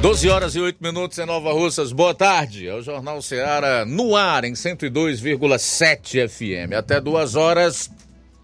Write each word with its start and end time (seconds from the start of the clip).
12 0.00 0.28
horas 0.30 0.56
e 0.56 0.60
8 0.60 0.82
minutos 0.82 1.18
em 1.18 1.26
Nova 1.26 1.52
Russas. 1.52 1.92
Boa 1.92 2.14
tarde. 2.14 2.66
É 2.66 2.74
o 2.74 2.80
Jornal 2.80 3.20
Ceará 3.20 3.84
no 3.84 4.16
ar 4.16 4.44
em 4.44 4.54
102,7 4.54 6.26
FM. 6.26 6.72
Até 6.72 6.98
duas 6.98 7.36
horas 7.36 7.90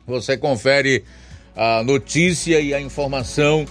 você 0.07 0.37
confere 0.37 1.03
a 1.57 1.83
notícia 1.83 2.61
e 2.61 2.75
a 2.75 2.81
informação 2.81 3.65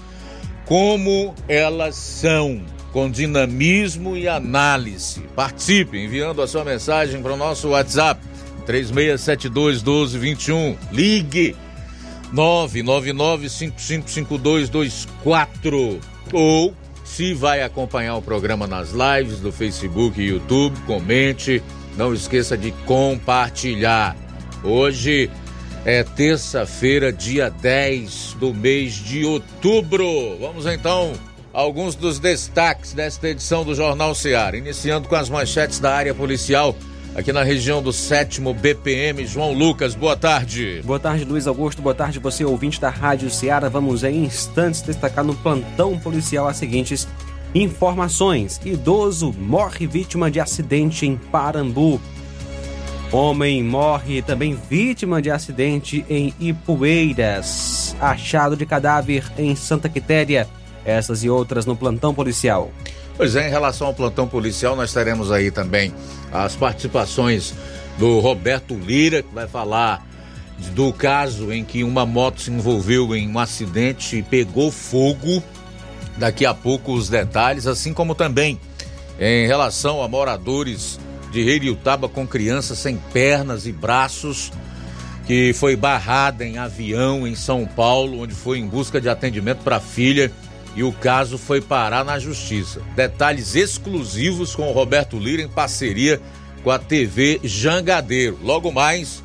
como 0.65 1.35
elas 1.47 1.95
são, 1.95 2.59
com 2.91 3.07
dinamismo 3.07 4.17
e 4.17 4.27
análise. 4.27 5.21
Participe 5.35 5.99
enviando 5.99 6.41
a 6.41 6.47
sua 6.47 6.65
mensagem 6.65 7.21
para 7.21 7.33
o 7.33 7.37
nosso 7.37 7.69
WhatsApp 7.69 8.19
3672 8.65 9.83
1221. 9.83 10.75
Ligue 10.91 11.55
999 12.33 13.47
555224 13.47 15.99
ou 16.33 16.73
se 17.15 17.33
vai 17.33 17.63
acompanhar 17.63 18.17
o 18.17 18.21
programa 18.21 18.67
nas 18.67 18.91
lives 18.91 19.39
do 19.39 19.49
Facebook 19.49 20.19
e 20.19 20.27
YouTube, 20.27 20.77
comente. 20.81 21.63
Não 21.95 22.13
esqueça 22.13 22.57
de 22.57 22.71
compartilhar. 22.85 24.17
Hoje 24.61 25.31
é 25.85 26.03
terça-feira, 26.03 27.13
dia 27.13 27.49
10 27.49 28.35
do 28.37 28.53
mês 28.53 28.95
de 28.95 29.23
outubro. 29.23 30.05
Vamos 30.41 30.65
então 30.65 31.13
a 31.53 31.61
alguns 31.61 31.95
dos 31.95 32.19
destaques 32.19 32.91
desta 32.91 33.29
edição 33.29 33.63
do 33.63 33.73
Jornal 33.73 34.13
Seara, 34.13 34.57
iniciando 34.57 35.07
com 35.07 35.15
as 35.15 35.29
manchetes 35.29 35.79
da 35.79 35.95
área 35.95 36.13
policial 36.13 36.75
aqui 37.15 37.31
na 37.31 37.43
região 37.43 37.81
do 37.81 37.93
sétimo 37.93 38.53
BPM. 38.53 39.25
João 39.25 39.53
Lucas, 39.53 39.95
boa 39.95 40.17
tarde. 40.17 40.81
Boa 40.83 40.99
tarde, 40.99 41.23
Luiz 41.23 41.47
Augusto. 41.47 41.81
Boa 41.81 41.95
tarde, 41.95 42.19
você 42.19 42.43
ouvinte 42.43 42.79
da 42.79 42.89
Rádio 42.89 43.29
Ceará. 43.29 43.69
Vamos 43.69 44.03
em 44.03 44.25
instantes 44.25 44.81
destacar 44.81 45.23
no 45.23 45.33
plantão 45.33 45.97
policial 45.97 46.47
as 46.47 46.57
seguintes 46.57 47.07
informações. 47.55 48.59
Idoso 48.65 49.33
morre 49.33 49.87
vítima 49.87 50.29
de 50.29 50.39
acidente 50.39 51.05
em 51.05 51.15
Parambu. 51.15 52.01
Homem 53.11 53.63
morre 53.63 54.21
também 54.21 54.59
vítima 54.69 55.21
de 55.21 55.31
acidente 55.31 56.05
em 56.09 56.33
Ipueiras. 56.37 57.95
Achado 58.01 58.57
de 58.57 58.65
cadáver 58.65 59.31
em 59.37 59.55
Santa 59.55 59.87
Quitéria. 59.87 60.47
Essas 60.83 61.23
e 61.23 61.29
outras 61.29 61.65
no 61.65 61.77
plantão 61.77 62.13
policial. 62.13 62.71
Pois 63.17 63.35
é, 63.35 63.47
em 63.47 63.49
relação 63.49 63.87
ao 63.87 63.93
plantão 63.93 64.27
policial, 64.27 64.75
nós 64.75 64.91
teremos 64.91 65.31
aí 65.31 65.49
também 65.49 65.93
as 66.33 66.55
participações 66.55 67.53
do 67.97 68.19
Roberto 68.19 68.75
Lira, 68.75 69.23
que 69.23 69.33
vai 69.33 69.47
falar 69.47 70.05
do 70.73 70.91
caso 70.91 71.51
em 71.51 71.63
que 71.63 71.83
uma 71.83 72.05
moto 72.05 72.41
se 72.41 72.51
envolveu 72.51 73.15
em 73.15 73.29
um 73.29 73.39
acidente 73.39 74.17
e 74.17 74.23
pegou 74.23 74.69
fogo. 74.69 75.41
Daqui 76.17 76.45
a 76.45 76.53
pouco 76.53 76.93
os 76.93 77.07
detalhes, 77.07 77.67
assim 77.67 77.93
como 77.93 78.15
também 78.15 78.59
em 79.17 79.47
relação 79.47 80.03
a 80.03 80.07
moradores 80.07 80.99
de 81.31 81.41
Reiriutaba 81.41 82.09
com 82.09 82.27
crianças 82.27 82.79
sem 82.79 82.97
pernas 83.13 83.65
e 83.65 83.71
braços, 83.71 84.51
que 85.25 85.53
foi 85.53 85.75
barrada 85.75 86.45
em 86.45 86.57
avião 86.57 87.25
em 87.25 87.35
São 87.35 87.65
Paulo, 87.65 88.21
onde 88.21 88.33
foi 88.33 88.59
em 88.59 88.67
busca 88.67 88.99
de 88.99 89.07
atendimento 89.07 89.59
para 89.63 89.77
a 89.77 89.81
filha 89.81 90.31
e 90.75 90.83
o 90.83 90.91
caso 90.91 91.37
foi 91.37 91.61
parar 91.61 92.03
na 92.03 92.19
justiça. 92.19 92.81
Detalhes 92.95 93.55
exclusivos 93.55 94.55
com 94.55 94.69
o 94.69 94.73
Roberto 94.73 95.17
Lira 95.17 95.41
em 95.41 95.47
parceria 95.47 96.21
com 96.63 96.71
a 96.71 96.77
TV 96.77 97.39
Jangadeiro. 97.43 98.37
Logo 98.43 98.71
mais, 98.71 99.23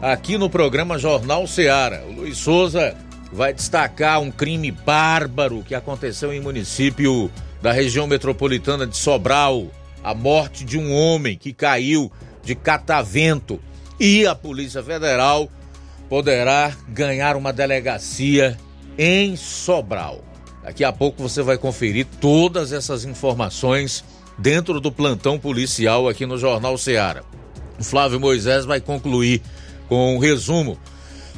aqui 0.00 0.36
no 0.36 0.50
programa 0.50 0.98
Jornal 0.98 1.46
Seara, 1.46 2.04
o 2.06 2.12
Luiz 2.12 2.36
Souza 2.38 2.94
vai 3.32 3.54
destacar 3.54 4.20
um 4.20 4.30
crime 4.30 4.70
bárbaro 4.70 5.62
que 5.62 5.74
aconteceu 5.74 6.32
em 6.32 6.40
município 6.40 7.30
da 7.62 7.72
região 7.72 8.06
metropolitana 8.06 8.86
de 8.86 8.96
Sobral, 8.96 9.68
a 10.04 10.12
morte 10.12 10.64
de 10.64 10.76
um 10.76 10.92
homem 10.92 11.38
que 11.38 11.52
caiu 11.52 12.12
de 12.42 12.54
catavento 12.54 13.58
e 13.98 14.26
a 14.26 14.34
Polícia 14.34 14.82
Federal 14.82 15.48
poderá 16.08 16.76
ganhar 16.88 17.36
uma 17.36 17.52
delegacia 17.52 18.58
em 18.98 19.36
Sobral. 19.36 20.31
Daqui 20.62 20.84
a 20.84 20.92
pouco 20.92 21.22
você 21.22 21.42
vai 21.42 21.58
conferir 21.58 22.06
todas 22.20 22.72
essas 22.72 23.04
informações 23.04 24.04
dentro 24.38 24.80
do 24.80 24.92
plantão 24.92 25.38
policial 25.38 26.08
aqui 26.08 26.24
no 26.24 26.38
Jornal 26.38 26.78
Ceará. 26.78 27.22
O 27.78 27.84
Flávio 27.84 28.20
Moisés 28.20 28.64
vai 28.64 28.80
concluir 28.80 29.42
com 29.88 30.14
um 30.14 30.18
resumo 30.18 30.78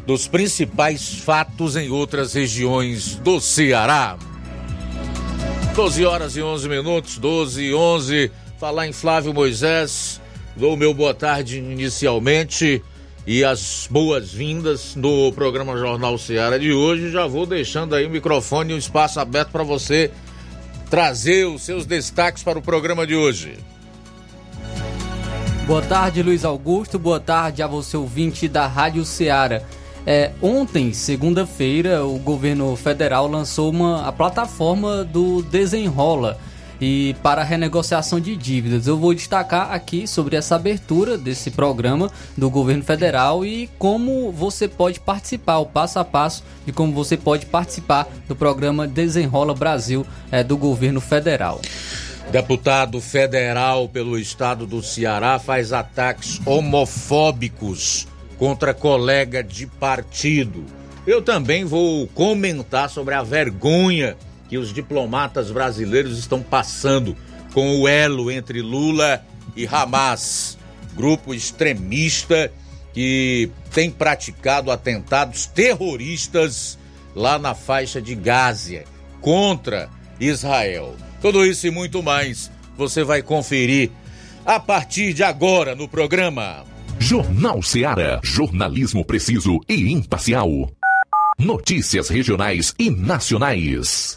dos 0.06 0.28
principais 0.28 1.14
fatos 1.14 1.76
em 1.76 1.90
outras 1.90 2.34
regiões 2.34 3.16
do 3.16 3.40
Ceará. 3.40 4.18
12 5.74 6.04
horas 6.04 6.36
e 6.36 6.42
11 6.42 6.68
minutos, 6.68 7.18
12 7.18 7.62
e 7.62 7.74
11. 7.74 8.30
Falar 8.60 8.86
em 8.86 8.92
Flávio 8.92 9.34
Moisés, 9.34 10.20
dou 10.54 10.76
meu 10.76 10.94
boa 10.94 11.14
tarde 11.14 11.58
inicialmente 11.58 12.82
e 13.26 13.42
as 13.42 13.88
boas-vindas 13.90 14.94
no 14.94 15.32
programa 15.32 15.76
Jornal 15.76 16.18
Seara 16.18 16.58
de 16.58 16.72
hoje. 16.72 17.10
Já 17.10 17.26
vou 17.26 17.46
deixando 17.46 17.94
aí 17.94 18.06
o 18.06 18.10
microfone 18.10 18.72
e 18.72 18.74
o 18.74 18.78
espaço 18.78 19.18
aberto 19.18 19.50
para 19.50 19.62
você 19.62 20.10
trazer 20.90 21.46
os 21.46 21.62
seus 21.62 21.86
destaques 21.86 22.42
para 22.42 22.58
o 22.58 22.62
programa 22.62 23.06
de 23.06 23.16
hoje. 23.16 23.58
Boa 25.66 25.80
tarde, 25.80 26.22
Luiz 26.22 26.44
Augusto. 26.44 26.98
Boa 26.98 27.18
tarde 27.18 27.62
a 27.62 27.66
você, 27.66 27.96
ouvinte 27.96 28.46
da 28.46 28.66
Rádio 28.66 29.04
Ceará. 29.04 29.62
É, 30.06 30.32
ontem, 30.42 30.92
segunda-feira, 30.92 32.04
o 32.04 32.18
governo 32.18 32.76
federal 32.76 33.26
lançou 33.26 33.70
uma, 33.70 34.06
a 34.06 34.12
plataforma 34.12 35.02
do 35.02 35.40
Desenrola 35.42 36.38
e 36.80 37.14
para 37.22 37.42
a 37.42 37.44
renegociação 37.44 38.20
de 38.20 38.36
dívidas. 38.36 38.86
Eu 38.86 38.98
vou 38.98 39.14
destacar 39.14 39.72
aqui 39.72 40.06
sobre 40.06 40.36
essa 40.36 40.56
abertura 40.56 41.16
desse 41.16 41.50
programa 41.50 42.10
do 42.36 42.50
governo 42.50 42.82
federal 42.82 43.44
e 43.44 43.68
como 43.78 44.32
você 44.32 44.68
pode 44.68 45.00
participar, 45.00 45.58
o 45.58 45.66
passo 45.66 45.98
a 45.98 46.04
passo 46.04 46.44
de 46.66 46.72
como 46.72 46.92
você 46.92 47.16
pode 47.16 47.46
participar 47.46 48.08
do 48.26 48.34
programa 48.34 48.86
Desenrola 48.86 49.54
Brasil 49.54 50.06
é, 50.30 50.42
do 50.42 50.56
governo 50.56 51.00
federal. 51.00 51.60
Deputado 52.30 53.00
federal 53.00 53.88
pelo 53.88 54.18
estado 54.18 54.66
do 54.66 54.82
Ceará 54.82 55.38
faz 55.38 55.72
ataques 55.72 56.40
homofóbicos 56.44 58.08
contra 58.38 58.74
colega 58.74 59.42
de 59.42 59.66
partido. 59.66 60.64
Eu 61.06 61.20
também 61.22 61.64
vou 61.64 62.06
comentar 62.08 62.88
sobre 62.88 63.14
a 63.14 63.22
vergonha 63.22 64.16
que 64.54 64.58
os 64.58 64.72
diplomatas 64.72 65.50
brasileiros 65.50 66.16
estão 66.16 66.40
passando 66.40 67.16
com 67.52 67.80
o 67.80 67.88
elo 67.88 68.30
entre 68.30 68.62
Lula 68.62 69.20
e 69.56 69.66
Hamas, 69.66 70.56
grupo 70.94 71.34
extremista 71.34 72.52
que 72.92 73.50
tem 73.72 73.90
praticado 73.90 74.70
atentados 74.70 75.46
terroristas 75.46 76.78
lá 77.16 77.36
na 77.36 77.52
faixa 77.52 78.00
de 78.00 78.14
Gásia 78.14 78.84
contra 79.20 79.90
Israel. 80.20 80.94
Tudo 81.20 81.44
isso 81.44 81.66
e 81.66 81.72
muito 81.72 82.00
mais 82.00 82.48
você 82.76 83.02
vai 83.02 83.22
conferir 83.22 83.90
a 84.46 84.60
partir 84.60 85.12
de 85.12 85.24
agora 85.24 85.74
no 85.74 85.88
programa. 85.88 86.64
Jornal 87.00 87.60
Ceará, 87.60 88.20
jornalismo 88.22 89.04
preciso 89.04 89.58
e 89.68 89.92
imparcial. 89.92 90.70
Notícias 91.36 92.08
regionais 92.08 92.72
e 92.78 92.88
nacionais. 92.88 94.16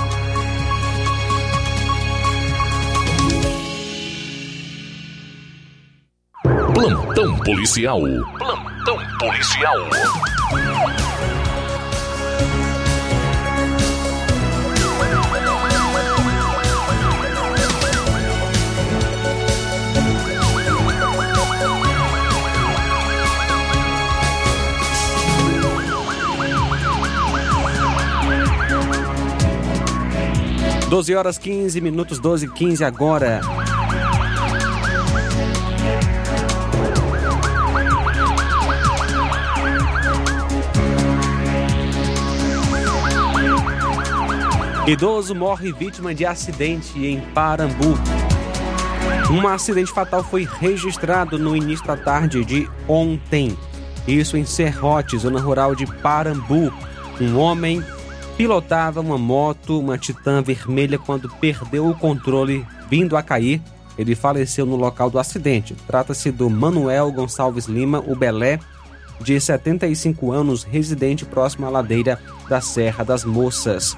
Plantão 6.81 7.37
policial. 7.37 8.01
Plantão 8.39 8.97
policial. 9.19 9.75
Doze 30.89 31.13
horas 31.13 31.37
15 31.37 31.79
minutos, 31.79 32.17
12 32.17 32.47
e 32.47 32.49
15 32.49 32.83
agora. 32.83 33.39
Idoso 44.91 45.33
morre 45.33 45.71
vítima 45.71 46.13
de 46.13 46.25
acidente 46.25 46.99
em 46.99 47.21
Parambu. 47.33 47.97
Um 49.31 49.47
acidente 49.47 49.89
fatal 49.89 50.21
foi 50.21 50.45
registrado 50.59 51.39
no 51.39 51.55
início 51.55 51.87
da 51.87 51.95
tarde 51.95 52.43
de 52.43 52.69
ontem. 52.89 53.57
Isso 54.05 54.35
em 54.35 54.43
Serrote, 54.43 55.17
zona 55.17 55.39
rural 55.39 55.75
de 55.75 55.85
Parambu. 55.85 56.73
Um 57.21 57.37
homem 57.37 57.81
pilotava 58.35 58.99
uma 58.99 59.17
moto, 59.17 59.79
uma 59.79 59.97
Titan 59.97 60.41
vermelha, 60.41 60.99
quando 60.99 61.29
perdeu 61.29 61.87
o 61.87 61.95
controle 61.95 62.67
vindo 62.89 63.15
a 63.15 63.23
cair. 63.23 63.61
Ele 63.97 64.13
faleceu 64.13 64.65
no 64.65 64.75
local 64.75 65.09
do 65.09 65.17
acidente. 65.17 65.73
Trata-se 65.87 66.31
do 66.31 66.49
Manuel 66.49 67.13
Gonçalves 67.13 67.65
Lima, 67.65 68.03
o 68.05 68.13
Belé, 68.13 68.59
de 69.21 69.39
75 69.39 70.33
anos, 70.33 70.63
residente 70.63 71.23
próximo 71.23 71.65
à 71.65 71.69
ladeira 71.69 72.19
da 72.49 72.59
Serra 72.59 73.05
das 73.05 73.23
Moças. 73.23 73.95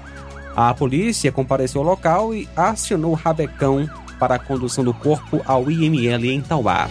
A 0.55 0.73
polícia 0.73 1.31
compareceu 1.31 1.81
ao 1.81 1.87
local 1.87 2.33
e 2.33 2.47
acionou 2.55 3.13
rabecão 3.13 3.89
para 4.19 4.35
a 4.35 4.39
condução 4.39 4.83
do 4.83 4.93
corpo 4.93 5.41
ao 5.45 5.69
IML 5.69 6.29
em 6.29 6.41
Tauá. 6.41 6.87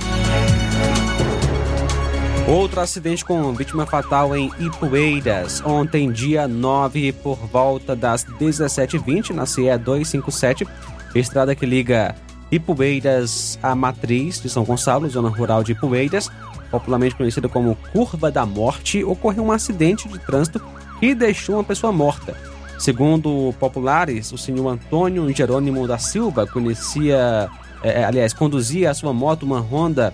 Outro 2.48 2.80
acidente 2.80 3.24
com 3.24 3.52
vítima 3.54 3.86
fatal 3.86 4.36
em 4.36 4.50
Ipueiras, 4.58 5.62
ontem, 5.64 6.10
dia 6.10 6.48
9, 6.48 7.12
por 7.12 7.36
volta 7.36 7.94
das 7.94 8.24
17h20, 8.24 9.30
na 9.30 9.46
CE 9.46 9.78
257, 9.78 10.66
estrada 11.14 11.54
que 11.54 11.64
liga 11.64 12.16
Ipueiras 12.50 13.58
à 13.62 13.76
Matriz 13.76 14.40
de 14.40 14.50
São 14.50 14.64
Gonçalo, 14.64 15.08
zona 15.08 15.28
rural 15.28 15.62
de 15.62 15.70
Ipueiras, 15.72 16.28
popularmente 16.68 17.14
conhecida 17.14 17.48
como 17.48 17.78
Curva 17.92 18.30
da 18.30 18.44
Morte, 18.44 19.04
ocorreu 19.04 19.44
um 19.44 19.52
acidente 19.52 20.08
de 20.08 20.18
trânsito 20.18 20.60
e 21.00 21.14
deixou 21.14 21.54
uma 21.54 21.64
pessoa 21.64 21.92
morta. 21.92 22.36
Segundo 22.82 23.54
populares, 23.60 24.32
o 24.32 24.36
senhor 24.36 24.66
Antônio 24.66 25.32
Jerônimo 25.32 25.86
da 25.86 25.98
Silva 25.98 26.48
conhecia, 26.48 27.48
é, 27.80 28.02
aliás, 28.02 28.32
conduzia 28.32 28.90
a 28.90 28.94
sua 28.94 29.12
moto, 29.12 29.44
uma 29.44 29.60
Honda 29.60 30.12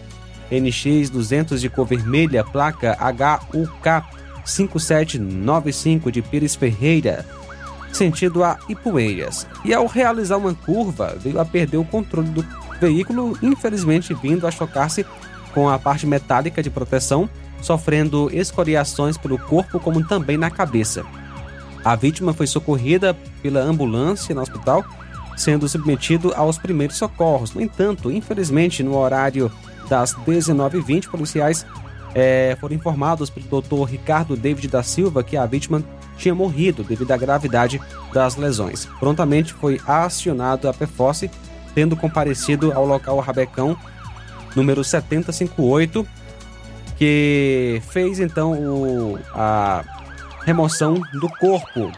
NX 0.53 1.09
200 1.09 1.63
de 1.63 1.71
cor 1.71 1.87
vermelha, 1.87 2.45
placa 2.45 2.95
HUK 3.55 4.05
5795 4.45 6.13
de 6.13 6.21
Pires 6.21 6.55
Ferreira, 6.55 7.25
sentido 7.91 8.45
a 8.45 8.59
Ipueiras. 8.69 9.47
E 9.65 9.73
ao 9.73 9.87
realizar 9.87 10.37
uma 10.37 10.53
curva, 10.53 11.17
veio 11.19 11.41
a 11.41 11.47
perder 11.47 11.79
o 11.79 11.87
controle 11.87 12.29
do 12.29 12.45
veículo, 12.79 13.35
infelizmente 13.41 14.13
vindo 14.13 14.47
a 14.47 14.51
chocar-se 14.51 15.07
com 15.55 15.71
a 15.71 15.79
parte 15.79 16.07
metálica 16.07 16.63
de 16.63 16.69
proteção, 16.69 17.31
sofrendo 17.63 18.29
escoriações 18.31 19.17
pelo 19.17 19.39
corpo 19.39 19.81
como 19.81 20.07
também 20.07 20.37
na 20.37 20.51
cabeça. 20.51 21.03
A 21.85 21.95
vítima 21.95 22.33
foi 22.33 22.47
socorrida 22.47 23.17
pela 23.43 23.61
ambulância 23.61 24.35
no 24.35 24.41
hospital, 24.41 24.85
sendo 25.37 25.69
submetido 25.69 26.33
aos 26.35 26.59
primeiros 26.59 26.97
socorros. 26.97 27.55
No 27.55 27.61
entanto, 27.61 28.11
infelizmente, 28.11 28.83
no 28.83 28.97
horário 28.97 29.51
das 29.89 30.15
19h20, 30.15 31.09
policiais 31.09 31.65
é, 32.15 32.57
foram 32.61 32.75
informados 32.75 33.31
pelo 33.31 33.63
Dr. 33.63 33.85
Ricardo 33.85 34.37
David 34.37 34.69
da 34.69 34.83
Silva 34.83 35.23
que 35.23 35.37
a 35.37 35.47
vítima 35.47 35.83
tinha 36.17 36.35
morrido 36.35 36.83
devido 36.83 37.13
à 37.13 37.17
gravidade 37.17 37.81
das 38.13 38.37
lesões. 38.37 38.87
Prontamente 38.99 39.53
foi 39.55 39.81
acionado 39.87 40.69
a 40.69 40.75
PFOSSE, 40.75 41.31
tendo 41.75 41.97
comparecido 41.97 42.73
ao 42.73 42.85
local 42.85 43.21
Rabecão 43.21 43.77
número 44.57 44.83
7058, 44.83 46.07
que 46.97 47.81
fez 47.89 48.19
então 48.19 48.53
o, 48.53 49.19
a 49.33 49.85
remoção 50.49 50.95
do 51.21 51.29
corpo. 51.29 51.93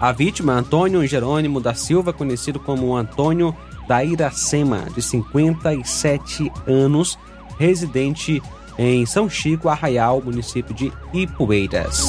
A 0.00 0.10
vítima, 0.10 0.54
Antônio 0.54 1.06
Jerônimo 1.06 1.60
da 1.60 1.72
Silva, 1.72 2.12
conhecido 2.12 2.58
como 2.58 2.96
Antônio 2.96 3.56
da 3.86 4.02
Iracema, 4.02 4.88
de 4.92 5.00
57 5.00 6.50
anos, 6.66 7.16
residente 7.56 8.42
em 8.76 9.06
São 9.06 9.30
Chico, 9.30 9.68
Arraial, 9.68 10.20
município 10.20 10.74
de 10.74 10.92
Ipueiras. 11.12 12.04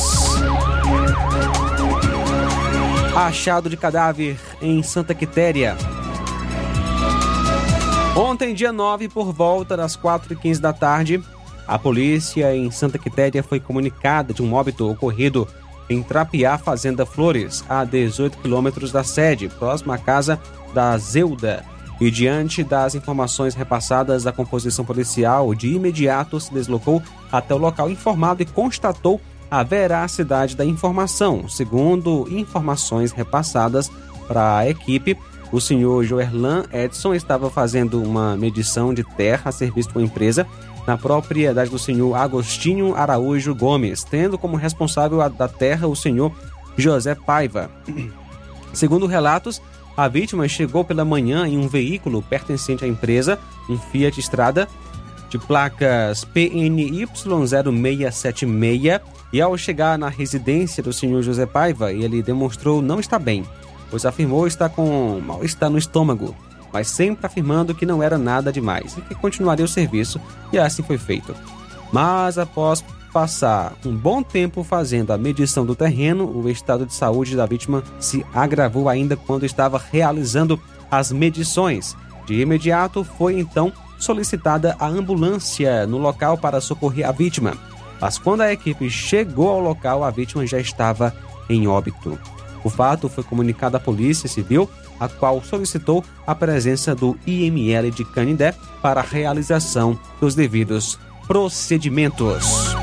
Achado 3.16 3.70
de 3.70 3.78
cadáver 3.78 4.36
em 4.64 4.82
Santa 4.82 5.14
Quitéria. 5.14 5.78
Ontem, 8.16 8.56
dia 8.56 8.72
9, 8.72 9.10
por 9.10 9.32
volta 9.32 9.78
das 9.78 9.96
4h15 9.96 10.60
da 10.60 10.74
tarde, 10.74 11.24
a 11.68 11.80
polícia 11.80 12.56
em 12.56 12.70
Santa 12.72 12.98
Quitéria 12.98 13.42
foi 13.42 13.60
comunicada 13.60 14.34
de 14.34 14.42
um 14.42 14.54
óbito 14.54 14.90
ocorrido 14.90 15.48
em 15.90 16.02
Trapiá, 16.02 16.58
Fazenda 16.58 17.06
Flores, 17.06 17.64
a 17.70 17.84
18 17.84 18.38
quilômetros 18.38 18.92
da 18.92 19.04
sede, 19.04 19.50
próxima 19.50 19.96
à 19.96 19.98
casa 19.98 20.40
da 20.74 20.98
Zeuda. 20.98 21.64
E 22.02 22.10
diante 22.12 22.64
das 22.64 22.96
informações 22.96 23.56
repassadas, 23.56 24.26
a 24.28 24.32
composição 24.32 24.84
policial 24.84 25.54
de 25.54 25.74
imediato 25.74 26.40
se 26.40 26.54
deslocou 26.54 27.02
até 27.32 27.54
o 27.54 27.58
local 27.58 27.90
informado 27.90 28.42
e 28.42 28.46
constatou 28.46 29.22
a 29.50 29.64
veracidade 29.64 30.56
da 30.56 30.66
informação. 30.66 31.48
Segundo 31.48 32.28
informações 32.30 33.12
repassadas 33.12 33.90
para 34.28 34.58
a 34.58 34.70
equipe, 34.70 35.18
o 35.52 35.62
senhor 35.62 36.04
Joerlan 36.04 36.64
Edson 36.74 37.14
estava 37.14 37.50
fazendo 37.50 38.02
uma 38.02 38.36
medição 38.36 38.94
de 38.94 39.04
terra 39.04 39.50
a 39.50 39.52
serviço 39.52 39.90
de 39.90 39.98
uma 39.98 40.04
empresa 40.04 40.48
na 40.86 40.98
propriedade 40.98 41.70
do 41.70 41.80
senhor 41.80 42.16
Agostinho 42.16 42.96
Araújo 42.96 43.56
Gomes, 43.56 44.04
tendo 44.04 44.38
como 44.38 44.58
responsável 44.58 45.28
da 45.30 45.48
terra 45.48 45.88
o 45.88 45.96
senhor 45.96 46.32
José 46.78 47.16
Paiva. 47.16 47.70
Segundo 48.74 49.06
relatos, 49.06 49.62
a 49.96 50.08
vítima 50.08 50.48
chegou 50.48 50.84
pela 50.84 51.06
manhã 51.06 51.48
em 51.48 51.58
um 51.58 51.68
veículo 51.68 52.22
pertencente 52.22 52.84
à 52.84 52.88
empresa, 52.88 53.40
um 53.70 53.78
Fiat 53.78 54.20
Estrada, 54.20 54.68
de 55.30 55.38
placas 55.38 56.26
PNY 56.26 57.08
0676, 57.16 59.02
e 59.32 59.42
ao 59.42 59.58
chegar 59.58 59.98
na 59.98 60.10
residência 60.10 60.84
do 60.84 60.94
senhor 60.94 61.22
José 61.24 61.46
Paiva, 61.46 61.92
ele 61.92 62.22
demonstrou 62.22 62.82
não 62.82 63.00
estar 63.00 63.20
bem, 63.20 63.44
pois 63.90 64.06
afirmou 64.06 64.46
estar 64.46 64.70
com 64.70 65.20
mal-estar 65.20 65.70
no 65.70 65.78
estômago 65.78 66.36
mas 66.74 66.88
sempre 66.88 67.26
afirmando 67.26 67.76
que 67.76 67.86
não 67.86 68.02
era 68.02 68.18
nada 68.18 68.52
demais 68.52 68.98
e 68.98 69.02
que 69.02 69.14
continuaria 69.14 69.64
o 69.64 69.68
serviço, 69.68 70.20
e 70.52 70.58
assim 70.58 70.82
foi 70.82 70.98
feito. 70.98 71.36
Mas 71.92 72.40
após 72.40 72.84
passar 73.14 73.74
um 73.86 73.96
bom 73.96 74.24
tempo 74.24 74.64
fazendo 74.64 75.14
a 75.14 75.18
medição 75.18 75.64
do 75.64 75.76
terreno, 75.76 76.26
o 76.26 76.50
estado 76.50 76.84
de 76.84 76.96
saúde 76.96 77.36
da 77.36 77.46
vítima 77.46 77.84
se 78.00 78.26
agravou 78.34 78.90
ainda 78.90 79.16
quando 79.16 79.46
estava 79.46 79.80
realizando 79.92 80.60
as 80.90 81.12
medições. 81.12 81.96
De 82.26 82.42
imediato 82.42 83.04
foi 83.04 83.40
então 83.40 83.72
solicitada 84.00 84.76
a 84.80 84.88
ambulância 84.88 85.86
no 85.86 86.00
local 86.00 86.38
para 86.38 86.60
socorrer 86.60 87.08
a 87.08 87.12
vítima. 87.12 87.54
Mas 88.02 88.18
quando 88.18 88.42
a 88.42 88.52
equipe 88.52 88.90
chegou 88.90 89.50
ao 89.50 89.60
local, 89.60 90.04
a 90.04 90.10
vítima 90.10 90.46
já 90.48 90.60
estava 90.60 91.14
em 91.48 91.68
óbito. 91.68 92.18
O 92.64 92.70
fato 92.70 93.08
foi 93.08 93.24
comunicado 93.24 93.78
à 93.78 93.80
Polícia 93.80 94.28
Civil 94.28 94.70
a 95.00 95.08
qual 95.08 95.42
solicitou 95.44 96.04
a 96.26 96.34
presença 96.34 96.94
do 96.96 97.18
IML 97.26 97.92
de 97.92 98.06
Canindé 98.06 98.54
para 98.82 99.02
a 99.02 99.04
realização 99.04 99.98
dos 100.20 100.36
devidos 100.36 101.00
procedimentos. 101.28 102.74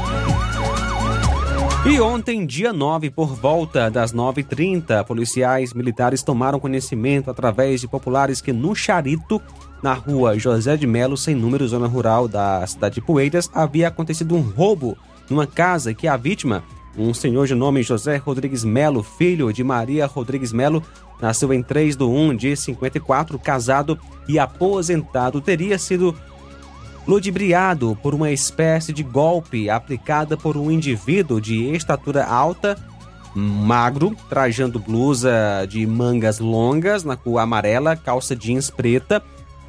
E 1.87 1.99
ontem, 1.99 2.45
dia 2.45 2.75
9, 2.75 3.09
por 3.11 3.35
volta 3.35 3.91
das 3.91 4.13
9h30, 4.13 5.03
policiais 5.05 5.73
militares 5.73 6.23
tomaram 6.23 6.61
conhecimento 6.61 7.31
através 7.31 7.81
de 7.81 7.89
populares 7.89 8.43
que 8.43 8.53
no 8.53 8.75
Charito, 8.75 9.41
na 9.83 9.95
rua 9.95 10.39
José 10.39 10.77
de 10.77 10.87
Melo, 10.87 11.17
sem 11.17 11.35
número, 11.35 11.67
zona 11.67 11.87
rural 11.87 12.29
da 12.29 12.67
cidade 12.67 12.97
de 12.97 13.01
Poeiras, 13.01 13.51
havia 13.55 13.89
acontecido 13.89 14.37
um 14.37 14.43
roubo 14.43 14.97
numa 15.31 15.47
casa 15.47 15.95
que 15.95 16.07
a 16.07 16.19
vítima 16.19 16.63
um 16.97 17.15
senhor 17.15 17.47
de 17.47 17.55
nome 17.55 17.83
José 17.83 18.17
Rodrigues 18.17 18.65
Melo, 18.65 19.03
filho 19.03 19.53
de 19.53 19.63
Maria 19.63 20.07
Rodrigues 20.07 20.53
Melo, 20.53 20.83
nasceu 21.21 21.53
em 21.53 21.63
3 21.63 21.97
de 21.97 22.05
1 22.05 22.37
de 22.37 22.57
54, 22.57 23.39
casado 23.39 23.99
e 24.29 24.39
aposentado, 24.39 25.41
teria 25.41 25.79
sido 25.79 26.15
ludibriado 27.07 27.97
por 28.03 28.15
uma 28.15 28.31
espécie 28.31 28.93
de 28.93 29.03
golpe 29.03 29.71
aplicada 29.71 30.37
por 30.37 30.57
um 30.57 30.71
indivíduo 30.71 31.41
de 31.41 31.75
estatura 31.75 32.25
alta, 32.25 32.77
magro, 33.35 34.17
trajando 34.29 34.79
blusa 34.79 35.67
de 35.69 35.87
mangas 35.87 36.39
longas 36.39 37.05
na 37.05 37.17
cor 37.17 37.39
amarela, 37.39 37.97
calça 37.97 38.35
jeans 38.35 38.69
preta, 38.71 39.23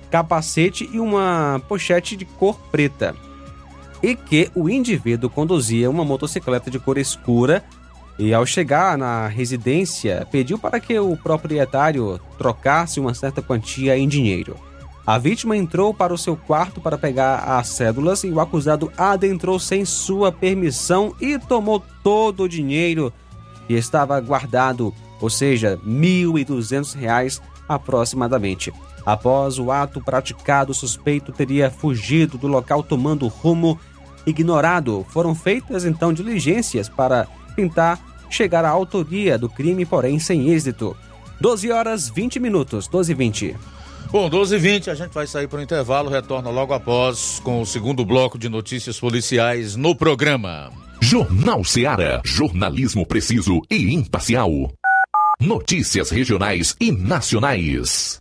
capacete 0.09 0.89
e 0.91 0.99
uma 0.99 1.61
pochete 1.67 2.15
de 2.15 2.25
cor 2.25 2.59
preta 2.71 3.15
e 4.01 4.15
que 4.15 4.49
o 4.55 4.69
indivíduo 4.69 5.29
conduzia 5.29 5.89
uma 5.89 6.03
motocicleta 6.03 6.71
de 6.71 6.79
cor 6.79 6.97
escura 6.97 7.63
e, 8.17 8.33
ao 8.33 8.45
chegar 8.45 8.97
na 8.97 9.27
residência, 9.27 10.27
pediu 10.31 10.57
para 10.57 10.79
que 10.79 10.97
o 10.99 11.15
proprietário 11.17 12.19
trocasse 12.37 12.99
uma 12.99 13.13
certa 13.13 13.41
quantia 13.41 13.97
em 13.97 14.07
dinheiro. 14.07 14.55
A 15.05 15.17
vítima 15.17 15.57
entrou 15.57 15.93
para 15.93 16.13
o 16.13 16.17
seu 16.17 16.37
quarto 16.37 16.79
para 16.79 16.97
pegar 16.97 17.57
as 17.57 17.69
cédulas 17.69 18.23
e 18.23 18.29
o 18.29 18.39
acusado 18.39 18.91
adentrou 18.95 19.59
sem 19.59 19.83
sua 19.83 20.31
permissão 20.31 21.15
e 21.19 21.39
tomou 21.39 21.83
todo 22.03 22.43
o 22.43 22.49
dinheiro 22.49 23.11
que 23.67 23.73
estava 23.73 24.19
guardado, 24.19 24.93
ou 25.19 25.29
seja, 25.29 25.79
R$ 25.83 25.91
1.200 25.91 27.41
aproximadamente. 27.67 28.71
Após 29.05 29.57
o 29.57 29.71
ato 29.71 29.99
praticado, 29.99 30.71
o 30.71 30.75
suspeito 30.75 31.31
teria 31.31 31.71
fugido 31.71 32.37
do 32.37 32.47
local 32.47 32.83
tomando 32.83 33.27
rumo 33.27 33.79
ignorado. 34.25 35.05
Foram 35.09 35.33
feitas 35.33 35.85
então 35.85 36.13
diligências 36.13 36.89
para 36.89 37.27
tentar 37.55 37.99
chegar 38.29 38.65
à 38.65 38.69
autoria 38.69 39.37
do 39.37 39.49
crime, 39.49 39.85
porém 39.85 40.19
sem 40.19 40.49
êxito. 40.49 40.95
12 41.39 41.71
horas 41.71 42.09
20 42.09 42.39
minutos, 42.39 42.87
12 42.87 43.11
e 43.11 43.15
20. 43.15 43.55
Bom, 44.11 44.29
12 44.29 44.55
e 44.55 44.59
20 44.59 44.89
a 44.89 44.95
gente 44.95 45.11
vai 45.11 45.25
sair 45.25 45.47
para 45.47 45.59
o 45.59 45.61
intervalo, 45.61 46.09
retorna 46.09 46.49
logo 46.49 46.73
após 46.73 47.39
com 47.43 47.61
o 47.61 47.65
segundo 47.65 48.05
bloco 48.05 48.37
de 48.37 48.49
notícias 48.49 48.99
policiais 48.99 49.75
no 49.75 49.95
programa. 49.95 50.69
Jornal 51.01 51.63
Seara, 51.63 52.21
jornalismo 52.23 53.05
preciso 53.05 53.61
e 53.69 53.93
imparcial. 53.93 54.51
Notícias 55.39 56.11
regionais 56.11 56.75
e 56.79 56.91
nacionais. 56.91 58.20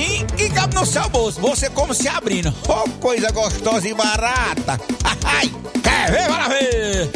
precinho 0.00 0.26
e 0.38 0.48
cabe 0.50 0.74
no 0.74 0.86
seu 0.86 1.08
bolso. 1.08 1.40
Você 1.40 1.68
como 1.70 1.92
se 1.92 2.08
abrindo. 2.08 2.52
Oh, 2.68 2.88
coisa 2.98 3.30
gostosa 3.30 3.88
e 3.88 3.94
barata. 3.94 4.80
Ai, 5.24 5.50
quer 5.82 6.10
ver, 6.10 6.26
para 6.26 6.48
ver? 6.48 7.10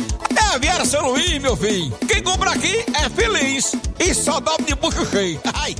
É 0.62 0.70
a 0.70 0.84
São 0.84 1.10
Luís, 1.10 1.40
meu 1.42 1.56
filho. 1.56 1.92
Quem 2.06 2.22
compra 2.22 2.50
aqui 2.50 2.84
é 2.94 3.08
feliz. 3.10 3.74
E 3.98 4.14
só 4.14 4.38
dobra 4.40 4.64
de 4.64 4.74
bucho 4.74 5.04
cheio. 5.06 5.40
Ai. 5.52 5.74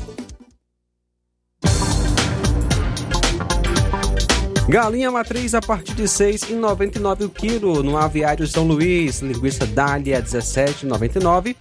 Galinha 4.69 5.11
matriz 5.11 5.55
a 5.55 5.61
partir 5.61 5.95
de 5.95 6.03
R$ 6.03 6.09
6,99 6.09 7.27
o 7.27 7.29
quilo 7.29 7.83
no 7.83 7.97
Aviário 7.97 8.47
São 8.47 8.65
Luís. 8.65 9.21
Linguiça 9.21 9.67
Dália 9.67 10.23
17,99. 10.23 11.57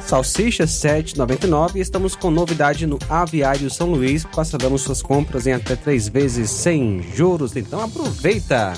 Salsicha 0.00 0.64
7,99. 0.64 1.76
Estamos 1.76 2.16
com 2.16 2.30
novidade 2.30 2.86
no 2.86 2.98
Aviário 3.08 3.70
São 3.70 3.88
Luís. 3.88 4.24
Passaremos 4.24 4.82
suas 4.82 5.02
compras 5.02 5.46
em 5.46 5.52
até 5.52 5.76
três 5.76 6.08
vezes 6.08 6.50
sem 6.50 7.02
juros. 7.14 7.54
Então 7.56 7.80
aproveita! 7.80 8.74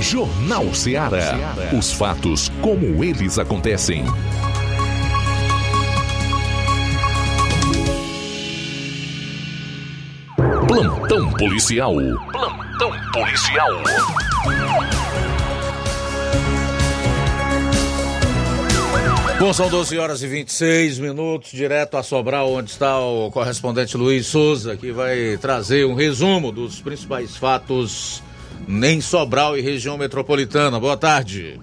Jornal 0.00 0.74
Ceará. 0.74 1.38
Os 1.78 1.92
fatos 1.92 2.50
como 2.60 3.02
eles 3.04 3.38
acontecem. 3.38 4.04
Plantão 10.66 11.30
policial. 11.32 11.94
Plantão 12.32 12.92
policial. 13.12 13.70
Bom, 19.42 19.52
são 19.52 19.68
12 19.68 19.98
horas 19.98 20.22
e 20.22 20.28
26 20.28 21.00
minutos, 21.00 21.50
direto 21.50 21.96
a 21.96 22.02
Sobral, 22.04 22.52
onde 22.52 22.70
está 22.70 23.00
o 23.00 23.28
correspondente 23.28 23.96
Luiz 23.96 24.28
Souza, 24.28 24.76
que 24.76 24.92
vai 24.92 25.36
trazer 25.36 25.84
um 25.84 25.94
resumo 25.94 26.52
dos 26.52 26.80
principais 26.80 27.36
fatos 27.36 28.22
em 28.68 29.00
Sobral 29.00 29.58
e 29.58 29.60
região 29.60 29.98
metropolitana. 29.98 30.78
Boa 30.78 30.96
tarde. 30.96 31.60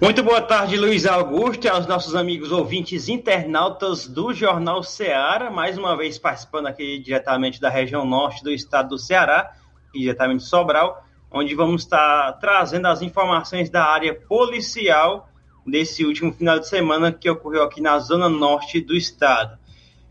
Muito 0.00 0.22
boa 0.22 0.40
tarde, 0.40 0.76
Luiz 0.76 1.06
Augusto, 1.06 1.64
e 1.64 1.68
aos 1.68 1.88
nossos 1.88 2.14
amigos 2.14 2.52
ouvintes 2.52 3.08
internautas 3.08 4.06
do 4.06 4.32
Jornal 4.32 4.80
Ceará, 4.84 5.50
mais 5.50 5.76
uma 5.76 5.96
vez 5.96 6.20
participando 6.20 6.68
aqui 6.68 7.00
diretamente 7.00 7.60
da 7.60 7.68
região 7.68 8.06
norte 8.06 8.44
do 8.44 8.52
estado 8.52 8.90
do 8.90 8.98
Ceará, 8.98 9.54
diretamente 9.92 10.44
de 10.44 10.48
Sobral, 10.48 11.04
onde 11.32 11.52
vamos 11.52 11.82
estar 11.82 12.34
trazendo 12.34 12.86
as 12.86 13.02
informações 13.02 13.68
da 13.68 13.86
área 13.86 14.14
policial 14.14 15.28
desse 15.66 16.04
último 16.04 16.32
final 16.32 16.58
de 16.58 16.68
semana 16.68 17.12
que 17.12 17.28
ocorreu 17.28 17.62
aqui 17.62 17.80
na 17.80 17.98
zona 17.98 18.28
norte 18.28 18.80
do 18.80 18.94
estado. 18.94 19.58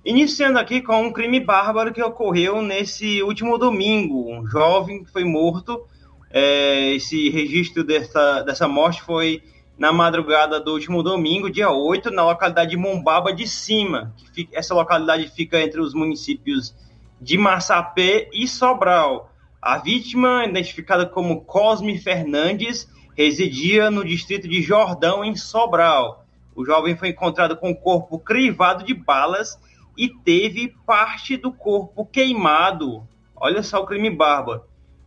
Iniciando 0.03 0.59
aqui 0.59 0.81
com 0.81 1.01
um 1.01 1.11
crime 1.11 1.39
bárbaro 1.39 1.91
que 1.93 2.03
ocorreu 2.03 2.61
nesse 2.61 3.23
último 3.23 3.57
domingo. 3.57 4.31
Um 4.31 4.45
jovem 4.45 5.03
foi 5.05 5.23
morto. 5.23 5.83
É, 6.29 6.93
esse 6.93 7.29
registro 7.29 7.83
dessa, 7.83 8.41
dessa 8.43 8.67
morte 8.67 9.01
foi 9.01 9.41
na 9.77 9.91
madrugada 9.91 10.59
do 10.59 10.73
último 10.73 11.03
domingo, 11.03 11.49
dia 11.49 11.69
8, 11.69 12.11
na 12.11 12.23
localidade 12.23 12.71
de 12.71 12.77
Mombaba 12.77 13.33
de 13.33 13.47
Cima. 13.47 14.13
Fica, 14.33 14.57
essa 14.57 14.73
localidade 14.73 15.27
fica 15.29 15.59
entre 15.59 15.81
os 15.81 15.93
municípios 15.93 16.75
de 17.19 17.37
Massapé 17.37 18.29
e 18.33 18.47
Sobral. 18.47 19.31
A 19.61 19.77
vítima, 19.77 20.45
identificada 20.45 21.05
como 21.05 21.41
Cosme 21.41 21.97
Fernandes, 21.97 22.87
residia 23.15 23.89
no 23.89 24.04
distrito 24.04 24.47
de 24.47 24.62
Jordão, 24.62 25.23
em 25.23 25.36
Sobral. 25.36 26.25
O 26.56 26.65
jovem 26.65 26.95
foi 26.95 27.10
encontrado 27.10 27.56
com 27.58 27.71
o 27.71 27.75
corpo 27.75 28.19
crivado 28.19 28.84
de 28.84 28.93
balas 28.93 29.60
e 29.97 30.10
teve 30.10 30.75
parte 30.86 31.38
do 31.38 31.51
corpo 31.51 32.06
queimado. 32.06 33.08
Olha 33.36 33.63
só 33.63 33.82
o 33.82 33.86
crime 33.86 34.10
bárbaro. 34.10 34.63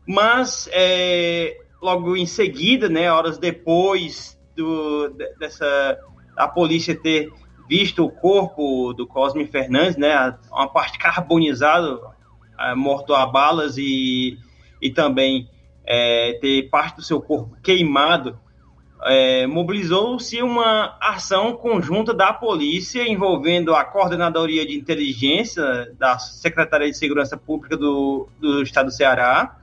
Mas 0.07 0.69
é, 0.73 1.59
logo 1.81 2.17
em 2.17 2.27
seguida, 2.27 2.89
né, 2.89 3.11
horas 3.11 3.39
depois 3.39 4.39
do, 4.57 5.11
dessa 5.39 5.99
a 6.37 6.49
polícia 6.49 6.95
ter 6.95 7.33
visto 7.69 8.05
o 8.05 8.11
corpo 8.11 8.95
do 8.95 9.07
Cosme 9.07 9.47
Fernandes, 9.47 9.97
né, 9.97 10.35
uma 10.51 10.69
parte 10.69 10.99
carbonizada, 10.99 11.99
é, 12.59 12.75
morto 12.75 13.15
a 13.15 13.27
balas 13.27 13.77
e, 13.77 14.39
e 14.81 14.91
também 14.91 15.49
é, 15.91 16.35
ter 16.35 16.69
parte 16.69 16.97
do 16.97 17.03
seu 17.03 17.19
corpo 17.19 17.57
queimado, 17.63 18.39
é, 19.05 19.47
mobilizou-se 19.47 20.43
uma 20.43 20.99
ação 21.01 21.55
conjunta 21.55 22.13
da 22.13 22.31
polícia 22.31 23.09
envolvendo 23.09 23.75
a 23.75 23.85
Coordenadoria 23.85 24.67
de 24.67 24.77
Inteligência 24.77 25.95
da 25.99 26.19
Secretaria 26.19 26.91
de 26.91 26.99
Segurança 26.99 27.39
Pública 27.39 27.75
do, 27.75 28.29
do 28.39 28.63
Estado 28.63 28.87
do 28.87 28.93
Ceará, 28.93 29.57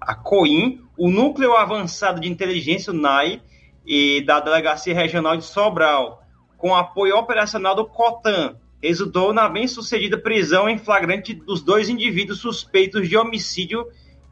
a 0.00 0.16
COIN, 0.16 0.80
o 0.96 1.08
Núcleo 1.08 1.54
Avançado 1.54 2.20
de 2.20 2.28
Inteligência, 2.28 2.92
o 2.92 2.96
NAI, 2.96 3.40
e 3.86 4.20
da 4.22 4.40
Delegacia 4.40 4.94
Regional 4.94 5.36
de 5.36 5.44
Sobral, 5.44 6.24
com 6.56 6.74
apoio 6.74 7.16
operacional 7.16 7.76
do 7.76 7.86
COTAN, 7.86 8.56
resultou 8.82 9.32
na 9.32 9.48
bem-sucedida 9.48 10.18
prisão 10.18 10.68
em 10.68 10.76
flagrante 10.76 11.34
dos 11.34 11.62
dois 11.62 11.88
indivíduos 11.88 12.40
suspeitos 12.40 13.08
de 13.08 13.16
homicídio 13.16 13.86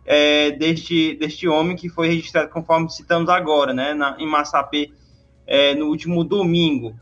é, 0.06 0.52
deste, 0.52 1.16
deste 1.16 1.48
homem 1.48 1.76
que 1.76 1.88
foi 1.88 2.06
registrado, 2.06 2.48
conforme 2.48 2.88
citamos 2.88 3.28
agora, 3.28 3.74
né, 3.74 3.92
na, 3.92 4.16
em 4.18 4.26
Massapê, 4.26 4.92
é, 5.46 5.74
no 5.74 5.86
último 5.86 6.22
domingo. 6.22 6.94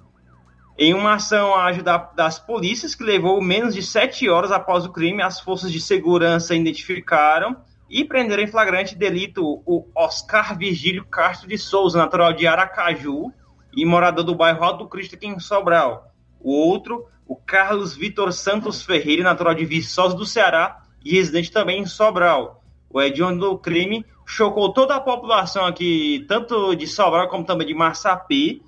Em 0.77 0.93
uma 0.95 1.15
ação 1.15 1.55
ágil 1.55 1.85
da, 1.85 1.99
das 1.99 2.39
polícias, 2.39 2.95
que 2.95 3.05
levou 3.05 3.41
menos 3.41 3.75
de 3.75 3.83
sete 3.83 4.29
horas 4.29 4.51
após 4.51 4.85
o 4.85 4.91
crime, 4.91 5.23
as 5.23 5.39
forças 5.39 5.71
de 5.71 5.81
segurança 5.81 6.55
identificaram 6.55 7.57
e 7.89 8.05
prenderam 8.05 8.43
em 8.43 8.49
flagrante 8.49 8.97
delito 8.97 9.63
o 9.65 9.87
Oscar 9.95 10.59
Virgílio 10.59 11.05
Castro 11.05 11.49
de 11.49 11.59
Souza, 11.59 11.99
natural 11.99 12.33
de 12.33 12.47
Aracaju 12.47 13.31
e 13.77 13.85
morador 13.85 14.25
do 14.25 14.35
bairro 14.35 14.65
Alto 14.65 14.89
Cristo 14.89 15.15
aqui 15.15 15.27
em 15.27 15.39
Sobral. 15.39 16.11
O 16.41 16.53
outro, 16.53 17.07
o 17.27 17.37
Carlos 17.37 17.95
Vitor 17.95 18.33
Santos 18.33 18.83
Ferreira, 18.83 19.23
natural 19.23 19.55
de 19.55 19.65
Viçosa 19.65 20.17
do 20.17 20.27
Ceará 20.27 20.83
e 21.05 21.15
residente 21.15 21.53
também 21.53 21.83
em 21.83 21.87
Sobral. 21.87 22.64
O 22.95 23.03
hediondo 23.03 23.41
do 23.51 23.59
crime 23.59 24.07
chocou 24.25 24.73
toda 24.73 24.95
a 24.95 25.01
população 25.01 25.67
aqui, 25.67 26.25
tanto 26.29 26.77
de 26.77 26.87
Sobral 26.87 27.29
como 27.29 27.45
também 27.45 27.67
de 27.67 27.75
Massapê, 27.75 28.63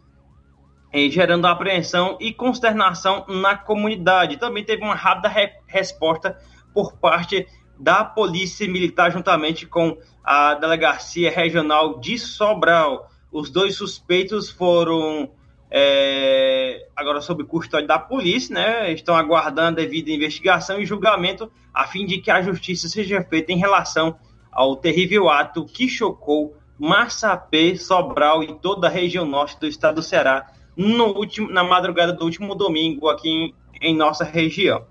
eh, 0.92 1.08
gerando 1.08 1.46
apreensão 1.46 2.18
e 2.20 2.34
consternação 2.34 3.24
na 3.28 3.56
comunidade. 3.56 4.36
Também 4.36 4.64
teve 4.64 4.82
uma 4.82 4.96
rápida 4.96 5.28
re 5.28 5.52
resposta 5.68 6.36
por 6.74 6.96
parte 6.96 7.46
da 7.78 8.04
Polícia 8.04 8.68
Militar, 8.68 9.12
juntamente 9.12 9.64
com 9.64 9.96
a 10.24 10.54
Delegacia 10.54 11.30
Regional 11.30 12.00
de 12.00 12.18
Sobral. 12.18 13.08
Os 13.30 13.48
dois 13.48 13.76
suspeitos 13.76 14.50
foram 14.50 15.30
é, 15.70 16.88
agora 16.94 17.20
sob 17.20 17.44
custódia 17.44 17.86
da 17.86 17.98
polícia, 17.98 18.54
né? 18.54 18.92
Estão 18.92 19.16
aguardando 19.16 19.80
a 19.80 19.84
devida 19.84 20.10
investigação 20.10 20.80
e 20.80 20.86
julgamento 20.86 21.50
a 21.74 21.86
fim 21.86 22.06
de 22.06 22.18
que 22.18 22.30
a 22.30 22.40
justiça 22.40 22.88
seja 22.88 23.22
feita 23.22 23.52
em 23.52 23.58
relação 23.58 24.16
ao 24.50 24.76
terrível 24.76 25.28
ato 25.28 25.64
que 25.64 25.88
chocou 25.88 26.56
Massapê, 26.78 27.76
Sobral 27.76 28.42
e 28.42 28.54
toda 28.54 28.86
a 28.86 28.90
região 28.90 29.26
norte 29.26 29.58
do 29.58 29.66
estado 29.66 29.96
do 29.96 30.02
Ceará 30.02 30.46
no 30.76 31.06
último, 31.16 31.50
na 31.50 31.64
madrugada 31.64 32.12
do 32.12 32.24
último 32.24 32.54
domingo 32.54 33.08
aqui 33.08 33.28
em, 33.28 33.54
em 33.80 33.96
nossa 33.96 34.24
região. 34.24 34.84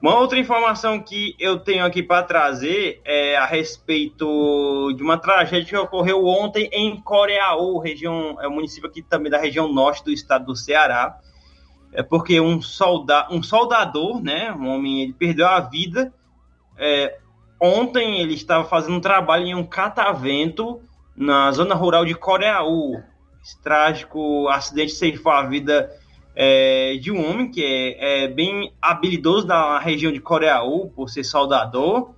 Uma 0.00 0.18
outra 0.18 0.38
informação 0.38 0.98
que 0.98 1.36
eu 1.38 1.58
tenho 1.58 1.84
aqui 1.84 2.02
para 2.02 2.22
trazer 2.22 3.02
é 3.04 3.36
a 3.36 3.44
respeito 3.44 4.94
de 4.96 5.02
uma 5.02 5.18
tragédia 5.18 5.68
que 5.68 5.76
ocorreu 5.76 6.26
ontem 6.26 6.70
em 6.72 6.98
Coreaú, 6.98 7.78
região, 7.78 8.38
é 8.40 8.48
um 8.48 8.54
município 8.54 8.88
aqui 8.88 9.02
também 9.02 9.30
da 9.30 9.36
região 9.36 9.70
norte 9.70 10.02
do 10.02 10.10
estado 10.10 10.46
do 10.46 10.56
Ceará. 10.56 11.18
É 11.92 12.02
porque 12.02 12.40
um, 12.40 12.62
solda, 12.62 13.28
um 13.30 13.42
soldador, 13.42 14.22
né, 14.22 14.50
um 14.52 14.68
homem, 14.68 15.02
ele 15.02 15.12
perdeu 15.12 15.46
a 15.46 15.60
vida. 15.60 16.14
É, 16.78 17.18
ontem 17.60 18.22
ele 18.22 18.32
estava 18.32 18.64
fazendo 18.64 18.96
um 18.96 19.00
trabalho 19.00 19.44
em 19.44 19.54
um 19.54 19.66
catavento 19.66 20.80
na 21.14 21.52
zona 21.52 21.74
rural 21.74 22.06
de 22.06 22.14
Coreaú. 22.14 23.02
Esse 23.42 23.60
trágico 23.60 24.48
acidente 24.48 24.92
ceifou 24.92 25.30
a 25.30 25.42
vida 25.42 25.90
é, 26.34 26.96
de 26.96 27.10
um 27.10 27.28
homem 27.28 27.50
que 27.50 27.64
é, 27.64 28.24
é, 28.24 28.28
bem 28.28 28.72
habilidoso 28.80 29.46
na 29.46 29.78
região 29.78 30.12
de 30.12 30.20
Coreaú, 30.20 30.90
por 30.90 31.08
ser 31.08 31.24
soldador. 31.24 32.14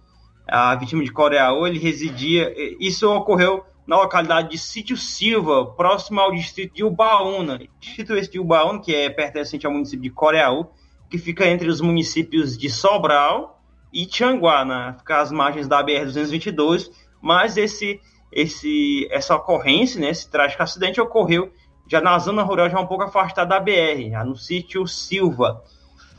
A 0.47 0.75
vítima 0.75 1.03
de 1.03 1.13
Coreaú, 1.13 1.67
ele 1.67 1.79
residia. 1.79 2.53
Isso 2.79 3.11
ocorreu 3.11 3.65
na 3.87 3.97
localidade 3.97 4.51
de 4.51 4.59
Sítio 4.59 4.97
Silva, 4.97 5.67
próximo 5.67 6.21
ao 6.21 6.33
distrito 6.33 6.75
de 6.75 6.85
Ubaúna. 6.85 7.59
Distrito 7.81 8.15
esse 8.15 8.31
de 8.31 8.39
Ubaúna, 8.39 8.81
que 8.81 8.95
é 8.95 9.11
pertencente 9.11 9.67
ao 9.67 9.73
município 9.73 10.03
de 10.03 10.11
Coreaú, 10.11 10.67
que 11.11 11.19
fica 11.19 11.47
entre 11.47 11.69
os 11.69 11.81
municípios 11.81 12.57
de 12.57 12.71
Sobral 12.71 13.61
e 13.93 14.07
Tianguá, 14.07 14.65
né? 14.65 14.95
fica 14.99 15.21
às 15.21 15.31
margens 15.31 15.69
da 15.69 15.85
BR-222. 15.85 16.91
Mas 17.21 17.57
esse, 17.57 18.01
esse, 18.33 19.07
essa 19.11 19.37
ocorrência, 19.37 20.01
né, 20.01 20.11
esse 20.11 20.31
trágico 20.31 20.63
acidente, 20.63 21.01
ocorreu 21.01 21.53
já 21.93 22.01
na 22.01 22.19
zona 22.19 22.43
rural, 22.43 22.71
já 22.71 22.81
um 22.81 22.87
pouco 22.87 23.05
afastada 23.05 23.51
da 23.51 23.61
BR, 23.61 24.25
no 24.25 24.35
sítio 24.35 24.87
Silva. 24.87 25.63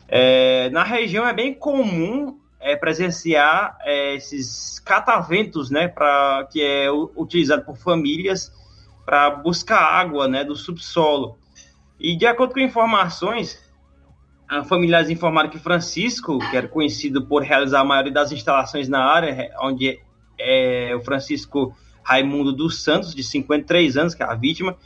É, 0.07 0.69
na 0.69 0.83
região 0.83 1.27
é 1.27 1.33
bem 1.33 1.51
comum 1.51 2.37
é, 2.59 2.75
presenciar 2.75 3.75
é, 3.81 4.13
esses 4.13 4.79
cataventos, 4.81 5.71
né, 5.71 5.87
pra, 5.87 6.47
que 6.51 6.61
é 6.61 6.91
utilizado 6.91 7.65
por 7.65 7.75
famílias 7.75 8.53
para 9.03 9.31
buscar 9.31 9.79
água 9.79 10.27
né, 10.27 10.43
do 10.43 10.55
subsolo. 10.55 11.39
E 11.99 12.15
de 12.15 12.27
acordo 12.27 12.53
com 12.53 12.59
informações, 12.59 13.59
familiares 14.65 15.09
informaram 15.09 15.49
que 15.49 15.57
Francisco, 15.57 16.37
que 16.51 16.55
era 16.55 16.67
conhecido 16.67 17.25
por 17.25 17.41
realizar 17.41 17.79
a 17.79 17.83
maioria 17.83 18.13
das 18.13 18.31
instalações 18.31 18.87
na 18.87 19.03
área, 19.03 19.49
onde 19.59 19.99
é 20.37 20.95
o 20.95 21.01
Francisco 21.01 21.75
Raimundo 22.03 22.53
dos 22.53 22.83
Santos, 22.83 23.15
de 23.15 23.23
53 23.23 23.97
anos, 23.97 24.13
que 24.13 24.21
é 24.21 24.25
a 24.27 24.35
vítima, 24.35 24.77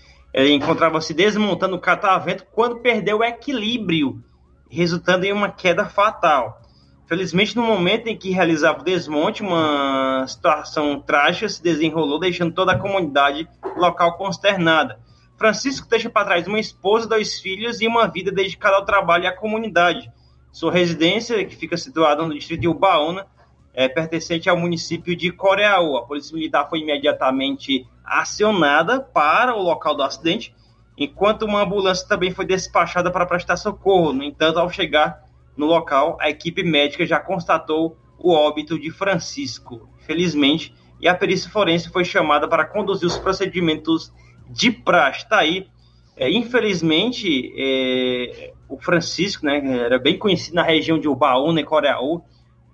encontrava-se 0.45 1.13
desmontando 1.13 1.75
o 1.75 1.79
catavento 1.79 2.45
quando 2.51 2.79
perdeu 2.79 3.19
o 3.19 3.23
equilíbrio, 3.23 4.23
resultando 4.69 5.25
em 5.25 5.33
uma 5.33 5.49
queda 5.49 5.85
fatal. 5.85 6.61
Felizmente, 7.07 7.55
no 7.55 7.63
momento 7.63 8.07
em 8.07 8.17
que 8.17 8.31
realizava 8.31 8.81
o 8.81 8.83
desmonte, 8.83 9.41
uma 9.41 10.25
situação 10.27 10.99
trágica 10.99 11.47
se 11.47 11.63
desenrolou, 11.63 12.19
deixando 12.19 12.53
toda 12.53 12.73
a 12.73 12.77
comunidade 12.77 13.47
local 13.77 14.17
consternada. 14.17 14.99
Francisco 15.37 15.87
deixa 15.89 16.09
para 16.09 16.25
trás 16.25 16.47
uma 16.47 16.59
esposa, 16.59 17.07
dois 17.07 17.39
filhos 17.39 17.79
e 17.79 17.87
uma 17.87 18.07
vida 18.07 18.31
dedicada 18.31 18.75
ao 18.75 18.85
trabalho 18.85 19.23
e 19.23 19.27
à 19.27 19.35
comunidade. 19.35 20.11
Sua 20.51 20.71
residência, 20.71 21.45
que 21.45 21.55
fica 21.55 21.77
situada 21.77 22.23
no 22.23 22.33
distrito 22.33 22.61
de 22.61 22.67
Ubaúna, 22.67 23.25
é 23.77 23.87
pertencente 23.87 24.49
ao 24.49 24.57
município 24.57 25.15
de 25.15 25.31
Coreaú. 25.31 25.97
A 25.97 26.01
polícia 26.01 26.35
militar 26.35 26.67
foi 26.67 26.79
imediatamente 26.79 27.85
acionada 28.03 28.99
para 28.99 29.55
o 29.55 29.61
local 29.61 29.93
do 29.93 30.01
acidente, 30.01 30.51
enquanto 30.97 31.43
uma 31.43 31.61
ambulância 31.61 32.07
também 32.07 32.31
foi 32.31 32.43
despachada 32.43 33.11
para 33.11 33.27
prestar 33.27 33.55
socorro. 33.55 34.11
No 34.11 34.23
entanto, 34.23 34.57
ao 34.57 34.67
chegar 34.67 35.23
no 35.55 35.67
local, 35.67 36.17
a 36.19 36.27
equipe 36.27 36.63
médica 36.63 37.05
já 37.05 37.19
constatou 37.19 37.95
o 38.17 38.33
óbito 38.33 38.79
de 38.79 38.89
Francisco, 38.89 39.87
felizmente, 40.07 40.73
e 40.99 41.07
a 41.07 41.13
perícia 41.13 41.51
forense 41.51 41.91
foi 41.91 42.03
chamada 42.03 42.47
para 42.47 42.65
conduzir 42.65 43.05
os 43.05 43.19
procedimentos 43.19 44.11
de 44.49 44.71
praxe. 44.71 45.19
Está 45.19 45.37
aí. 45.37 45.67
É, 46.15 46.31
infelizmente, 46.31 47.53
é, 47.55 48.53
o 48.67 48.79
Francisco, 48.79 49.45
né, 49.45 49.61
era 49.85 49.99
bem 49.99 50.17
conhecido 50.17 50.55
na 50.55 50.63
região 50.63 50.97
de 50.97 51.07
Ubaúna 51.07 51.61
e 51.61 51.63
Coreaú, 51.63 52.23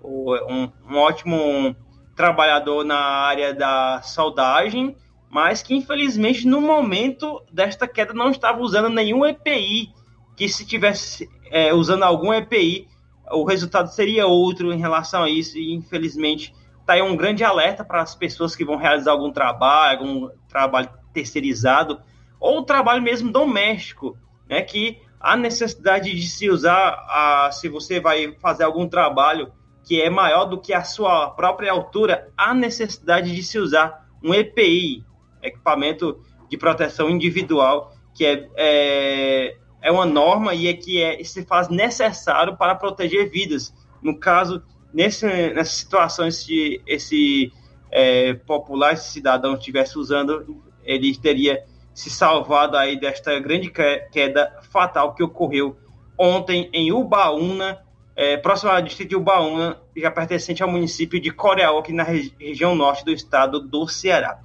um, 0.04 0.70
um 0.90 0.98
ótimo 0.98 1.76
trabalhador 2.16 2.84
na 2.84 3.00
área 3.00 3.54
da 3.54 4.02
soldagem, 4.02 4.96
mas 5.30 5.64
que 5.64 5.74
infelizmente 5.74 6.46
no 6.46 6.62
momento 6.62 7.42
desta 7.52 7.88
queda 7.88 8.14
não 8.14 8.30
estava 8.30 8.62
usando 8.62 8.90
nenhum 8.90 9.26
EPI, 9.26 9.90
que 10.36 10.48
se 10.48 10.66
tivesse 10.66 11.30
é, 11.50 11.74
usando 11.74 12.04
algum 12.04 12.34
EPI, 12.34 12.88
o 13.32 13.44
resultado 13.44 13.88
seria 13.88 14.28
outro 14.28 14.72
em 14.72 14.78
relação 14.78 15.24
a 15.24 15.30
isso, 15.30 15.58
e 15.58 15.74
infelizmente 15.74 16.54
está 16.80 16.94
aí 16.94 17.02
um 17.02 17.16
grande 17.16 17.44
alerta 17.44 17.84
para 17.84 18.02
as 18.02 18.14
pessoas 18.14 18.56
que 18.56 18.66
vão 18.66 18.76
realizar 18.76 19.12
algum 19.12 19.32
trabalho, 19.32 20.00
algum 20.00 20.30
trabalho 20.50 20.90
terceirizado, 21.14 22.02
ou 22.40 22.64
trabalho 22.64 23.02
mesmo 23.02 23.32
doméstico, 23.32 24.18
né, 24.50 24.62
que 24.62 25.02
a 25.20 25.38
necessidade 25.38 26.14
de 26.14 26.28
se 26.28 26.50
usar, 26.50 26.90
a, 27.10 27.50
se 27.52 27.70
você 27.70 28.00
vai 28.00 28.36
fazer 28.42 28.66
algum 28.66 28.88
trabalho 28.88 29.52
que 29.84 30.02
é 30.02 30.10
maior 30.10 30.46
do 30.46 30.60
que 30.60 30.74
a 30.74 30.84
sua 30.84 31.30
própria 31.32 31.72
altura, 31.72 32.32
há 32.38 32.54
necessidade 32.54 33.36
de 33.36 33.44
se 33.44 33.60
usar 33.60 34.08
um 34.24 34.34
EPI, 34.34 35.04
equipamento 35.42 36.20
de 36.50 36.58
proteção 36.58 37.10
individual, 37.10 37.94
que 38.14 38.26
é, 38.26 38.50
é, 38.56 39.58
é 39.82 39.92
uma 39.92 40.06
norma 40.06 40.54
e 40.54 40.68
é 40.68 40.74
que 40.74 41.02
é, 41.02 41.22
se 41.24 41.44
faz 41.46 41.68
necessário 41.68 42.56
para 42.56 42.76
proteger 42.76 43.30
vidas. 43.30 43.74
No 44.02 44.18
caso, 44.18 44.64
nesse, 44.94 45.26
nessa 45.26 45.72
situação, 45.72 46.30
se 46.32 46.82
esse 46.88 47.52
é, 47.92 48.34
popular, 48.34 48.94
esse 48.94 49.12
cidadão 49.12 49.56
estivesse 49.56 50.00
usando, 50.00 50.62
ele 50.84 51.16
teria 51.18 51.64
se 51.94 52.10
salvado 52.10 52.78
aí 52.78 53.00
desta 53.00 53.40
grande 53.40 53.72
queda 54.12 54.60
fatal 54.72 55.14
que 55.14 55.24
ocorreu 55.24 55.78
ontem 56.18 56.70
em 56.74 56.92
Ubaúna, 56.92 57.80
é, 58.16 58.38
próximo 58.38 58.72
ao 58.72 58.82
distrito 58.82 59.10
de 59.10 59.16
Ubaúna, 59.16 59.78
já 59.96 60.12
pertencente 60.12 60.62
ao 60.62 60.70
município 60.70 61.20
de 61.20 61.32
Coreal, 61.32 61.80
aqui 61.80 61.92
na 61.92 62.04
regi 62.04 62.34
região 62.40 62.76
norte 62.76 63.04
do 63.04 63.12
estado 63.12 63.60
do 63.60 63.88
Ceará. 63.88 64.40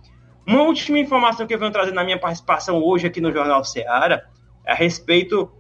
Uma 0.47 0.63
última 0.63 0.99
informação 0.99 1.47
que 1.47 1.55
eu 1.55 1.59
venho 1.59 1.71
trazer 1.71 1.93
na 1.93 2.03
minha 2.03 2.19
participação 2.19 2.83
hoje 2.83 3.07
aqui 3.07 3.21
no 3.21 3.33
Jornal 3.33 3.63
Ceará 3.65 4.23
é 4.65 4.73
a 4.73 4.75
respeito 4.75 5.51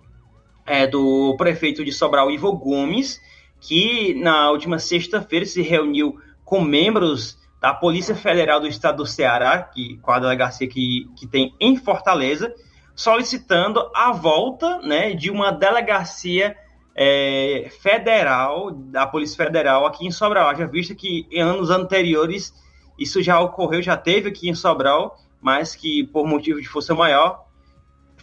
é, 0.64 0.86
do 0.86 1.34
prefeito 1.36 1.84
de 1.84 1.92
Sobral, 1.92 2.30
Ivo 2.30 2.52
Gomes, 2.52 3.20
que 3.60 4.14
na 4.14 4.50
última 4.50 4.78
sexta-feira 4.78 5.44
se 5.44 5.60
reuniu 5.60 6.18
com 6.44 6.60
membros 6.60 7.38
da 7.60 7.74
Polícia 7.74 8.14
Federal 8.14 8.60
do 8.60 8.68
Estado 8.68 8.98
do 8.98 9.06
Ceará, 9.06 9.62
que, 9.62 9.98
com 9.98 10.12
a 10.12 10.18
delegacia 10.18 10.68
que, 10.68 11.10
que 11.16 11.26
tem 11.26 11.54
em 11.60 11.76
Fortaleza, 11.76 12.54
solicitando 12.94 13.90
a 13.94 14.12
volta 14.12 14.78
né, 14.78 15.12
de 15.12 15.30
uma 15.30 15.50
delegacia 15.50 16.56
é, 17.00 17.70
federal, 17.80 18.72
da 18.72 19.06
Polícia 19.06 19.36
Federal 19.36 19.86
aqui 19.86 20.04
em 20.04 20.10
Sobral. 20.10 20.56
Já 20.56 20.66
visto 20.66 20.96
que 20.96 21.28
em 21.30 21.40
anos 21.40 21.70
anteriores 21.70 22.52
isso 22.98 23.22
já 23.22 23.38
ocorreu, 23.38 23.80
já 23.80 23.96
teve 23.96 24.30
aqui 24.30 24.48
em 24.50 24.54
Sobral, 24.54 25.16
mas 25.40 25.76
que 25.76 26.02
por 26.08 26.26
motivo 26.26 26.60
de 26.60 26.68
força 26.68 26.96
maior 26.96 27.46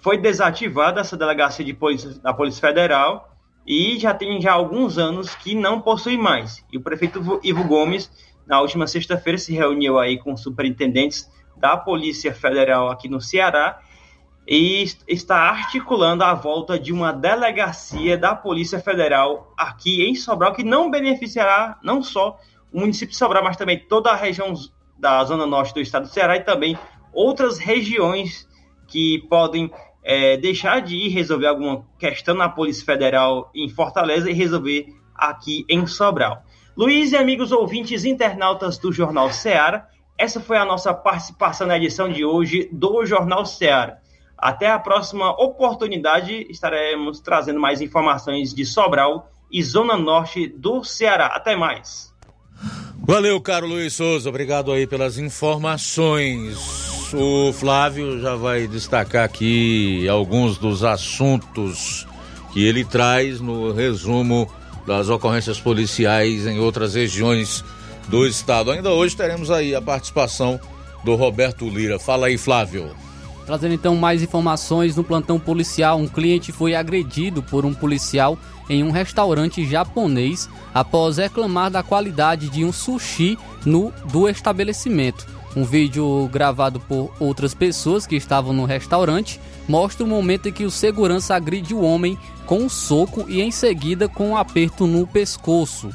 foi 0.02 0.18
desativada 0.18 1.00
essa 1.00 1.16
delegacia 1.16 1.64
de 1.64 1.74
polícia, 1.74 2.20
da 2.20 2.34
Polícia 2.34 2.60
Federal 2.60 3.30
e 3.66 3.98
já 3.98 4.14
tem 4.14 4.42
já 4.42 4.52
alguns 4.52 4.98
anos 4.98 5.34
que 5.36 5.56
não 5.56 5.80
possui 5.80 6.18
mais. 6.18 6.62
E 6.70 6.78
o 6.78 6.82
prefeito 6.82 7.40
Ivo 7.42 7.64
Gomes 7.64 8.12
na 8.46 8.60
última 8.60 8.88
sexta-feira 8.88 9.38
se 9.38 9.54
reuniu 9.54 9.98
aí 9.98 10.20
com 10.20 10.36
superintendentes 10.36 11.32
da 11.56 11.78
Polícia 11.78 12.34
Federal 12.34 12.90
aqui 12.90 13.08
no 13.08 13.22
Ceará 13.22 13.80
e 14.48 14.86
está 15.08 15.50
articulando 15.50 16.24
a 16.24 16.34
volta 16.34 16.78
de 16.78 16.94
uma 16.94 17.12
delegacia 17.12 18.18
da 18.18 18.36
Polícia 18.36 18.80
Federal 18.80 19.52
aqui 19.58 20.04
em 20.04 20.14
Sobral, 20.14 20.54
que 20.54 20.64
não 20.64 20.92
beneficiará 20.92 21.80
não 21.84 22.04
só 22.04 22.38
o 22.72 22.80
município 22.80 23.12
de 23.12 23.18
Sobral, 23.18 23.44
mas 23.44 23.58
também 23.58 23.80
toda 23.80 24.12
a 24.12 24.16
região 24.16 24.54
da 24.98 25.24
zona 25.24 25.46
norte 25.46 25.74
do 25.74 25.80
estado 25.80 26.04
do 26.04 26.10
Ceará 26.10 26.36
e 26.36 26.44
também 26.44 26.78
outras 27.12 27.58
regiões 27.58 28.48
que 28.88 29.26
podem 29.30 29.72
é, 30.04 30.38
deixar 30.38 30.82
de 30.82 30.96
ir 30.96 31.10
resolver 31.10 31.48
alguma 31.48 31.84
questão 31.98 32.36
na 32.36 32.48
Polícia 32.48 32.86
Federal 32.86 33.50
em 33.56 33.68
Fortaleza 33.68 34.30
e 34.30 34.34
resolver 34.34 34.88
aqui 35.16 35.66
em 35.68 35.88
Sobral. 35.88 36.44
Luiz 36.78 37.14
e 37.14 37.18
amigos 37.18 37.52
ouvintes 37.52 38.06
internautas 38.06 38.78
do 38.78 38.92
Jornal 38.92 39.32
Ceará, 39.32 39.88
essa 40.18 40.40
foi 40.40 40.58
a 40.58 40.66
nossa 40.66 40.94
participação 40.94 41.66
na 41.66 41.78
edição 41.78 42.10
de 42.10 42.24
hoje 42.24 42.70
do 42.72 43.06
Jornal 43.06 43.46
Ceará. 43.46 44.00
Até 44.38 44.70
a 44.70 44.80
próxima 44.80 45.32
oportunidade, 45.32 46.46
estaremos 46.50 47.20
trazendo 47.20 47.60
mais 47.60 47.82
informações 47.82 48.54
de 48.54 48.66
Sobral 48.66 49.32
e 49.52 49.64
Zona 49.64 49.98
Norte 49.98 50.48
do 50.48 50.84
Ceará. 50.84 51.28
Até 51.28 51.56
mais. 51.56 52.14
Valeu, 53.08 53.40
caro 53.40 53.68
Luiz 53.68 53.94
Souza. 53.94 54.30
Obrigado 54.30 54.72
aí 54.72 54.88
pelas 54.88 55.18
informações. 55.18 57.14
O 57.14 57.54
Flávio 57.54 58.20
já 58.20 58.36
vai 58.36 58.68
destacar 58.68 59.24
aqui 59.24 60.08
alguns 60.10 60.58
dos 60.58 60.84
assuntos 60.84 62.08
que 62.52 62.66
ele 62.66 62.84
traz 62.84 63.40
no 63.40 63.72
resumo 63.72 64.52
das 64.88 65.10
ocorrências 65.10 65.60
policiais 65.60 66.46
em 66.46 66.60
outras 66.60 66.96
regiões 66.96 67.64
do 68.08 68.26
estado. 68.26 68.72
Ainda 68.72 68.92
hoje 68.92 69.16
teremos 69.16 69.52
aí 69.52 69.76
a 69.76 69.82
participação 69.82 70.60
do 71.04 71.16
Roberto 71.16 71.70
Lira. 71.70 72.00
Fala 72.00 72.28
aí, 72.28 72.38
Flávio. 72.38 72.96
Trazendo 73.46 73.76
então 73.76 73.96
mais 73.96 74.24
informações 74.24 74.96
no 74.96 75.04
plantão 75.04 75.40
policial, 75.40 76.00
um 76.00 76.08
cliente 76.08 76.52
foi 76.52 76.74
agredido 76.74 77.44
por 77.44 77.64
um 77.64 77.74
policial 77.74 78.38
em 78.68 78.84
um 78.84 78.90
restaurante 78.90 79.64
japonês 79.66 80.50
após 80.74 81.18
reclamar 81.18 81.70
da 81.70 81.84
qualidade 81.84 82.50
de 82.50 82.66
um 82.66 82.72
sushi 82.72 83.38
no 83.64 83.94
do 84.12 84.28
estabelecimento. 84.28 85.28
Um 85.56 85.64
vídeo 85.64 86.28
gravado 86.34 86.80
por 86.82 87.14
outras 87.20 87.54
pessoas 87.54 88.06
que 88.06 88.16
estavam 88.16 88.52
no 88.52 88.66
restaurante 88.66 89.40
mostra 89.70 90.04
o 90.04 90.08
momento 90.08 90.50
em 90.50 90.52
que 90.52 90.66
o 90.66 90.72
segurança 90.72 91.36
agride 91.36 91.74
o 91.74 91.82
homem 91.82 92.18
com 92.46 92.64
um 92.64 92.70
soco 92.70 93.26
e 93.30 93.42
em 93.42 93.52
seguida 93.52 94.10
com 94.10 94.32
um 94.32 94.38
aperto 94.38 94.86
no 94.88 95.06
pescoço. 95.06 95.92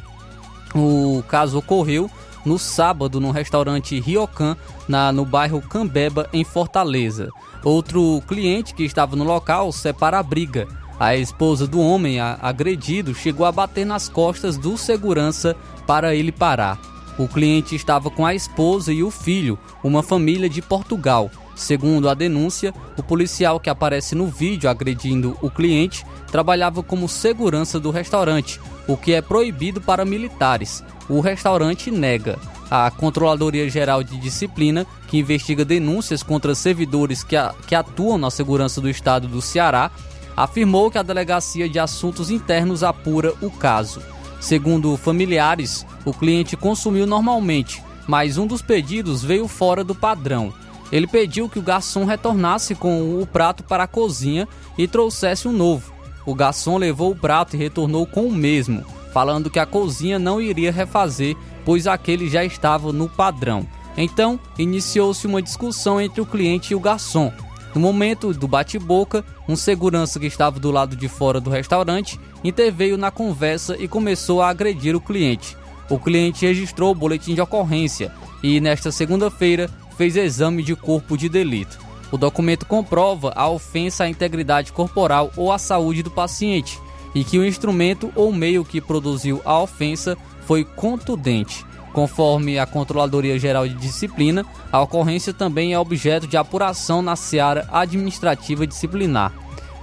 O 0.75 1.23
caso 1.29 1.59
ocorreu 1.59 2.09
no 2.45 2.59
sábado 2.59 3.21
no 3.21 3.31
restaurante 3.31 3.99
Ryokan, 4.01 4.57
na, 4.89 5.13
no 5.13 5.25
bairro 5.25 5.61
Cambeba, 5.61 6.29
em 6.33 6.45
Fortaleza. 6.45 7.29
Outro 7.65 8.23
cliente 8.27 8.75
que 8.75 8.85
estava 8.85 9.17
no 9.17 9.25
local 9.25 9.73
separa 9.73 10.19
a 10.19 10.23
briga. 10.23 10.67
A 10.99 11.17
esposa 11.17 11.67
do 11.67 11.81
homem 11.81 12.21
a, 12.21 12.39
agredido 12.43 13.15
chegou 13.15 13.47
a 13.47 13.53
bater 13.53 13.87
nas 13.87 14.09
costas 14.09 14.57
do 14.57 14.77
segurança 14.77 15.57
para 15.87 16.15
ele 16.15 16.33
parar. 16.33 16.79
O 17.19 17.29
cliente 17.29 17.75
estava 17.75 18.11
com 18.11 18.25
a 18.25 18.35
esposa 18.35 18.93
e 18.93 19.03
o 19.03 19.11
filho, 19.11 19.59
uma 19.83 20.03
família 20.03 20.49
de 20.49 20.63
Portugal. 20.63 21.31
Segundo 21.55 22.09
a 22.09 22.15
denúncia, 22.15 22.73
o 22.97 23.03
policial 23.03 23.61
que 23.61 23.69
aparece 23.69 24.15
no 24.15 24.27
vídeo 24.27 24.71
agredindo 24.71 25.37
o 25.43 25.51
cliente 25.51 26.07
trabalhava 26.31 26.83
como 26.83 27.09
segurança 27.09 27.79
do 27.79 27.91
restaurante, 27.91 28.61
o 28.87 28.97
que 28.97 29.13
é 29.13 29.21
proibido 29.21 29.81
para 29.81 30.05
militares 30.05 30.83
o 31.11 31.21
restaurante 31.21 31.91
nega. 31.91 32.39
A 32.71 32.89
Controladoria 32.89 33.69
Geral 33.69 34.05
de 34.05 34.17
Disciplina, 34.17 34.87
que 35.09 35.19
investiga 35.19 35.65
denúncias 35.65 36.23
contra 36.23 36.55
servidores 36.55 37.25
que, 37.25 37.35
a, 37.35 37.53
que 37.67 37.75
atuam 37.75 38.17
na 38.17 38.31
segurança 38.31 38.81
do 38.81 38.89
estado 38.89 39.27
do 39.27 39.43
Ceará, 39.43 39.91
afirmou 40.37 40.89
que 40.89 40.97
a 40.97 41.03
Delegacia 41.03 41.69
de 41.69 41.81
Assuntos 41.81 42.31
Internos 42.31 42.85
apura 42.85 43.35
o 43.43 43.51
caso. 43.51 44.01
Segundo 44.41 44.97
familiares, 44.97 45.85
o 46.05 46.15
cliente 46.15 46.57
consumiu 46.57 47.07
normalmente, 47.07 47.83
mas 48.07 48.39
um 48.39 48.47
dos 48.47 48.63
pedidos 48.63 49.23
veio 49.23 49.49
fora 49.49 49.83
do 49.83 49.95
padrão. 49.95 50.55
Ele 50.93 51.07
pediu 51.07 51.49
que 51.49 51.59
o 51.59 51.63
garçom 51.63 52.05
retornasse 52.05 52.75
com 52.75 53.21
o 53.21 53.27
prato 53.27 53.63
para 53.63 53.85
a 53.85 53.89
cozinha 53.89 54.49
e 54.77 54.89
trouxesse 54.89 55.47
um 55.47 55.53
novo. 55.53 55.93
O 56.27 56.35
garçom 56.35 56.77
levou 56.77 57.13
o 57.13 57.17
prato 57.17 57.55
e 57.55 57.59
retornou 57.59 58.07
com 58.07 58.27
o 58.27 58.33
mesmo 58.33 58.85
falando 59.13 59.51
que 59.51 59.59
a 59.59 59.67
cozinha 59.67 60.19
não 60.19 60.41
iria 60.41 60.73
refazer, 60.73 61.37
pois 61.65 61.87
aquele 61.87 62.29
já 62.29 62.45
estava 62.45 62.93
no 62.93 63.09
padrão. 63.09 63.67
Então, 63.97 64.39
iniciou-se 64.59 65.27
uma 65.27 65.43
discussão 65.43 66.01
entre 66.01 66.21
o 66.21 66.27
cliente 66.27 66.73
e 66.73 66.77
o 66.77 66.81
garçom. 66.81 67.33
No 67.75 67.81
momento 67.81 68.33
do 68.33 68.49
bate-boca, 68.49 69.25
um 69.49 69.55
segurança 69.55 70.19
que 70.19 70.27
estava 70.27 70.59
do 70.59 70.71
lado 70.71 70.97
de 70.97 71.09
fora 71.09 71.41
do 71.41 71.51
restaurante 71.51 72.19
interveio 72.43 72.97
na 72.97 73.11
conversa 73.11 73.77
e 73.79 73.87
começou 73.87 74.43
a 74.43 74.49
agredir 74.49 74.97
o 74.97 75.01
cliente. 75.01 75.57
O 75.89 75.99
cliente 75.99 76.47
registrou 76.47 76.93
o 76.93 76.95
boletim 76.95 77.35
de 77.35 77.41
ocorrência 77.41 78.13
e, 78.43 78.61
nesta 78.61 78.91
segunda-feira, 78.91 79.69
fez 80.01 80.17
exame 80.17 80.63
de 80.63 80.75
corpo 80.75 81.15
de 81.15 81.29
delito. 81.29 81.79
O 82.11 82.17
documento 82.17 82.65
comprova 82.65 83.35
a 83.37 83.47
ofensa 83.51 84.05
à 84.05 84.09
integridade 84.09 84.73
corporal 84.73 85.31
ou 85.37 85.53
à 85.53 85.59
saúde 85.59 86.03
do 86.03 86.11
paciente 86.11 86.81
e 87.15 87.23
que 87.23 87.39
o 87.39 87.45
instrumento 87.45 88.11
ou 88.17 88.33
meio 88.33 88.65
que 88.65 88.81
produziu 88.81 89.43
a 89.45 89.59
ofensa 89.61 90.17
foi 90.47 90.65
contundente. 90.65 91.67
Conforme 91.93 92.59
a 92.59 92.65
Controladoria 92.65 93.39
Geral 93.39 93.69
de 93.69 93.75
Disciplina, 93.75 94.47
a 94.73 94.81
ocorrência 94.81 95.35
também 95.35 95.75
é 95.75 95.79
objeto 95.79 96.27
de 96.27 96.39
apuração 96.39 97.03
na 97.03 97.15
seara 97.15 97.69
administrativa 97.71 98.67
disciplinar. 98.67 99.35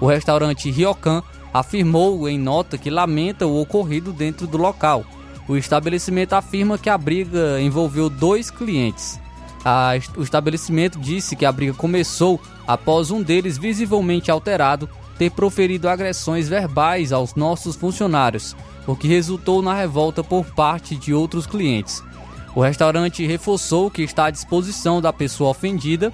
O 0.01 0.08
restaurante 0.08 0.71
Ryokan 0.71 1.21
afirmou 1.53 2.27
em 2.27 2.39
nota 2.39 2.75
que 2.75 2.89
lamenta 2.89 3.45
o 3.45 3.62
ocorrido 3.62 4.12
dentro 4.12 4.47
do 4.47 4.58
local. 4.58 5.06
O 5.47 5.56
estabelecimento 5.56 6.34
afirma 6.34 6.75
que 6.75 6.89
a 6.89 6.97
briga 6.97 7.62
envolveu 7.62 8.10
dois 8.10 8.49
clientes. 8.49 9.19
A, 9.69 9.99
o 10.15 10.23
estabelecimento 10.23 10.97
disse 10.97 11.36
que 11.36 11.45
a 11.45 11.51
briga 11.51 11.73
começou 11.73 12.39
após 12.65 13.12
um 13.12 13.21
deles, 13.21 13.58
visivelmente 13.58 14.32
alterado, 14.32 14.88
ter 15.17 15.30
proferido 15.30 15.89
agressões 15.89 16.47
verbais 16.47 17.12
aos 17.12 17.36
nossos 17.36 17.75
funcionários, 17.75 18.56
o 18.88 18.95
que 18.95 19.10
resultou 19.10 19.62
na 19.62 19.73
revolta 19.73 20.23
por 20.23 20.45
parte 20.45 20.95
de 20.95 21.13
outros 21.13 21.45
clientes. 21.45 22.01
O 22.56 22.62
restaurante 22.62 23.27
reforçou 23.27 23.91
que 23.91 24.03
está 24.03 24.27
à 24.27 24.32
disposição 24.32 25.01
da 25.01 25.12
pessoa 25.12 25.49
ofendida 25.49 26.13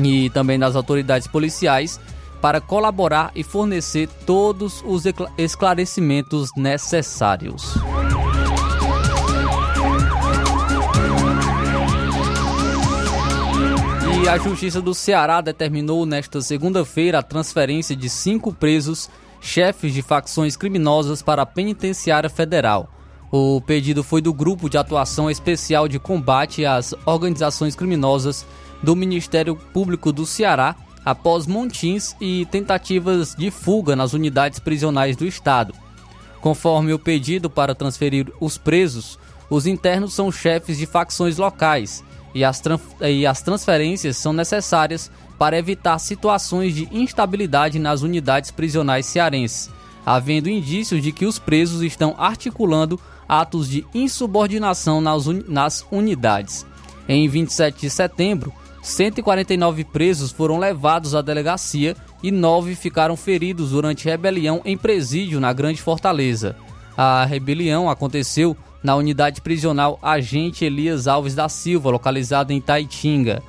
e 0.00 0.30
também 0.30 0.56
das 0.56 0.76
autoridades 0.76 1.26
policiais 1.26 1.98
para 2.40 2.60
colaborar 2.60 3.32
e 3.34 3.42
fornecer 3.42 4.08
todos 4.24 4.84
os 4.86 5.02
esclarecimentos 5.36 6.50
necessários. 6.56 7.74
A 14.26 14.36
Justiça 14.36 14.80
do 14.82 14.94
Ceará 14.94 15.40
determinou 15.40 16.04
nesta 16.04 16.40
segunda-feira 16.40 17.18
a 17.18 17.22
transferência 17.22 17.94
de 17.94 18.08
cinco 18.08 18.52
presos, 18.52 19.08
chefes 19.40 19.92
de 19.92 20.02
facções 20.02 20.56
criminosas, 20.56 21.22
para 21.22 21.42
a 21.42 21.46
Penitenciária 21.46 22.28
Federal. 22.28 22.90
O 23.30 23.60
pedido 23.60 24.02
foi 24.02 24.20
do 24.20 24.32
Grupo 24.32 24.68
de 24.68 24.76
Atuação 24.76 25.30
Especial 25.30 25.86
de 25.86 25.98
Combate 25.98 26.64
às 26.64 26.94
Organizações 27.06 27.76
Criminosas 27.76 28.44
do 28.82 28.96
Ministério 28.96 29.54
Público 29.54 30.12
do 30.12 30.26
Ceará 30.26 30.74
após 31.04 31.46
montins 31.46 32.16
e 32.20 32.46
tentativas 32.46 33.34
de 33.34 33.50
fuga 33.50 33.94
nas 33.94 34.14
unidades 34.14 34.58
prisionais 34.58 35.16
do 35.16 35.26
Estado. 35.26 35.74
Conforme 36.40 36.92
o 36.92 36.98
pedido 36.98 37.48
para 37.48 37.74
transferir 37.74 38.32
os 38.40 38.58
presos, 38.58 39.18
os 39.50 39.66
internos 39.66 40.14
são 40.14 40.32
chefes 40.32 40.76
de 40.76 40.86
facções 40.86 41.36
locais 41.36 42.02
e 42.34 42.44
as, 42.44 42.62
e 43.00 43.26
as 43.26 43.42
transferências 43.42 44.16
são 44.16 44.32
necessárias 44.32 45.10
para 45.38 45.58
evitar 45.58 45.98
situações 45.98 46.74
de 46.74 46.88
instabilidade 46.90 47.78
nas 47.78 48.02
unidades 48.02 48.50
prisionais 48.50 49.06
cearenses, 49.06 49.70
havendo 50.04 50.48
indícios 50.48 51.02
de 51.02 51.12
que 51.12 51.26
os 51.26 51.38
presos 51.38 51.82
estão 51.82 52.14
articulando 52.18 53.00
atos 53.28 53.68
de 53.68 53.86
insubordinação 53.94 55.00
nas, 55.00 55.26
nas 55.26 55.86
unidades. 55.90 56.66
Em 57.08 57.28
27 57.28 57.80
de 57.82 57.90
setembro, 57.90 58.52
149 58.82 59.84
presos 59.84 60.32
foram 60.32 60.58
levados 60.58 61.14
à 61.14 61.22
delegacia 61.22 61.96
e 62.22 62.30
nove 62.30 62.74
ficaram 62.74 63.16
feridos 63.16 63.70
durante 63.70 64.06
rebelião 64.06 64.60
em 64.64 64.76
presídio 64.76 65.40
na 65.40 65.52
Grande 65.52 65.80
Fortaleza. 65.80 66.56
A 66.96 67.24
rebelião 67.24 67.88
aconteceu 67.88 68.56
na 68.82 68.94
unidade 68.96 69.40
prisional 69.40 69.98
Agente 70.02 70.64
Elias 70.64 71.06
Alves 71.06 71.34
da 71.34 71.48
Silva, 71.48 71.90
localizada 71.90 72.52
em 72.52 72.60
Taitinga. 72.60 73.42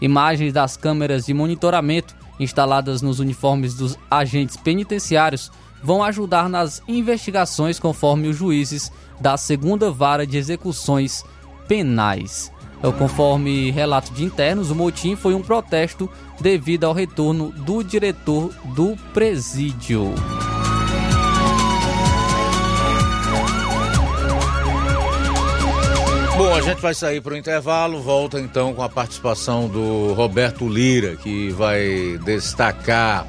Imagens 0.00 0.52
das 0.52 0.76
câmeras 0.76 1.26
de 1.26 1.34
monitoramento 1.34 2.14
instaladas 2.38 3.00
nos 3.02 3.18
uniformes 3.18 3.74
dos 3.74 3.98
agentes 4.10 4.56
penitenciários 4.56 5.50
vão 5.82 6.02
ajudar 6.02 6.48
nas 6.48 6.82
investigações 6.86 7.78
conforme 7.78 8.28
os 8.28 8.36
juízes 8.36 8.92
da 9.20 9.36
segunda 9.36 9.90
vara 9.90 10.26
de 10.26 10.36
execuções 10.36 11.24
penais. 11.66 12.52
Conforme 12.98 13.70
relato 13.70 14.12
de 14.12 14.24
internos, 14.24 14.70
o 14.70 14.74
motim 14.74 15.16
foi 15.16 15.34
um 15.34 15.42
protesto 15.42 16.08
devido 16.40 16.84
ao 16.84 16.92
retorno 16.92 17.50
do 17.50 17.82
diretor 17.82 18.52
do 18.74 18.96
presídio. 19.12 20.14
Bom, 26.36 26.54
a 26.54 26.60
gente 26.60 26.82
vai 26.82 26.92
sair 26.92 27.22
para 27.22 27.32
o 27.32 27.36
intervalo, 27.36 28.02
volta 28.02 28.38
então 28.38 28.74
com 28.74 28.82
a 28.82 28.90
participação 28.90 29.68
do 29.68 30.12
Roberto 30.12 30.68
Lira, 30.68 31.16
que 31.16 31.48
vai 31.48 32.18
destacar 32.24 33.26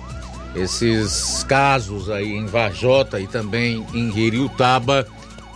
esses 0.54 1.42
casos 1.48 2.10
aí 2.10 2.34
em 2.34 2.46
Varjota 2.48 3.18
e 3.20 3.26
também 3.26 3.86
em 3.94 4.12
Ririutaba, 4.12 5.08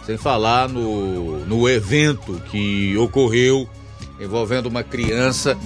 sem 0.05 0.17
falar 0.17 0.69
no, 0.69 1.45
no 1.45 1.67
evento 1.67 2.41
que 2.49 2.95
ocorreu 2.97 3.69
envolvendo 4.17 4.67
uma 4.67 4.83
criança 4.83 5.57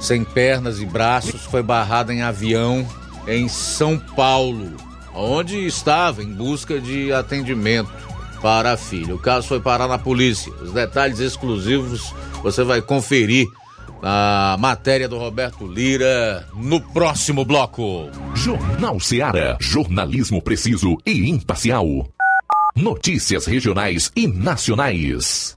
sem 0.00 0.24
pernas 0.24 0.80
e 0.80 0.86
braços, 0.86 1.42
foi 1.44 1.62
barrada 1.62 2.12
em 2.12 2.22
avião 2.22 2.84
em 3.28 3.48
São 3.48 3.96
Paulo, 3.96 4.72
onde 5.14 5.64
estava 5.64 6.20
em 6.20 6.32
busca 6.32 6.80
de 6.80 7.12
atendimento 7.12 8.11
para 8.42 8.72
a 8.72 8.76
filha. 8.76 9.14
O 9.14 9.18
caso 9.18 9.46
foi 9.46 9.60
parar 9.60 9.88
na 9.88 9.98
polícia. 9.98 10.52
Os 10.60 10.72
detalhes 10.72 11.20
exclusivos 11.20 12.12
você 12.42 12.64
vai 12.64 12.82
conferir 12.82 13.46
na 14.02 14.56
matéria 14.58 15.08
do 15.08 15.16
Roberto 15.16 15.64
Lira 15.64 16.46
no 16.54 16.80
próximo 16.80 17.44
bloco. 17.44 18.10
Jornal 18.34 18.98
Seara. 18.98 19.56
Jornalismo 19.60 20.42
preciso 20.42 20.98
e 21.06 21.30
imparcial. 21.30 21.86
Notícias 22.74 23.46
regionais 23.46 24.10
e 24.16 24.26
nacionais. 24.26 25.56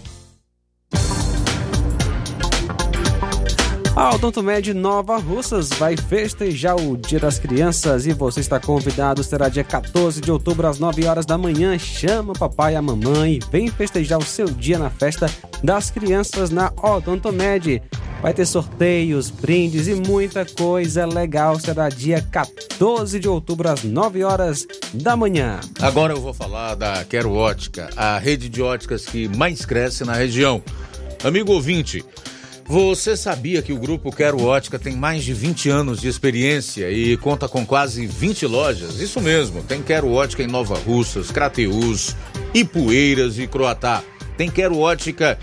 A 3.93 4.15
Odontomed 4.15 4.73
Nova 4.73 5.17
Russas 5.17 5.69
vai 5.69 5.97
festejar 5.97 6.77
o 6.77 6.95
Dia 6.95 7.19
das 7.19 7.37
Crianças 7.37 8.07
e 8.07 8.13
você 8.13 8.39
está 8.39 8.57
convidado. 8.57 9.21
Será 9.21 9.49
dia 9.49 9.65
14 9.65 10.21
de 10.21 10.31
outubro 10.31 10.65
às 10.65 10.79
9 10.79 11.05
horas 11.05 11.25
da 11.25 11.37
manhã. 11.37 11.77
Chama 11.77 12.31
papai 12.33 12.73
e 12.73 12.75
a 12.77 12.81
mamãe 12.81 13.33
e 13.33 13.39
vem 13.51 13.67
festejar 13.67 14.17
o 14.17 14.23
seu 14.23 14.45
dia 14.45 14.79
na 14.79 14.89
festa 14.89 15.29
das 15.61 15.91
crianças 15.91 16.49
na 16.49 16.71
Odontomed. 16.81 17.83
Vai 18.21 18.33
ter 18.33 18.45
sorteios, 18.45 19.29
brindes 19.29 19.87
e 19.87 19.95
muita 19.95 20.45
coisa 20.45 21.05
legal. 21.05 21.59
Será 21.59 21.89
dia 21.89 22.21
14 22.31 23.19
de 23.19 23.27
outubro 23.27 23.69
às 23.69 23.83
9 23.83 24.23
horas 24.23 24.65
da 24.93 25.17
manhã. 25.17 25.59
Agora 25.81 26.13
eu 26.13 26.21
vou 26.21 26.33
falar 26.33 26.75
da 26.75 27.03
Quero 27.03 27.33
Ótica, 27.33 27.89
a 27.97 28.17
rede 28.17 28.47
de 28.47 28.61
óticas 28.61 29.05
que 29.05 29.27
mais 29.27 29.65
cresce 29.65 30.05
na 30.05 30.13
região. 30.13 30.63
Amigo 31.23 31.51
ouvinte, 31.51 32.05
você 32.71 33.17
sabia 33.17 33.61
que 33.61 33.73
o 33.73 33.77
grupo 33.77 34.15
Quero 34.15 34.45
Ótica 34.45 34.79
tem 34.79 34.95
mais 34.95 35.25
de 35.25 35.33
20 35.33 35.69
anos 35.69 35.99
de 35.99 36.07
experiência 36.07 36.89
e 36.89 37.17
conta 37.17 37.45
com 37.49 37.65
quase 37.65 38.07
20 38.07 38.47
lojas? 38.47 39.01
Isso 39.01 39.19
mesmo, 39.19 39.61
tem 39.61 39.81
Quero 39.81 40.09
Ótica 40.09 40.41
em 40.41 40.47
Nova 40.47 40.75
Russas, 40.75 41.31
Crateús, 41.31 42.15
Ipueiras 42.53 43.37
e 43.37 43.45
Croatá. 43.45 44.01
Tem 44.37 44.49
Quero 44.49 44.79
Ótica 44.79 45.37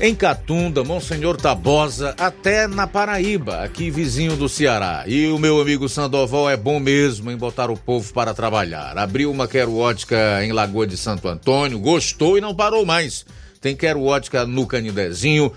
em 0.00 0.14
Catunda, 0.14 0.84
Monsenhor 0.84 1.36
Tabosa, 1.36 2.14
até 2.16 2.68
na 2.68 2.86
Paraíba, 2.86 3.64
aqui 3.64 3.90
vizinho 3.90 4.36
do 4.36 4.48
Ceará. 4.48 5.02
E 5.08 5.26
o 5.26 5.40
meu 5.40 5.60
amigo 5.60 5.88
Sandoval 5.88 6.48
é 6.48 6.56
bom 6.56 6.78
mesmo 6.78 7.32
em 7.32 7.36
botar 7.36 7.68
o 7.68 7.76
povo 7.76 8.12
para 8.12 8.32
trabalhar. 8.32 8.96
Abriu 8.96 9.32
uma 9.32 9.48
Quero 9.48 9.76
Ótica 9.76 10.44
em 10.44 10.52
Lagoa 10.52 10.86
de 10.86 10.96
Santo 10.96 11.26
Antônio, 11.26 11.80
gostou 11.80 12.38
e 12.38 12.40
não 12.40 12.54
parou 12.54 12.86
mais. 12.86 13.26
Tem 13.60 13.74
Quero 13.74 14.04
Ótica 14.04 14.46
no 14.46 14.68
Canidezinho, 14.68 15.52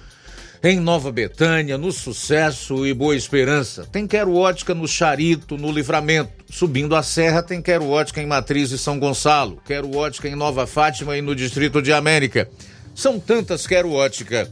em 0.63 0.79
Nova 0.79 1.11
Betânia, 1.11 1.77
no 1.77 1.91
Sucesso 1.91 2.87
e 2.87 2.93
Boa 2.93 3.17
Esperança. 3.17 3.85
Tem 3.91 4.07
Quero 4.07 4.33
Ótica 4.33 4.73
no 4.73 4.87
Charito, 4.87 5.57
no 5.57 5.69
Livramento. 5.69 6.31
Subindo 6.49 6.95
a 6.95 7.03
Serra, 7.03 7.43
tem 7.43 7.61
Quero 7.61 7.89
Ótica 7.89 8.21
em 8.21 8.25
Matriz 8.25 8.71
e 8.71 8.77
São 8.77 8.97
Gonçalo. 8.97 9.61
Quero 9.65 9.93
Ótica 9.93 10.29
em 10.29 10.35
Nova 10.35 10.65
Fátima 10.65 11.17
e 11.17 11.21
no 11.21 11.35
Distrito 11.35 11.81
de 11.81 11.91
América. 11.91 12.49
São 12.95 13.19
tantas 13.19 13.67
Quero 13.67 13.91
Ótica 13.91 14.49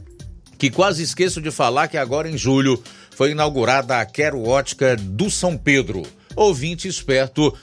que 0.58 0.70
quase 0.70 1.02
esqueço 1.02 1.40
de 1.40 1.50
falar 1.50 1.88
que 1.88 1.96
agora 1.96 2.28
em 2.28 2.36
julho 2.36 2.82
foi 3.12 3.30
inaugurada 3.30 3.98
a 3.98 4.04
Quero 4.04 4.46
Ótica 4.46 4.94
do 4.96 5.30
São 5.30 5.56
Pedro. 5.56 6.02
Ouvinte 6.36 6.86
esperto 6.86 7.56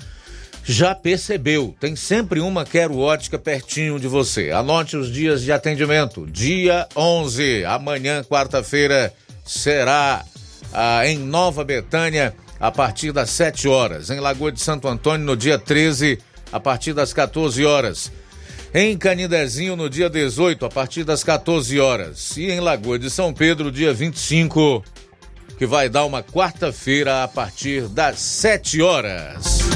já 0.69 0.93
percebeu, 0.93 1.75
tem 1.79 1.95
sempre 1.95 2.39
uma 2.39 2.63
Quero 2.63 2.99
Ótica 2.99 3.39
pertinho 3.39 3.99
de 3.99 4.07
você. 4.07 4.51
Anote 4.51 4.95
os 4.95 5.11
dias 5.11 5.41
de 5.41 5.51
atendimento. 5.51 6.27
Dia 6.27 6.87
11, 6.95 7.65
amanhã, 7.65 8.23
quarta-feira, 8.23 9.11
será 9.43 10.23
ah, 10.71 11.07
em 11.07 11.17
Nova 11.17 11.63
Betânia, 11.63 12.35
a 12.59 12.69
partir 12.69 13.11
das 13.11 13.31
7 13.31 13.67
horas. 13.67 14.11
Em 14.11 14.19
Lagoa 14.19 14.51
de 14.51 14.61
Santo 14.61 14.87
Antônio, 14.87 15.25
no 15.25 15.35
dia 15.35 15.57
13, 15.57 16.19
a 16.51 16.59
partir 16.59 16.93
das 16.93 17.13
14 17.13 17.65
horas. 17.65 18.11
Em 18.71 18.95
Canidezinho, 18.95 19.75
no 19.75 19.89
dia 19.89 20.07
18, 20.07 20.67
a 20.67 20.69
partir 20.69 21.03
das 21.03 21.23
14 21.23 21.79
horas. 21.79 22.37
E 22.37 22.51
em 22.51 22.59
Lagoa 22.59 22.99
de 22.99 23.09
São 23.09 23.33
Pedro, 23.33 23.71
dia 23.71 23.91
25, 23.91 24.83
que 25.57 25.65
vai 25.65 25.89
dar 25.89 26.05
uma 26.05 26.21
quarta-feira, 26.21 27.23
a 27.23 27.27
partir 27.27 27.87
das 27.87 28.19
7 28.19 28.83
horas. 28.83 29.67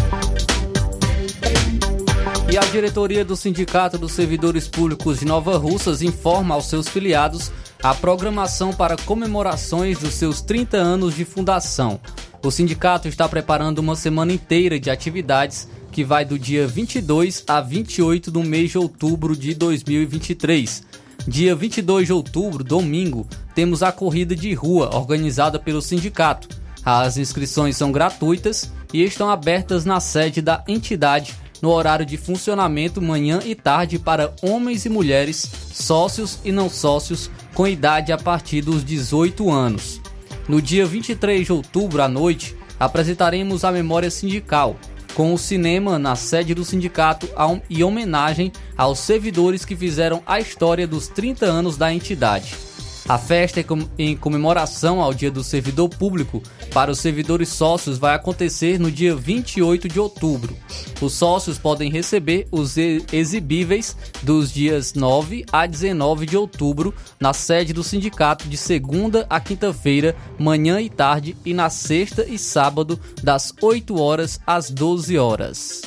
E 2.52 2.58
a 2.58 2.62
diretoria 2.66 3.26
do 3.26 3.36
Sindicato 3.36 3.98
dos 3.98 4.12
Servidores 4.12 4.68
Públicos 4.68 5.20
de 5.20 5.26
Nova 5.26 5.58
Russas 5.58 6.04
informa 6.04 6.54
aos 6.54 6.68
seus 6.68 6.88
filiados 6.88 7.52
a 7.82 7.96
programação 7.96 8.72
para 8.72 8.96
comemorações 8.96 9.98
dos 9.98 10.14
seus 10.14 10.40
30 10.40 10.78
anos 10.78 11.16
de 11.16 11.26
fundação. 11.26 12.00
O 12.44 12.52
sindicato 12.52 13.08
está 13.08 13.28
preparando 13.28 13.80
uma 13.80 13.96
semana 13.96 14.32
inteira 14.34 14.80
de 14.80 14.90
atividades 14.90 15.68
que 15.92 16.04
vai 16.04 16.26
do 16.26 16.38
dia 16.38 16.68
22 16.68 17.44
a 17.48 17.60
28 17.60 18.30
do 18.30 18.44
mês 18.44 18.72
de 18.72 18.78
outubro 18.78 19.36
de 19.36 19.54
2023. 19.54 20.84
Dia 21.28 21.56
22 21.56 22.08
de 22.08 22.14
outubro, 22.14 22.64
domingo, 22.64 23.26
temos 23.56 23.82
a 23.82 23.92
corrida 23.92 24.36
de 24.36 24.54
rua 24.54 24.96
organizada 24.96 25.58
pelo 25.58 25.82
sindicato. 25.82 26.50
As 26.86 27.18
inscrições 27.18 27.78
são 27.78 27.92
gratuitas 27.92 28.72
e 28.94 29.04
estão 29.04 29.30
abertas 29.30 29.86
na 29.86 30.00
sede 30.00 30.42
da 30.42 30.64
entidade 30.68 31.34
no 31.64 31.70
horário 31.70 32.06
de 32.06 32.18
funcionamento 32.18 33.02
manhã 33.02 33.40
e 33.46 33.56
tarde 33.56 33.98
para 33.98 34.34
homens 34.42 34.86
e 34.86 34.90
mulheres, 34.90 35.50
sócios 35.72 36.40
e 36.44 36.52
não 36.52 36.70
sócios, 36.70 37.32
com 37.54 37.66
idade 37.66 38.12
a 38.12 38.18
partir 38.18 38.62
dos 38.62 38.84
18 38.84 39.50
anos. 39.50 40.02
No 40.46 40.62
dia 40.62 40.86
23 40.86 41.46
de 41.46 41.54
outubro 41.54 42.02
à 42.02 42.10
noite, 42.10 42.54
apresentaremos 42.78 43.64
a 43.64 43.72
memória 43.72 44.12
sindical, 44.12 44.76
com 45.14 45.34
o 45.34 45.38
cinema 45.38 45.98
na 45.98 46.18
sede 46.18 46.54
do 46.54 46.66
sindicato 46.66 47.30
e 47.70 47.82
homenagem 47.82 48.52
aos 48.76 49.00
servidores 49.00 49.64
que 49.64 49.74
fizeram 49.74 50.22
a 50.26 50.42
história 50.42 50.86
dos 50.86 51.08
30 51.08 51.46
anos 51.46 51.78
da 51.78 51.94
entidade. 51.94 52.73
A 53.08 53.18
festa 53.18 53.64
em 53.98 54.16
comemoração 54.16 55.02
ao 55.02 55.14
Dia 55.14 55.30
do 55.30 55.44
Servidor 55.44 55.90
Público 55.90 56.42
para 56.74 56.90
os 56.90 57.00
servidores 57.00 57.50
sócios 57.50 57.98
vai 57.98 58.16
acontecer 58.16 58.80
no 58.80 58.90
dia 58.90 59.14
28 59.14 59.90
de 59.90 60.00
outubro. 60.00 60.56
Os 61.02 61.14
sócios 61.14 61.58
podem 61.58 61.92
receber 61.92 62.48
os 62.50 62.78
exibíveis 62.78 63.96
dos 64.22 64.54
dias 64.54 64.94
9 64.94 65.46
a 65.52 65.66
19 65.66 66.26
de 66.26 66.38
outubro 66.38 66.94
na 67.20 67.34
sede 67.34 67.74
do 67.74 67.84
sindicato 67.84 68.48
de 68.48 68.56
segunda 68.56 69.26
a 69.30 69.40
quinta-feira, 69.40 70.16
manhã 70.40 70.80
e 70.80 70.90
tarde, 70.90 71.36
e 71.46 71.54
na 71.54 71.70
sexta 71.70 72.26
e 72.26 72.38
sábado, 72.38 72.98
das 73.22 73.54
8 73.62 74.00
horas 74.00 74.40
às 74.48 74.70
12 74.70 75.18
horas. 75.18 75.82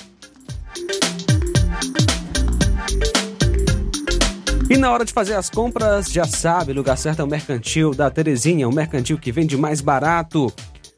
E 4.69 4.77
na 4.77 4.91
hora 4.91 5.05
de 5.05 5.13
fazer 5.13 5.35
as 5.35 5.49
compras, 5.49 6.11
já 6.11 6.25
sabe, 6.25 6.73
lugar 6.73 6.99
certo 6.99 7.21
é 7.21 7.25
o 7.25 7.29
Mercantil 7.29 7.95
da 7.95 8.11
Terezinha, 8.11 8.69
o 8.69 8.75
mercantil 8.75 9.17
que 9.17 9.31
vende 9.31 9.57
mais 9.57 9.81
barato. 9.81 10.53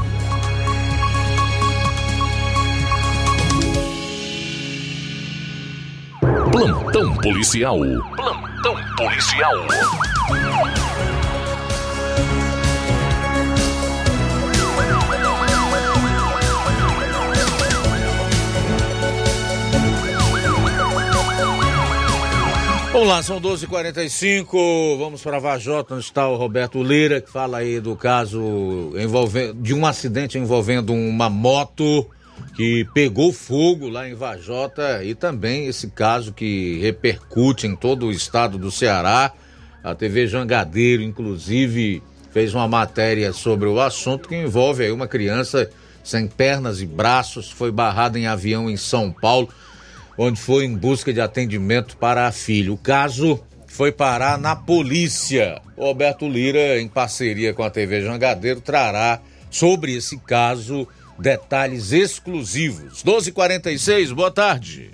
Plantão 6.52 7.16
policial. 7.16 7.80
Plantão 8.16 8.76
policial. 8.98 9.54
Vamos 22.92 23.08
lá, 23.08 23.24
são 23.24 23.40
12h45. 23.40 24.98
Vamos 25.00 25.22
para 25.24 25.40
Vajota, 25.40 25.96
onde 25.96 26.04
está 26.04 26.28
o 26.28 26.36
Roberto 26.36 26.84
Lira, 26.84 27.22
que 27.22 27.32
fala 27.32 27.60
aí 27.60 27.80
do 27.80 27.96
caso 27.96 28.92
envolvendo, 28.98 29.54
de 29.54 29.74
um 29.74 29.86
acidente 29.86 30.38
envolvendo 30.38 30.94
uma 30.94 31.30
moto 31.30 32.06
que 32.56 32.86
pegou 32.94 33.32
fogo 33.32 33.90
lá 33.90 34.08
em 34.08 34.14
Vajota 34.14 35.04
e 35.04 35.16
também 35.16 35.68
esse 35.68 35.88
caso 35.90 36.34
que 36.34 36.80
repercute 36.80 37.68
em 37.68 37.76
todo 37.76 38.08
o 38.08 38.12
estado 38.12 38.58
do 38.58 38.72
Ceará. 38.72 39.32
A 39.84 39.96
TV 39.96 40.28
Jangadeiro, 40.28 41.02
inclusive, 41.02 42.04
fez 42.32 42.54
uma 42.54 42.68
matéria 42.68 43.34
sobre 43.34 43.68
o 43.68 43.80
assunto 43.80 44.30
que 44.30 44.36
envolve 44.36 44.84
aí 44.84 44.92
uma 44.92 45.08
criança 45.08 45.70
sem 46.04 46.28
pernas 46.28 46.82
e 46.82 46.86
braços, 46.86 47.52
foi 47.52 47.72
barrada 47.72 48.18
em 48.18 48.28
avião 48.28 48.70
em 48.70 48.78
São 48.78 49.12
Paulo, 49.12 49.50
onde 50.18 50.40
foi 50.40 50.66
em 50.66 50.76
busca 50.76 51.14
de 51.14 51.22
atendimento 51.22 51.98
para 51.98 52.28
a 52.28 52.32
filha. 52.32 52.74
O 52.74 52.78
caso 52.78 53.40
foi 53.68 53.92
parar 53.92 54.38
na 54.38 54.56
polícia. 54.56 55.62
O 55.78 55.86
Roberto 55.86 56.28
Lira, 56.28 56.80
em 56.80 56.88
parceria 56.88 57.54
com 57.54 57.64
a 57.64 57.70
TV 57.70 58.02
Jangadeiro, 58.02 58.62
trará 58.62 59.22
sobre 59.50 59.96
esse 59.96 60.18
caso 60.18 60.88
detalhes 61.22 61.92
exclusivos. 61.92 63.04
12:46, 63.04 64.12
boa 64.12 64.32
tarde. 64.32 64.90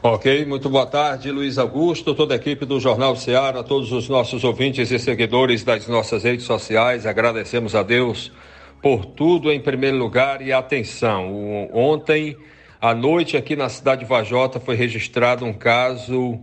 Ok, 0.00 0.46
muito 0.46 0.70
boa 0.70 0.86
tarde, 0.86 1.32
Luiz 1.32 1.58
Augusto, 1.58 2.14
toda 2.14 2.34
a 2.34 2.36
equipe 2.36 2.64
do 2.64 2.78
Jornal 2.78 3.16
Ceará, 3.16 3.64
todos 3.64 3.90
os 3.90 4.08
nossos 4.08 4.44
ouvintes 4.44 4.92
e 4.92 4.98
seguidores 5.00 5.64
das 5.64 5.88
nossas 5.88 6.22
redes 6.22 6.46
sociais. 6.46 7.04
Agradecemos 7.04 7.74
a 7.74 7.82
Deus 7.82 8.30
por 8.80 9.04
tudo 9.04 9.50
em 9.50 9.58
primeiro 9.58 9.96
lugar 9.96 10.40
e 10.40 10.52
atenção. 10.52 11.68
Ontem 11.72 12.36
à 12.80 12.94
noite 12.94 13.36
aqui 13.36 13.56
na 13.56 13.68
cidade 13.68 14.02
de 14.02 14.06
Vajota 14.06 14.60
foi 14.60 14.76
registrado 14.76 15.44
um 15.44 15.52
caso 15.52 16.38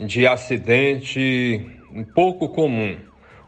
de 0.00 0.26
acidente 0.26 1.66
um 1.92 2.02
pouco 2.02 2.48
comum, 2.48 2.96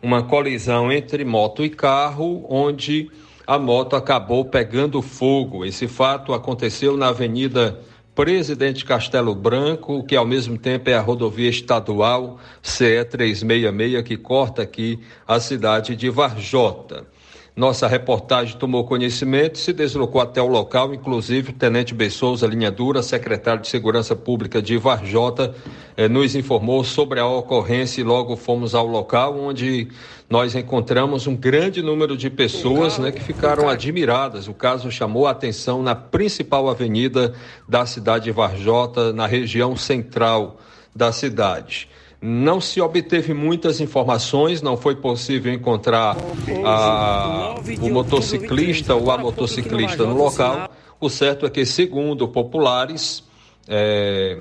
uma 0.02 0.24
colisão 0.24 0.92
entre 0.92 1.24
moto 1.24 1.64
e 1.64 1.70
carro, 1.70 2.44
onde 2.50 3.08
a 3.46 3.58
moto 3.58 3.94
acabou 3.94 4.44
pegando 4.44 5.00
fogo. 5.00 5.64
Esse 5.64 5.86
fato 5.86 6.34
aconteceu 6.34 6.96
na 6.96 7.08
Avenida 7.08 7.78
Presidente 8.14 8.84
Castelo 8.84 9.34
Branco, 9.34 10.02
que 10.02 10.16
ao 10.16 10.26
mesmo 10.26 10.58
tempo 10.58 10.90
é 10.90 10.94
a 10.94 11.00
rodovia 11.00 11.50
estadual 11.50 12.38
CE 12.62 13.04
366 13.04 14.02
que 14.02 14.16
corta 14.16 14.62
aqui 14.62 14.98
a 15.28 15.38
cidade 15.38 15.94
de 15.94 16.08
Varjota. 16.08 17.06
Nossa 17.56 17.88
reportagem 17.88 18.54
tomou 18.58 18.84
conhecimento, 18.84 19.56
se 19.56 19.72
deslocou 19.72 20.20
até 20.20 20.42
o 20.42 20.46
local, 20.46 20.92
inclusive 20.92 21.52
o 21.52 21.54
Tenente 21.54 21.94
Bessouza 21.94 22.46
Linha 22.46 22.70
Dura, 22.70 23.02
secretário 23.02 23.62
de 23.62 23.68
Segurança 23.68 24.14
Pública 24.14 24.60
de 24.60 24.76
Varjota, 24.76 25.54
eh, 25.96 26.06
nos 26.06 26.36
informou 26.36 26.84
sobre 26.84 27.18
a 27.18 27.26
ocorrência 27.26 28.02
e 28.02 28.04
logo 28.04 28.36
fomos 28.36 28.74
ao 28.74 28.86
local 28.86 29.40
onde 29.40 29.88
nós 30.28 30.54
encontramos 30.54 31.26
um 31.26 31.34
grande 31.34 31.80
número 31.80 32.14
de 32.14 32.28
pessoas 32.28 32.98
né, 32.98 33.10
que 33.10 33.22
ficaram 33.22 33.70
admiradas. 33.70 34.48
O 34.48 34.52
caso 34.52 34.90
chamou 34.90 35.26
a 35.26 35.30
atenção 35.30 35.82
na 35.82 35.94
principal 35.94 36.68
avenida 36.68 37.32
da 37.66 37.86
cidade 37.86 38.24
de 38.24 38.32
Varjota, 38.32 39.14
na 39.14 39.26
região 39.26 39.74
central 39.74 40.58
da 40.94 41.10
cidade. 41.10 41.88
Não 42.20 42.60
se 42.60 42.80
obteve 42.80 43.34
muitas 43.34 43.80
informações, 43.80 44.62
não 44.62 44.76
foi 44.76 44.96
possível 44.96 45.52
encontrar 45.52 46.16
a, 46.64 47.56
o 47.80 47.90
motociclista 47.90 48.94
ou 48.94 49.10
a 49.10 49.18
motociclista 49.18 50.04
no 50.04 50.16
local. 50.16 50.70
O 50.98 51.10
certo 51.10 51.44
é 51.44 51.50
que, 51.50 51.66
segundo 51.66 52.26
populares, 52.26 53.22
é, 53.68 54.38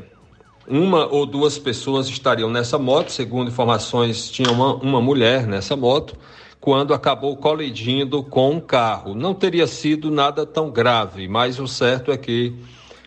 uma 0.67 1.05
ou 1.05 1.25
duas 1.25 1.57
pessoas 1.59 2.07
estariam 2.07 2.49
nessa 2.49 2.79
moto, 2.79 3.11
segundo 3.11 3.49
informações, 3.49 4.29
tinha 4.31 4.49
uma, 4.49 4.75
uma 4.75 5.01
mulher 5.01 5.45
nessa 5.45 5.75
moto, 5.75 6.17
quando 6.59 6.93
acabou 6.93 7.35
colidindo 7.35 8.23
com 8.23 8.51
um 8.51 8.59
carro. 8.59 9.13
Não 9.13 9.33
teria 9.33 9.67
sido 9.67 10.09
nada 10.09 10.45
tão 10.45 10.71
grave, 10.71 11.27
mas 11.27 11.59
o 11.59 11.67
certo 11.67 12.11
é 12.11 12.17
que 12.17 12.55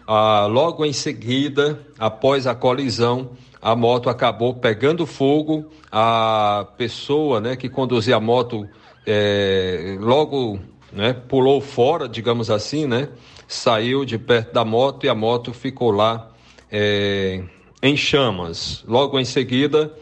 ah, 0.06 0.46
logo 0.46 0.84
em 0.84 0.92
seguida, 0.92 1.80
após 1.98 2.46
a 2.46 2.54
colisão, 2.54 3.30
a 3.60 3.74
moto 3.74 4.08
acabou 4.08 4.54
pegando 4.54 5.06
fogo, 5.06 5.70
a 5.90 6.66
pessoa 6.76 7.40
né, 7.40 7.56
que 7.56 7.68
conduzia 7.68 8.16
a 8.16 8.20
moto 8.20 8.68
é, 9.06 9.96
logo 10.00 10.60
né, 10.92 11.12
pulou 11.12 11.60
fora, 11.60 12.08
digamos 12.08 12.50
assim, 12.50 12.86
né, 12.86 13.08
saiu 13.46 14.04
de 14.04 14.18
perto 14.18 14.52
da 14.52 14.64
moto 14.64 15.04
e 15.04 15.08
a 15.08 15.14
moto 15.14 15.52
ficou 15.52 15.90
lá 15.90 16.30
é, 16.70 17.42
em 17.82 17.96
chamas. 17.96 18.84
Logo 18.86 19.18
em 19.18 19.24
seguida, 19.24 19.92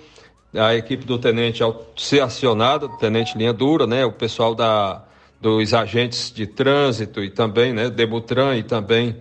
a 0.54 0.74
equipe 0.74 1.04
do 1.04 1.18
tenente, 1.18 1.62
ao 1.62 1.86
ser 1.96 2.20
acionada, 2.20 2.88
tenente 2.98 3.36
Linha 3.38 3.52
Dura, 3.52 3.86
né, 3.86 4.04
o 4.04 4.12
pessoal 4.12 4.54
da, 4.54 5.02
dos 5.40 5.72
agentes 5.72 6.32
de 6.32 6.46
trânsito 6.46 7.22
e 7.22 7.30
também, 7.30 7.72
né, 7.72 7.88
Demutran 7.88 8.56
e 8.56 8.62
também 8.62 9.16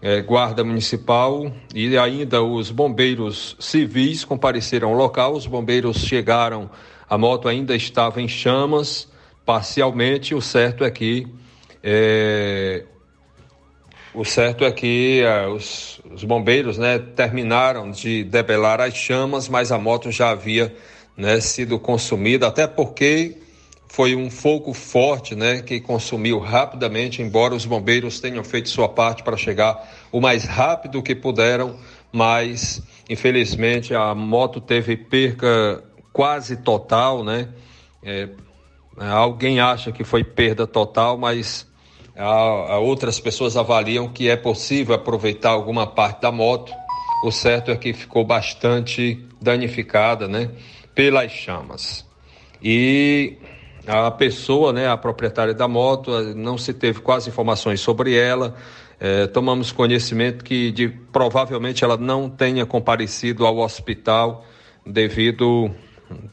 é, 0.00 0.20
Guarda 0.20 0.62
Municipal 0.62 1.52
e 1.74 1.96
ainda 1.98 2.42
os 2.42 2.70
bombeiros 2.70 3.56
civis 3.58 4.24
compareceram 4.24 4.90
ao 4.90 4.94
local. 4.94 5.34
Os 5.34 5.46
bombeiros 5.46 5.98
chegaram, 5.98 6.70
a 7.08 7.18
moto 7.18 7.48
ainda 7.48 7.74
estava 7.74 8.22
em 8.22 8.28
chamas, 8.28 9.08
parcialmente. 9.44 10.34
O 10.34 10.40
certo 10.40 10.84
é 10.84 10.90
que 10.90 11.26
é, 11.82 12.84
o 14.14 14.24
certo 14.24 14.64
é 14.64 14.72
que 14.72 15.20
é, 15.20 15.46
os, 15.46 16.00
os, 16.12 16.24
bombeiros 16.24 16.78
né, 16.78 16.98
terminaram 16.98 17.90
de 17.90 18.24
debelar 18.24 18.80
as 18.80 18.94
chamas, 18.94 19.48
mas 19.48 19.70
a 19.72 19.78
moto 19.78 20.10
já 20.10 20.30
havia 20.30 20.74
né, 21.16 21.40
sido 21.40 21.78
consumida, 21.78 22.46
até 22.46 22.66
porque 22.66 23.36
foi 23.88 24.14
um 24.14 24.30
fogo 24.30 24.74
forte, 24.74 25.34
né, 25.34 25.62
que 25.62 25.80
consumiu 25.80 26.38
rapidamente, 26.38 27.22
embora 27.22 27.54
os 27.54 27.64
bombeiros 27.64 28.20
tenham 28.20 28.44
feito 28.44 28.68
sua 28.68 28.88
parte 28.88 29.22
para 29.22 29.36
chegar 29.36 29.88
o 30.12 30.20
mais 30.20 30.44
rápido 30.44 31.02
que 31.02 31.14
puderam, 31.14 31.76
mas 32.12 32.82
infelizmente 33.08 33.94
a 33.94 34.14
moto 34.14 34.60
teve 34.60 34.96
perca 34.96 35.82
quase 36.12 36.56
total, 36.58 37.24
né? 37.24 37.48
É, 38.02 38.28
alguém 38.98 39.60
acha 39.60 39.90
que 39.90 40.04
foi 40.04 40.22
perda 40.22 40.66
total, 40.66 41.16
mas 41.16 41.66
a, 42.16 42.24
a 42.24 42.78
outras 42.78 43.20
pessoas 43.20 43.56
avaliam 43.56 44.08
que 44.08 44.28
é 44.28 44.36
possível 44.36 44.94
aproveitar 44.94 45.50
alguma 45.50 45.86
parte 45.86 46.22
da 46.22 46.32
moto. 46.32 46.72
O 47.24 47.30
certo 47.30 47.70
é 47.70 47.76
que 47.76 47.92
ficou 47.92 48.24
bastante 48.24 49.24
danificada, 49.40 50.28
né, 50.28 50.50
pelas 50.94 51.32
chamas. 51.32 52.06
E 52.62 53.36
a 53.88 54.10
pessoa, 54.10 54.72
né, 54.72 54.86
a 54.86 54.96
proprietária 54.96 55.54
da 55.54 55.66
moto, 55.66 56.10
não 56.34 56.58
se 56.58 56.74
teve 56.74 57.00
quase 57.00 57.30
informações 57.30 57.80
sobre 57.80 58.14
ela. 58.14 58.54
É, 59.00 59.26
tomamos 59.26 59.72
conhecimento 59.72 60.44
que 60.44 60.70
de, 60.70 60.88
provavelmente 60.88 61.84
ela 61.84 61.96
não 61.96 62.28
tenha 62.28 62.66
comparecido 62.66 63.46
ao 63.46 63.58
hospital 63.58 64.44
devido 64.84 65.70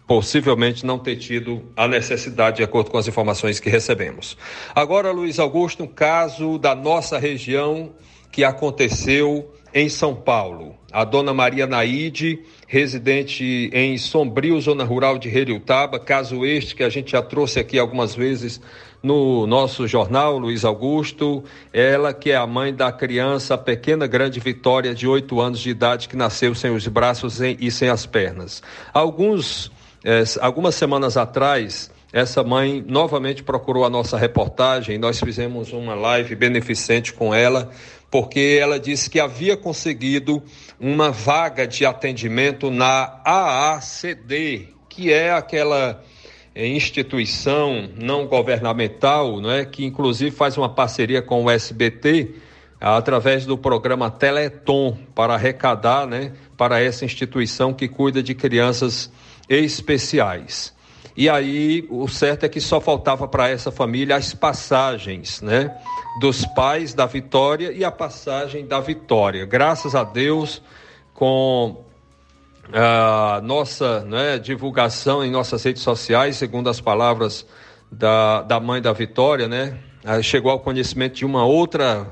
possivelmente 0.07 0.85
não 0.85 0.97
ter 0.97 1.17
tido 1.17 1.63
a 1.75 1.87
necessidade, 1.87 2.57
de 2.57 2.63
acordo 2.63 2.89
com 2.89 2.97
as 2.97 3.07
informações 3.07 3.59
que 3.59 3.69
recebemos. 3.69 4.37
Agora, 4.73 5.11
Luiz 5.11 5.39
Augusto, 5.39 5.83
um 5.83 5.87
caso 5.87 6.57
da 6.57 6.73
nossa 6.73 7.17
região 7.17 7.93
que 8.31 8.43
aconteceu 8.43 9.53
em 9.73 9.89
São 9.89 10.15
Paulo. 10.15 10.75
A 10.95 11.03
dona 11.03 11.33
Maria 11.33 11.67
Naide, 11.67 12.39
residente 12.69 13.69
em 13.73 13.97
Sombrio, 13.97 14.61
zona 14.61 14.85
rural 14.85 15.17
de 15.17 15.27
Heriutaba, 15.27 15.99
caso 15.99 16.45
este 16.45 16.73
que 16.73 16.83
a 16.83 16.89
gente 16.89 17.11
já 17.11 17.21
trouxe 17.21 17.59
aqui 17.59 17.77
algumas 17.77 18.15
vezes 18.15 18.61
no 19.03 19.45
nosso 19.45 19.85
jornal, 19.89 20.37
Luiz 20.37 20.63
Augusto, 20.63 21.43
ela 21.73 22.13
que 22.13 22.31
é 22.31 22.37
a 22.37 22.47
mãe 22.47 22.73
da 22.73 22.93
criança, 22.93 23.55
a 23.55 23.57
pequena 23.57 24.07
grande 24.07 24.39
Vitória, 24.39 24.95
de 24.95 25.05
oito 25.05 25.41
anos 25.41 25.59
de 25.59 25.69
idade, 25.69 26.07
que 26.07 26.15
nasceu 26.15 26.55
sem 26.55 26.71
os 26.71 26.87
braços 26.87 27.41
e 27.41 27.69
sem 27.69 27.89
as 27.89 28.05
pernas. 28.05 28.63
Alguns, 28.93 29.69
eh, 30.01 30.23
algumas 30.39 30.75
semanas 30.75 31.17
atrás, 31.17 31.91
essa 32.15 32.45
mãe 32.45 32.81
novamente 32.87 33.43
procurou 33.43 33.83
a 33.83 33.89
nossa 33.89 34.17
reportagem, 34.17 34.97
nós 34.97 35.19
fizemos 35.19 35.73
uma 35.73 35.93
live 35.95 36.33
beneficente 36.33 37.11
com 37.11 37.35
ela, 37.35 37.69
porque 38.09 38.57
ela 38.57 38.79
disse 38.79 39.09
que 39.09 39.19
havia 39.19 39.57
conseguido 39.57 40.41
uma 40.79 41.11
vaga 41.11 41.67
de 41.67 41.85
atendimento 41.85 42.71
na 42.71 43.19
AACD, 43.25 44.69
que 44.87 45.11
é 45.11 45.33
aquela 45.33 46.01
eh, 46.55 46.65
instituição 46.65 47.89
não 48.01 48.27
governamental, 48.27 49.41
não 49.41 49.51
é, 49.51 49.65
que 49.65 49.83
inclusive 49.83 50.31
faz 50.31 50.57
uma 50.57 50.69
parceria 50.69 51.21
com 51.21 51.43
o 51.43 51.51
SBT 51.51 52.33
através 52.79 53.45
do 53.45 53.57
programa 53.57 54.09
Teleton 54.09 54.97
para 55.13 55.33
arrecadar, 55.33 56.07
né, 56.07 56.31
para 56.55 56.79
essa 56.79 57.03
instituição 57.03 57.73
que 57.73 57.89
cuida 57.89 58.23
de 58.23 58.33
crianças 58.33 59.11
especiais. 59.49 60.73
E 61.17 61.29
aí 61.29 61.87
o 61.89 62.07
certo 62.07 62.45
é 62.45 62.49
que 62.49 62.59
só 62.59 62.81
faltava 62.81 63.27
para 63.27 63.49
essa 63.49 63.71
família 63.71 64.17
as 64.17 64.33
passagens, 64.33 65.41
né? 65.41 65.73
Dos 66.19 66.45
pais 66.47 66.93
da 66.93 67.05
Vitória 67.05 67.71
e 67.71 67.85
a 67.85 67.91
passagem 67.91 68.65
da 68.67 68.81
Vitória. 68.81 69.45
Graças 69.45 69.95
a 69.95 70.03
Deus, 70.03 70.61
com 71.13 71.85
a 72.73 73.39
nossa 73.41 74.01
né, 74.01 74.39
divulgação 74.39 75.23
em 75.23 75.31
nossas 75.31 75.63
redes 75.63 75.81
sociais, 75.81 76.35
segundo 76.35 76.69
as 76.69 76.81
palavras 76.81 77.45
da, 77.91 78.41
da 78.41 78.59
mãe 78.59 78.81
da 78.81 78.91
Vitória, 78.91 79.47
né? 79.47 79.77
Chegou 80.21 80.51
ao 80.51 80.59
conhecimento 80.59 81.15
de 81.15 81.25
uma 81.25 81.45
outra 81.45 82.11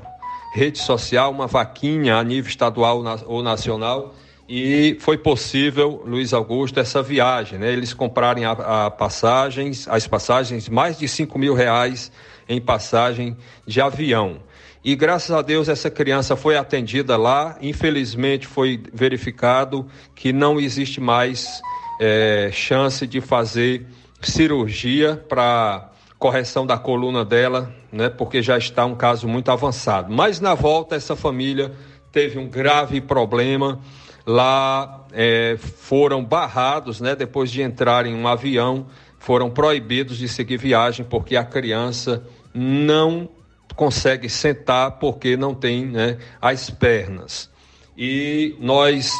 rede 0.54 0.78
social, 0.78 1.30
uma 1.30 1.46
vaquinha 1.46 2.16
a 2.16 2.24
nível 2.24 2.48
estadual 2.48 3.02
ou 3.26 3.42
nacional, 3.42 4.14
e 4.48 4.96
foi 5.00 5.16
possível, 5.16 6.02
Luiz 6.06 6.34
Augusto, 6.34 6.78
essa 6.78 7.02
viagem, 7.02 7.58
né? 7.58 7.72
Eles 7.72 7.94
comprarem 7.94 8.44
a, 8.44 8.52
a 8.86 8.90
passagens, 8.90 9.88
as 9.88 10.06
passagens, 10.06 10.68
mais 10.68 10.98
de 10.98 11.08
5 11.08 11.38
mil 11.38 11.54
reais 11.54 12.12
em 12.48 12.60
passagem 12.60 13.36
de 13.66 13.80
avião. 13.80 14.38
E 14.84 14.94
graças 14.94 15.30
a 15.30 15.40
Deus 15.40 15.68
essa 15.70 15.90
criança 15.90 16.36
foi 16.36 16.58
atendida 16.58 17.16
lá. 17.16 17.56
Infelizmente 17.62 18.46
foi 18.46 18.82
verificado 18.92 19.86
que 20.14 20.30
não 20.30 20.60
existe 20.60 21.00
mais 21.00 21.62
é, 21.98 22.50
chance 22.52 23.06
de 23.06 23.22
fazer 23.22 23.86
cirurgia 24.20 25.16
para 25.26 25.90
correção 26.18 26.66
da 26.66 26.76
coluna 26.76 27.24
dela, 27.24 27.74
né? 27.90 28.10
Porque 28.10 28.42
já 28.42 28.58
está 28.58 28.84
um 28.84 28.94
caso 28.94 29.26
muito 29.26 29.50
avançado. 29.50 30.12
Mas 30.12 30.38
na 30.38 30.52
volta 30.54 30.96
essa 30.96 31.16
família 31.16 31.72
teve 32.12 32.38
um 32.38 32.46
grave 32.46 33.00
problema 33.00 33.80
lá 34.26 35.06
é, 35.12 35.56
foram 35.58 36.24
barrados, 36.24 37.00
né, 37.00 37.14
depois 37.14 37.50
de 37.50 37.62
entrar 37.62 38.06
em 38.06 38.14
um 38.14 38.26
avião, 38.26 38.86
foram 39.18 39.50
proibidos 39.50 40.18
de 40.18 40.28
seguir 40.28 40.56
viagem 40.56 41.04
porque 41.04 41.36
a 41.36 41.44
criança 41.44 42.26
não 42.52 43.28
consegue 43.74 44.28
sentar 44.28 44.92
porque 44.92 45.36
não 45.36 45.54
tem 45.54 45.86
né, 45.86 46.18
as 46.40 46.70
pernas. 46.70 47.50
E 47.96 48.56
nós, 48.60 49.12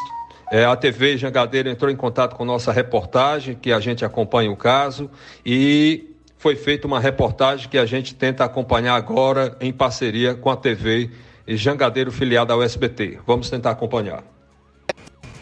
é, 0.51 0.65
a 0.65 0.77
TV 0.77 1.17
Jangadeiro 1.17 1.69
entrou 1.69 1.91
em 1.91 1.97
contato 1.97 2.35
com 2.37 2.45
nossa 2.45 2.73
reportagem, 2.73 3.55
que 3.55 3.73
a 3.73 3.81
gente 3.81 4.05
acompanha 4.05 4.51
o 4.51 4.57
caso, 4.57 5.11
e 5.45 6.15
foi 6.37 6.57
feita 6.57 6.87
uma 6.87 7.01
reportagem 7.01 7.69
que 7.69 7.79
a 7.79 7.87
gente 7.87 8.15
tenta 8.15 8.45
acompanhar 8.45 8.95
agora 8.95 9.57
em 9.61 9.73
parceria 9.73 10.35
com 10.35 10.51
a 10.51 10.57
TV 10.57 11.11
Jangadeiro 11.49 12.13
filiada 12.13 12.53
ao 12.53 12.63
SBT. 12.63 13.21
Vamos 13.27 13.49
tentar 13.49 13.71
acompanhar. 13.71 14.34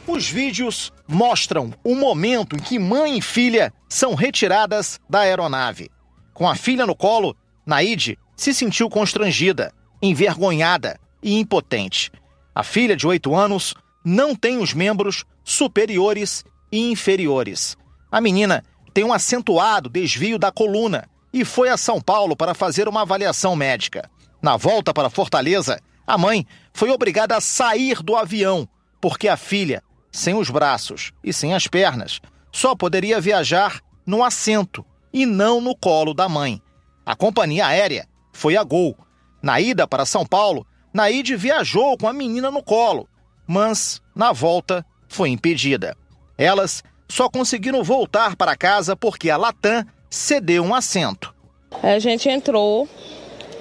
Os 0.07 0.29
vídeos 0.29 0.93
mostram 1.07 1.73
o 1.85 1.95
momento 1.95 2.57
em 2.57 2.59
que 2.59 2.79
mãe 2.79 3.19
e 3.19 3.23
filha 3.23 3.73
são 3.89 4.15
retiradas 4.15 4.99
da 5.09 5.21
aeronave. 5.21 5.91
Com 6.35 6.49
a 6.49 6.57
filha 6.57 6.85
no 6.85 6.97
colo, 6.97 7.37
Naide 7.65 8.19
se 8.37 8.53
sentiu 8.53 8.91
constrangida, 8.91 9.73
envergonhada 10.03 10.99
e 11.23 11.39
impotente. 11.39 12.11
A 12.53 12.65
filha 12.65 12.97
de 12.97 13.07
8 13.07 13.35
anos 13.35 13.75
não 14.05 14.35
tem 14.35 14.59
os 14.59 14.75
membros 14.75 15.25
superiores 15.45 16.45
e 16.71 16.91
inferiores. 16.91 17.77
A 18.11 18.21
menina 18.21 18.65
tem 18.93 19.05
um 19.05 19.13
acentuado 19.13 19.89
desvio 19.89 20.39
da 20.39 20.51
coluna 20.51 21.09
e 21.33 21.45
foi 21.45 21.69
a 21.69 21.77
São 21.77 22.01
Paulo 22.01 22.37
para 22.37 22.55
fazer 22.55 22.89
uma 22.89 23.03
avaliação 23.03 23.55
médica. 23.55 24.11
Na 24.43 24.57
volta 24.57 24.93
para 24.93 25.09
Fortaleza, 25.09 25.81
a 26.05 26.19
mãe 26.19 26.45
foi 26.75 26.91
obrigada 26.91 27.37
a 27.37 27.41
sair 27.41 28.03
do 28.03 28.17
avião 28.17 28.69
porque 29.03 29.27
a 29.27 29.37
filha 29.37 29.83
sem 30.13 30.35
os 30.35 30.51
braços 30.51 31.13
e 31.25 31.33
sem 31.33 31.55
as 31.55 31.67
pernas, 31.67 32.21
só 32.53 32.77
poderia 32.77 33.21
viajar 33.21 33.81
no 34.07 34.23
assento 34.23 34.85
e 35.13 35.25
não 35.25 35.61
no 35.61 35.75
colo 35.75 36.13
da 36.13 36.29
mãe. 36.29 36.61
A 37.05 37.17
companhia 37.17 37.67
aérea 37.67 38.07
foi 38.33 38.57
a 38.57 38.63
Gol. 38.63 38.97
Na 39.43 39.61
ida 39.61 39.89
para 39.89 40.07
São 40.07 40.25
Paulo, 40.25 40.67
Naide 40.93 41.35
viajou 41.35 41.97
com 41.97 42.07
a 42.07 42.13
menina 42.13 42.51
no 42.51 42.63
colo, 42.63 43.09
mas 43.47 44.01
na 44.15 44.31
volta 44.33 44.85
foi 45.09 45.31
impedida. 45.31 45.97
Elas 46.37 46.85
só 47.09 47.29
conseguiram 47.29 47.83
voltar 47.83 48.37
para 48.37 48.57
casa 48.57 48.95
porque 48.95 49.31
a 49.31 49.37
Latam 49.37 49.85
cedeu 50.09 50.63
um 50.63 50.75
assento. 50.75 51.35
A 51.83 51.99
gente 51.99 52.29
entrou, 52.29 52.89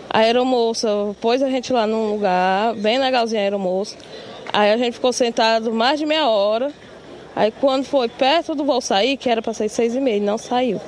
a 0.09 0.19
aeromoça 0.19 0.87
pôs 1.21 1.41
a 1.41 1.49
gente 1.49 1.71
lá 1.71 1.87
num 1.87 2.11
lugar 2.11 2.75
bem 2.75 2.99
legalzinho 2.99 3.39
a 3.39 3.43
aeromoça. 3.43 3.97
Aí 4.53 4.71
a 4.71 4.77
gente 4.77 4.93
ficou 4.95 5.13
sentado 5.13 5.71
mais 5.73 5.99
de 5.99 6.05
meia 6.05 6.27
hora. 6.27 6.71
Aí 7.35 7.51
quando 7.51 7.85
foi 7.85 8.09
perto 8.09 8.53
do 8.53 8.65
voo 8.65 8.81
sair, 8.81 9.17
que 9.17 9.29
era 9.29 9.41
para 9.41 9.53
sair 9.53 9.69
seis 9.69 9.95
e 9.95 10.01
meia, 10.01 10.21
não 10.21 10.37
saiu. 10.37 10.79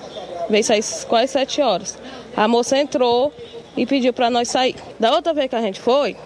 Veio 0.50 0.64
sair 0.64 0.84
quase 1.08 1.32
sete 1.32 1.62
horas. 1.62 1.98
A 2.36 2.48
moça 2.48 2.78
entrou 2.78 3.32
e 3.78 3.86
pediu 3.86 4.12
para 4.12 4.30
nós 4.30 4.50
sair. 4.50 4.76
Da 5.00 5.16
outra 5.16 5.34
vez 5.34 5.50
que 5.50 5.56
a 5.56 5.62
gente 5.62 5.80
foi, 5.80 6.18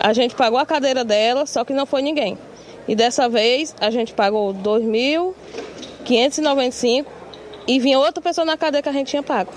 a 0.00 0.12
gente 0.12 0.32
pagou 0.34 0.58
a 0.58 0.64
cadeira 0.64 1.04
dela, 1.04 1.44
só 1.44 1.64
que 1.64 1.74
não 1.74 1.84
foi 1.84 2.02
ninguém. 2.02 2.38
E 2.86 2.94
dessa 2.94 3.28
vez 3.28 3.74
a 3.80 3.90
gente 3.90 4.14
pagou 4.14 4.54
2.595 4.54 7.04
e 7.66 7.78
vinha 7.78 7.98
outra 7.98 8.22
pessoa 8.22 8.46
na 8.46 8.56
cadeira 8.56 8.82
que 8.82 8.88
a 8.88 8.92
gente 8.92 9.08
tinha 9.08 9.22
pago. 9.22 9.52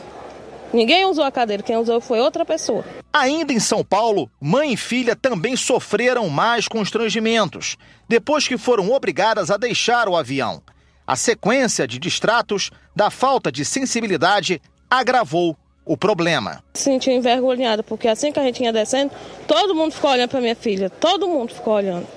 Ninguém 0.74 1.06
usou 1.06 1.24
a 1.24 1.32
cadeira, 1.32 1.62
quem 1.62 1.76
usou 1.76 2.00
foi 2.00 2.20
outra 2.20 2.46
pessoa. 2.46 2.86
Ainda 3.12 3.52
em 3.52 3.60
São 3.60 3.84
Paulo, 3.84 4.30
mãe 4.40 4.74
e 4.74 4.78
filha 4.78 5.16
também 5.16 5.56
sofreram 5.56 6.30
mais 6.30 6.68
constrangimentos, 6.68 7.78
depois 8.08 8.48
que 8.48 8.58
foram 8.58 8.90
obrigadas 8.92 9.52
a 9.52 9.58
deixar 9.58 10.08
o 10.08 10.16
avião. 10.16 10.62
A 11.06 11.16
sequência 11.16 11.86
de 11.86 12.00
distratos 12.00 12.72
da 12.96 13.10
falta 13.10 13.52
de 13.52 13.66
sensibilidade 13.66 14.62
agravou 14.90 15.58
o 15.86 15.98
problema. 15.98 16.64
Senti 16.74 17.12
envergonhada, 17.12 17.84
porque 17.84 18.08
assim 18.08 18.32
que 18.32 18.40
a 18.40 18.44
gente 18.44 18.64
ia 18.64 18.72
descendo, 18.72 19.12
todo 19.48 19.76
mundo 19.76 19.92
ficou 19.92 20.12
olhando 20.12 20.30
para 20.30 20.40
minha 20.40 20.56
filha, 20.56 20.90
todo 20.90 21.28
mundo 21.28 21.54
ficou 21.54 21.74
olhando. 21.74 22.08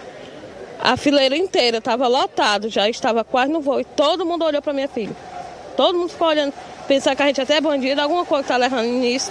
A 0.80 0.96
fileira 0.96 1.36
inteira 1.36 1.78
estava 1.78 2.06
lotado, 2.06 2.68
já 2.68 2.88
estava 2.88 3.24
quase 3.24 3.50
no 3.50 3.60
voo 3.60 3.80
e 3.80 3.84
todo 3.84 4.26
mundo 4.26 4.44
olhou 4.44 4.60
para 4.60 4.72
minha 4.72 4.88
filha. 4.88 5.16
Todo 5.76 5.98
mundo 5.98 6.10
ficou 6.10 6.28
olhando, 6.28 6.52
pensando 6.86 7.16
que 7.16 7.22
a 7.22 7.26
gente 7.26 7.40
até 7.40 7.56
é 7.56 7.60
bandido, 7.60 8.00
alguma 8.00 8.24
coisa 8.24 8.42
está 8.42 8.56
levando 8.56 8.88
nisso, 8.88 9.30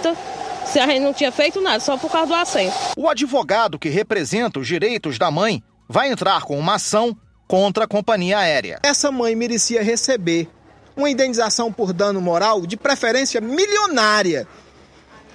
se 0.66 0.78
a 0.78 0.86
gente 0.86 1.00
não 1.00 1.12
tinha 1.12 1.32
feito 1.32 1.60
nada, 1.60 1.80
só 1.80 1.96
por 1.96 2.10
causa 2.10 2.28
do 2.28 2.34
assento. 2.34 2.74
O 2.96 3.08
advogado 3.08 3.78
que 3.78 3.88
representa 3.88 4.58
os 4.58 4.66
direitos 4.66 5.18
da 5.18 5.30
mãe 5.30 5.62
vai 5.88 6.10
entrar 6.10 6.42
com 6.42 6.58
uma 6.58 6.74
ação 6.74 7.16
contra 7.46 7.84
a 7.84 7.88
companhia 7.88 8.38
aérea. 8.38 8.80
Essa 8.82 9.12
mãe 9.12 9.34
merecia 9.36 9.82
receber 9.82 10.48
uma 10.96 11.10
indenização 11.10 11.72
por 11.72 11.92
dano 11.92 12.20
moral, 12.20 12.66
de 12.66 12.76
preferência 12.76 13.40
milionária. 13.40 14.46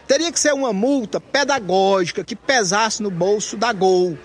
Teria 0.07 0.31
que 0.31 0.39
ser 0.39 0.53
uma 0.53 0.73
multa 0.73 1.19
pedagógica 1.19 2.23
que 2.23 2.35
pesasse 2.35 3.03
no 3.03 3.11
bolso 3.11 3.55
da 3.55 3.71
Gol. 3.71 4.17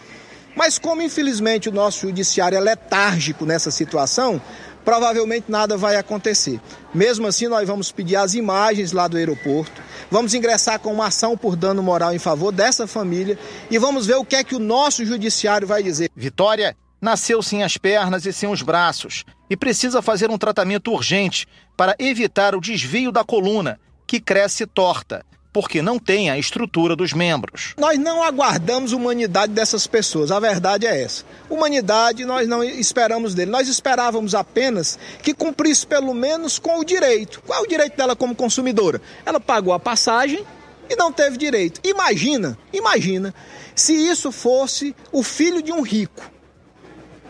Mas 0.57 0.79
como 0.79 1.03
infelizmente 1.03 1.69
o 1.69 1.73
nosso 1.73 2.07
judiciário 2.07 2.57
é 2.57 2.61
letárgico 2.61 3.45
nessa 3.45 3.71
situação, 3.71 4.41
provavelmente 4.85 5.47
nada 5.51 5.77
vai 5.77 5.97
acontecer. 5.97 6.61
Mesmo 6.95 7.27
assim, 7.27 7.49
nós 7.49 7.67
vamos 7.67 7.91
pedir 7.91 8.17
as 8.17 8.35
imagens 8.35 8.93
lá 8.93 9.09
do 9.09 9.17
aeroporto, 9.17 9.83
vamos 10.11 10.35
ingressar 10.35 10.79
com 10.79 10.93
uma 10.93 11.07
ação 11.07 11.37
por 11.37 11.57
dano 11.57 11.83
moral 11.83 12.15
em 12.15 12.19
favor 12.19 12.53
dessa 12.53 12.87
família 12.87 13.39
e 13.71 13.79
vamos 13.79 14.07
ver 14.07 14.17
o 14.17 14.25
que 14.25 14.37
é 14.37 14.45
que 14.45 14.55
o 14.55 14.61
nosso 14.61 15.05
judiciário 15.05 15.67
vai 15.67 15.83
dizer. 15.83 16.11
Vitória 16.15 16.77
nasceu 17.01 17.43
sem 17.43 17.63
as 17.63 17.77
pernas 17.77 18.25
e 18.25 18.33
sem 18.33 18.49
os 18.49 18.63
braços 18.63 19.25
e 19.51 19.57
precisa 19.57 20.01
fazer 20.01 20.31
um 20.31 20.39
tratamento 20.39 20.91
urgente 20.93 21.47
para 21.77 21.95
evitar 21.99 22.55
o 22.55 22.61
desvio 22.61 23.13
da 23.13 23.25
coluna, 23.25 23.79
que 24.07 24.21
cresce 24.21 24.67
torta, 24.67 25.25
porque 25.55 25.81
não 25.81 26.01
tem 26.01 26.31
a 26.31 26.37
estrutura 26.37 26.97
dos 26.97 27.13
membros. 27.13 27.75
Nós 27.79 27.97
não 27.97 28.25
aguardamos 28.25 28.93
humanidade 28.93 29.53
dessas 29.53 29.87
pessoas, 29.87 30.33
a 30.33 30.41
verdade 30.41 30.85
é 30.85 31.01
essa. 31.01 31.25
Humanidade 31.49 32.25
nós 32.25 32.49
não 32.49 32.65
esperamos 32.65 33.35
dele, 33.35 33.53
nós 33.53 33.69
esperávamos 33.69 34.35
apenas 34.35 34.99
que 35.23 35.33
cumprisse 35.33 35.87
pelo 35.87 36.13
menos 36.13 36.59
com 36.59 36.81
o 36.81 36.85
direito. 36.85 37.41
Qual 37.47 37.61
é 37.61 37.63
o 37.63 37.69
direito 37.69 37.97
dela 37.97 38.17
como 38.17 38.35
consumidora? 38.35 39.01
Ela 39.25 39.39
pagou 39.39 39.73
a 39.73 39.79
passagem 39.79 40.45
e 40.91 40.97
não 40.97 41.13
teve 41.13 41.37
direito. 41.37 41.81
Imagina, 41.85 42.59
imagina 42.73 43.33
se 43.77 43.93
isso 43.93 44.33
fosse 44.33 44.93
o 45.13 45.23
filho 45.23 45.63
de 45.63 45.71
um 45.71 45.83
rico 45.83 46.34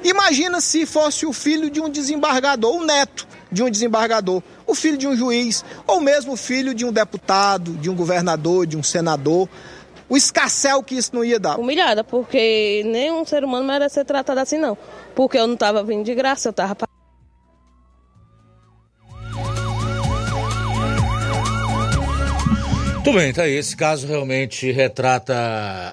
Imagina 0.04 0.60
se 0.60 0.84
fosse 0.84 1.24
o 1.24 1.32
filho 1.32 1.70
de 1.70 1.80
um 1.80 1.88
desembargador, 1.88 2.76
o 2.76 2.84
neto 2.84 3.26
de 3.50 3.62
um 3.62 3.70
desembargador, 3.70 4.42
o 4.66 4.74
filho 4.74 4.98
de 4.98 5.08
um 5.08 5.16
juiz, 5.16 5.64
ou 5.86 5.98
mesmo 5.98 6.34
o 6.34 6.36
filho 6.36 6.74
de 6.74 6.84
um 6.84 6.92
deputado, 6.92 7.72
de 7.72 7.88
um 7.88 7.94
governador, 7.94 8.66
de 8.66 8.76
um 8.76 8.82
senador. 8.82 9.48
O 10.06 10.16
escassel 10.16 10.82
que 10.82 10.94
isso 10.94 11.10
não 11.14 11.24
ia 11.24 11.40
dar. 11.40 11.58
Humilhada, 11.58 12.04
porque 12.04 12.82
nenhum 12.84 13.24
ser 13.24 13.42
humano 13.42 13.66
merece 13.66 13.94
ser 13.94 14.04
tratado 14.04 14.40
assim, 14.40 14.58
não. 14.58 14.76
Porque 15.14 15.38
eu 15.38 15.46
não 15.46 15.54
estava 15.54 15.82
vindo 15.82 16.04
de 16.04 16.14
graça, 16.14 16.48
eu 16.48 16.50
estava 16.50 16.74
Muito 23.04 23.18
bem, 23.18 23.34
tá 23.34 23.42
aí. 23.42 23.54
Esse 23.54 23.76
caso 23.76 24.06
realmente 24.06 24.72
retrata 24.72 25.34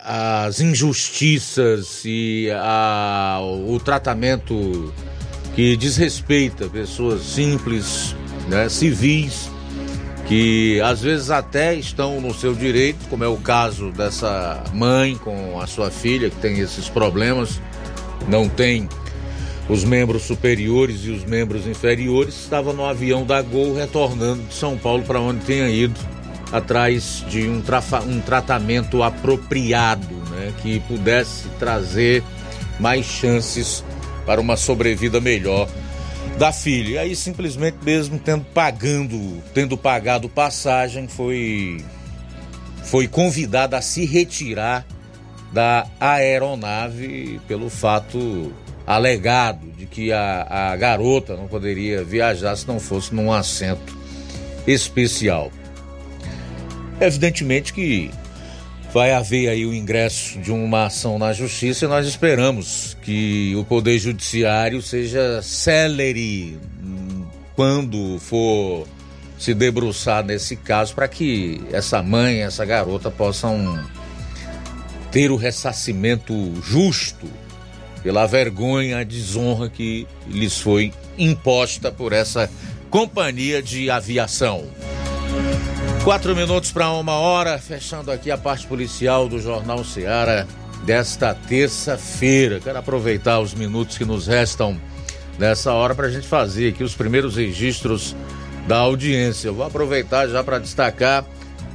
as 0.02 0.62
injustiças 0.62 2.04
e 2.06 2.50
a, 2.54 3.38
o 3.68 3.78
tratamento 3.82 4.94
que 5.54 5.76
desrespeita 5.76 6.70
pessoas 6.70 7.22
simples, 7.24 8.16
né, 8.48 8.70
civis, 8.70 9.50
que 10.26 10.80
às 10.80 11.02
vezes 11.02 11.30
até 11.30 11.76
estão 11.76 12.22
no 12.22 12.34
seu 12.34 12.54
direito, 12.54 13.06
como 13.10 13.26
é 13.26 13.28
o 13.28 13.36
caso 13.36 13.92
dessa 13.92 14.64
mãe 14.74 15.18
com 15.18 15.60
a 15.60 15.68
sua 15.68 15.92
filha 15.92 16.30
que 16.30 16.38
tem 16.38 16.60
esses 16.60 16.88
problemas, 16.88 17.60
não 18.30 18.48
tem 18.48 18.88
os 19.68 19.84
membros 19.84 20.22
superiores 20.22 21.02
e 21.04 21.10
os 21.10 21.26
membros 21.26 21.68
inferiores, 21.68 22.36
estava 22.36 22.72
no 22.72 22.86
avião 22.86 23.26
da 23.26 23.42
Gol 23.42 23.76
retornando 23.76 24.44
de 24.44 24.54
São 24.54 24.78
Paulo 24.78 25.04
para 25.04 25.20
onde 25.20 25.42
tenha 25.42 25.68
ido 25.70 26.00
atrás 26.52 27.24
de 27.30 27.48
um, 27.48 27.64
um 28.08 28.22
tratamento 28.22 29.02
apropriado, 29.02 30.16
né, 30.32 30.54
que 30.62 30.80
pudesse 30.82 31.48
trazer 31.60 32.24
mais 32.80 33.06
chances 33.06 33.84
para 34.26 34.42
uma 34.42 34.58
sobrevida 34.58 35.20
melhor 35.20 35.68
da 36.38 36.52
filha. 36.52 36.90
E 36.90 36.98
aí 36.98 37.16
simplesmente 37.16 37.78
mesmo 37.84 38.20
tendo 38.20 38.44
pagando, 38.46 39.42
tendo 39.54 39.78
pagado 39.78 40.28
passagem, 40.28 41.08
foi 41.08 41.84
foi 42.84 43.08
convidada 43.08 43.78
a 43.78 43.82
se 43.82 44.06
retirar 44.06 44.86
da 45.54 45.86
aeronave 46.00 47.40
pelo 47.48 47.70
fato 47.70 48.52
alegado 48.88 49.72
de 49.78 49.86
que 49.86 50.12
a, 50.12 50.72
a 50.72 50.76
garota 50.76 51.36
não 51.36 51.48
poderia 51.48 52.04
viajar 52.04 52.56
se 52.56 52.68
não 52.68 52.80
fosse 52.80 53.14
num 53.14 53.32
assento 53.32 53.98
especial. 54.66 55.52
Evidentemente 57.02 57.74
que 57.74 58.12
vai 58.94 59.12
haver 59.12 59.50
aí 59.50 59.66
o 59.66 59.74
ingresso 59.74 60.38
de 60.38 60.52
uma 60.52 60.86
ação 60.86 61.18
na 61.18 61.34
justiça 61.34 61.86
e 61.86 61.88
nós 61.88 62.06
esperamos 62.06 62.96
que 63.02 63.56
o 63.56 63.64
Poder 63.64 63.98
Judiciário 63.98 64.84
seja 64.84 65.42
célere 65.42 66.60
hum, 66.84 67.26
quando 67.56 68.20
for 68.20 68.88
se 69.40 69.56
debruçar 69.56 70.24
nesse 70.24 70.56
caso 70.56 70.94
para 70.94 71.08
que 71.08 71.60
essa 71.72 72.04
mãe, 72.04 72.44
essa 72.44 72.64
garota 72.64 73.10
possam 73.10 73.84
ter 75.12 75.32
o 75.32 75.36
ressarcimento 75.36 76.54
justo 76.62 77.28
pela 78.04 78.28
vergonha, 78.28 79.00
a 79.00 79.04
desonra 79.04 79.70
que 79.70 80.08
lhes 80.28 80.60
foi 80.60 80.94
imposta 81.18 81.92
por 81.92 82.14
essa 82.14 82.48
companhia 82.92 83.60
de 83.60 83.90
aviação. 83.90 84.70
Quatro 86.04 86.36
minutos 86.36 86.72
para 86.72 86.90
uma 86.94 87.14
hora, 87.14 87.60
fechando 87.60 88.12
aqui 88.12 88.32
a 88.32 88.38
parte 88.38 88.66
policial 88.66 89.30
do 89.30 89.40
Jornal 89.40 89.84
Seara 89.84 90.48
desta 90.84 91.36
terça-feira. 91.36 92.60
Quero 92.60 92.80
aproveitar 92.80 93.40
os 93.40 93.54
minutos 93.54 94.00
que 94.00 94.04
nos 94.04 94.26
restam 94.26 94.82
nessa 95.38 95.72
hora 95.74 95.94
para 95.94 96.08
a 96.08 96.10
gente 96.10 96.28
fazer 96.28 96.70
aqui 96.70 96.84
os 96.84 96.96
primeiros 96.96 97.36
registros 97.36 98.16
da 98.68 98.78
audiência. 98.78 99.50
Eu 99.50 99.54
vou 99.54 99.64
aproveitar 99.64 100.28
já 100.28 100.44
para 100.44 100.58
destacar 100.58 101.24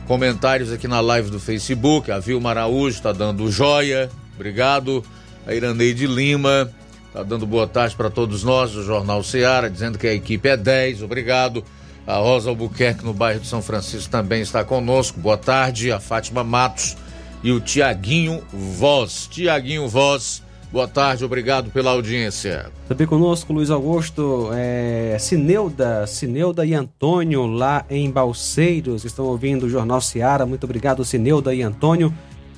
comentários 0.08 0.72
aqui 0.72 0.88
na 0.88 1.00
live 1.00 1.30
do 1.30 1.38
Facebook. 1.38 2.10
A 2.10 2.18
Vilma 2.18 2.50
Araújo 2.50 2.96
está 2.96 3.12
dando 3.12 3.48
joia, 3.48 4.10
obrigado. 4.34 5.04
A 5.46 5.54
Iraneide 5.54 6.08
Lima 6.08 6.68
está 7.06 7.22
dando 7.22 7.46
boa 7.46 7.68
tarde 7.68 7.94
para 7.94 8.10
todos 8.10 8.42
nós 8.42 8.72
do 8.72 8.82
Jornal 8.82 9.22
Seara, 9.22 9.70
dizendo 9.70 9.98
que 9.98 10.08
a 10.08 10.12
equipe 10.12 10.48
é 10.48 10.56
10, 10.56 11.02
obrigado. 11.02 11.64
A 12.06 12.18
Rosa 12.18 12.50
Albuquerque, 12.50 13.04
no 13.04 13.12
bairro 13.12 13.40
de 13.40 13.48
São 13.48 13.60
Francisco, 13.60 14.10
também 14.10 14.40
está 14.40 14.64
conosco. 14.64 15.18
Boa 15.18 15.36
tarde. 15.36 15.90
A 15.90 15.98
Fátima 15.98 16.44
Matos 16.44 16.96
e 17.42 17.52
o 17.52 17.60
Tiaguinho 17.60 18.42
Voz. 18.52 19.28
Tiaguinho 19.30 19.88
Voz, 19.88 20.42
boa 20.72 20.88
tarde, 20.88 21.24
obrigado 21.24 21.70
pela 21.70 21.90
audiência. 21.92 22.70
Também 22.88 23.06
conosco, 23.06 23.52
Luiz 23.52 23.70
Augusto, 23.70 24.50
é, 24.52 25.16
Cineuda, 25.18 26.06
Cineuda 26.06 26.64
e 26.64 26.74
Antônio, 26.74 27.46
lá 27.46 27.84
em 27.90 28.10
Balseiros, 28.10 29.04
estão 29.04 29.26
ouvindo 29.26 29.66
o 29.66 29.68
Jornal 29.68 30.00
Seara. 30.00 30.46
Muito 30.46 30.64
obrigado, 30.64 31.04
Cineuda 31.04 31.54
e 31.54 31.62
Antônio, 31.62 32.12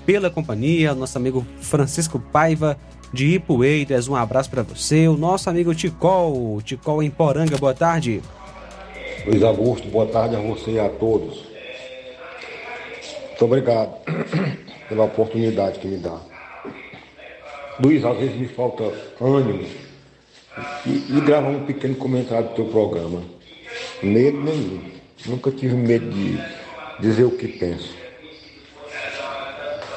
pela 0.06 0.30
companhia. 0.30 0.94
Nosso 0.94 1.18
amigo 1.18 1.46
Francisco 1.60 2.18
Paiva, 2.18 2.78
de 3.12 3.34
Ipueiras, 3.34 4.08
um 4.08 4.16
abraço 4.16 4.50
para 4.50 4.62
você. 4.62 5.08
O 5.08 5.16
nosso 5.16 5.50
amigo 5.50 5.74
Ticol, 5.74 6.60
Ticol 6.62 7.02
em 7.02 7.10
Poranga, 7.10 7.56
boa 7.58 7.74
tarde. 7.74 8.22
Luiz 9.26 9.42
Augusto, 9.42 9.88
boa 9.88 10.06
tarde 10.06 10.36
a 10.36 10.38
você 10.38 10.72
e 10.72 10.80
a 10.80 10.88
todos. 10.88 11.44
Muito 13.28 13.44
obrigado 13.44 13.98
pela 14.88 15.04
oportunidade 15.04 15.78
que 15.80 15.88
me 15.88 15.98
dá. 15.98 16.18
Luiz, 17.80 18.04
às 18.04 18.16
vezes 18.16 18.36
me 18.36 18.48
falta 18.48 18.84
ânimo 19.20 19.66
e, 20.86 21.16
e 21.16 21.20
gravar 21.20 21.48
um 21.48 21.66
pequeno 21.66 21.96
comentário 21.96 22.48
do 22.48 22.54
teu 22.54 22.64
programa. 22.66 23.22
Medo 24.02 24.40
nenhum. 24.40 24.80
Nunca 25.26 25.50
tive 25.50 25.74
medo 25.74 26.08
de 26.10 26.38
dizer 27.00 27.24
o 27.24 27.30
que 27.32 27.48
penso. 27.48 27.94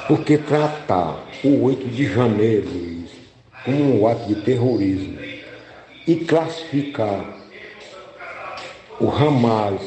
Porque 0.08 0.36
tratar 0.36 1.24
o 1.44 1.64
8 1.64 1.88
de 1.88 2.12
janeiro, 2.12 2.68
Luiz, 2.68 3.10
como 3.64 4.00
um 4.00 4.06
ato 4.06 4.26
de 4.26 4.42
terrorismo 4.42 5.18
e 6.06 6.16
classificar 6.16 7.41
o 9.02 9.10
Hamas 9.10 9.80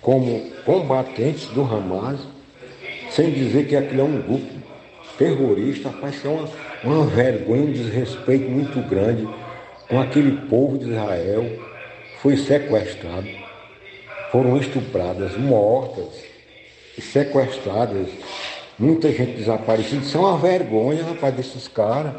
como 0.00 0.50
combatentes 0.64 1.46
do 1.48 1.62
Hamas, 1.62 2.20
sem 3.10 3.30
dizer 3.30 3.66
que 3.66 3.74
aquilo 3.74 4.02
é 4.02 4.04
um 4.04 4.22
grupo 4.22 4.46
terrorista, 5.18 5.88
rapaz, 5.88 6.24
é 6.24 6.28
uma, 6.28 6.48
uma 6.84 7.06
vergonha, 7.06 7.62
um 7.62 7.72
desrespeito 7.72 8.48
muito 8.48 8.80
grande 8.88 9.28
com 9.88 10.00
aquele 10.00 10.46
povo 10.48 10.78
de 10.78 10.90
Israel, 10.90 11.44
foi 12.20 12.36
sequestrado, 12.36 13.28
foram 14.30 14.56
estupradas, 14.58 15.36
mortas 15.36 16.24
sequestradas, 17.00 18.08
muita 18.78 19.10
gente 19.10 19.32
desaparecida, 19.32 20.02
isso 20.02 20.16
é 20.16 20.20
uma 20.20 20.38
vergonha, 20.38 21.02
rapaz, 21.02 21.34
desses 21.34 21.66
caras. 21.66 22.14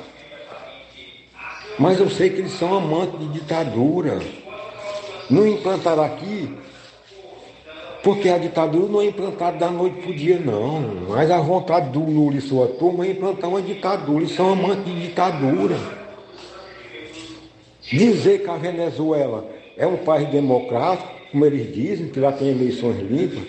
Mas 1.80 2.00
eu 2.00 2.10
sei 2.10 2.30
que 2.30 2.40
eles 2.40 2.54
são 2.54 2.74
amantes 2.76 3.20
de 3.20 3.28
ditadura. 3.40 4.20
Não 5.30 5.48
implantaram 5.48 6.04
aqui, 6.04 6.56
porque 8.04 8.30
a 8.30 8.38
ditadura 8.38 8.88
não 8.88 9.02
é 9.02 9.06
implantada 9.06 9.58
da 9.58 9.72
noite 9.72 10.02
para 10.02 10.12
o 10.12 10.14
dia, 10.14 10.40
não. 10.40 10.82
Mas 11.10 11.32
a 11.32 11.40
vontade 11.40 11.90
do 11.90 12.00
Lula 12.00 12.38
e 12.38 12.42
sua 12.42 12.68
turma 12.68 13.06
é 13.06 13.12
implantar 13.12 13.50
uma 13.50 13.62
ditadura. 13.62 14.24
Eles 14.24 14.36
são 14.36 14.54
amantes 14.54 14.86
de 14.86 15.08
ditadura. 15.08 15.76
Dizer 17.82 18.44
que 18.44 18.50
a 18.50 18.58
Venezuela 18.58 19.48
é 19.76 19.88
um 19.88 19.98
país 19.98 20.30
democrático, 20.30 21.10
como 21.32 21.46
eles 21.46 21.74
dizem, 21.74 22.10
que 22.10 22.20
lá 22.20 22.32
tem 22.32 22.50
eleições 22.50 23.00
limpas, 23.00 23.44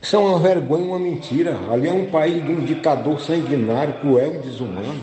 isso 0.00 0.16
é 0.16 0.18
uma 0.18 0.38
vergonha, 0.38 0.84
uma 0.84 0.98
mentira. 0.98 1.58
Ali 1.70 1.88
é 1.88 1.92
um 1.92 2.06
país 2.06 2.44
de 2.44 2.52
um 2.52 2.64
ditador 2.64 3.18
sanguinário, 3.20 3.94
cruel 4.00 4.34
e 4.34 4.38
desumano, 4.38 5.00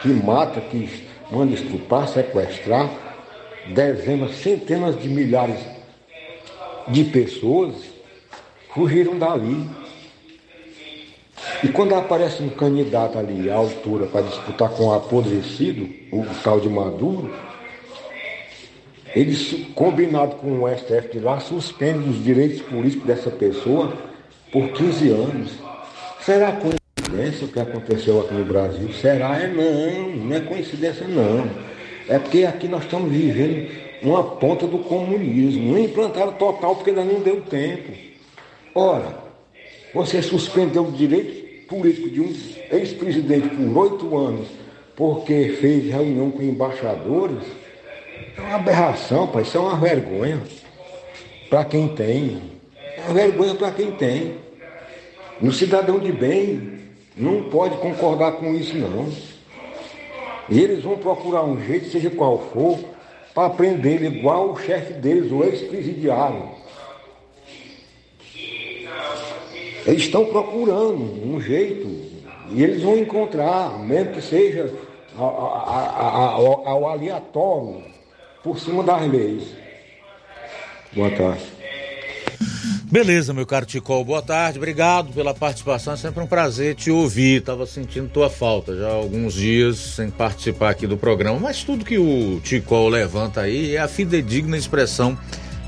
que 0.00 0.08
mata, 0.08 0.60
que 0.60 1.06
manda 1.30 1.54
estuprar, 1.54 2.08
sequestrar 2.08 2.90
dezenas, 3.74 4.36
centenas 4.36 5.00
de 5.00 5.08
milhares 5.08 5.58
de 6.88 7.04
pessoas 7.04 7.74
fugiram 8.74 9.18
dali. 9.18 9.68
E 11.62 11.68
quando 11.68 11.94
aparece 11.94 12.42
um 12.42 12.48
candidato 12.48 13.18
ali 13.18 13.50
à 13.50 13.54
altura 13.54 14.06
para 14.06 14.22
disputar 14.22 14.70
com 14.70 14.86
o 14.86 14.94
apodrecido, 14.94 15.88
o 16.12 16.24
tal 16.42 16.60
de 16.60 16.68
Maduro, 16.68 17.30
eles, 19.14 19.66
combinado 19.74 20.36
com 20.36 20.62
o 20.62 20.68
STF 20.68 21.08
de 21.12 21.18
lá, 21.18 21.40
suspendem 21.40 22.08
os 22.08 22.22
direitos 22.22 22.62
políticos 22.62 23.06
dessa 23.06 23.30
pessoa 23.30 23.92
por 24.52 24.68
15 24.68 25.08
anos. 25.10 25.52
Será 26.20 26.52
coincidência 26.52 27.46
o 27.46 27.48
que 27.48 27.60
aconteceu 27.60 28.20
aqui 28.20 28.34
no 28.34 28.44
Brasil? 28.44 28.92
Será? 28.92 29.36
É 29.38 29.48
não, 29.48 30.16
não 30.16 30.36
é 30.36 30.40
coincidência 30.40 31.06
não. 31.08 31.69
É 32.10 32.18
porque 32.18 32.44
aqui 32.44 32.66
nós 32.66 32.82
estamos 32.82 33.08
vivendo 33.12 33.70
uma 34.02 34.24
ponta 34.24 34.66
do 34.66 34.78
comunismo. 34.80 35.70
Não 35.72 35.78
implantaram 35.78 36.32
total 36.32 36.74
porque 36.74 36.90
ainda 36.90 37.04
não 37.04 37.20
deu 37.20 37.40
tempo. 37.42 37.92
Ora, 38.74 39.16
você 39.94 40.20
suspendeu 40.20 40.82
o 40.82 40.90
direito 40.90 41.68
político 41.68 42.10
de 42.10 42.20
um 42.20 42.34
ex-presidente 42.72 43.48
por 43.50 43.78
oito 43.78 44.16
anos 44.16 44.48
porque 44.96 45.56
fez 45.60 45.86
reunião 45.86 46.32
com 46.32 46.42
embaixadores. 46.42 47.44
É 48.36 48.40
uma 48.40 48.56
aberração, 48.56 49.28
pai. 49.28 49.42
Isso 49.42 49.56
é 49.56 49.60
uma 49.60 49.76
vergonha 49.76 50.42
para 51.48 51.64
quem 51.64 51.86
tem. 51.86 52.42
É 52.96 53.02
uma 53.02 53.14
vergonha 53.14 53.54
para 53.54 53.70
quem 53.70 53.92
tem. 53.92 54.34
No 55.40 55.52
cidadão 55.52 56.00
de 56.00 56.10
bem 56.10 56.80
não 57.16 57.44
pode 57.44 57.76
concordar 57.76 58.32
com 58.32 58.52
isso, 58.52 58.76
não. 58.76 59.08
E 60.50 60.60
eles 60.60 60.82
vão 60.82 60.98
procurar 60.98 61.44
um 61.44 61.62
jeito, 61.62 61.90
seja 61.90 62.10
qual 62.10 62.38
for, 62.38 62.78
para 63.32 63.50
prender 63.50 64.02
igual 64.02 64.50
o 64.50 64.58
chefe 64.58 64.92
deles, 64.94 65.30
o 65.30 65.44
ex-presidiário. 65.44 66.50
Eles 69.86 70.02
estão 70.02 70.26
procurando 70.26 71.02
um 71.24 71.40
jeito 71.40 71.88
e 72.50 72.62
eles 72.62 72.82
vão 72.82 72.98
encontrar, 72.98 73.78
mesmo 73.78 74.12
que 74.12 74.20
seja 74.20 74.74
ao, 75.16 76.66
ao 76.66 76.88
aleatório, 76.88 77.82
por 78.42 78.58
cima 78.58 78.82
das 78.82 79.06
leis. 79.08 79.54
Boa 80.92 81.10
tarde. 81.10 81.59
Beleza, 82.90 83.32
meu 83.32 83.46
caro 83.46 83.64
Ticol, 83.64 84.04
boa 84.04 84.20
tarde, 84.20 84.58
obrigado 84.58 85.12
pela 85.12 85.32
participação, 85.32 85.92
é 85.92 85.96
sempre 85.96 86.20
um 86.24 86.26
prazer 86.26 86.74
te 86.74 86.90
ouvir, 86.90 87.40
tava 87.40 87.64
sentindo 87.64 88.08
tua 88.08 88.28
falta 88.28 88.76
já 88.76 88.88
há 88.88 88.92
alguns 88.92 89.34
dias 89.34 89.78
sem 89.78 90.10
participar 90.10 90.70
aqui 90.70 90.88
do 90.88 90.96
programa, 90.96 91.38
mas 91.38 91.62
tudo 91.62 91.84
que 91.84 91.96
o 91.96 92.40
Ticol 92.40 92.88
levanta 92.88 93.42
aí 93.42 93.76
é 93.76 93.78
a 93.78 93.86
fidedigna 93.86 94.56
expressão 94.56 95.16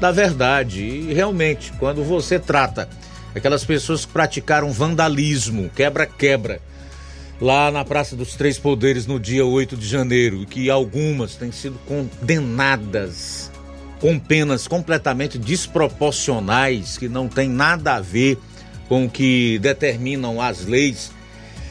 da 0.01 0.11
verdade 0.11 0.83
e 0.83 1.15
realmente, 1.15 1.73
quando 1.79 2.03
você 2.03 2.41
trata 2.41 2.89
aquelas 3.33 3.65
pessoas 3.65 4.05
que 4.05 4.13
praticaram 4.13 4.73
vandalismo, 4.73 5.71
quebra-quebra, 5.77 6.61
lá 7.41 7.71
na 7.71 7.85
Praça 7.85 8.17
dos 8.17 8.35
Três 8.35 8.59
Poderes 8.59 9.07
no 9.07 9.21
dia 9.21 9.47
8 9.47 9.77
de 9.77 9.87
janeiro, 9.87 10.45
que 10.45 10.69
algumas 10.69 11.37
têm 11.37 11.53
sido 11.53 11.79
condenadas 11.87 13.42
com 14.03 14.19
penas 14.19 14.67
completamente 14.67 15.39
desproporcionais, 15.39 16.99
que 16.99 17.09
não 17.09 17.29
tem 17.29 17.49
nada 17.49 17.95
a 17.95 18.01
ver 18.01 18.37
com 18.89 19.05
o 19.05 19.09
que 19.09 19.61
determinam 19.61 20.41
as 20.41 20.67
leis 20.67 21.13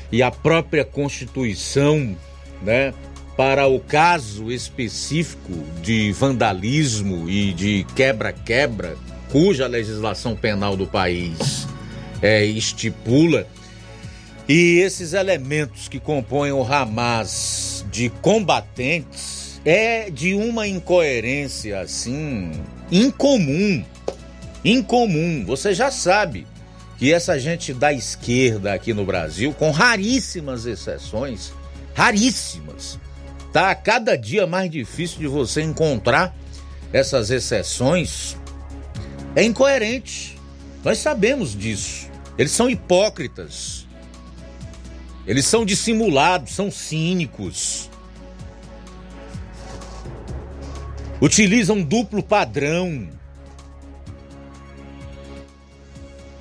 e 0.10 0.24
a 0.24 0.32
própria 0.32 0.86
Constituição, 0.86 2.16
né? 2.64 2.94
Para 3.36 3.68
o 3.68 3.82
caso 3.82 4.50
específico 4.50 5.52
de 5.84 6.14
vandalismo 6.14 7.30
e 7.30 7.52
de 7.52 7.86
quebra-quebra, 7.98 8.96
cuja 9.30 9.68
legislação 9.68 10.34
penal 10.34 10.78
do 10.78 10.88
país 10.88 11.68
é, 12.22 12.46
estipula, 12.46 13.46
e 14.48 14.80
esses 14.80 15.12
elementos 15.12 15.90
que 15.90 16.00
compõem 16.00 16.54
o 16.54 16.64
Hamas 16.64 17.86
de 17.92 18.10
combatentes 18.22 19.41
é 19.66 20.10
de 20.10 20.34
uma 20.34 20.68
incoerência 20.68 21.80
assim 21.80 22.52
incomum. 22.92 23.84
Incomum. 24.64 25.44
Você 25.46 25.74
já 25.74 25.92
sabe 25.92 26.48
que 26.98 27.14
essa 27.14 27.40
gente 27.40 27.74
da 27.74 27.92
esquerda 27.92 28.74
aqui 28.74 28.94
no 28.94 29.06
Brasil, 29.06 29.54
com 29.54 29.72
raríssimas 29.72 30.66
exceções, 30.66 31.52
raríssimas, 31.94 33.00
tá 33.52 33.74
cada 33.76 34.16
dia 34.16 34.46
mais 34.46 34.70
difícil 34.70 35.20
de 35.20 35.28
você 35.28 35.62
encontrar 35.62 36.36
essas 36.94 37.30
exceções. 37.30 38.38
É 39.36 39.44
incoerente. 39.44 40.38
Nós 40.84 40.98
sabemos 40.98 41.58
disso. 41.58 42.10
Eles 42.38 42.52
são 42.52 42.70
hipócritas. 42.70 43.88
Eles 45.28 45.46
são 45.46 45.64
dissimulados, 45.64 46.54
são 46.54 46.72
cínicos. 46.72 47.91
Utilizam 51.22 51.78
um 51.78 51.84
duplo 51.84 52.24
padrão. 52.24 53.08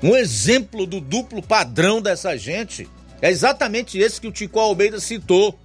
Um 0.02 0.16
exemplo 0.16 0.86
do 0.86 0.98
duplo 0.98 1.42
padrão 1.42 2.00
dessa 2.00 2.36
gente 2.38 2.88
é 3.20 3.28
exatamente 3.28 3.98
esse 3.98 4.18
que 4.18 4.26
o 4.26 4.32
Tico 4.32 4.58
Almeida 4.58 4.98
citou. 4.98 5.58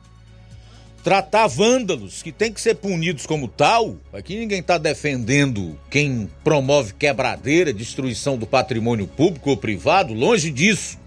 Tratar 1.02 1.48
vândalos 1.48 2.22
que 2.22 2.32
tem 2.32 2.52
que 2.52 2.60
ser 2.60 2.76
punidos 2.76 3.26
como 3.26 3.48
tal. 3.48 3.96
Aqui 4.12 4.38
ninguém 4.38 4.60
está 4.60 4.78
defendendo 4.78 5.80
quem 5.90 6.30
promove 6.44 6.94
quebradeira, 6.96 7.72
destruição 7.72 8.38
do 8.38 8.46
patrimônio 8.46 9.08
público 9.08 9.52
ou 9.52 9.56
privado, 9.56 10.14
longe 10.14 10.52
disso. 10.52 11.00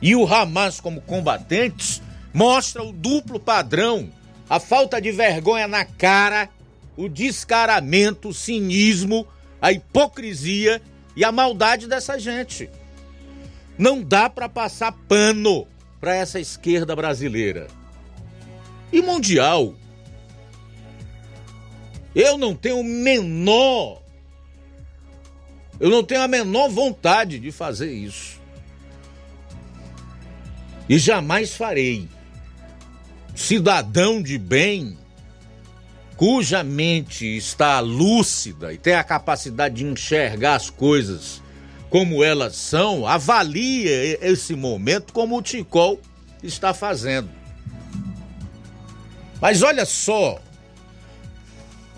E 0.00 0.16
o 0.16 0.26
Hamas 0.26 0.80
como 0.80 1.02
combatentes 1.02 2.00
mostra 2.32 2.82
o 2.82 2.92
duplo 2.92 3.38
padrão, 3.38 4.08
a 4.48 4.58
falta 4.58 5.00
de 5.00 5.12
vergonha 5.12 5.68
na 5.68 5.84
cara 5.84 6.48
o 6.96 7.08
descaramento, 7.08 8.28
o 8.28 8.34
cinismo, 8.34 9.26
a 9.60 9.72
hipocrisia 9.72 10.80
e 11.16 11.24
a 11.24 11.32
maldade 11.32 11.86
dessa 11.86 12.18
gente. 12.18 12.68
Não 13.78 14.02
dá 14.02 14.28
para 14.28 14.48
passar 14.48 14.92
pano 15.08 15.66
para 16.00 16.14
essa 16.14 16.38
esquerda 16.38 16.94
brasileira. 16.94 17.68
E 18.92 19.00
mundial. 19.00 19.74
Eu 22.14 22.36
não 22.36 22.54
tenho 22.54 22.84
menor 22.84 24.02
eu 25.82 25.90
não 25.90 26.04
tenho 26.04 26.22
a 26.22 26.28
menor 26.28 26.68
vontade 26.68 27.40
de 27.40 27.50
fazer 27.50 27.92
isso. 27.92 28.40
E 30.88 30.96
jamais 30.96 31.56
farei. 31.56 32.08
Cidadão 33.34 34.22
de 34.22 34.38
bem 34.38 34.96
cuja 36.16 36.62
mente 36.62 37.36
está 37.36 37.80
lúcida 37.80 38.72
e 38.72 38.78
tem 38.78 38.94
a 38.94 39.04
capacidade 39.04 39.76
de 39.76 39.84
enxergar 39.84 40.54
as 40.54 40.70
coisas 40.70 41.42
como 41.90 42.24
elas 42.24 42.56
são, 42.56 43.06
avalie 43.06 43.86
esse 44.22 44.54
momento 44.54 45.12
como 45.12 45.36
o 45.36 45.42
Ticol 45.42 46.00
está 46.42 46.72
fazendo. 46.72 47.28
Mas 49.40 49.62
olha 49.62 49.84
só, 49.84 50.40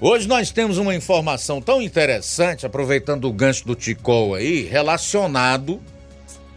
hoje 0.01 0.27
nós 0.27 0.51
temos 0.51 0.79
uma 0.79 0.95
informação 0.95 1.61
tão 1.61 1.81
interessante, 1.81 2.67
aproveitando 2.67 3.27
o 3.27 3.33
gancho 3.33 3.67
do 3.67 3.77
Ticol 3.77 4.35
aí, 4.35 4.63
relacionado 4.63 5.81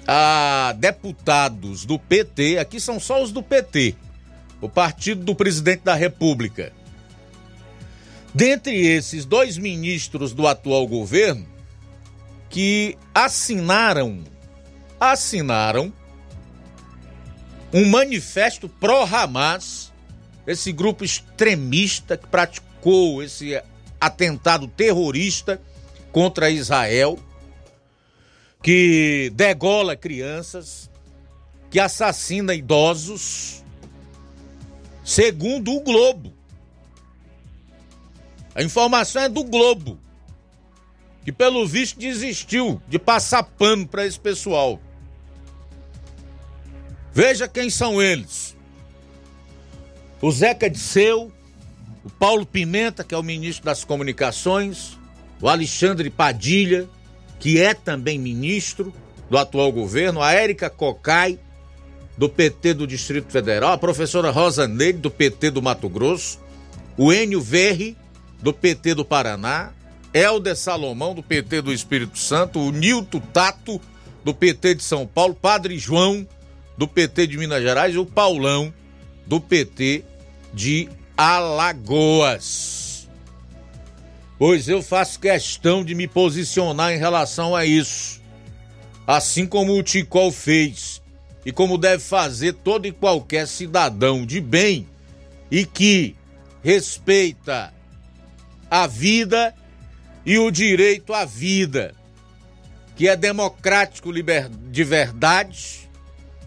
a 0.07 0.73
deputados 0.79 1.85
do 1.85 1.99
PT, 1.99 2.57
aqui 2.57 2.79
são 2.79 2.99
só 2.99 3.21
os 3.21 3.31
do 3.31 3.43
PT, 3.43 3.93
o 4.61 4.69
partido 4.69 5.23
do 5.23 5.35
presidente 5.35 5.83
da 5.83 5.93
República 5.93 6.71
Dentre 8.38 8.85
esses 8.85 9.25
dois 9.25 9.57
ministros 9.57 10.31
do 10.31 10.45
atual 10.45 10.85
governo 10.85 11.47
que 12.51 12.95
assinaram 13.11 14.23
assinaram 14.99 15.91
um 17.73 17.89
manifesto 17.89 18.69
pró-Hamas 18.69 19.91
esse 20.45 20.71
grupo 20.71 21.03
extremista 21.03 22.15
que 22.15 22.27
praticou 22.27 23.23
esse 23.23 23.59
atentado 23.99 24.67
terrorista 24.67 25.59
contra 26.11 26.51
Israel, 26.51 27.17
que 28.61 29.31
degola 29.33 29.95
crianças, 29.95 30.91
que 31.71 31.79
assassina 31.79 32.53
idosos, 32.53 33.63
segundo 35.03 35.73
o 35.73 35.81
Globo. 35.81 36.36
A 38.57 38.63
informação 38.63 39.21
é 39.21 39.29
do 39.29 39.43
Globo, 39.43 39.99
que 41.23 41.31
pelo 41.31 41.67
visto 41.67 41.99
desistiu 41.99 42.81
de 42.87 42.97
passar 42.97 43.43
pano 43.43 43.87
para 43.87 44.03
esse 44.03 44.19
pessoal. 44.19 44.81
Veja 47.13 47.47
quem 47.47 47.69
são 47.69 48.01
eles. 48.01 48.57
O 50.19 50.31
Zeca 50.31 50.67
Disseu, 50.67 51.31
o 52.03 52.09
Paulo 52.09 52.47
Pimenta, 52.47 53.03
que 53.03 53.13
é 53.13 53.17
o 53.17 53.21
ministro 53.21 53.63
das 53.63 53.83
Comunicações, 53.83 54.97
o 55.39 55.47
Alexandre 55.47 56.09
Padilha, 56.09 56.89
que 57.39 57.61
é 57.61 57.75
também 57.75 58.17
ministro 58.17 58.91
do 59.29 59.37
atual 59.37 59.71
governo, 59.71 60.19
a 60.19 60.33
Érica 60.33 60.67
Cocai, 60.67 61.39
do 62.17 62.27
PT 62.27 62.73
do 62.73 62.87
Distrito 62.87 63.31
Federal, 63.31 63.73
a 63.73 63.77
professora 63.77 64.31
Rosa 64.31 64.67
Neide, 64.67 64.97
do 64.97 65.11
PT 65.11 65.51
do 65.51 65.61
Mato 65.61 65.87
Grosso, 65.87 66.39
o 66.97 67.13
Enio 67.13 67.39
Verri, 67.39 67.95
do 68.41 68.53
PT 68.53 68.95
do 68.95 69.05
Paraná, 69.05 69.71
Helder 70.13 70.55
Salomão, 70.55 71.13
do 71.13 71.23
PT 71.23 71.61
do 71.61 71.73
Espírito 71.73 72.17
Santo, 72.17 72.59
o 72.59 72.71
Nilton 72.71 73.19
Tato, 73.19 73.81
do 74.23 74.33
PT 74.33 74.75
de 74.75 74.83
São 74.83 75.05
Paulo, 75.05 75.35
Padre 75.35 75.77
João, 75.77 76.27
do 76.77 76.88
PT 76.88 77.27
de 77.27 77.38
Minas 77.38 77.61
Gerais, 77.61 77.95
e 77.95 77.97
o 77.97 78.05
Paulão, 78.05 78.73
do 79.25 79.39
PT 79.41 80.03
de 80.53 80.89
Alagoas. 81.15 83.07
Pois 84.38 84.67
eu 84.67 84.81
faço 84.81 85.19
questão 85.19 85.83
de 85.83 85.95
me 85.95 86.07
posicionar 86.07 86.93
em 86.93 86.97
relação 86.97 87.55
a 87.55 87.65
isso. 87.65 88.21
Assim 89.05 89.47
como 89.47 89.73
o 89.73 89.81
Ticol 89.81 90.31
fez 90.31 91.01
e 91.45 91.51
como 91.51 91.77
deve 91.77 92.03
fazer 92.03 92.53
todo 92.53 92.85
e 92.85 92.91
qualquer 92.91 93.47
cidadão 93.47 94.25
de 94.25 94.39
bem 94.39 94.88
e 95.49 95.65
que 95.65 96.15
respeita 96.61 97.73
a 98.70 98.88
vida 98.88 99.53
e 100.26 100.38
o 100.38 100.51
direito 100.51 101.13
à 101.13 101.24
vida, 101.24 101.95
que 102.95 103.07
é 103.07 103.15
democrático 103.15 104.11
de 104.13 104.84
verdade, 104.84 105.89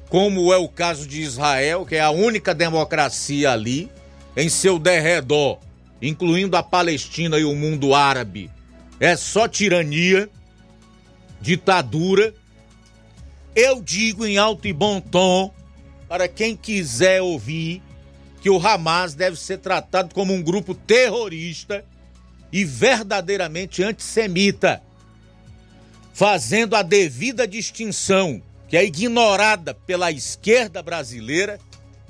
como 0.09 0.53
é 0.53 0.57
o 0.57 0.69
caso 0.69 1.07
de 1.07 1.21
Israel, 1.23 1.87
que 1.87 1.95
é 1.95 2.01
a 2.01 2.11
única 2.11 2.55
democracia 2.55 3.53
ali, 3.53 3.91
em 4.37 4.49
seu 4.49 4.79
derredor, 4.79 5.59
incluindo 6.03 6.57
a 6.57 6.63
Palestina 6.63 7.39
e 7.39 7.45
o 7.45 7.55
mundo 7.55 7.95
árabe, 7.95 8.51
é 8.99 9.17
só 9.17 9.49
tirania, 9.49 10.29
ditadura. 11.41 12.35
Eu 13.55 13.81
digo 13.81 14.27
em 14.27 14.37
alto 14.37 14.69
e 14.69 14.73
bom 14.73 15.01
tom, 15.01 15.53
para 16.09 16.29
quem 16.29 16.55
quiser 16.55 17.23
ouvir, 17.23 17.83
que 18.43 18.51
o 18.51 18.59
Hamas 18.59 19.15
deve 19.15 19.37
ser 19.37 19.59
tratado 19.59 20.15
como 20.15 20.35
um 20.35 20.43
grupo 20.43 20.75
terrorista 20.75 21.85
e 22.53 22.65
verdadeiramente 22.65 23.83
antissemita, 23.83 24.83
fazendo 26.13 26.75
a 26.75 26.83
devida 26.83 27.47
distinção 27.47 28.43
que 28.69 28.77
é 28.77 28.85
ignorada 28.85 29.75
pela 29.75 30.13
esquerda 30.13 30.81
brasileira, 30.81 31.59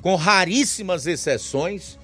com 0.02 0.14
raríssimas 0.14 1.06
exceções, 1.06 1.98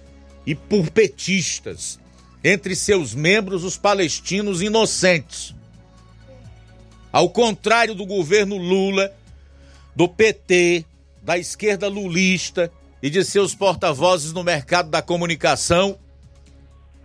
e 0.47 0.55
por 0.55 0.91
petistas, 0.91 1.99
entre 2.43 2.77
seus 2.77 3.15
membros 3.15 3.65
os 3.65 3.77
palestinos 3.77 4.63
inocentes. 4.63 5.55
Ao 7.13 7.29
contrário 7.29 7.95
do 7.95 8.07
governo 8.07 8.57
Lula, 8.57 9.13
do 9.95 10.09
PT, 10.09 10.85
da 11.21 11.37
esquerda 11.37 11.89
lulista 11.89 12.71
e 13.03 13.11
de 13.11 13.25
seus 13.25 13.55
porta-vozes 13.55 14.33
no 14.33 14.45
mercado 14.45 14.89
da 14.89 15.03
comunicação, 15.03 15.99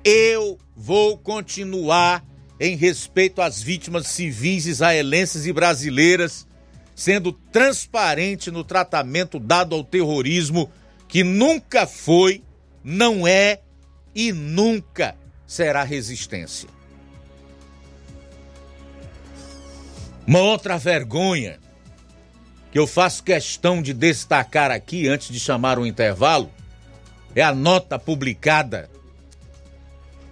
eu 0.03 0.57
vou 0.75 1.17
continuar 1.17 2.25
em 2.59 2.75
respeito 2.75 3.41
às 3.41 3.61
vítimas 3.61 4.07
civis 4.07 4.65
israelenses 4.65 5.45
e 5.45 5.53
brasileiras, 5.53 6.47
sendo 6.95 7.31
transparente 7.31 8.51
no 8.51 8.63
tratamento 8.63 9.39
dado 9.39 9.75
ao 9.75 9.83
terrorismo 9.83 10.71
que 11.07 11.23
nunca 11.23 11.87
foi, 11.87 12.43
não 12.83 13.27
é 13.27 13.61
e 14.13 14.31
nunca 14.31 15.15
será 15.45 15.83
resistência. 15.83 16.69
Uma 20.25 20.39
outra 20.39 20.77
vergonha 20.77 21.59
que 22.71 22.79
eu 22.79 22.87
faço 22.87 23.23
questão 23.23 23.81
de 23.81 23.93
destacar 23.93 24.71
aqui 24.71 25.07
antes 25.07 25.29
de 25.29 25.39
chamar 25.39 25.77
o 25.77 25.85
intervalo 25.85 26.49
é 27.35 27.41
a 27.41 27.53
nota 27.53 27.99
publicada 27.99 28.89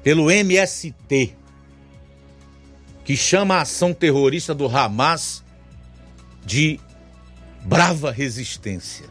pelo 0.04 0.32
MST, 0.32 1.36
que 3.04 3.18
chama 3.18 3.56
a 3.56 3.62
ação 3.62 3.94
terrorista 3.94 4.54
do 4.54 4.68
Hamas 4.68 5.44
de 6.46 6.80
brava 7.64 8.12
resistência. 8.12 9.06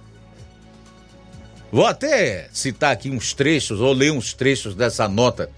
Vou 1.70 1.86
até 1.86 2.49
citar 2.53 2.93
aqui 2.93 3.11
uns 3.11 3.34
trechos, 3.34 3.80
ou 3.80 3.93
ler 3.93 4.11
uns 4.11 4.32
trechos 4.32 4.74
dessa 4.74 5.07
nota, 5.07 5.51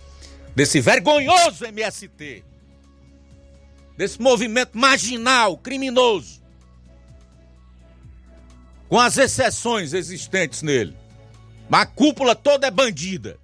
desse 0.55 0.81
vergonhoso 0.81 1.64
MST, 1.64 2.45
desse 3.97 4.20
movimento 4.20 4.76
marginal, 4.76 5.57
criminoso, 5.57 6.43
com 8.89 8.99
as 8.99 9.16
exceções 9.16 9.93
existentes 9.93 10.62
nele. 10.62 10.97
Mas 11.68 11.83
a 11.83 11.87
cúpula 11.87 12.35
toda 12.35 12.66
é 12.66 12.70
bandida. 12.70 13.39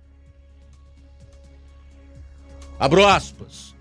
Abro 2.78 3.06
aspas. 3.06 3.74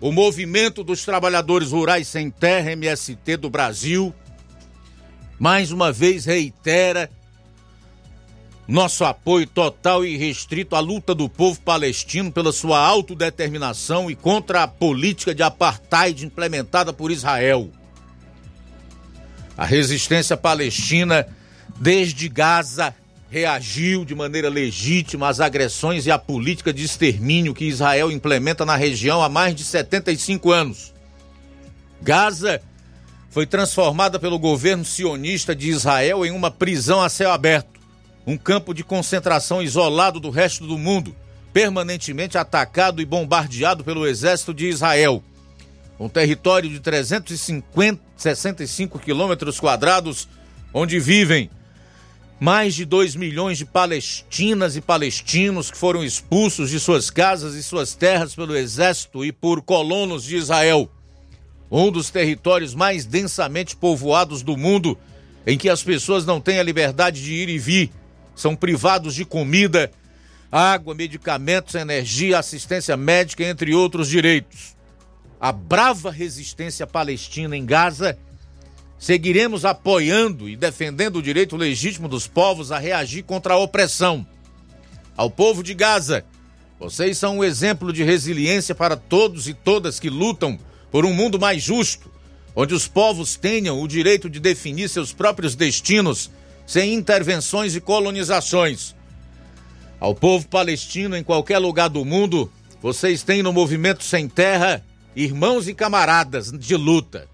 O 0.00 0.12
movimento 0.12 0.84
dos 0.84 1.04
trabalhadores 1.04 1.70
rurais 1.70 2.06
sem 2.08 2.30
terra, 2.30 2.72
MST 2.72 3.36
do 3.36 3.48
Brasil, 3.48 4.14
mais 5.38 5.70
uma 5.70 5.92
vez 5.92 6.24
reitera 6.24 7.10
nosso 8.68 9.04
apoio 9.04 9.46
total 9.46 10.04
e 10.04 10.16
restrito 10.16 10.74
à 10.74 10.80
luta 10.80 11.14
do 11.14 11.28
povo 11.28 11.60
palestino 11.60 12.32
pela 12.32 12.52
sua 12.52 12.78
autodeterminação 12.80 14.10
e 14.10 14.16
contra 14.16 14.64
a 14.64 14.68
política 14.68 15.34
de 15.34 15.42
apartheid 15.42 16.26
implementada 16.26 16.92
por 16.92 17.12
Israel. 17.12 17.70
A 19.56 19.64
resistência 19.64 20.36
palestina, 20.36 21.26
desde 21.78 22.28
Gaza, 22.28 22.94
reagiu 23.28 24.04
de 24.04 24.14
maneira 24.14 24.48
legítima 24.48 25.28
às 25.28 25.40
agressões 25.40 26.06
e 26.06 26.10
à 26.10 26.18
política 26.18 26.72
de 26.72 26.84
extermínio 26.84 27.54
que 27.54 27.64
Israel 27.64 28.10
implementa 28.10 28.64
na 28.64 28.76
região 28.76 29.22
há 29.22 29.28
mais 29.28 29.54
de 29.54 29.64
75 29.64 30.52
anos. 30.52 30.94
Gaza 32.00 32.62
foi 33.30 33.46
transformada 33.46 34.18
pelo 34.18 34.38
governo 34.38 34.84
sionista 34.84 35.54
de 35.54 35.68
Israel 35.68 36.24
em 36.24 36.30
uma 36.30 36.50
prisão 36.50 37.02
a 37.02 37.08
céu 37.08 37.32
aberto, 37.32 37.80
um 38.26 38.36
campo 38.36 38.72
de 38.72 38.84
concentração 38.84 39.62
isolado 39.62 40.20
do 40.20 40.30
resto 40.30 40.66
do 40.66 40.78
mundo, 40.78 41.14
permanentemente 41.52 42.38
atacado 42.38 43.02
e 43.02 43.04
bombardeado 43.04 43.82
pelo 43.82 44.06
exército 44.06 44.54
de 44.54 44.68
Israel 44.68 45.22
um 45.98 46.08
território 46.08 46.68
de 46.68 46.80
365 46.80 48.98
quilômetros 48.98 49.58
quadrados, 49.58 50.28
onde 50.72 51.00
vivem 51.00 51.50
mais 52.38 52.74
de 52.74 52.84
2 52.84 53.16
milhões 53.16 53.58
de 53.58 53.64
palestinas 53.64 54.76
e 54.76 54.80
palestinos 54.80 55.70
que 55.70 55.76
foram 55.76 56.04
expulsos 56.04 56.70
de 56.70 56.78
suas 56.78 57.10
casas 57.10 57.54
e 57.54 57.62
suas 57.62 57.94
terras 57.94 58.34
pelo 58.34 58.56
exército 58.56 59.24
e 59.24 59.32
por 59.32 59.62
colonos 59.62 60.24
de 60.24 60.36
Israel. 60.36 60.90
Um 61.70 61.90
dos 61.90 62.10
territórios 62.10 62.74
mais 62.74 63.04
densamente 63.04 63.74
povoados 63.74 64.42
do 64.42 64.56
mundo, 64.56 64.98
em 65.46 65.56
que 65.56 65.68
as 65.68 65.82
pessoas 65.82 66.24
não 66.26 66.40
têm 66.40 66.58
a 66.58 66.62
liberdade 66.62 67.22
de 67.22 67.32
ir 67.32 67.48
e 67.48 67.58
vir, 67.58 67.90
são 68.34 68.54
privados 68.54 69.14
de 69.14 69.24
comida, 69.24 69.90
água, 70.52 70.94
medicamentos, 70.94 71.74
energia, 71.74 72.38
assistência 72.38 72.96
médica, 72.96 73.42
entre 73.44 73.74
outros 73.74 74.08
direitos 74.08 74.76
a 75.40 75.52
brava 75.52 76.10
resistência 76.10 76.86
palestina 76.86 77.56
em 77.56 77.64
Gaza, 77.64 78.18
seguiremos 78.98 79.64
apoiando 79.64 80.48
e 80.48 80.56
defendendo 80.56 81.16
o 81.16 81.22
direito 81.22 81.56
legítimo 81.56 82.08
dos 82.08 82.26
povos 82.26 82.72
a 82.72 82.78
reagir 82.78 83.22
contra 83.22 83.54
a 83.54 83.58
opressão. 83.58 84.26
Ao 85.16 85.30
povo 85.30 85.62
de 85.62 85.74
Gaza, 85.74 86.24
vocês 86.78 87.16
são 87.16 87.38
um 87.38 87.44
exemplo 87.44 87.92
de 87.92 88.02
resiliência 88.02 88.74
para 88.74 88.96
todos 88.96 89.48
e 89.48 89.54
todas 89.54 89.98
que 89.98 90.10
lutam 90.10 90.58
por 90.90 91.04
um 91.04 91.12
mundo 91.12 91.38
mais 91.38 91.62
justo, 91.62 92.10
onde 92.54 92.74
os 92.74 92.86
povos 92.86 93.36
tenham 93.36 93.80
o 93.80 93.88
direito 93.88 94.28
de 94.28 94.40
definir 94.40 94.88
seus 94.88 95.12
próprios 95.12 95.54
destinos 95.54 96.30
sem 96.66 96.94
intervenções 96.94 97.74
e 97.74 97.80
colonizações. 97.80 98.94
Ao 100.00 100.14
povo 100.14 100.46
palestino 100.48 101.16
em 101.16 101.22
qualquer 101.22 101.58
lugar 101.58 101.88
do 101.88 102.04
mundo, 102.04 102.50
vocês 102.82 103.22
têm 103.22 103.42
no 103.42 103.52
Movimento 103.52 104.04
Sem 104.04 104.28
Terra 104.28 104.84
irmãos 105.14 105.66
e 105.66 105.72
camaradas 105.72 106.52
de 106.52 106.76
luta. 106.76 107.26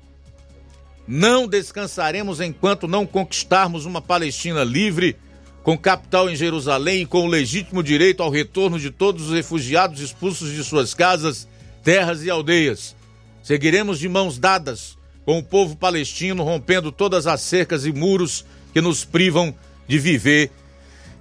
Não 1.07 1.49
descansaremos 1.49 2.41
enquanto 2.41 2.87
não 2.87 3.07
conquistarmos 3.07 3.85
uma 3.85 4.01
Palestina 4.01 4.63
livre, 4.63 5.17
com 5.63 5.79
capital 5.79 6.29
em 6.29 6.37
Jerusalém 6.37 7.03
e 7.03 7.07
com 7.07 7.25
o 7.25 7.29
legítimo 7.29 7.83
direito 7.83 8.23
ao 8.23 8.31
retorno 8.31 8.79
de 8.79 8.91
todos 8.91 9.29
os 9.29 9.35
refugiados 9.35 10.01
expulsos 10.01 10.53
de 10.53 10.63
suas 10.65 10.95
casas, 10.95 11.47
terras 11.83 12.25
e 12.25 12.31
aldeias. 12.31 12.97
Seguiremos 13.43 13.99
de 13.99 14.09
mãos 14.09 14.39
dadas 14.39 14.97
com 15.25 15.39
o 15.39 15.43
povo 15.43 15.77
palestino, 15.77 16.43
rompendo 16.43 16.91
todas 16.91 17.27
as 17.27 17.41
cercas 17.41 17.85
e 17.85 17.93
muros 17.93 18.45
que 18.73 18.81
nos 18.81 19.05
privam 19.05 19.55
de 19.87 19.99
viver 19.99 20.51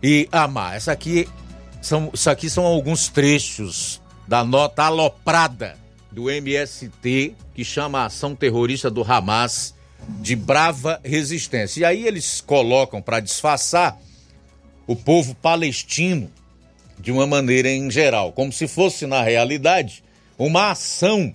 e 0.01 0.27
amar. 0.31 0.75
Essa 0.75 0.91
aqui 0.91 1.27
são, 1.81 2.09
isso 2.13 2.29
aqui 2.29 2.49
são 2.49 2.65
alguns 2.65 3.09
trechos 3.09 4.01
da 4.27 4.43
nota 4.43 4.83
aloprada 4.83 5.80
do 6.11 6.29
MST, 6.29 7.35
que 7.53 7.63
chama 7.63 7.99
a 7.99 8.05
ação 8.05 8.35
terrorista 8.35 8.89
do 8.89 9.03
Hamas 9.03 9.73
de 10.19 10.35
brava 10.35 10.99
resistência. 11.03 11.81
E 11.81 11.85
aí 11.85 12.07
eles 12.07 12.41
colocam 12.41 13.01
para 13.01 13.19
disfarçar 13.19 13.99
o 14.85 14.95
povo 14.95 15.35
palestino 15.35 16.29
de 16.99 17.11
uma 17.11 17.25
maneira 17.25 17.69
em 17.69 17.89
geral, 17.89 18.31
como 18.31 18.51
se 18.51 18.67
fosse 18.67 19.07
na 19.07 19.21
realidade 19.21 20.03
uma 20.37 20.71
ação 20.71 21.33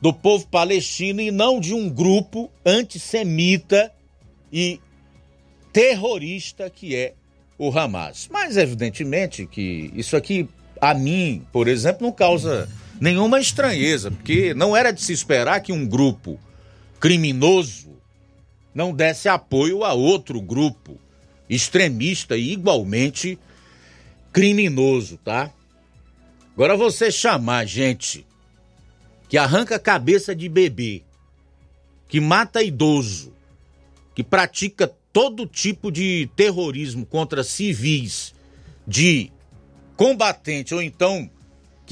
do 0.00 0.12
povo 0.12 0.46
palestino 0.48 1.20
e 1.20 1.30
não 1.30 1.60
de 1.60 1.72
um 1.72 1.88
grupo 1.88 2.50
antissemita 2.66 3.92
e 4.52 4.80
terrorista 5.72 6.68
que 6.68 6.96
é 6.96 7.14
o 7.56 7.70
Hamas. 7.70 8.28
Mas 8.30 8.56
evidentemente 8.56 9.46
que 9.46 9.92
isso 9.94 10.16
aqui 10.16 10.48
a 10.80 10.92
mim, 10.92 11.46
por 11.52 11.68
exemplo, 11.68 12.04
não 12.04 12.12
causa 12.12 12.68
nenhuma 13.02 13.40
estranheza, 13.40 14.12
porque 14.12 14.54
não 14.54 14.76
era 14.76 14.92
de 14.92 15.02
se 15.02 15.12
esperar 15.12 15.60
que 15.60 15.72
um 15.72 15.84
grupo 15.84 16.38
criminoso 17.00 17.96
não 18.72 18.94
desse 18.94 19.28
apoio 19.28 19.82
a 19.82 19.92
outro 19.92 20.40
grupo 20.40 21.00
extremista 21.50 22.36
e 22.36 22.52
igualmente 22.52 23.36
criminoso, 24.32 25.16
tá? 25.16 25.50
Agora 26.54 26.76
você 26.76 27.10
chamar 27.10 27.66
gente 27.66 28.24
que 29.28 29.36
arranca 29.36 29.80
cabeça 29.80 30.32
de 30.32 30.48
bebê, 30.48 31.02
que 32.06 32.20
mata 32.20 32.62
idoso, 32.62 33.34
que 34.14 34.22
pratica 34.22 34.86
todo 35.12 35.44
tipo 35.44 35.90
de 35.90 36.30
terrorismo 36.36 37.04
contra 37.04 37.42
civis, 37.42 38.32
de 38.86 39.32
combatente 39.96 40.72
ou 40.72 40.80
então 40.80 41.28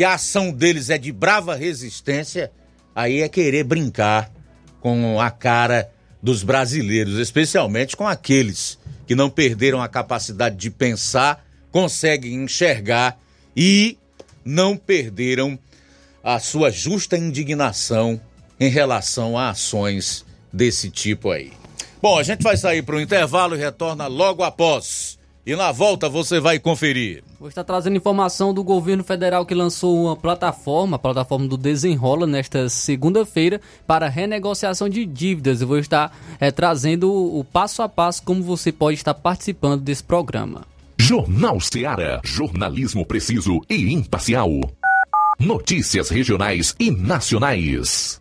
que 0.01 0.05
a 0.05 0.15
ação 0.15 0.51
deles 0.51 0.89
é 0.89 0.97
de 0.97 1.13
brava 1.13 1.55
resistência, 1.55 2.51
aí 2.95 3.21
é 3.21 3.29
querer 3.29 3.65
brincar 3.65 4.33
com 4.81 5.21
a 5.21 5.31
cara 5.31 5.93
dos 6.23 6.43
brasileiros, 6.43 7.19
especialmente 7.19 7.95
com 7.99 8.09
aqueles 8.09 8.79
que 9.07 9.15
não 9.15 9.29
perderam 9.29 9.83
a 9.83 9.89
capacidade 9.89 10.57
de 10.57 10.71
pensar, 10.71 11.45
conseguem 11.71 12.33
enxergar 12.33 13.21
e 13.55 13.99
não 14.43 14.75
perderam 14.75 15.59
a 16.25 16.41
sua 16.41 16.71
justa 16.71 17.19
indignação 17.19 18.19
em 18.59 18.71
relação 18.71 19.37
a 19.37 19.51
ações 19.51 20.25
desse 20.51 20.89
tipo 20.89 21.31
aí. 21.31 21.53
Bom, 22.01 22.19
a 22.19 22.23
gente 22.23 22.43
vai 22.43 22.57
sair 22.57 22.81
para 22.81 22.97
o 22.97 23.01
intervalo 23.03 23.55
e 23.55 23.59
retorna 23.59 24.07
logo 24.07 24.43
após. 24.43 25.10
E 25.47 25.57
na 25.57 25.73
volta 25.73 26.09
você 26.09 26.39
vai 26.39 26.59
conferir. 26.59 27.25
Vou 27.39 27.49
estar 27.49 27.65
trazendo 27.65 27.97
informação 27.97 28.53
do 28.53 28.63
governo 28.63 29.03
federal 29.03 29.47
que 29.47 29.55
lançou 29.55 30.05
uma 30.05 30.15
plataforma, 30.15 30.97
a 30.97 30.99
plataforma 30.99 31.49
do 31.49 31.57
Desenrola, 31.57 32.27
nesta 32.27 32.69
segunda-feira, 32.69 33.61
para 33.87 34.09
renegociação 34.09 34.89
de 34.89 35.07
dívidas. 35.07 35.63
Eu 35.63 35.69
vou 35.69 35.79
estar 35.79 36.15
é, 36.39 36.51
trazendo 36.51 37.11
o 37.11 37.43
passo 37.43 37.83
a 37.83 37.89
passo 37.89 38.23
como 38.23 38.43
você 38.43 38.71
pode 38.71 38.99
estar 38.99 39.15
participando 39.15 39.81
desse 39.81 40.05
programa. 40.05 40.67
Jornal 40.99 41.59
Seara. 41.59 42.21
Jornalismo 42.23 43.07
preciso 43.07 43.63
e 43.71 43.93
imparcial. 43.93 44.51
Notícias 45.39 46.11
regionais 46.11 46.77
e 46.79 46.91
nacionais. 46.91 48.21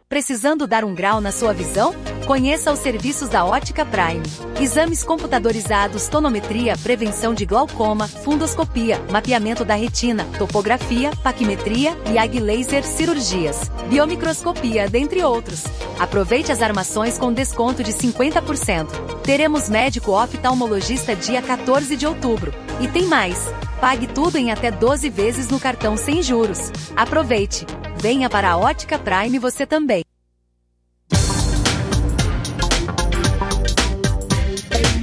Precisando 0.09 0.67
dar 0.67 0.83
um 0.83 0.93
grau 0.93 1.21
na 1.21 1.31
sua 1.31 1.53
visão? 1.53 1.95
Conheça 2.25 2.71
os 2.71 2.79
serviços 2.79 3.27
da 3.27 3.43
Ótica 3.43 3.85
Prime. 3.85 4.23
Exames 4.59 5.03
computadorizados, 5.03 6.07
tonometria, 6.07 6.77
prevenção 6.77 7.33
de 7.33 7.45
glaucoma, 7.45 8.07
fundoscopia, 8.07 9.01
mapeamento 9.09 9.65
da 9.65 9.75
retina, 9.75 10.25
topografia, 10.37 11.11
paquimetria 11.23 11.97
e 12.11 12.17
ag 12.17 12.39
laser 12.39 12.83
cirurgias, 12.83 13.69
biomicroscopia, 13.89 14.87
dentre 14.87 15.23
outros. 15.23 15.63
Aproveite 15.99 16.51
as 16.51 16.61
armações 16.61 17.17
com 17.17 17.33
desconto 17.33 17.83
de 17.83 17.91
50%. 17.91 18.87
Teremos 19.23 19.67
médico 19.69 20.11
oftalmologista 20.11 21.15
dia 21.15 21.41
14 21.41 21.95
de 21.95 22.05
outubro. 22.05 22.53
E 22.79 22.87
tem 22.87 23.05
mais. 23.07 23.51
Pague 23.81 24.07
tudo 24.07 24.37
em 24.37 24.51
até 24.51 24.69
12 24.71 25.09
vezes 25.09 25.49
no 25.49 25.59
cartão 25.59 25.97
sem 25.97 26.21
juros. 26.21 26.71
Aproveite! 26.95 27.65
Venha 27.97 28.29
para 28.29 28.51
a 28.51 28.57
Ótica 28.57 28.97
Prime 28.97 29.37
você 29.37 29.65
também. 29.65 30.03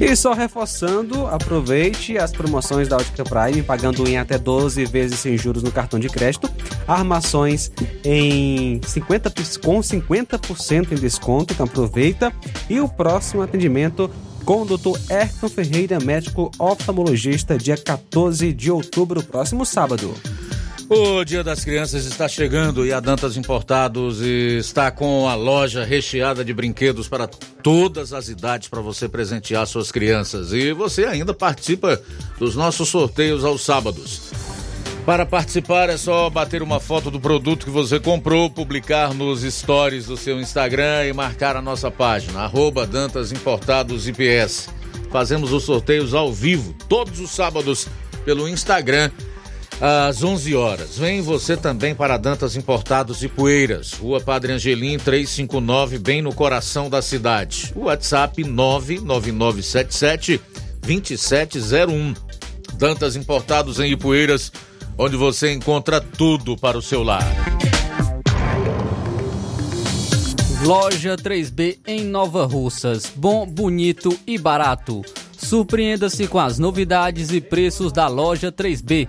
E 0.01 0.14
só 0.14 0.32
reforçando, 0.32 1.26
aproveite 1.26 2.16
as 2.16 2.30
promoções 2.30 2.86
da 2.86 2.96
Ótica 2.96 3.24
Prime, 3.24 3.62
pagando 3.64 4.09
em 4.09 4.16
até 4.16 4.38
12 4.38 4.84
vezes 4.84 5.18
sem 5.18 5.36
juros 5.36 5.62
no 5.62 5.72
cartão 5.72 5.99
de 5.99 6.09
crédito, 6.09 6.49
armações 6.86 7.72
em 8.05 8.80
50, 8.86 9.30
com 9.62 9.80
50% 9.80 10.92
em 10.92 10.94
desconto, 10.94 11.53
então 11.53 11.66
aproveita. 11.66 12.32
E 12.70 12.78
o 12.78 12.88
próximo 12.88 13.42
atendimento 13.42 14.09
com 14.44 14.62
o 14.62 14.64
Dr. 14.64 14.99
Ayrton 15.11 15.49
Ferreira, 15.49 15.99
médico 15.99 16.51
oftalmologista, 16.59 17.59
dia 17.59 17.76
14 17.76 18.53
de 18.53 18.70
outubro, 18.70 19.22
próximo 19.22 19.66
sábado. 19.66 20.14
O 20.91 21.22
Dia 21.22 21.45
das 21.45 21.66
Crianças 21.66 22.07
está 22.07 22.26
chegando 22.26 22.86
e 22.86 22.95
a 22.95 22.99
Dantas 22.99 23.36
Importados 23.36 24.22
está 24.22 24.91
com 24.91 25.28
a 25.28 25.34
loja 25.34 25.84
recheada 25.84 26.43
de 26.43 26.55
brinquedos 26.55 27.07
para 27.07 27.26
todas 27.26 28.14
as 28.14 28.30
idades 28.30 28.68
para 28.68 28.80
você 28.80 29.07
presentear 29.07 29.66
suas 29.66 29.93
crianças. 29.93 30.51
E 30.55 30.72
você 30.72 31.05
ainda 31.05 31.34
participa 31.34 32.01
dos 32.39 32.57
nossos 32.57 32.89
sorteios 32.89 33.45
aos 33.45 33.61
sábados. 33.61 34.30
Para 35.05 35.26
participar 35.26 35.91
é 35.91 35.99
só 35.99 36.30
bater 36.30 36.62
uma 36.62 36.80
foto 36.80 37.11
do 37.11 37.20
produto 37.20 37.66
que 37.66 37.70
você 37.70 38.01
comprou, 38.01 38.49
publicar 38.49 39.12
nos 39.12 39.43
stories 39.43 40.07
do 40.07 40.16
seu 40.16 40.41
Instagram 40.41 41.05
e 41.05 41.12
marcar 41.12 41.55
a 41.55 41.61
nossa 41.61 41.91
página, 41.91 42.41
arroba 42.41 42.86
Dantas 42.86 43.30
Importados 43.30 44.09
IPS. 44.09 44.70
Fazemos 45.11 45.53
os 45.53 45.64
sorteios 45.64 46.14
ao 46.14 46.32
vivo, 46.32 46.74
todos 46.89 47.20
os 47.20 47.30
sábados, 47.30 47.86
pelo 48.24 48.49
Instagram 48.49 49.11
às 49.81 50.22
11 50.22 50.55
horas. 50.55 50.99
Vem 50.99 51.20
você 51.22 51.57
também 51.57 51.95
para 51.95 52.16
Dantas 52.16 52.57
Importados 52.57 53.22
e 53.22 53.29
Poeiras, 53.29 53.93
Rua 53.93 54.20
Padre 54.20 54.53
Angelim 54.53 54.99
359, 54.99 55.99
bem 55.99 56.20
no 56.22 56.35
coração 56.35 56.91
da 56.91 57.01
cidade. 57.01 57.72
WhatsApp 57.76 58.43
99977 58.45 60.41
2701. 60.83 62.14
Dantas 62.74 63.16
Importados 63.16 63.81
em 63.81 63.93
Ipueiras, 63.93 64.53
onde 64.97 65.16
você 65.16 65.53
encontra 65.53 66.01
tudo 66.01 66.57
para 66.57 66.79
o 66.79 66.83
seu 66.83 67.03
lar. 67.03 67.26
Loja 70.64 71.16
3B 71.16 71.79
em 71.87 72.05
Nova 72.05 72.45
Russas. 72.45 73.11
Bom, 73.14 73.47
bonito 73.47 74.18
e 74.26 74.37
barato. 74.37 75.03
Surpreenda-se 75.37 76.26
com 76.26 76.39
as 76.39 76.59
novidades 76.59 77.31
e 77.31 77.41
preços 77.41 77.93
da 77.93 78.09
loja 78.09 78.51
3B. 78.51 79.09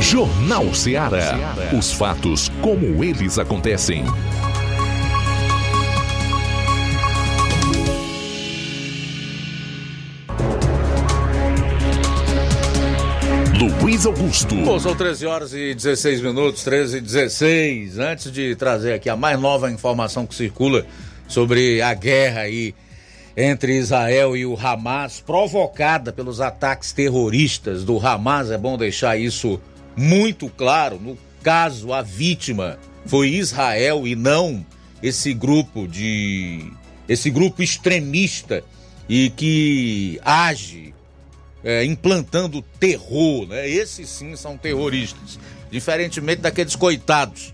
Jornal 0.01 0.73
Ceará. 0.75 1.37
Os 1.77 1.93
fatos 1.93 2.49
como 2.61 3.05
eles 3.05 3.39
acontecem. 3.39 4.05
Luiz 13.91 14.07
Augusto. 14.07 14.55
Bom, 14.55 14.79
são 14.79 14.95
13 14.95 15.27
horas 15.27 15.53
e 15.53 15.75
16 15.75 16.21
minutos, 16.21 16.63
13 16.63 16.99
e 16.99 17.01
16. 17.01 17.99
Antes 17.99 18.31
de 18.31 18.55
trazer 18.55 18.93
aqui 18.93 19.11
a 19.11 19.17
mais 19.17 19.39
nova 19.41 19.69
informação 19.69 20.25
que 20.25 20.33
circula 20.33 20.87
sobre 21.27 21.83
a 21.83 21.93
guerra 21.93 22.43
aí 22.43 22.73
entre 23.37 23.77
Israel 23.77 24.37
e 24.37 24.47
o 24.47 24.57
Hamas, 24.57 25.19
provocada 25.19 26.13
pelos 26.13 26.41
ataques 26.41 26.93
terroristas 26.93 27.83
do 27.83 27.99
Hamas, 27.99 28.53
é 28.53 28.57
bom 28.57 28.79
deixar 28.79 29.19
isso 29.19 29.61
muito 29.97 30.49
claro. 30.49 31.01
No 31.01 31.19
caso, 31.43 31.93
a 31.93 32.01
vítima 32.01 32.79
foi 33.07 33.31
Israel 33.31 34.07
e 34.07 34.15
não 34.15 34.65
esse 35.03 35.35
grupo 35.35 35.89
de. 35.89 36.65
esse 37.09 37.29
grupo 37.29 37.61
extremista 37.61 38.63
e 39.09 39.31
que 39.31 40.21
age 40.25 40.95
é, 41.63 41.85
implantando 41.85 42.63
terror, 42.79 43.47
né? 43.47 43.69
Esses 43.69 44.09
sim 44.09 44.35
são 44.37 44.57
terroristas, 44.57 45.39
diferentemente 45.71 46.41
daqueles 46.41 46.75
coitados. 46.77 47.53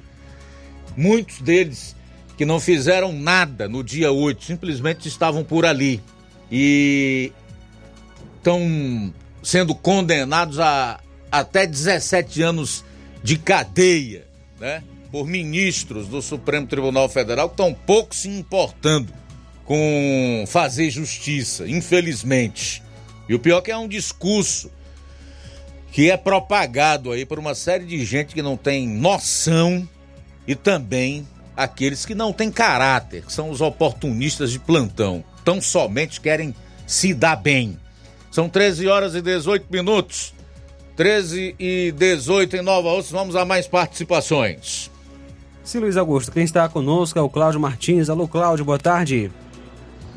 Muitos 0.97 1.41
deles 1.41 1.97
que 2.37 2.45
não 2.45 2.61
fizeram 2.61 3.13
nada 3.13 3.69
no 3.69 3.83
dia 3.83 4.13
8, 4.13 4.45
simplesmente 4.45 5.09
estavam 5.09 5.43
por 5.43 5.65
ali 5.65 6.03
e 6.51 7.33
estão 8.37 9.13
sendo 9.43 9.75
condenados 9.75 10.61
a 10.61 11.01
até 11.31 11.67
17 11.67 12.43
anos 12.43 12.85
de 13.23 13.37
cadeia, 13.37 14.27
né? 14.61 14.83
Por 15.11 15.27
ministros 15.27 16.09
do 16.09 16.21
Supremo 16.21 16.67
Tribunal 16.67 17.09
Federal 17.09 17.49
que 17.49 17.55
estão 17.55 17.75
pouco 17.75 18.15
se 18.15 18.29
importando 18.29 19.13
com 19.65 20.45
fazer 20.47 20.91
justiça, 20.91 21.69
infelizmente. 21.69 22.83
E 23.29 23.35
o 23.35 23.39
pior 23.39 23.59
é 23.59 23.63
que 23.63 23.71
é 23.71 23.77
um 23.77 23.89
discurso 23.89 24.71
que 25.93 26.11
é 26.11 26.17
propagado 26.17 27.11
aí 27.11 27.25
por 27.25 27.39
uma 27.39 27.55
série 27.55 27.85
de 27.85 28.05
gente 28.05 28.35
que 28.35 28.43
não 28.43 28.57
tem 28.57 28.87
noção 28.87 29.89
e 30.47 30.55
também 30.55 31.27
aqueles 31.57 32.05
que 32.05 32.15
não 32.15 32.33
têm 32.33 32.51
caráter, 32.51 33.25
que 33.25 33.33
são 33.33 33.51
os 33.51 33.61
oportunistas 33.61 34.53
de 34.53 34.59
plantão, 34.59 35.25
tão 35.45 35.61
somente 35.61 36.21
querem 36.21 36.55
se 36.87 37.15
dar 37.15 37.37
bem. 37.37 37.79
São 38.31 38.49
13 38.49 38.87
horas 38.87 39.15
e 39.15 39.23
18 39.23 39.67
minutos. 39.71 40.35
13 40.97 41.55
e 41.59 41.93
18 41.93 42.57
em 42.57 42.63
Nova 42.63 42.89
Osso, 42.89 43.13
vamos 43.13 43.37
a 43.37 43.45
mais 43.45 43.67
participações. 43.67 44.91
Sim, 45.65 45.79
Luiz 45.79 45.97
Augusto, 45.97 46.31
quem 46.31 46.45
está 46.45 46.69
conosco 46.69 47.19
é 47.19 47.23
o 47.23 47.29
Cláudio 47.29 47.61
Martins. 47.61 48.09
Alô, 48.09 48.29
Cláudio, 48.29 48.65
boa 48.65 48.79
tarde. 48.79 49.31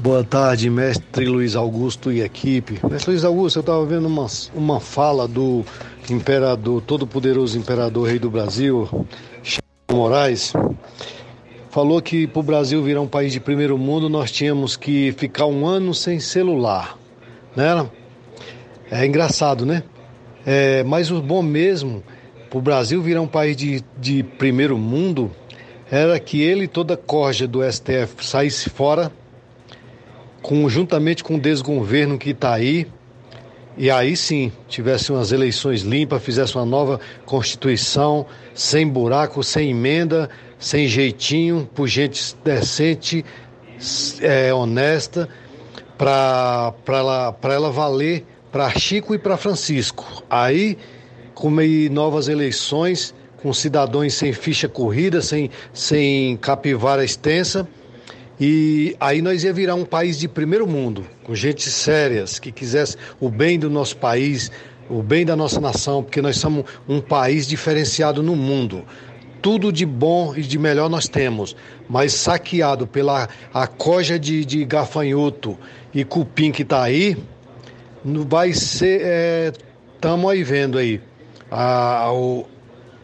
Boa 0.01 0.23
tarde, 0.23 0.69
mestre 0.69 1.25
Luiz 1.25 1.57
Augusto 1.57 2.09
e 2.09 2.21
equipe. 2.21 2.79
Mestre 2.89 3.11
Luiz 3.11 3.25
Augusto, 3.25 3.59
eu 3.59 3.61
estava 3.61 3.85
vendo 3.85 4.07
uma, 4.07 4.27
uma 4.55 4.79
fala 4.79 5.27
do 5.27 5.65
imperador, 6.09 6.81
todo-poderoso 6.83 7.59
imperador 7.59 8.07
rei 8.07 8.17
do 8.17 8.29
Brasil, 8.29 8.87
Chico 9.43 9.61
Moraes. 9.91 10.53
Falou 11.69 12.01
que 12.01 12.25
para 12.27 12.39
o 12.39 12.43
Brasil 12.43 12.81
virar 12.81 13.01
um 13.01 13.09
país 13.09 13.33
de 13.33 13.41
primeiro 13.41 13.77
mundo, 13.77 14.07
nós 14.07 14.31
tínhamos 14.31 14.77
que 14.77 15.11
ficar 15.17 15.47
um 15.47 15.67
ano 15.67 15.93
sem 15.93 16.17
celular. 16.17 16.97
Né? 17.53 17.85
É 18.89 19.05
engraçado, 19.05 19.65
né? 19.65 19.83
É, 20.45 20.81
mas 20.81 21.11
o 21.11 21.21
bom 21.21 21.41
mesmo, 21.41 22.01
para 22.49 22.57
o 22.57 22.61
Brasil 22.61 23.01
virar 23.01 23.19
um 23.19 23.27
país 23.27 23.53
de, 23.57 23.83
de 23.97 24.23
primeiro 24.23 24.77
mundo, 24.77 25.29
era 25.91 26.17
que 26.21 26.41
ele 26.41 26.69
toda 26.69 26.93
a 26.93 26.97
corja 26.97 27.45
do 27.45 27.59
STF 27.69 28.25
saísse 28.25 28.69
fora 28.69 29.11
conjuntamente 30.41 31.23
com 31.23 31.35
o 31.35 31.39
desgoverno 31.39 32.17
que 32.17 32.31
está 32.31 32.53
aí, 32.53 32.87
e 33.77 33.89
aí 33.89 34.15
sim 34.17 34.51
tivesse 34.67 35.11
umas 35.11 35.31
eleições 35.31 35.81
limpas, 35.81 36.21
fizesse 36.21 36.55
uma 36.55 36.65
nova 36.65 36.99
Constituição, 37.25 38.25
sem 38.53 38.87
buraco, 38.87 39.43
sem 39.43 39.71
emenda, 39.71 40.29
sem 40.57 40.87
jeitinho, 40.87 41.69
por 41.73 41.87
gente 41.87 42.35
decente, 42.43 43.23
é, 44.21 44.53
honesta, 44.53 45.29
para 45.97 46.73
ela, 46.87 47.37
ela 47.43 47.71
valer 47.71 48.25
para 48.51 48.69
Chico 48.71 49.15
e 49.15 49.17
para 49.17 49.37
Francisco. 49.37 50.23
Aí, 50.29 50.77
com 51.33 51.49
novas 51.89 52.27
eleições, 52.27 53.13
com 53.41 53.53
cidadãos 53.53 54.13
sem 54.13 54.33
ficha 54.33 54.67
corrida, 54.67 55.21
sem, 55.21 55.49
sem 55.73 56.35
capivara 56.37 57.03
extensa 57.03 57.65
e 58.39 58.95
aí 58.99 59.21
nós 59.21 59.43
ia 59.43 59.51
virar 59.51 59.75
um 59.75 59.83
país 59.83 60.17
de 60.17 60.27
primeiro 60.27 60.65
mundo, 60.65 61.05
com 61.23 61.35
gente 61.35 61.69
sérias, 61.69 62.39
que 62.39 62.51
quisesse 62.51 62.95
o 63.19 63.29
bem 63.29 63.59
do 63.59 63.69
nosso 63.69 63.97
país, 63.97 64.49
o 64.89 65.03
bem 65.03 65.25
da 65.25 65.35
nossa 65.35 65.59
nação, 65.59 66.01
porque 66.01 66.21
nós 66.21 66.37
somos 66.37 66.63
um 66.87 67.01
país 67.01 67.45
diferenciado 67.45 68.23
no 68.23 68.37
mundo. 68.37 68.85
Tudo 69.41 69.71
de 69.71 69.85
bom 69.85 70.33
e 70.35 70.41
de 70.41 70.57
melhor 70.57 70.89
nós 70.89 71.07
temos, 71.07 71.55
mas 71.89 72.13
saqueado 72.13 72.87
pela 72.87 73.27
a 73.53 73.67
coja 73.67 74.17
de, 74.17 74.45
de 74.45 74.63
gafanhoto 74.63 75.57
e 75.93 76.05
cupim 76.05 76.51
que 76.51 76.61
está 76.61 76.83
aí, 76.83 77.17
vai 78.03 78.53
ser. 78.53 79.53
Estamos 79.95 80.31
é, 80.31 80.33
aí 80.33 80.43
vendo 80.43 80.77
aí. 80.77 81.01
A, 81.51 82.11
o, 82.11 82.45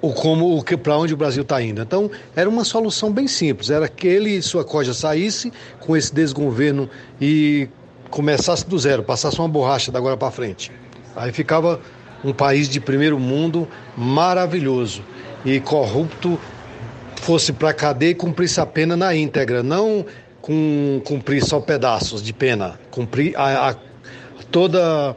o 0.05 0.13
como 0.13 0.57
o 0.57 0.63
que 0.63 0.77
para 0.77 0.97
onde 0.97 1.13
o 1.13 1.17
Brasil 1.17 1.41
está 1.41 1.61
indo. 1.61 1.81
Então 1.81 2.09
era 2.35 2.47
uma 2.47 2.63
solução 2.63 3.11
bem 3.11 3.27
simples, 3.27 3.69
era 3.69 3.87
que 3.87 4.07
ele 4.07 4.29
e 4.29 4.41
sua 4.41 4.63
coja 4.63 4.93
saísse 4.93 5.51
com 5.79 5.97
esse 5.97 6.13
desgoverno 6.13 6.89
e 7.19 7.67
começasse 8.09 8.67
do 8.67 8.77
zero, 8.77 9.03
passasse 9.03 9.39
uma 9.39 9.47
borracha 9.47 9.91
da 9.91 9.97
agora 9.97 10.15
para 10.15 10.31
frente. 10.31 10.71
Aí 11.15 11.31
ficava 11.31 11.79
um 12.23 12.31
país 12.31 12.69
de 12.69 12.79
primeiro 12.79 13.19
mundo 13.19 13.67
maravilhoso 13.97 15.03
e 15.43 15.59
corrupto 15.59 16.39
fosse 17.21 17.51
para 17.51 17.73
cadeia 17.73 18.11
e 18.11 18.15
cumprisse 18.15 18.59
a 18.59 18.65
pena 18.65 18.95
na 18.95 19.15
íntegra, 19.15 19.63
não 19.63 20.05
com 20.41 21.01
cumprir 21.03 21.43
só 21.43 21.59
pedaços 21.59 22.21
de 22.21 22.31
pena, 22.31 22.79
cumprir 22.91 23.35
a, 23.35 23.71
a 23.71 23.75
toda 24.51 25.15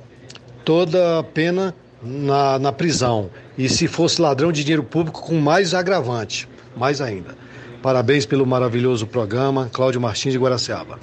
toda 0.64 1.18
a 1.18 1.22
pena 1.22 1.74
na, 2.02 2.58
na 2.58 2.72
prisão. 2.72 3.28
E 3.58 3.68
se 3.68 3.88
fosse 3.88 4.22
ladrão 4.22 4.52
de 4.52 4.62
dinheiro 4.62 4.84
público, 4.84 5.20
com 5.20 5.40
mais 5.40 5.74
agravante, 5.74 6.48
mais 6.76 7.00
ainda. 7.00 7.36
Parabéns 7.82 8.24
pelo 8.24 8.46
maravilhoso 8.46 9.04
programa, 9.04 9.68
Cláudio 9.72 10.00
Martins 10.00 10.32
de 10.32 10.38
Guaraciaba. 10.38 11.00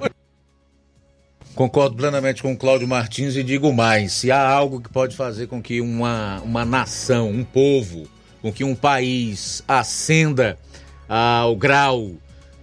Concordo 1.54 1.96
plenamente 1.96 2.42
com 2.42 2.52
o 2.52 2.56
Cláudio 2.56 2.88
Martins 2.88 3.36
e 3.36 3.42
digo 3.42 3.72
mais: 3.74 4.12
se 4.12 4.30
há 4.30 4.48
algo 4.48 4.80
que 4.80 4.88
pode 4.88 5.14
fazer 5.14 5.48
com 5.48 5.60
que 5.60 5.82
uma, 5.82 6.40
uma 6.40 6.64
nação, 6.64 7.30
um 7.30 7.44
povo, 7.44 8.08
com 8.40 8.50
que 8.50 8.64
um 8.64 8.74
país 8.74 9.62
ascenda 9.68 10.58
ao 11.06 11.54
grau 11.56 12.12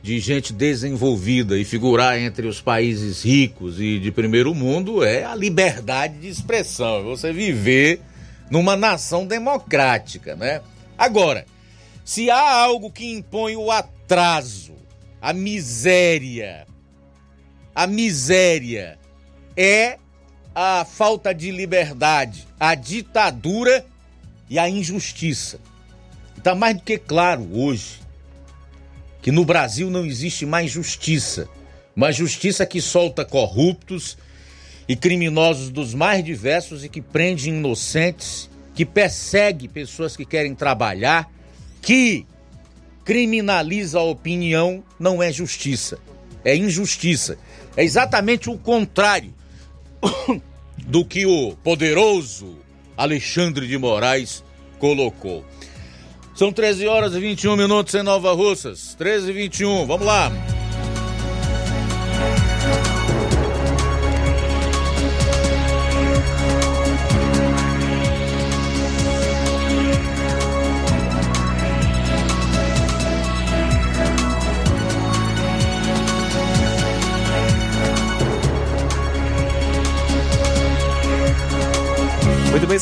de 0.02 0.20
gente 0.20 0.52
desenvolvida 0.54 1.58
e 1.58 1.64
figurar 1.64 2.20
entre 2.20 2.48
os 2.48 2.60
países 2.60 3.24
ricos 3.24 3.80
e 3.80 4.00
de 4.00 4.12
primeiro 4.12 4.54
mundo 4.54 5.04
é 5.04 5.24
a 5.24 5.36
liberdade 5.36 6.18
de 6.18 6.28
expressão, 6.28 7.00
é 7.00 7.04
você 7.04 7.32
viver 7.32 8.02
numa 8.50 8.76
nação 8.76 9.26
democrática, 9.26 10.36
né? 10.36 10.62
Agora, 10.98 11.46
se 12.06 12.30
há 12.30 12.64
algo 12.64 12.92
que 12.92 13.12
impõe 13.12 13.56
o 13.56 13.72
atraso, 13.72 14.74
a 15.22 15.34
miséria, 15.34 16.68
a 17.74 17.88
miséria 17.88 19.00
é 19.56 19.98
a 20.54 20.86
falta 20.86 21.34
de 21.34 21.50
liberdade, 21.50 22.48
a 22.60 22.76
ditadura 22.76 23.86
e 24.50 24.60
a 24.60 24.70
injustiça. 24.70 25.60
Está 26.38 26.54
mais 26.54 26.76
do 26.76 26.84
que 26.84 26.98
claro 26.98 27.48
hoje 27.54 28.02
que 29.22 29.32
no 29.32 29.46
Brasil 29.46 29.90
não 29.90 30.06
existe 30.06 30.46
mais 30.46 30.70
justiça, 30.70 31.48
uma 31.96 32.12
justiça 32.12 32.66
que 32.66 32.82
solta 32.82 33.24
corruptos, 33.24 34.18
e 34.88 34.96
criminosos 34.96 35.70
dos 35.70 35.94
mais 35.94 36.24
diversos 36.24 36.84
e 36.84 36.90
que 36.90 37.02
prende 37.02 37.50
inocentes, 37.50 38.50
que 38.76 38.86
persegue 38.86 39.68
pessoas 39.68 40.18
que 40.18 40.26
querem 40.26 40.54
trabalhar, 40.56 41.30
que 41.82 42.26
criminaliza 43.06 44.00
a 44.00 44.04
opinião, 44.04 44.84
não 45.00 45.22
é 45.22 45.32
justiça, 45.32 46.00
é 46.44 46.56
injustiça. 46.56 47.38
É 47.76 47.84
exatamente 47.84 48.50
o 48.50 48.58
contrário 48.58 49.34
do 50.86 51.04
que 51.06 51.26
o 51.26 51.56
poderoso 51.64 52.58
Alexandre 52.96 53.68
de 53.68 53.78
Moraes 53.78 54.44
colocou. 54.78 55.46
São 56.36 56.52
13 56.52 56.88
horas 56.88 57.14
e 57.14 57.20
21 57.20 57.56
minutos 57.56 57.94
em 57.94 58.04
Nova 58.04 58.34
Russas. 58.34 58.96
13 58.96 59.30
e 59.30 59.34
21, 59.34 59.86
vamos 59.86 60.06
lá. 60.06 60.32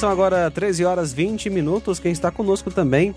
São 0.01 0.09
agora 0.09 0.49
13 0.49 0.83
horas 0.83 1.13
20 1.13 1.47
minutos. 1.51 1.99
Quem 1.99 2.11
está 2.11 2.31
conosco 2.31 2.71
também 2.71 3.13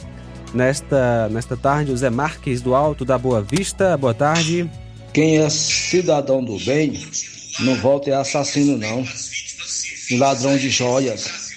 nesta, 0.52 1.30
nesta 1.30 1.56
tarde, 1.56 1.90
o 1.90 1.96
Zé 1.96 2.10
Marques 2.10 2.60
do 2.60 2.74
Alto 2.74 3.06
da 3.06 3.16
Boa 3.16 3.40
Vista. 3.40 3.96
Boa 3.96 4.12
tarde. 4.12 4.70
Quem 5.10 5.38
é 5.38 5.48
cidadão 5.48 6.44
do 6.44 6.58
bem, 6.58 7.02
não 7.60 7.74
volta 7.76 8.10
é 8.10 8.14
assassino, 8.14 8.76
não. 8.76 9.02
Ladrão 10.18 10.58
de 10.58 10.68
joias. 10.68 11.54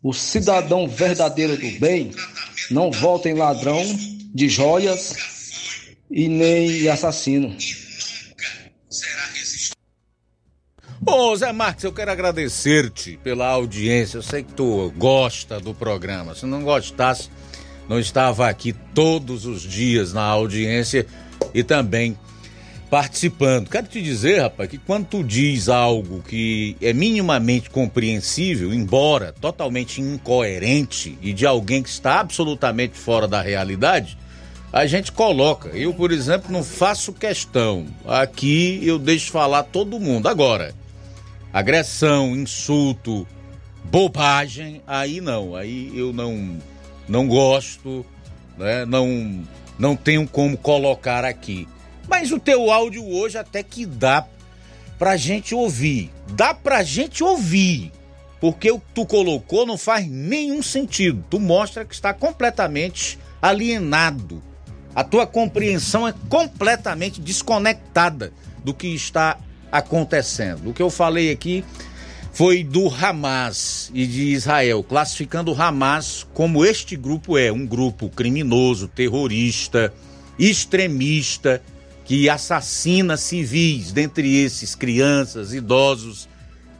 O 0.00 0.12
cidadão 0.12 0.86
verdadeiro 0.86 1.56
do 1.56 1.80
bem 1.80 2.12
não 2.70 2.92
volta 2.92 3.28
em 3.28 3.34
ladrão 3.34 3.82
de 4.32 4.48
joias 4.48 5.16
e 6.08 6.28
nem 6.28 6.88
assassino. 6.88 7.56
Ô 11.04 11.34
Zé 11.34 11.52
Marques, 11.52 11.82
eu 11.82 11.92
quero 11.92 12.12
agradecer-te 12.12 13.18
pela 13.24 13.48
audiência. 13.48 14.18
Eu 14.18 14.22
sei 14.22 14.44
que 14.44 14.52
tu 14.52 14.92
gosta 14.96 15.58
do 15.58 15.74
programa. 15.74 16.32
Se 16.32 16.46
não 16.46 16.62
gostasse, 16.62 17.28
não 17.88 17.98
estava 17.98 18.48
aqui 18.48 18.72
todos 18.94 19.44
os 19.44 19.62
dias 19.62 20.12
na 20.12 20.22
audiência 20.22 21.04
e 21.52 21.64
também 21.64 22.16
participando. 22.88 23.68
Quero 23.68 23.88
te 23.88 24.00
dizer, 24.00 24.42
rapaz, 24.42 24.70
que 24.70 24.78
quando 24.78 25.06
tu 25.06 25.24
diz 25.24 25.68
algo 25.68 26.22
que 26.22 26.76
é 26.80 26.92
minimamente 26.92 27.68
compreensível, 27.68 28.72
embora 28.72 29.32
totalmente 29.32 30.00
incoerente 30.00 31.18
e 31.20 31.32
de 31.32 31.44
alguém 31.44 31.82
que 31.82 31.88
está 31.88 32.20
absolutamente 32.20 32.96
fora 32.96 33.26
da 33.26 33.42
realidade, 33.42 34.16
a 34.72 34.86
gente 34.86 35.10
coloca. 35.10 35.68
Eu, 35.70 35.92
por 35.92 36.12
exemplo, 36.12 36.52
não 36.52 36.62
faço 36.62 37.12
questão. 37.12 37.86
Aqui 38.06 38.80
eu 38.86 39.00
deixo 39.00 39.32
falar 39.32 39.64
todo 39.64 39.98
mundo. 39.98 40.28
Agora, 40.28 40.72
agressão, 41.52 42.34
insulto, 42.34 43.26
bobagem, 43.84 44.82
aí 44.86 45.20
não, 45.20 45.54
aí 45.54 45.92
eu 45.94 46.12
não 46.12 46.58
não 47.08 47.26
gosto, 47.26 48.06
né? 48.56 48.84
Não 48.84 49.44
não 49.78 49.96
tenho 49.96 50.26
como 50.28 50.56
colocar 50.56 51.24
aqui. 51.24 51.68
Mas 52.08 52.30
o 52.30 52.38
teu 52.38 52.70
áudio 52.70 53.06
hoje 53.08 53.38
até 53.38 53.62
que 53.62 53.84
dá 53.84 54.26
pra 54.98 55.16
gente 55.16 55.54
ouvir. 55.54 56.10
Dá 56.34 56.54
pra 56.54 56.82
gente 56.82 57.24
ouvir. 57.24 57.90
Porque 58.40 58.70
o 58.70 58.78
que 58.78 58.86
tu 58.94 59.06
colocou 59.06 59.66
não 59.66 59.78
faz 59.78 60.06
nenhum 60.06 60.62
sentido. 60.62 61.24
Tu 61.30 61.40
mostra 61.40 61.84
que 61.84 61.94
está 61.94 62.12
completamente 62.12 63.18
alienado 63.40 64.42
A 64.94 65.02
tua 65.02 65.26
compreensão 65.26 66.06
é 66.06 66.14
completamente 66.28 67.20
desconectada 67.20 68.32
do 68.62 68.74
que 68.74 68.88
está 68.88 69.30
acontecendo. 69.32 69.51
O 70.66 70.72
que 70.74 70.82
eu 70.82 70.90
falei 70.90 71.32
aqui 71.32 71.64
foi 72.32 72.62
do 72.62 72.88
Hamas 72.88 73.90
e 73.94 74.06
de 74.06 74.32
Israel, 74.32 74.82
classificando 74.82 75.52
o 75.52 75.60
Hamas 75.60 76.26
como 76.32 76.64
este 76.64 76.96
grupo 76.96 77.36
é, 77.36 77.50
um 77.50 77.66
grupo 77.66 78.08
criminoso, 78.08 78.88
terrorista, 78.88 79.92
extremista, 80.38 81.62
que 82.04 82.28
assassina 82.28 83.16
civis, 83.16 83.92
dentre 83.92 84.42
esses 84.42 84.74
crianças, 84.74 85.52
idosos 85.52 86.28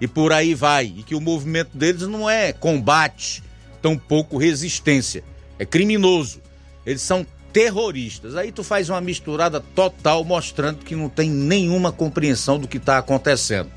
e 0.01 0.09
por 0.09 0.32
aí 0.32 0.55
vai. 0.55 0.93
E 0.97 1.02
que 1.02 1.14
o 1.14 1.20
movimento 1.20 1.77
deles 1.77 2.02
não 2.02 2.28
é 2.28 2.52
combate, 2.52 3.43
tampouco 3.81 4.36
resistência, 4.36 5.23
é 5.59 5.64
criminoso. 5.64 6.40
Eles 6.85 7.02
são 7.02 7.27
terroristas. 7.53 8.37
Aí 8.37 8.51
tu 8.51 8.65
faz 8.65 8.89
uma 8.89 9.01
misturada 9.01 9.61
total 9.61 10.24
mostrando 10.24 10.85
que 10.85 10.97
não 10.97 11.09
tem 11.09 11.31
nenhuma 11.31 11.93
compreensão 11.93 12.59
do 12.59 12.66
que 12.66 12.79
está 12.79 12.99
acontecendo. 12.99 13.70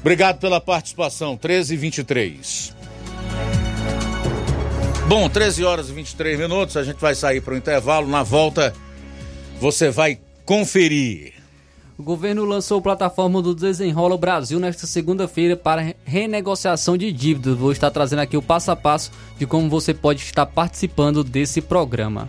Obrigado 0.00 0.38
pela 0.38 0.60
participação. 0.60 1.36
13 1.36 1.74
e 1.74 1.76
23. 1.76 2.76
Bom, 5.08 5.28
13 5.28 5.64
horas 5.64 5.88
e 5.88 5.92
23 5.92 6.38
minutos. 6.38 6.76
A 6.76 6.82
gente 6.82 7.00
vai 7.00 7.14
sair 7.14 7.40
para 7.40 7.54
o 7.54 7.56
intervalo. 7.56 8.08
Na 8.08 8.22
volta, 8.22 8.72
você 9.60 9.90
vai 9.90 10.18
conferir. 10.44 11.34
O 11.98 12.02
governo 12.02 12.44
lançou 12.44 12.78
a 12.78 12.82
plataforma 12.82 13.40
do 13.40 13.54
Desenrola 13.54 14.18
Brasil 14.18 14.60
nesta 14.60 14.86
segunda-feira 14.86 15.56
para 15.56 15.94
renegociação 16.04 16.96
de 16.96 17.10
dívidas. 17.10 17.56
Vou 17.56 17.72
estar 17.72 17.90
trazendo 17.90 18.18
aqui 18.18 18.36
o 18.36 18.42
passo 18.42 18.70
a 18.70 18.76
passo 18.76 19.10
de 19.38 19.46
como 19.46 19.70
você 19.70 19.94
pode 19.94 20.20
estar 20.20 20.44
participando 20.44 21.24
desse 21.24 21.62
programa. 21.62 22.28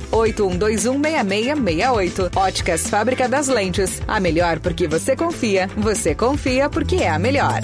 81216668. 0.11 2.35
Óticas 2.35 2.87
Fábrica 2.87 3.27
das 3.27 3.47
Lentes. 3.47 4.01
A 4.07 4.19
melhor 4.19 4.59
porque 4.59 4.87
você 4.87 5.15
confia. 5.15 5.67
Você 5.77 6.13
confia 6.15 6.69
porque 6.69 6.97
é 6.97 7.09
a 7.09 7.19
melhor. 7.19 7.61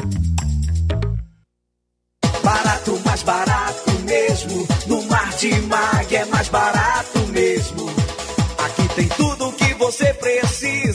Barato, 2.44 3.00
mais 3.06 3.24
barato 3.24 3.92
mesmo. 4.06 4.68
No 4.88 5.02
Martimag 5.04 6.16
é 6.16 6.26
mais 6.26 6.50
barato 6.50 7.20
mesmo. 7.28 7.88
Aqui 8.66 8.88
tem 8.96 9.08
tudo 9.10 9.50
o 9.50 9.54
que 9.54 9.74
você 9.74 10.14
precisa. 10.14 10.57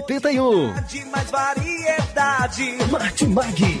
1981. 0.00 0.72
De 0.88 1.04
mais 1.06 1.30
variedade. 1.30 2.78
Martimag. 2.90 3.80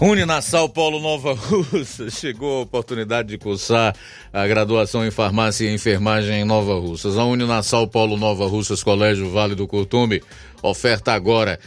Uninasal 0.00 0.68
Polo 0.68 1.00
Nova 1.00 1.32
Russa. 1.32 2.08
Chegou 2.12 2.58
a 2.58 2.62
oportunidade 2.62 3.28
de 3.28 3.38
cursar 3.38 3.94
a 4.32 4.46
graduação 4.46 5.06
em 5.06 5.10
farmácia 5.10 5.68
e 5.68 5.74
enfermagem 5.74 6.40
em 6.40 6.44
Nova 6.44 6.74
Russas. 6.74 7.16
A 7.16 7.24
Uninasal 7.24 7.88
Polo 7.88 8.16
Nova 8.16 8.46
Russas, 8.46 8.82
Colégio 8.82 9.30
Vale 9.30 9.54
do 9.54 9.66
Curtume, 9.66 10.22
oferta 10.62 11.12
agora 11.12 11.58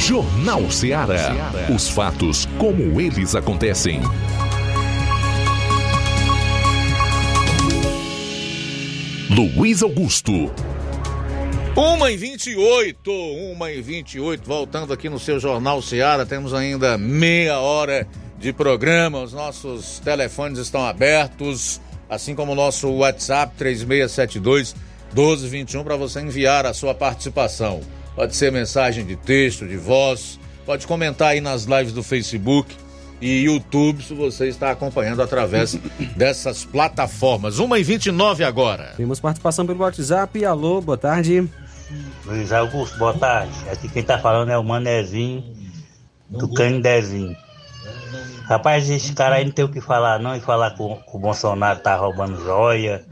Jornal 0.00 0.70
Ceará. 0.70 1.52
Os 1.72 1.90
fatos 1.90 2.48
como 2.58 2.98
eles 2.98 3.34
acontecem. 3.34 4.00
Luiz 9.28 9.82
Augusto. 9.82 10.50
Uma 11.76 12.10
e 12.10 12.16
28, 12.16 13.12
uma 13.52 13.70
e 13.70 13.82
28, 13.82 14.42
voltando 14.42 14.92
aqui 14.92 15.10
no 15.10 15.18
seu 15.18 15.38
Jornal 15.38 15.82
Seara, 15.82 16.24
temos 16.24 16.54
ainda 16.54 16.96
meia 16.96 17.58
hora 17.58 18.08
de 18.38 18.54
programa, 18.54 19.22
os 19.22 19.34
nossos 19.34 20.00
telefones 20.00 20.58
estão 20.58 20.82
abertos, 20.82 21.78
assim 22.08 22.34
como 22.34 22.52
o 22.52 22.54
nosso 22.56 22.88
WhatsApp 22.88 23.54
3672 23.56 24.74
1221 25.14 25.84
para 25.84 25.96
você 25.96 26.20
enviar 26.20 26.64
a 26.64 26.72
sua 26.72 26.94
participação. 26.94 27.80
Pode 28.20 28.36
ser 28.36 28.52
mensagem 28.52 29.06
de 29.06 29.16
texto, 29.16 29.66
de 29.66 29.78
voz, 29.78 30.38
pode 30.66 30.86
comentar 30.86 31.28
aí 31.28 31.40
nas 31.40 31.64
lives 31.64 31.90
do 31.90 32.02
Facebook 32.02 32.76
e 33.18 33.44
YouTube 33.44 34.04
se 34.04 34.12
você 34.12 34.46
está 34.46 34.70
acompanhando 34.70 35.22
através 35.22 35.72
dessas 36.14 36.62
plataformas. 36.62 37.58
Uma 37.58 37.78
e 37.78 37.82
29 37.82 38.44
agora. 38.44 38.92
Temos 38.94 39.18
participação 39.20 39.66
pelo 39.66 39.80
WhatsApp. 39.80 40.44
Alô, 40.44 40.82
boa 40.82 40.98
tarde. 40.98 41.48
Luiz 42.26 42.52
Augusto, 42.52 42.98
boa 42.98 43.14
tarde. 43.14 43.54
Aqui 43.72 43.88
quem 43.88 44.02
tá 44.02 44.18
falando 44.18 44.50
é 44.50 44.58
o 44.58 44.62
Manezinho 44.62 45.42
do 46.28 46.46
Canidezinho. 46.52 47.34
Rapaz, 48.44 48.90
esse 48.90 49.14
cara 49.14 49.36
aí 49.36 49.46
não 49.46 49.52
tem 49.52 49.64
o 49.64 49.72
que 49.72 49.80
falar 49.80 50.18
não 50.18 50.36
e 50.36 50.40
falar 50.40 50.72
que 50.72 50.82
o, 50.82 50.96
que 50.96 51.16
o 51.16 51.18
Bolsonaro 51.18 51.80
tá 51.80 51.96
roubando 51.96 52.38
joia, 52.44 53.02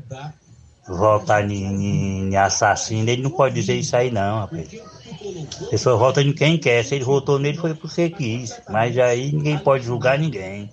voltar 0.86 1.50
em 1.50 2.36
assassino, 2.36 3.08
ele 3.08 3.22
não 3.22 3.30
pode 3.30 3.54
dizer 3.54 3.76
isso 3.76 3.96
aí 3.96 4.10
não, 4.10 4.40
rapaz. 4.40 4.97
A 5.62 5.70
pessoa 5.70 5.96
vota 5.96 6.22
em 6.22 6.32
quem 6.32 6.58
quer, 6.58 6.84
se 6.84 6.94
ele 6.94 7.04
votou 7.04 7.38
nele 7.38 7.58
foi 7.58 7.74
porque 7.74 8.10
quis, 8.10 8.60
mas 8.68 8.96
aí 8.98 9.32
ninguém 9.32 9.58
pode 9.58 9.84
julgar 9.84 10.18
ninguém. 10.18 10.70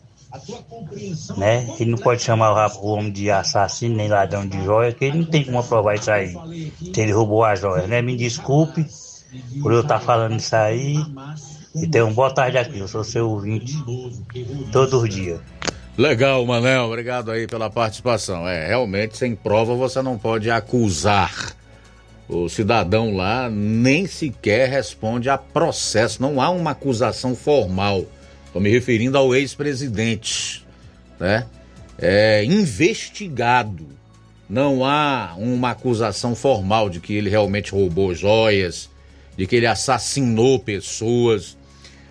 Né? 1.37 1.67
Ele 1.79 1.91
não 1.91 1.97
pode 1.97 2.21
chamar 2.21 2.51
o, 2.77 2.87
homem 2.87 3.11
de 3.11 3.31
assassino 3.31 3.95
nem 3.95 4.07
ladrão 4.07 4.45
de 4.45 4.61
joia, 4.63 4.91
porque 4.91 5.05
ele 5.05 5.19
não 5.19 5.25
tem 5.25 5.43
como 5.43 5.63
provar 5.63 5.95
isso 5.95 6.11
aí. 6.11 6.35
Se 6.93 7.01
ele 7.01 7.11
roubou 7.11 7.43
a 7.43 7.55
joia, 7.55 7.87
né? 7.87 8.01
Me 8.01 8.15
desculpe 8.15 8.85
por 9.61 9.71
eu 9.71 9.81
estar 9.81 9.99
falando 9.99 10.37
isso 10.37 10.55
aí. 10.55 10.97
E 11.73 11.87
tenha 11.87 12.05
uma 12.05 12.13
boa 12.13 12.33
tarde 12.33 12.57
aqui, 12.57 12.79
eu 12.79 12.87
sou 12.87 13.03
seu 13.03 13.29
ouvinte 13.29 13.73
todos 14.71 14.93
os 14.93 15.09
dias. 15.09 15.39
Legal, 15.97 16.45
Manel, 16.45 16.83
obrigado 16.85 17.31
aí 17.31 17.47
pela 17.47 17.69
participação. 17.69 18.47
É, 18.47 18.67
realmente, 18.67 19.17
sem 19.17 19.35
prova 19.35 19.75
você 19.75 20.01
não 20.01 20.17
pode 20.17 20.51
acusar. 20.51 21.55
O 22.27 22.49
cidadão 22.49 23.15
lá 23.15 23.49
nem 23.49 24.07
sequer 24.07 24.67
responde 24.67 25.29
a 25.29 25.37
processo, 25.37 26.21
não 26.21 26.41
há 26.41 26.49
uma 26.49 26.71
acusação 26.71 27.35
formal. 27.35 28.05
Estou 28.47 28.61
me 28.61 28.69
referindo 28.69 29.17
ao 29.17 29.35
ex-presidente, 29.35 30.65
né? 31.19 31.45
É 31.97 32.43
investigado. 32.43 33.87
Não 34.49 34.83
há 34.83 35.35
uma 35.37 35.71
acusação 35.71 36.35
formal 36.35 36.89
de 36.89 36.99
que 36.99 37.13
ele 37.13 37.29
realmente 37.29 37.71
roubou 37.71 38.13
joias, 38.13 38.89
de 39.37 39.45
que 39.45 39.55
ele 39.55 39.67
assassinou 39.67 40.59
pessoas. 40.59 41.57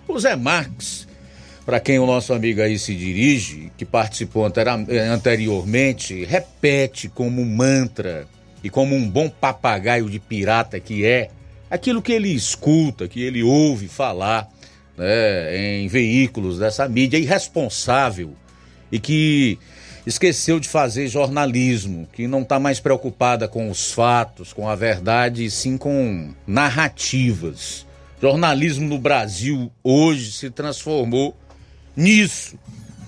O 0.07 0.19
Zé 0.19 0.35
Marques, 0.35 1.07
para 1.65 1.79
quem 1.79 1.97
o 1.99 2.05
nosso 2.05 2.33
amigo 2.33 2.61
aí 2.61 2.77
se 2.77 2.93
dirige, 2.93 3.71
que 3.77 3.85
participou 3.85 4.45
anteriormente, 4.45 6.23
repete 6.25 7.09
como 7.09 7.43
mantra 7.45 8.27
e 8.65 8.69
como 8.71 8.95
um 8.95 9.07
bom 9.07 9.29
papagaio 9.29 10.09
de 10.09 10.17
pirata 10.17 10.79
que 10.79 11.05
é, 11.05 11.29
aquilo 11.69 12.01
que 12.01 12.11
ele 12.11 12.29
escuta, 12.29 13.07
que 13.07 13.21
ele 13.21 13.43
ouve 13.43 13.87
falar 13.87 14.49
né, 14.97 15.77
em 15.77 15.87
veículos 15.87 16.57
dessa 16.57 16.89
mídia 16.89 17.19
irresponsável 17.19 18.33
e 18.91 18.97
que 18.97 19.59
esqueceu 20.03 20.59
de 20.59 20.67
fazer 20.67 21.07
jornalismo, 21.07 22.09
que 22.11 22.25
não 22.25 22.41
está 22.41 22.59
mais 22.59 22.79
preocupada 22.79 23.47
com 23.47 23.69
os 23.69 23.91
fatos, 23.91 24.51
com 24.51 24.67
a 24.67 24.73
verdade, 24.73 25.45
e 25.45 25.51
sim 25.51 25.77
com 25.77 26.33
narrativas. 26.47 27.85
Jornalismo 28.19 28.89
no 28.89 28.97
Brasil 28.97 29.71
hoje 29.83 30.31
se 30.31 30.49
transformou 30.49 31.37
nisso. 31.95 32.57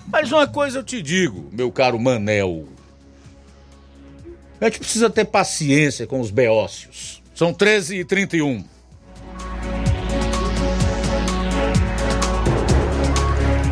Mas 0.06 0.30
uma 0.30 0.46
coisa 0.46 0.78
eu 0.78 0.84
te 0.84 1.02
digo, 1.02 1.48
meu 1.50 1.72
caro 1.72 1.98
Manel. 1.98 2.77
A 4.60 4.64
gente 4.64 4.80
precisa 4.80 5.08
ter 5.08 5.24
paciência 5.24 6.06
com 6.06 6.20
os 6.20 6.30
beócios. 6.30 7.22
São 7.34 7.52
13 7.52 8.00
e 8.00 8.04
31 8.04 8.64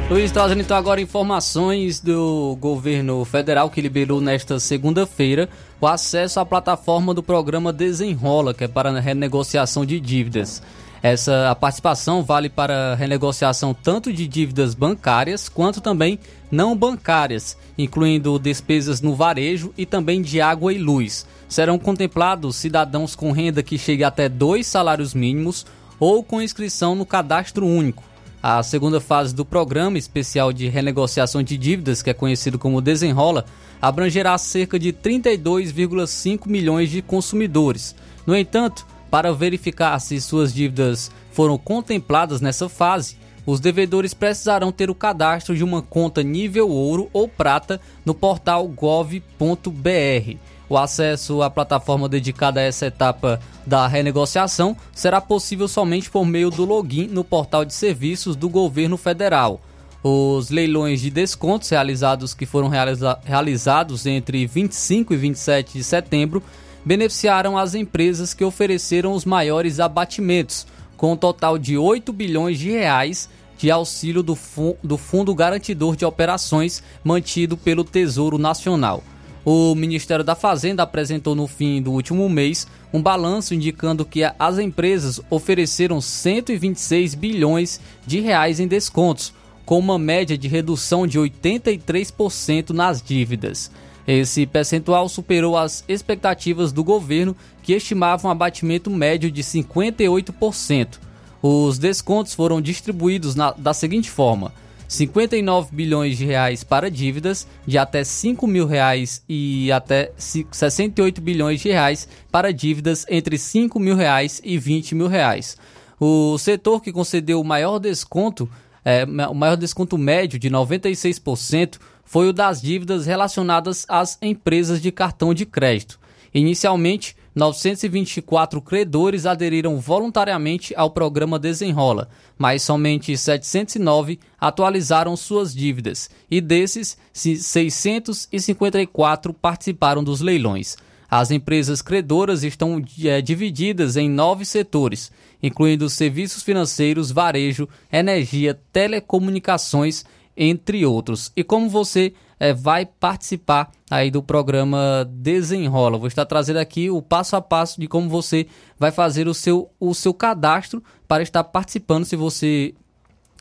Luiz, 0.08 0.30
trazendo 0.30 0.60
então 0.60 0.76
agora 0.76 1.00
informações 1.00 1.98
do 1.98 2.56
governo 2.60 3.24
federal 3.24 3.68
que 3.68 3.80
liberou 3.80 4.20
nesta 4.20 4.60
segunda-feira 4.60 5.48
o 5.80 5.86
acesso 5.86 6.38
à 6.38 6.46
plataforma 6.46 7.12
do 7.12 7.24
programa 7.24 7.72
Desenrola, 7.72 8.54
que 8.54 8.62
é 8.62 8.68
para 8.68 9.00
renegociação 9.00 9.84
de 9.84 9.98
dívidas. 9.98 10.62
Essa 11.02 11.50
a 11.50 11.56
participação 11.56 12.22
vale 12.22 12.48
para 12.48 12.94
renegociação 12.94 13.74
tanto 13.74 14.12
de 14.12 14.28
dívidas 14.28 14.74
bancárias 14.74 15.48
quanto 15.48 15.80
também 15.80 16.20
não 16.50 16.76
bancárias, 16.76 17.56
incluindo 17.76 18.38
despesas 18.38 19.00
no 19.00 19.14
varejo 19.14 19.72
e 19.76 19.84
também 19.84 20.22
de 20.22 20.40
água 20.40 20.72
e 20.72 20.78
luz. 20.78 21.26
Serão 21.48 21.78
contemplados 21.78 22.56
cidadãos 22.56 23.14
com 23.14 23.32
renda 23.32 23.62
que 23.62 23.78
chegue 23.78 24.04
até 24.04 24.28
dois 24.28 24.66
salários 24.66 25.14
mínimos 25.14 25.66
ou 25.98 26.22
com 26.22 26.42
inscrição 26.42 26.94
no 26.94 27.06
cadastro 27.06 27.66
único. 27.66 28.04
A 28.42 28.62
segunda 28.62 29.00
fase 29.00 29.34
do 29.34 29.44
programa 29.44 29.98
especial 29.98 30.52
de 30.52 30.68
renegociação 30.68 31.42
de 31.42 31.56
dívidas, 31.56 32.02
que 32.02 32.10
é 32.10 32.14
conhecido 32.14 32.58
como 32.58 32.80
Desenrola, 32.80 33.44
abrangerá 33.80 34.36
cerca 34.38 34.78
de 34.78 34.92
32,5 34.92 36.46
milhões 36.46 36.90
de 36.90 37.02
consumidores. 37.02 37.94
No 38.26 38.36
entanto, 38.36 38.86
para 39.10 39.32
verificar 39.32 39.98
se 39.98 40.20
suas 40.20 40.52
dívidas 40.52 41.10
foram 41.32 41.58
contempladas 41.58 42.40
nessa 42.40 42.68
fase, 42.68 43.16
os 43.46 43.60
devedores 43.60 44.12
precisarão 44.12 44.72
ter 44.72 44.90
o 44.90 44.94
cadastro 44.94 45.56
de 45.56 45.62
uma 45.62 45.80
conta 45.80 46.22
nível 46.22 46.68
ouro 46.68 47.08
ou 47.12 47.28
prata 47.28 47.80
no 48.04 48.12
portal 48.12 48.66
gov.br. 48.66 50.36
O 50.68 50.76
acesso 50.76 51.42
à 51.42 51.48
plataforma 51.48 52.08
dedicada 52.08 52.58
a 52.58 52.62
essa 52.64 52.86
etapa 52.86 53.40
da 53.64 53.86
renegociação 53.86 54.76
será 54.92 55.20
possível 55.20 55.68
somente 55.68 56.10
por 56.10 56.26
meio 56.26 56.50
do 56.50 56.64
login 56.64 57.06
no 57.06 57.22
portal 57.22 57.64
de 57.64 57.72
serviços 57.72 58.34
do 58.34 58.48
governo 58.48 58.96
federal. 58.96 59.60
Os 60.02 60.50
leilões 60.50 61.00
de 61.00 61.10
descontos 61.10 61.68
realizados 61.68 62.34
que 62.34 62.46
foram 62.46 62.68
realiza- 62.68 63.18
realizados 63.24 64.06
entre 64.06 64.44
25 64.46 65.14
e 65.14 65.16
27 65.16 65.78
de 65.78 65.84
setembro 65.84 66.42
beneficiaram 66.84 67.56
as 67.56 67.74
empresas 67.74 68.34
que 68.34 68.44
ofereceram 68.44 69.12
os 69.12 69.24
maiores 69.24 69.80
abatimentos, 69.80 70.66
com 70.96 71.12
um 71.12 71.16
total 71.16 71.58
de 71.58 71.76
8 71.76 72.12
bilhões 72.12 72.58
de 72.58 72.70
reais 72.70 73.28
de 73.58 73.70
auxílio 73.70 74.22
do, 74.22 74.36
do 74.82 74.96
Fundo 74.96 75.34
Garantidor 75.34 75.96
de 75.96 76.04
Operações 76.04 76.82
mantido 77.02 77.56
pelo 77.56 77.84
Tesouro 77.84 78.38
Nacional. 78.38 79.02
O 79.44 79.76
Ministério 79.76 80.24
da 80.24 80.34
Fazenda 80.34 80.82
apresentou 80.82 81.36
no 81.36 81.46
fim 81.46 81.80
do 81.80 81.92
último 81.92 82.28
mês 82.28 82.66
um 82.92 83.00
balanço 83.00 83.54
indicando 83.54 84.04
que 84.04 84.22
as 84.24 84.58
empresas 84.58 85.20
ofereceram 85.30 86.00
126 86.00 87.14
bilhões 87.14 87.80
de 88.04 88.18
reais 88.18 88.58
em 88.58 88.66
descontos, 88.66 89.32
com 89.64 89.78
uma 89.78 90.00
média 90.00 90.36
de 90.36 90.48
redução 90.48 91.06
de 91.06 91.18
83% 91.18 92.70
nas 92.70 93.00
dívidas. 93.00 93.70
Esse 94.06 94.46
percentual 94.46 95.08
superou 95.08 95.56
as 95.56 95.84
expectativas 95.88 96.72
do 96.72 96.82
governo, 96.82 97.36
que 97.62 97.72
estimavam 97.72 98.28
um 98.28 98.32
abatimento 98.32 98.90
médio 98.90 99.30
de 99.30 99.42
58%. 99.42 101.05
Os 101.42 101.78
descontos 101.78 102.34
foram 102.34 102.60
distribuídos 102.60 103.34
na- 103.34 103.52
da 103.52 103.72
seguinte 103.74 104.10
forma: 104.10 104.52
59 104.88 105.68
bilhões 105.74 106.16
de 106.16 106.24
reais 106.24 106.62
para 106.64 106.90
dívidas 106.90 107.46
de 107.66 107.76
até 107.76 108.04
5 108.04 108.46
mil 108.46 108.66
reais 108.66 109.22
e 109.28 109.70
até 109.72 110.12
ci- 110.16 110.46
68 110.50 111.20
bilhões 111.20 111.60
de 111.60 111.68
reais 111.70 112.08
para 112.30 112.52
dívidas 112.52 113.04
entre 113.08 113.36
5 113.36 113.78
mil 113.80 113.96
reais 113.96 114.40
e 114.44 114.56
20 114.58 114.94
mil 114.94 115.08
reais. 115.08 115.56
O 115.98 116.36
setor 116.38 116.82
que 116.82 116.92
concedeu 116.92 117.40
o 117.40 117.44
maior 117.44 117.78
desconto, 117.78 118.48
é, 118.84 119.04
o 119.04 119.34
maior 119.34 119.56
desconto 119.56 119.96
médio 119.98 120.38
de 120.38 120.48
96% 120.50 121.78
foi 122.04 122.28
o 122.28 122.32
das 122.32 122.60
dívidas 122.62 123.06
relacionadas 123.06 123.84
às 123.88 124.18
empresas 124.22 124.80
de 124.80 124.92
cartão 124.92 125.34
de 125.34 125.44
crédito. 125.44 125.98
Inicialmente, 126.32 127.16
924 127.36 128.60
credores 128.62 129.26
aderiram 129.26 129.78
voluntariamente 129.78 130.74
ao 130.74 130.90
programa 130.90 131.38
Desenrola, 131.38 132.08
mas 132.38 132.62
somente 132.62 133.14
709 133.14 134.18
atualizaram 134.40 135.14
suas 135.14 135.54
dívidas, 135.54 136.08
e 136.30 136.40
desses, 136.40 136.96
654 137.12 139.34
participaram 139.34 140.02
dos 140.02 140.22
leilões. 140.22 140.78
As 141.10 141.30
empresas 141.30 141.82
credoras 141.82 142.42
estão 142.42 142.82
é, 143.04 143.20
divididas 143.20 143.98
em 143.98 144.08
nove 144.08 144.46
setores, 144.46 145.12
incluindo 145.42 145.90
serviços 145.90 146.42
financeiros, 146.42 147.10
varejo, 147.10 147.68
energia, 147.92 148.58
telecomunicações, 148.72 150.06
entre 150.34 150.86
outros. 150.86 151.30
E 151.36 151.44
como 151.44 151.68
você 151.68 152.14
é, 152.38 152.52
vai 152.52 152.86
participar 152.86 153.70
aí 153.90 154.10
do 154.10 154.22
programa 154.22 155.08
Desenrola. 155.10 155.98
Vou 155.98 156.08
estar 156.08 156.26
trazendo 156.26 156.58
aqui 156.58 156.90
o 156.90 157.00
passo 157.00 157.36
a 157.36 157.40
passo 157.40 157.80
de 157.80 157.86
como 157.86 158.08
você 158.08 158.46
vai 158.78 158.90
fazer 158.90 159.28
o 159.28 159.34
seu, 159.34 159.70
o 159.80 159.94
seu 159.94 160.12
cadastro 160.12 160.82
para 161.08 161.22
estar 161.22 161.44
participando 161.44 162.04
se 162.04 162.16
você 162.16 162.74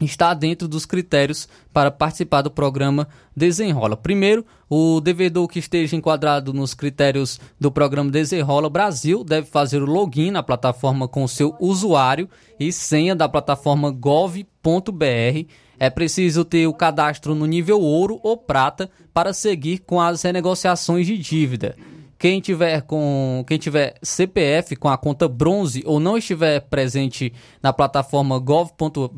está 0.02 0.34
dentro 0.34 0.68
dos 0.68 0.86
critérios 0.86 1.48
para 1.72 1.90
participar 1.90 2.42
do 2.42 2.52
programa 2.52 3.08
Desenrola. 3.36 3.96
Primeiro, 3.96 4.46
o 4.70 5.00
devedor 5.00 5.48
que 5.48 5.60
esteja 5.60 5.96
enquadrado 5.96 6.52
nos 6.54 6.74
critérios 6.74 7.40
do 7.60 7.72
programa 7.72 8.12
Desenrola 8.12 8.70
Brasil 8.70 9.24
deve 9.24 9.48
fazer 9.48 9.82
o 9.82 9.86
login 9.86 10.32
na 10.32 10.44
plataforma 10.44 11.08
com 11.08 11.28
seu 11.28 11.56
usuário 11.60 12.30
e 12.60 12.72
senha 12.72 13.16
da 13.16 13.30
plataforma 13.30 13.90
gov.br. 13.90 14.46
É 15.80 15.90
preciso 15.90 16.46
ter 16.46 16.68
o 16.68 16.74
cadastro 16.74 17.36
no 17.36 17.46
nível 17.46 17.82
ouro 17.82 18.20
ou 18.24 18.38
prata 18.38 18.90
para 19.14 19.34
seguir 19.34 19.80
com 19.80 20.00
as 20.00 20.22
renegociações 20.22 21.06
de 21.06 21.18
dívida. 21.18 21.76
Quem 22.18 22.40
tiver 22.40 22.82
com 22.82 23.44
quem 23.46 23.58
tiver 23.58 23.96
CPF 24.02 24.76
com 24.78 24.88
a 24.88 24.98
conta 24.98 25.28
bronze 25.28 25.84
ou 25.86 26.00
não 26.00 26.18
estiver 26.18 26.62
presente 26.62 27.34
na 27.62 27.74
plataforma 27.74 28.40
gov.br 28.40 29.10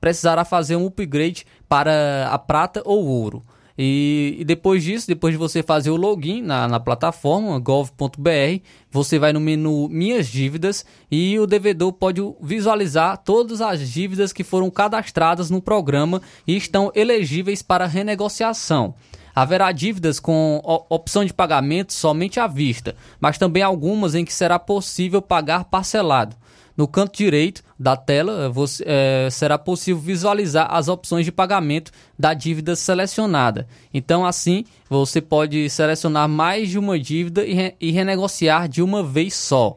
precisará 0.00 0.44
fazer 0.44 0.76
um 0.76 0.86
upgrade 0.86 1.44
para 1.68 2.28
a 2.30 2.38
prata 2.38 2.82
ou 2.84 3.06
ouro. 3.06 3.42
E, 3.78 4.36
e, 4.38 4.44
depois 4.44 4.82
disso, 4.82 5.06
depois 5.06 5.32
de 5.32 5.38
você 5.38 5.62
fazer 5.62 5.90
o 5.90 5.96
login 5.96 6.42
na, 6.42 6.68
na 6.68 6.80
plataforma 6.80 7.58
gov.br, 7.58 8.62
você 8.90 9.18
vai 9.18 9.32
no 9.32 9.40
menu 9.40 9.88
Minhas 9.88 10.28
Dívidas 10.28 10.84
e 11.10 11.38
o 11.38 11.46
devedor 11.46 11.92
pode 11.92 12.20
visualizar 12.40 13.18
todas 13.18 13.60
as 13.60 13.88
dívidas 13.88 14.32
que 14.32 14.44
foram 14.44 14.70
cadastradas 14.70 15.48
no 15.48 15.62
programa 15.62 16.20
e 16.46 16.56
estão 16.56 16.92
elegíveis 16.94 17.62
para 17.62 17.86
renegociação. 17.86 18.94
Haverá 19.34 19.72
dívidas 19.72 20.20
com 20.20 20.60
opção 20.90 21.24
de 21.24 21.32
pagamento 21.32 21.94
somente 21.94 22.38
à 22.38 22.46
vista, 22.46 22.94
mas 23.18 23.38
também 23.38 23.62
algumas 23.62 24.14
em 24.14 24.26
que 24.26 24.32
será 24.32 24.58
possível 24.58 25.22
pagar 25.22 25.64
parcelado. 25.64 26.36
No 26.76 26.86
canto 26.86 27.16
direito 27.16 27.62
da 27.82 27.96
tela 27.96 28.48
você, 28.48 28.84
é, 28.86 29.28
será 29.28 29.58
possível 29.58 30.00
visualizar 30.00 30.68
as 30.70 30.86
opções 30.86 31.24
de 31.24 31.32
pagamento 31.32 31.90
da 32.16 32.32
dívida 32.32 32.76
selecionada. 32.76 33.66
Então, 33.92 34.24
assim, 34.24 34.64
você 34.88 35.20
pode 35.20 35.68
selecionar 35.68 36.28
mais 36.28 36.70
de 36.70 36.78
uma 36.78 36.96
dívida 36.96 37.44
e, 37.44 37.52
re, 37.52 37.74
e 37.80 37.90
renegociar 37.90 38.68
de 38.68 38.80
uma 38.82 39.02
vez 39.02 39.34
só. 39.34 39.76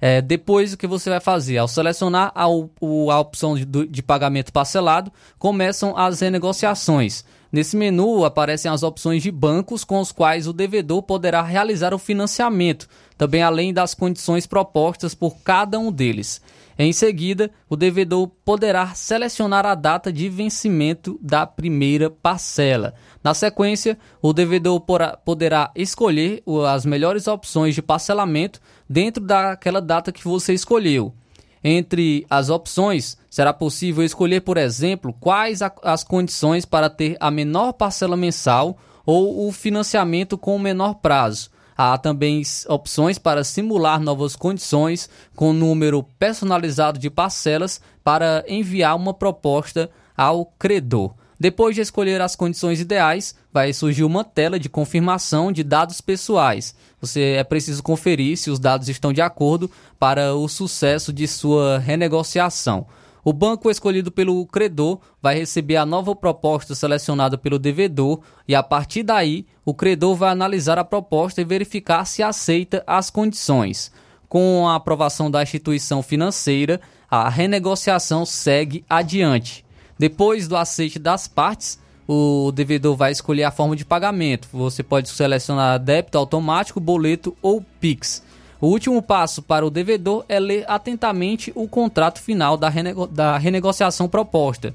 É, 0.00 0.22
depois, 0.22 0.72
o 0.72 0.78
que 0.78 0.86
você 0.86 1.10
vai 1.10 1.20
fazer? 1.20 1.58
Ao 1.58 1.68
selecionar 1.68 2.32
a, 2.34 2.44
a 2.44 3.20
opção 3.20 3.54
de, 3.54 3.64
de 3.64 4.02
pagamento 4.02 4.50
parcelado, 4.50 5.12
começam 5.38 5.96
as 5.96 6.20
renegociações. 6.20 7.24
Nesse 7.52 7.76
menu 7.76 8.24
aparecem 8.24 8.70
as 8.70 8.82
opções 8.82 9.22
de 9.22 9.30
bancos 9.30 9.84
com 9.84 10.00
os 10.00 10.10
quais 10.10 10.48
o 10.48 10.52
devedor 10.52 11.02
poderá 11.02 11.42
realizar 11.42 11.92
o 11.92 11.98
financiamento, 11.98 12.88
também 13.18 13.42
além 13.42 13.72
das 13.72 13.94
condições 13.94 14.46
propostas 14.46 15.14
por 15.14 15.36
cada 15.44 15.78
um 15.78 15.92
deles. 15.92 16.40
Em 16.78 16.92
seguida, 16.92 17.50
o 17.68 17.76
devedor 17.76 18.28
poderá 18.44 18.94
selecionar 18.94 19.64
a 19.64 19.76
data 19.76 20.12
de 20.12 20.28
vencimento 20.28 21.18
da 21.22 21.46
primeira 21.46 22.10
parcela. 22.10 22.94
Na 23.22 23.32
sequência, 23.32 23.96
o 24.20 24.32
devedor 24.32 24.82
poderá 25.24 25.70
escolher 25.76 26.42
as 26.68 26.84
melhores 26.84 27.28
opções 27.28 27.74
de 27.74 27.82
parcelamento 27.82 28.60
dentro 28.88 29.22
daquela 29.24 29.80
data 29.80 30.10
que 30.10 30.24
você 30.24 30.52
escolheu. 30.52 31.14
Entre 31.62 32.26
as 32.28 32.50
opções, 32.50 33.16
será 33.30 33.52
possível 33.52 34.04
escolher, 34.04 34.40
por 34.40 34.58
exemplo, 34.58 35.14
quais 35.18 35.60
as 35.82 36.04
condições 36.04 36.64
para 36.66 36.90
ter 36.90 37.16
a 37.20 37.30
menor 37.30 37.72
parcela 37.72 38.16
mensal 38.16 38.76
ou 39.06 39.46
o 39.46 39.52
financiamento 39.52 40.36
com 40.36 40.56
o 40.56 40.58
menor 40.58 40.94
prazo. 40.94 41.50
Há 41.76 41.98
também 41.98 42.42
opções 42.68 43.18
para 43.18 43.42
simular 43.42 44.00
novas 44.00 44.36
condições 44.36 45.08
com 45.34 45.52
número 45.52 46.02
personalizado 46.18 46.98
de 46.98 47.10
parcelas 47.10 47.80
para 48.02 48.44
enviar 48.46 48.96
uma 48.96 49.12
proposta 49.12 49.90
ao 50.16 50.46
credor. 50.46 51.14
Depois 51.38 51.74
de 51.74 51.80
escolher 51.80 52.20
as 52.20 52.36
condições 52.36 52.80
ideais, 52.80 53.34
vai 53.52 53.72
surgir 53.72 54.04
uma 54.04 54.24
tela 54.24 54.58
de 54.58 54.68
confirmação 54.68 55.50
de 55.50 55.64
dados 55.64 56.00
pessoais. 56.00 56.74
Você 57.00 57.32
é 57.32 57.44
preciso 57.44 57.82
conferir 57.82 58.36
se 58.36 58.50
os 58.50 58.58
dados 58.58 58.88
estão 58.88 59.12
de 59.12 59.20
acordo 59.20 59.70
para 59.98 60.34
o 60.34 60.48
sucesso 60.48 61.12
de 61.12 61.26
sua 61.26 61.78
renegociação. 61.78 62.86
O 63.24 63.32
banco 63.32 63.70
escolhido 63.70 64.12
pelo 64.12 64.44
credor 64.46 65.00
vai 65.22 65.34
receber 65.34 65.76
a 65.76 65.86
nova 65.86 66.14
proposta 66.14 66.74
selecionada 66.74 67.38
pelo 67.38 67.58
devedor 67.58 68.20
e 68.46 68.54
a 68.54 68.62
partir 68.62 69.02
daí 69.02 69.46
o 69.64 69.72
credor 69.72 70.14
vai 70.14 70.30
analisar 70.30 70.78
a 70.78 70.84
proposta 70.84 71.40
e 71.40 71.44
verificar 71.44 72.04
se 72.04 72.22
aceita 72.22 72.84
as 72.86 73.08
condições. 73.08 73.90
Com 74.28 74.68
a 74.68 74.74
aprovação 74.74 75.30
da 75.30 75.42
instituição 75.42 76.02
financeira, 76.02 76.80
a 77.10 77.30
renegociação 77.30 78.26
segue 78.26 78.84
adiante. 78.90 79.64
Depois 79.98 80.46
do 80.46 80.56
aceite 80.56 80.98
das 80.98 81.26
partes, 81.26 81.80
o 82.06 82.52
devedor 82.52 82.94
vai 82.94 83.10
escolher 83.10 83.44
a 83.44 83.50
forma 83.50 83.74
de 83.74 83.86
pagamento. 83.86 84.48
Você 84.52 84.82
pode 84.82 85.08
selecionar 85.08 85.78
débito 85.78 86.18
automático, 86.18 86.78
boleto 86.78 87.34
ou 87.40 87.64
Pix. 87.80 88.22
O 88.64 88.68
último 88.68 89.02
passo 89.02 89.42
para 89.42 89.66
o 89.66 89.68
devedor 89.68 90.24
é 90.26 90.40
ler 90.40 90.64
atentamente 90.66 91.52
o 91.54 91.68
contrato 91.68 92.18
final 92.18 92.56
da, 92.56 92.70
renego 92.70 93.06
da 93.06 93.36
renegociação 93.36 94.08
proposta. 94.08 94.74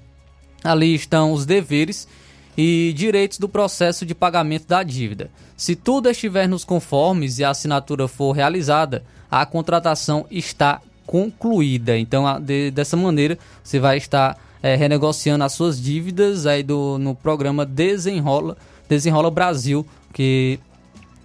Ali 0.64 0.94
estão 0.94 1.34
os 1.34 1.44
deveres 1.44 2.08
e 2.56 2.94
direitos 2.96 3.40
do 3.40 3.50
processo 3.50 4.06
de 4.06 4.14
pagamento 4.14 4.68
da 4.68 4.84
dívida. 4.84 5.32
Se 5.58 5.76
tudo 5.76 6.08
estiver 6.08 6.48
nos 6.48 6.64
conformes 6.64 7.40
e 7.40 7.44
a 7.44 7.50
assinatura 7.50 8.08
for 8.08 8.34
realizada, 8.34 9.04
a 9.32 9.44
contratação 9.44 10.28
está 10.30 10.80
concluída. 11.08 11.98
Então, 11.98 12.40
de, 12.40 12.70
dessa 12.70 12.96
maneira, 12.96 13.40
você 13.64 13.80
vai 13.80 13.98
estar 13.98 14.38
é, 14.62 14.76
renegociando 14.76 15.44
as 15.44 15.54
suas 15.54 15.82
dívidas 15.82 16.46
aí 16.46 16.62
do, 16.62 17.00
no 17.00 17.16
programa 17.16 17.66
Desenrola, 17.66 18.56
Desenrola 18.88 19.32
Brasil, 19.32 19.84
que 20.14 20.60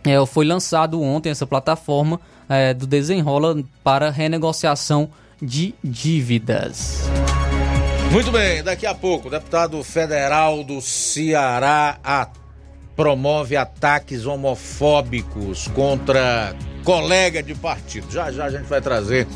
é, 0.03 0.25
foi 0.25 0.47
lançado 0.47 1.03
ontem 1.03 1.29
essa 1.29 1.47
plataforma 1.47 2.19
é, 2.49 2.75
do 2.75 2.87
Desenrola 2.87 3.63
para 3.83 4.11
renegociação 4.11 5.09
de 5.41 5.75
dívidas. 5.83 7.03
Muito 8.11 8.31
bem, 8.31 8.63
daqui 8.63 8.87
a 8.87 8.95
pouco, 8.95 9.29
o 9.29 9.31
deputado 9.31 9.83
federal 9.83 10.63
do 10.63 10.81
Ceará 10.81 11.99
a, 12.05 12.29
promove 12.95 13.57
ataques 13.57 14.25
homofóbicos 14.25 15.69
contra 15.69 16.55
colega 16.85 17.43
de 17.43 17.55
partido. 17.55 18.11
Já 18.11 18.31
já 18.31 18.45
a 18.45 18.51
gente 18.51 18.65
vai 18.65 18.81
trazer 18.81 19.27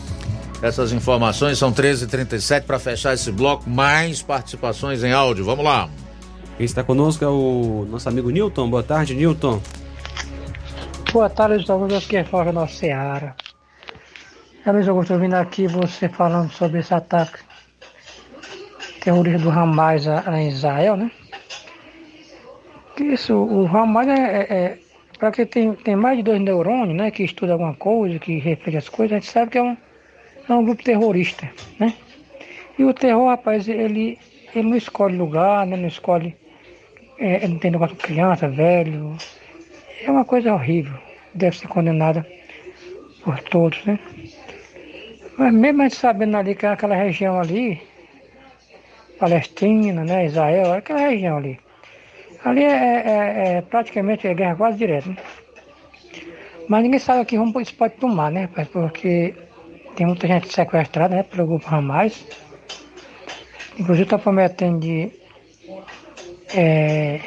essas 0.61 0.93
informações 0.93 1.57
são 1.57 1.73
13h37 1.73 2.63
para 2.63 2.79
fechar 2.79 3.15
esse 3.15 3.31
bloco. 3.31 3.69
Mais 3.71 4.23
participações 4.23 5.05
em 5.05 5.13
áudio. 5.13 5.45
Vamos 5.45 5.65
lá. 5.65 5.89
Quem 6.57 6.65
está 6.65 6.83
conosco 6.83 7.25
é 7.25 7.29
o 7.29 7.87
nosso 7.89 8.09
amigo 8.09 8.31
Newton. 8.31 8.69
Boa 8.69 8.83
tarde, 8.83 9.15
Newton. 9.15 9.61
Boa 11.13 11.31
tarde, 11.31 11.61
estamos 11.61 11.93
aqui 11.95 12.19
é 12.19 12.25
Flávio 12.25 12.53
Nossa 12.53 12.75
Seara. 12.75 13.35
É 14.65 14.71
Luiz 14.71 14.87
Augusto, 14.87 15.19
vindo 15.19 15.35
aqui 15.35 15.67
você 15.67 16.07
falando 16.07 16.51
sobre 16.53 16.81
esse 16.81 16.93
ataque 16.93 17.39
terrorista 19.01 19.39
do 19.39 19.51
Hamas 19.51 20.07
em 20.07 20.49
Israel, 20.49 20.99
né? 20.99 21.11
Isso, 23.01 23.35
o 23.35 23.67
Hamas 23.67 24.07
é, 24.07 24.13
é, 24.13 24.55
é 24.55 24.79
para 25.19 25.33
quem 25.33 25.47
tem, 25.47 25.75
tem 25.75 25.97
mais 25.97 26.19
de 26.19 26.25
dois 26.25 26.41
neurônios, 26.43 26.95
né? 26.95 27.11
Que 27.11 27.25
estuda 27.25 27.53
alguma 27.53 27.75
coisa, 27.75 28.19
que 28.19 28.39
refere 28.39 28.77
as 28.77 28.89
coisas, 28.91 29.17
a 29.17 29.21
gente 29.21 29.31
sabe 29.31 29.51
que 29.53 29.59
é 29.59 29.63
um 29.63 29.77
é 30.47 30.55
um 30.55 30.65
grupo 30.65 30.83
terrorista, 30.83 31.51
né? 31.79 31.95
E 32.79 32.85
o 32.85 32.95
terror, 32.95 33.29
rapaz, 33.29 33.67
ele, 33.67 34.19
ele 34.55 34.69
não 34.69 34.77
escolhe 34.77 35.17
lugar, 35.17 35.67
né? 35.67 35.77
não 35.77 35.89
escolhe. 35.89 36.37
É, 37.19 37.49
não 37.49 37.59
tem 37.59 37.71
negócio 37.71 37.97
de 37.97 38.03
criança, 38.03 38.47
velho. 38.49 39.17
É 40.03 40.11
uma 40.11 40.25
coisa 40.25 40.53
horrível. 40.55 40.95
Deve 41.35 41.57
ser 41.57 41.69
condenada 41.69 42.27
por 43.23 43.39
todos, 43.41 43.85
né? 43.85 43.99
Mas 45.37 45.53
mesmo 45.53 45.83
a 45.83 45.85
gente 45.89 45.97
sabendo 45.97 46.37
ali 46.37 46.55
que 46.55 46.67
aquela 46.67 46.95
região 46.95 47.39
ali, 47.41 47.81
Palestina, 49.19 50.05
né, 50.05 50.27
Israel, 50.27 50.73
aquela 50.73 51.01
região 51.01 51.37
ali. 51.37 51.59
Ali 52.45 52.65
é, 52.65 52.69
é- 52.69 53.57
é 53.59 53.63
praticamente 53.63 54.27
é 54.27 54.35
guerra 54.35 54.57
quase 54.57 54.79
direta, 54.79 55.09
né? 55.11 55.17
Mas 56.69 56.83
ninguém 56.83 56.99
sabe 57.01 57.25
que 57.25 57.37
rumo 57.37 57.61
isso 57.61 57.75
pode 57.75 57.95
tomar, 57.95 58.31
né, 58.31 58.43
rapaz? 58.43 58.69
Porque 58.69 59.35
tem 59.97 60.07
muita 60.07 60.27
gente 60.27 60.53
sequestrada, 60.53 61.17
né, 61.17 61.23
pelo 61.23 61.47
grupo 61.47 61.67
Hamas. 61.75 62.25
Inclusive 63.79 64.05
está 64.05 64.19
prometendo 64.19 64.81
de 64.81 65.11
é, 66.55 67.21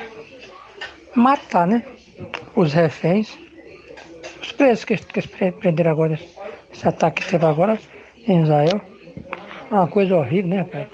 matar, 1.15 1.65
né, 1.67 1.83
os 2.55 2.73
reféns. 2.73 3.37
Os 4.41 4.51
presos 4.51 4.85
que, 4.85 4.97
que 4.97 5.51
prenderam 5.51 5.91
agora, 5.91 6.19
esse 6.73 6.87
ataque 6.87 7.21
que 7.23 7.29
teve 7.29 7.45
agora 7.45 7.79
em 8.27 8.41
Israel. 8.41 8.81
É 9.69 9.73
uma 9.73 9.87
coisa 9.87 10.17
horrível, 10.17 10.49
né, 10.49 10.57
rapaz? 10.59 10.87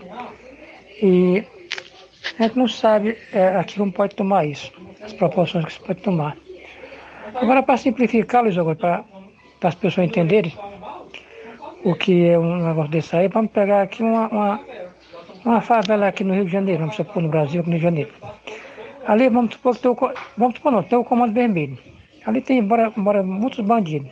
E 1.01 1.43
a 2.39 2.43
gente 2.43 2.57
não 2.57 2.67
sabe 2.67 3.17
é, 3.33 3.47
aqui 3.55 3.77
como 3.77 3.91
pode 3.91 4.15
tomar 4.15 4.45
isso, 4.45 4.71
as 5.01 5.13
proporções 5.13 5.65
que 5.65 5.73
se 5.73 5.79
pode 5.79 6.01
tomar. 6.01 6.37
Agora, 7.35 7.61
para 7.63 7.77
simplificar, 7.77 8.43
Luiz 8.43 8.57
Augusto, 8.57 8.79
para 8.79 9.05
as 9.63 9.75
pessoas 9.75 10.07
entenderem 10.07 10.53
o 11.83 11.95
que 11.95 12.27
é 12.27 12.37
um 12.37 12.67
negócio 12.67 12.91
desse 12.91 13.15
aí, 13.15 13.27
vamos 13.27 13.51
pegar 13.51 13.83
aqui 13.83 14.03
uma, 14.03 14.27
uma, 14.27 14.59
uma 15.45 15.61
favela 15.61 16.07
aqui 16.07 16.23
no 16.23 16.33
Rio 16.33 16.45
de 16.45 16.51
Janeiro, 16.51 16.81
vamos 16.81 16.95
supor 16.95 17.21
no 17.21 17.29
Brasil, 17.29 17.63
no 17.63 17.69
Rio 17.69 17.77
de 17.77 17.83
Janeiro. 17.83 18.11
Ali 19.07 19.29
vamos 19.29 19.53
supor 19.53 19.75
que 19.75 19.81
tem 19.81 19.91
o, 19.91 19.97
vamos 20.37 20.55
supor 20.57 20.71
não, 20.71 20.83
tem 20.83 20.97
o 20.97 21.03
Comando 21.03 21.33
Vermelho. 21.33 21.77
Ali 22.25 22.41
tem, 22.41 22.61
mora, 22.61 22.91
mora 22.95 23.23
muitos 23.23 23.59
bandidos, 23.61 24.09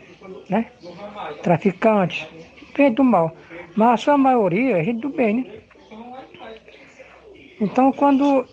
né? 0.49 0.67
Traficantes, 1.43 2.25
gente 2.77 2.95
do 2.95 3.03
mal. 3.03 3.35
Mas 3.75 3.89
a 3.89 3.97
sua 3.97 4.17
maioria 4.17 4.77
é 4.77 4.83
gente 4.83 5.01
do 5.01 5.09
bem, 5.09 5.33
né? 5.35 5.45
Então, 7.59 7.91
quando 7.91 8.45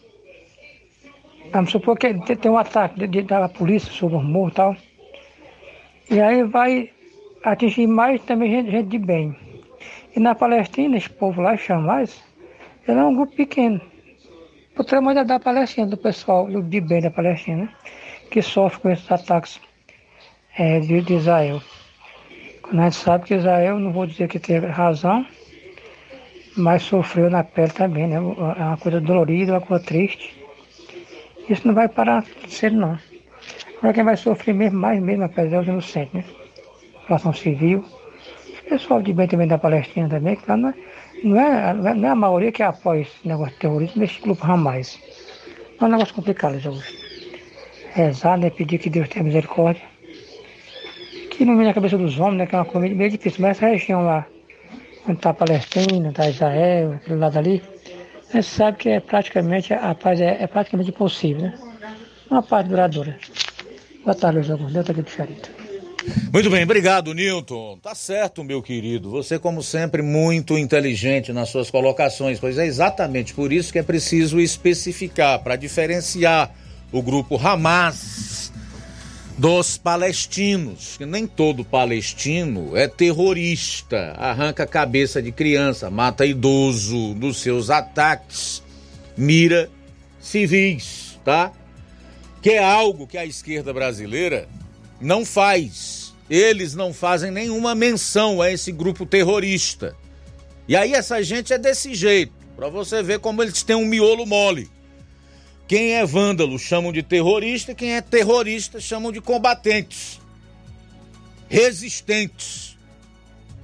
vamos 1.52 1.70
supor 1.70 1.97
que 1.98 2.12
tem 2.14 2.36
tem 2.36 2.51
um 2.51 2.59
ataque 2.59 2.98
de, 2.98 3.06
de- 3.06 3.23
da 3.23 3.48
polícia 3.48 3.93
sobre 3.93 4.16
o 4.16 4.23
morro 4.23 4.48
e 4.48 4.52
tal, 4.52 4.77
e 6.10 6.20
aí 6.20 6.43
vai 6.43 6.90
atingir 7.44 7.86
mais 7.86 8.20
também 8.23 8.51
gente, 8.51 8.70
gente 8.70 8.89
de 8.89 8.98
bem. 8.98 9.36
E 10.14 10.20
na 10.20 10.35
Palestina, 10.35 10.97
esse 10.97 11.09
povo 11.10 11.40
lá, 11.40 11.56
Chamais, 11.56 12.23
ele 12.86 12.98
é 12.98 13.05
um 13.05 13.14
grupo 13.14 13.35
pequeno. 13.35 13.81
O 14.78 14.85
tamanho 14.85 15.16
da- 15.16 15.24
da 15.24 15.39
Palestina, 15.40 15.86
do 15.86 15.97
pessoal 15.97 16.49
de 16.49 16.81
bem 16.81 17.01
da 17.03 17.11
Palestina, 17.11 17.69
que 18.31 18.40
sofre 18.40 18.81
com 18.81 18.90
esses 18.90 19.11
ataques 19.11 19.61
eh, 20.59 20.81
de, 20.81 21.03
de 21.03 21.15
Israel. 21.15 21.61
Quando 22.62 22.81
a 22.81 22.85
gente 22.85 22.97
sabe 22.97 23.24
que 23.24 23.35
Israel, 23.35 23.78
não 23.78 23.93
vou 23.93 24.07
dizer 24.07 24.28
que 24.28 24.39
teve 24.39 24.66
razão, 24.66 25.27
mas 26.57 26.82
sofreu 26.82 27.28
na 27.31 27.44
pele 27.44 27.73
também, 27.73 28.07
né? 28.07 28.16
É 28.16 28.20
uma 28.20 28.77
coisa 28.78 29.01
dolorida, 29.01 29.53
uma 29.53 29.61
coisa 29.61 29.85
triste. 29.85 30.35
Isso 31.49 31.66
não 31.66 31.74
vai 31.74 31.89
parar 31.89 32.24
cedo, 32.49 32.77
não. 32.77 32.99
Agora 33.78 33.93
quem 33.93 34.05
vai 34.05 34.16
sofrer 34.16 34.55
mesmo, 34.55 34.78
mais 34.78 35.03
mesmo, 35.03 35.24
apesar 35.24 35.59
dos 35.59 35.69
inocentes, 35.69 36.15
né? 36.15 36.24
População 37.01 37.32
civil. 37.35 37.85
O 38.65 38.69
pessoal 38.70 39.03
de 39.03 39.12
bem 39.12 39.28
também 39.28 39.49
da 39.49 39.59
Palestina 39.59 40.09
também, 40.09 40.36
que 40.36 40.49
lá 40.49 40.57
não 40.57 40.70
é, 40.70 40.74
não 41.23 41.40
é, 41.40 41.73
não 41.74 41.89
é- 41.89 41.94
não 41.94 42.09
é 42.09 42.11
a 42.12 42.15
maioria 42.16 42.53
que 42.53 42.62
apoia 42.62 43.03
esse 43.03 43.12
negócio 43.27 43.53
de 43.55 43.61
terrorismo 43.61 44.01
nesse 44.01 44.20
grupo 44.20 44.44
Hamas. 44.44 44.99
É 45.81 45.85
um 45.85 45.89
negócio 45.89 46.15
complicado, 46.15 46.55
Augusto. 46.65 46.93
Rezar, 47.94 48.39
né? 48.39 48.51
Pedir 48.51 48.78
que 48.78 48.89
Deus 48.89 49.09
tenha 49.09 49.24
misericórdia. 49.24 49.82
Que 51.31 51.44
vem 51.44 51.57
na 51.57 51.74
cabeça 51.74 51.99
dos 51.99 52.19
homens, 52.19 52.39
né? 52.39 52.47
Que 52.47 52.55
é 52.55 52.59
uma 52.59 52.65
coisa 52.65 52.94
meio 52.94 53.11
difícil. 53.11 53.40
Mas 53.43 53.57
essa 53.59 53.66
região 53.69 54.05
lá, 54.05 54.27
onde 55.07 55.19
está 55.19 55.31
a 55.31 55.35
Palestina, 55.35 56.09
está 56.11 56.28
Israel, 56.28 56.93
aquele 56.94 57.16
lado 57.19 57.39
ali, 57.39 57.62
a 58.31 58.36
gente 58.36 58.47
sabe 58.47 58.78
que 58.78 58.89
é 58.89 59.01
praticamente, 59.01 59.74
a 59.74 59.94
paz 59.94 60.20
é, 60.20 60.43
é 60.43 60.47
praticamente 60.47 60.90
impossível, 60.90 61.43
né? 61.43 61.59
Uma 62.31 62.43
paz 62.43 62.66
duradoura. 62.66 63.19
Boa 64.05 64.15
tarde, 64.15 64.39
Luiz 64.39 64.51
Augusto. 64.51 64.73
Deus 64.73 64.82
está 64.89 64.93
aqui 64.93 65.03
diferente. 65.03 65.61
Muito 66.33 66.51
bem, 66.51 66.65
obrigado, 66.65 67.15
Newton. 67.15 67.79
Tá 67.79 67.95
certo, 67.95 68.43
meu 68.43 68.62
querido. 68.62 69.11
Você, 69.11 69.39
como 69.39 69.62
sempre, 69.62 70.03
muito 70.03 70.59
inteligente 70.59 71.33
nas 71.33 71.49
suas 71.49 71.70
colocações, 71.70 72.41
pois 72.41 72.59
é 72.59 72.66
exatamente 72.66 73.35
por 73.35 73.53
isso 73.53 73.73
que 73.73 73.79
é 73.79 73.83
preciso 73.83 74.41
especificar, 74.41 75.43
para 75.43 75.57
diferenciar 75.57 76.55
o 76.91 77.03
grupo 77.03 77.37
Hamas 77.37 78.53
dos 79.39 79.79
palestinos, 79.79 80.97
que 80.97 81.07
nem 81.07 81.27
todo 81.27 81.65
palestino 81.65 82.77
é 82.77 82.87
terrorista, 82.87 84.15
arranca 84.19 84.66
cabeça 84.66 85.23
de 85.23 85.33
criança, 85.33 85.91
mata 85.91 86.27
idoso 86.27 87.15
nos 87.15 87.41
seus 87.41 87.70
ataques, 87.70 88.62
mira 89.16 89.70
civis, 90.20 91.19
tá? 91.24 91.51
Que 92.43 92.51
é 92.51 92.62
algo 92.62 93.07
que 93.07 93.16
a 93.16 93.24
esquerda 93.24 93.73
brasileira 93.73 94.49
não 95.03 95.24
faz. 95.24 96.15
Eles 96.31 96.74
não 96.74 96.95
fazem 96.95 97.31
nenhuma 97.31 97.74
menção 97.74 98.41
a 98.41 98.51
esse 98.51 98.73
grupo 98.73 99.05
terrorista. 99.05 99.95
E 100.66 100.77
aí 100.77 100.95
essa 100.95 101.23
gente 101.23 101.53
é 101.53 101.59
desse 101.59 101.95
jeito, 101.95 102.33
para 102.57 102.69
você 102.69 103.03
ver 103.03 103.19
como 103.19 103.43
eles 103.43 103.62
têm 103.62 103.77
um 103.77 103.85
miolo 103.85 104.24
mole. 104.24 104.70
Quem 105.66 105.95
é 105.95 106.07
vândalo 106.07 106.59
chamam 106.59 106.93
de 106.93 107.03
terrorista, 107.03 107.74
quem 107.74 107.95
é 107.95 108.01
terrorista 108.01 108.81
chamam 108.81 109.11
de 109.11 109.20
combatentes. 109.20 110.20
Resistentes. 111.49 112.79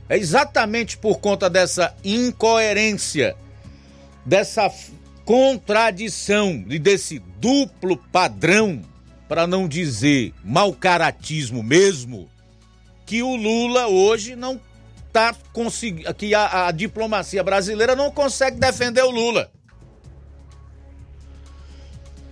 É 0.09 0.16
exatamente 0.16 0.97
por 0.97 1.20
conta 1.20 1.48
dessa 1.51 1.94
incoerência, 2.02 3.36
dessa 4.24 4.73
contradição 5.24 6.65
e 6.69 6.78
desse 6.78 7.19
duplo 7.39 7.97
padrão, 8.10 8.82
para 9.28 9.46
não 9.46 9.68
dizer 9.68 10.32
mau 10.42 10.72
caratismo 10.72 11.62
mesmo, 11.62 12.28
que 13.05 13.22
o 13.22 13.36
Lula 13.36 13.86
hoje 13.86 14.34
não 14.34 14.60
tá 15.12 15.34
conseguindo, 15.52 16.12
que 16.14 16.34
a, 16.34 16.66
a 16.66 16.70
diplomacia 16.70 17.42
brasileira 17.42 17.94
não 17.94 18.10
consegue 18.10 18.59
defender 18.59 19.02
o 19.02 19.10
Lula. 19.10 19.50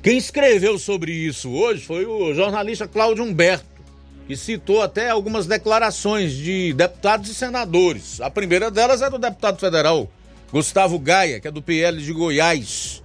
Quem 0.02 0.16
escreveu 0.16 0.78
sobre 0.78 1.12
isso 1.12 1.50
hoje 1.50 1.84
foi 1.84 2.06
o 2.06 2.32
jornalista 2.32 2.86
Cláudio 2.86 3.24
Humberto, 3.24 3.66
que 4.26 4.36
citou 4.36 4.80
até 4.80 5.10
algumas 5.10 5.46
declarações 5.46 6.32
de 6.32 6.72
deputados 6.72 7.28
e 7.28 7.34
senadores. 7.34 8.20
A 8.20 8.30
primeira 8.30 8.70
delas 8.70 9.02
é 9.02 9.10
do 9.10 9.18
deputado 9.18 9.58
federal 9.58 10.08
Gustavo 10.52 10.98
Gaia, 10.98 11.40
que 11.40 11.48
é 11.48 11.50
do 11.50 11.60
PL 11.60 12.00
de 12.00 12.12
Goiás, 12.12 13.02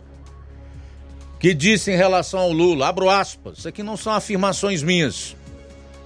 que 1.41 1.55
disse 1.55 1.91
em 1.91 1.95
relação 1.95 2.39
ao 2.39 2.51
Lula, 2.53 2.88
abro 2.88 3.09
aspas, 3.09 3.57
isso 3.57 3.68
aqui 3.68 3.81
não 3.81 3.97
são 3.97 4.13
afirmações 4.13 4.84
minhas. 4.84 5.35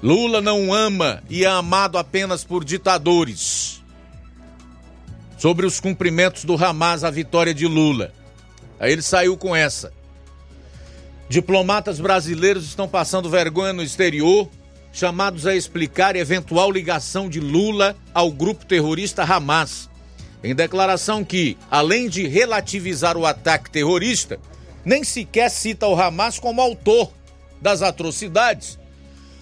Lula 0.02 0.40
não 0.40 0.74
ama 0.74 1.22
e 1.30 1.44
é 1.44 1.48
amado 1.48 1.98
apenas 1.98 2.46
por 2.46 2.64
ditadores. 2.64 3.84
Sobre 5.38 5.66
os 5.66 5.78
cumprimentos 5.82 6.46
do 6.46 6.56
Hamas 6.56 7.04
à 7.04 7.12
vitória 7.12 7.54
de 7.54 7.68
Lula. 7.68 8.14
Aí 8.80 8.94
ele 8.94 9.02
saiu 9.02 9.36
com 9.36 9.54
essa. 9.54 9.92
Diplomatas 11.28 12.00
brasileiros 12.00 12.64
estão 12.64 12.88
passando 12.88 13.30
vergonha 13.30 13.74
no 13.74 13.84
exterior, 13.84 14.50
chamados 14.94 15.46
a 15.46 15.54
explicar 15.54 16.16
eventual 16.16 16.72
ligação 16.72 17.28
de 17.28 17.42
Lula 17.42 17.94
ao 18.14 18.32
grupo 18.32 18.66
terrorista 18.66 19.24
Hamas. 19.24 19.90
Em 20.42 20.56
declaração 20.56 21.26
que, 21.26 21.58
além 21.70 22.08
de 22.08 22.26
relativizar 22.26 23.18
o 23.18 23.26
ataque 23.26 23.70
terrorista, 23.70 24.40
nem 24.86 25.04
sequer 25.04 25.50
cita 25.50 25.88
o 25.88 26.00
Hamas 26.00 26.40
como 26.40 26.62
autor 26.62 27.12
das 27.60 27.82
atrocidades, 27.82 28.78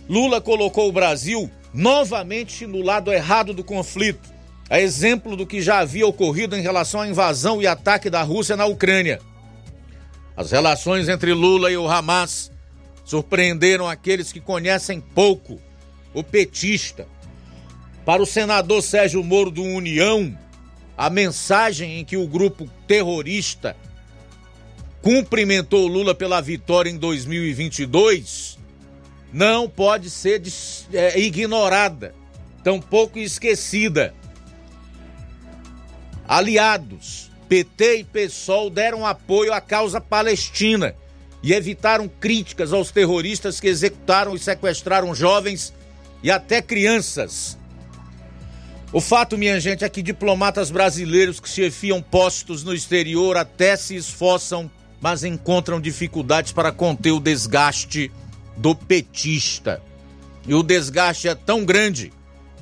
Lula 0.07 0.39
colocou 0.39 0.87
o 0.87 0.91
Brasil 0.91 1.51
novamente 1.73 2.65
no 2.65 2.81
lado 2.81 3.11
errado 3.11 3.53
do 3.53 3.63
conflito, 3.63 4.31
a 4.69 4.79
exemplo 4.79 5.35
do 5.35 5.45
que 5.45 5.61
já 5.61 5.79
havia 5.79 6.07
ocorrido 6.07 6.55
em 6.55 6.61
relação 6.61 7.01
à 7.01 7.07
invasão 7.07 7.61
e 7.61 7.67
ataque 7.67 8.09
da 8.09 8.21
Rússia 8.21 8.55
na 8.55 8.65
Ucrânia. 8.65 9.19
As 10.35 10.51
relações 10.51 11.09
entre 11.09 11.33
Lula 11.33 11.71
e 11.71 11.77
o 11.77 11.87
Hamas 11.87 12.51
surpreenderam 13.03 13.87
aqueles 13.87 14.31
que 14.31 14.39
conhecem 14.39 14.99
pouco 14.99 15.59
o 16.13 16.23
petista. 16.23 17.07
Para 18.05 18.21
o 18.21 18.25
senador 18.25 18.81
Sérgio 18.81 19.23
Moro 19.23 19.51
do 19.51 19.63
União, 19.63 20.37
a 20.97 21.09
mensagem 21.09 21.99
em 21.99 22.05
que 22.05 22.17
o 22.17 22.27
grupo 22.27 22.69
terrorista 22.87 23.75
cumprimentou 25.03 25.85
Lula 25.85 26.15
pela 26.15 26.41
vitória 26.41 26.89
em 26.89 26.97
2022 26.97 28.57
não 29.33 29.67
pode 29.67 30.09
ser 30.09 30.41
é, 30.93 31.19
ignorada, 31.19 32.15
tampouco 32.63 33.19
esquecida. 33.19 34.13
Aliados, 36.25 37.29
PT 37.49 37.97
e 37.97 38.03
PSOL 38.05 38.69
deram 38.69 39.05
apoio 39.05 39.51
à 39.51 39.59
causa 39.59 39.99
palestina 39.99 40.95
e 41.41 41.51
evitaram 41.51 42.07
críticas 42.07 42.71
aos 42.71 42.89
terroristas 42.89 43.59
que 43.59 43.67
executaram 43.67 44.33
e 44.33 44.39
sequestraram 44.39 45.13
jovens 45.13 45.73
e 46.23 46.31
até 46.31 46.61
crianças. 46.61 47.57
O 48.93 49.01
fato, 49.01 49.37
minha 49.37 49.59
gente, 49.59 49.83
é 49.83 49.89
que 49.89 50.01
diplomatas 50.01 50.71
brasileiros 50.71 51.39
que 51.39 51.49
chefiam 51.49 52.01
postos 52.01 52.63
no 52.63 52.73
exterior 52.73 53.35
até 53.35 53.75
se 53.75 53.95
esforçam, 53.95 54.71
mas 55.03 55.25
encontram 55.25 55.81
dificuldades 55.81 56.53
para 56.53 56.71
conter 56.71 57.11
o 57.11 57.19
desgaste 57.19 58.09
do 58.55 58.73
petista. 58.73 59.81
E 60.47 60.53
o 60.53 60.63
desgaste 60.63 61.27
é 61.27 61.35
tão 61.35 61.65
grande 61.65 62.13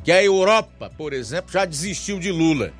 que 0.04 0.12
a 0.12 0.24
Europa, 0.24 0.92
por 0.98 1.14
exemplo, 1.14 1.52
já 1.52 1.66
desistiu 1.66 2.18
de 2.20 2.32
Lula. 2.32 2.74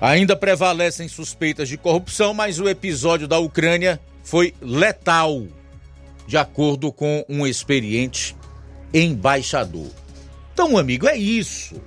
Ainda 0.00 0.34
prevalecem 0.34 1.06
suspeitas 1.06 1.68
de 1.68 1.76
corrupção, 1.76 2.34
mas 2.34 2.58
o 2.58 2.68
episódio 2.68 3.28
da 3.28 3.38
Ucrânia 3.38 4.00
foi 4.24 4.52
letal, 4.60 5.46
de 6.26 6.36
acordo 6.36 6.90
com 6.90 7.24
um 7.28 7.46
experiente 7.46 8.34
embaixador. 8.92 9.92
Então, 10.52 10.76
amigo, 10.76 11.06
é 11.06 11.16
isso. 11.16 11.80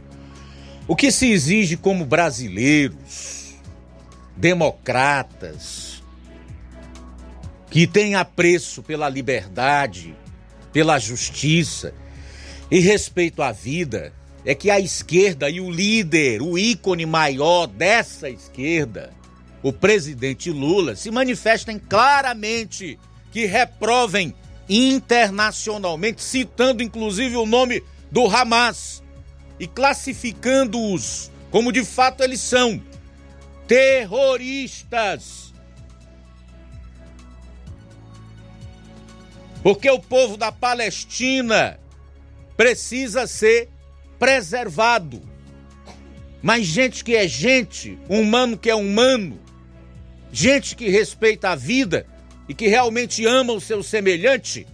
O 0.87 0.95
que 0.95 1.11
se 1.11 1.29
exige 1.29 1.75
como 1.75 2.05
brasileiros, 2.05 3.40
democratas, 4.41 6.01
que 7.69 7.85
têm 7.85 8.15
apreço 8.15 8.81
pela 8.81 9.07
liberdade, 9.07 10.15
pela 10.73 10.97
justiça 10.97 11.93
e 12.71 12.79
respeito 12.79 13.43
à 13.43 13.51
vida, 13.51 14.11
é 14.43 14.55
que 14.55 14.71
a 14.71 14.79
esquerda 14.79 15.47
e 15.47 15.61
o 15.61 15.69
líder, 15.69 16.41
o 16.41 16.57
ícone 16.57 17.05
maior 17.05 17.67
dessa 17.67 18.31
esquerda, 18.31 19.13
o 19.61 19.71
presidente 19.71 20.49
Lula, 20.49 20.95
se 20.95 21.11
manifestem 21.11 21.77
claramente 21.77 22.97
que 23.31 23.45
reprovem 23.45 24.33
internacionalmente, 24.67 26.23
citando 26.23 26.81
inclusive 26.81 27.35
o 27.35 27.45
nome 27.45 27.83
do 28.09 28.25
Hamas 28.25 29.03
e 29.59 29.67
classificando-os 29.67 31.29
como 31.51 31.71
de 31.71 31.85
fato 31.85 32.23
eles 32.23 32.41
são 32.41 32.81
terroristas. 33.71 35.53
Porque 39.63 39.89
o 39.89 39.97
povo 39.97 40.35
da 40.35 40.51
Palestina 40.51 41.79
precisa 42.57 43.25
ser 43.25 43.69
preservado. 44.19 45.21
Mas 46.41 46.65
gente 46.65 47.01
que 47.01 47.15
é 47.15 47.25
gente, 47.25 47.97
humano 48.09 48.57
que 48.57 48.69
é 48.69 48.75
humano, 48.75 49.39
gente 50.33 50.75
que 50.75 50.89
respeita 50.89 51.51
a 51.51 51.55
vida 51.55 52.05
e 52.49 52.53
que 52.53 52.67
realmente 52.67 53.25
ama 53.25 53.53
o 53.53 53.61
seu 53.61 53.81
semelhante, 53.81 54.67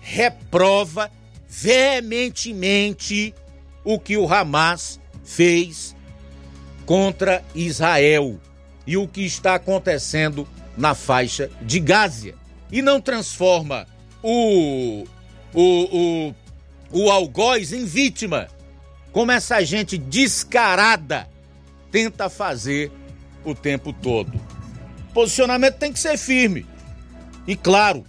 reprova 0.00 1.08
veementemente 1.48 3.32
o 3.84 3.96
que 3.96 4.16
o 4.16 4.26
Hamas 4.26 4.98
fez 5.22 5.94
contra 6.90 7.44
Israel 7.54 8.40
e 8.84 8.96
o 8.96 9.06
que 9.06 9.20
está 9.20 9.54
acontecendo 9.54 10.44
na 10.76 10.92
faixa 10.92 11.48
de 11.62 11.78
Gaza. 11.78 12.34
E 12.68 12.82
não 12.82 13.00
transforma 13.00 13.86
o, 14.20 15.06
o, 15.54 15.62
o, 15.62 16.34
o 16.90 17.08
algoz 17.08 17.72
em 17.72 17.84
vítima, 17.84 18.48
como 19.12 19.30
essa 19.30 19.64
gente 19.64 19.96
descarada 19.96 21.28
tenta 21.92 22.28
fazer 22.28 22.90
o 23.44 23.54
tempo 23.54 23.92
todo. 23.92 24.32
Posicionamento 25.14 25.76
tem 25.76 25.92
que 25.92 26.00
ser 26.00 26.18
firme. 26.18 26.66
E 27.46 27.54
claro, 27.54 28.04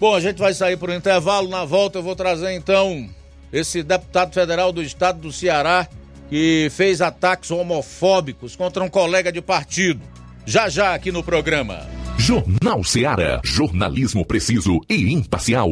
Bom, 0.00 0.14
a 0.14 0.20
gente 0.20 0.38
vai 0.38 0.54
sair 0.54 0.78
por 0.78 0.88
um 0.88 0.94
intervalo. 0.94 1.48
Na 1.50 1.66
volta 1.66 1.98
eu 1.98 2.02
vou 2.02 2.16
trazer 2.16 2.52
então 2.52 3.06
esse 3.52 3.82
deputado 3.82 4.32
federal 4.32 4.72
do 4.72 4.82
estado 4.82 5.20
do 5.20 5.30
Ceará 5.30 5.86
que 6.34 6.68
fez 6.68 7.00
ataques 7.00 7.52
homofóbicos 7.52 8.56
contra 8.56 8.82
um 8.82 8.88
colega 8.88 9.30
de 9.30 9.40
partido. 9.40 10.00
Já 10.44 10.68
já 10.68 10.92
aqui 10.92 11.12
no 11.12 11.22
programa. 11.22 11.86
Jornal 12.18 12.82
Ceará, 12.82 13.40
jornalismo 13.44 14.26
preciso 14.26 14.80
e 14.90 15.12
imparcial. 15.12 15.70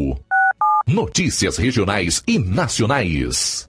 Notícias 0.87 1.57
regionais 1.57 2.23
e 2.29 2.39
nacionais. 2.39 3.69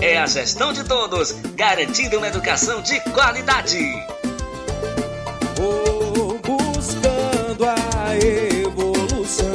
É 0.00 0.18
a 0.18 0.26
gestão 0.26 0.74
de 0.74 0.84
todos, 0.84 1.32
garantindo 1.54 2.18
uma 2.18 2.28
educação 2.28 2.82
de 2.82 3.00
qualidade. 3.12 3.78
Vou 5.56 6.38
buscando 6.38 7.64
a 7.64 8.16
evolução. 8.16 9.46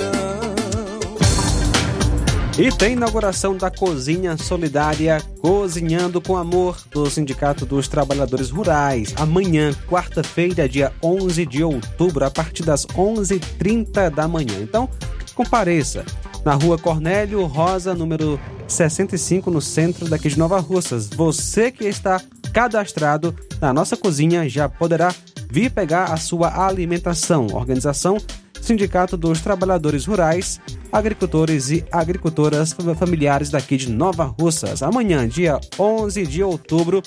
E 2.57 2.71
tem 2.71 2.93
inauguração 2.93 3.55
da 3.55 3.69
Cozinha 3.69 4.35
Solidária 4.35 5.21
Cozinhando 5.39 6.19
com 6.19 6.35
Amor 6.35 6.77
do 6.89 7.07
Sindicato 7.09 7.63
dos 7.63 7.87
Trabalhadores 7.87 8.49
Rurais. 8.49 9.13
Amanhã, 9.17 9.71
quarta-feira, 9.87 10.67
dia 10.67 10.91
11 11.03 11.45
de 11.45 11.63
outubro, 11.63 12.25
a 12.25 12.31
partir 12.31 12.63
das 12.63 12.85
11h30 12.87 14.09
da 14.09 14.27
manhã. 14.27 14.59
Então, 14.59 14.89
compareça 15.35 16.03
na 16.43 16.53
rua 16.53 16.77
Cornélio 16.77 17.45
Rosa, 17.45 17.93
número 17.93 18.39
65, 18.67 19.51
no 19.51 19.61
centro 19.61 20.09
daqui 20.09 20.29
de 20.29 20.37
Nova 20.37 20.59
Russas. 20.59 21.09
Você 21.09 21.71
que 21.71 21.85
está 21.85 22.21
cadastrado 22.53 23.35
na 23.59 23.73
nossa 23.73 23.95
cozinha 23.95 24.47
já 24.49 24.67
poderá 24.67 25.13
vir 25.49 25.71
pegar 25.71 26.05
a 26.05 26.17
sua 26.17 26.65
alimentação. 26.65 27.47
Organização 27.53 28.17
Sindicato 28.61 29.17
dos 29.17 29.41
Trabalhadores 29.41 30.05
Rurais, 30.05 30.61
Agricultores 30.91 31.71
e 31.71 31.83
Agricultoras 31.91 32.75
Familiares 32.97 33.49
daqui 33.49 33.75
de 33.75 33.91
Nova 33.91 34.23
Russas. 34.23 34.83
Amanhã, 34.83 35.27
dia 35.27 35.59
11 35.79 36.27
de 36.27 36.43
outubro, 36.43 37.01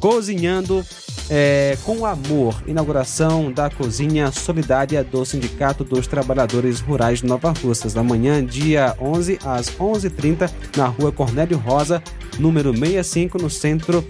cozinhando 0.00 0.84
é, 1.30 1.76
com 1.84 2.04
amor. 2.06 2.62
Inauguração 2.66 3.52
da 3.52 3.68
cozinha 3.70 4.30
solidária 4.32 5.04
do 5.04 5.24
Sindicato 5.24 5.84
dos 5.84 6.06
Trabalhadores 6.06 6.80
Rurais 6.80 7.20
de 7.20 7.26
Nova 7.26 7.52
Russas. 7.62 7.96
Amanhã, 7.96 8.44
dia 8.44 8.96
11, 9.00 9.38
às 9.44 9.70
11h30, 9.70 10.50
na 10.76 10.86
rua 10.86 11.12
Cornélio 11.12 11.58
Rosa, 11.58 12.02
número 12.38 12.72
65, 12.72 13.40
no 13.40 13.50
centro 13.50 14.04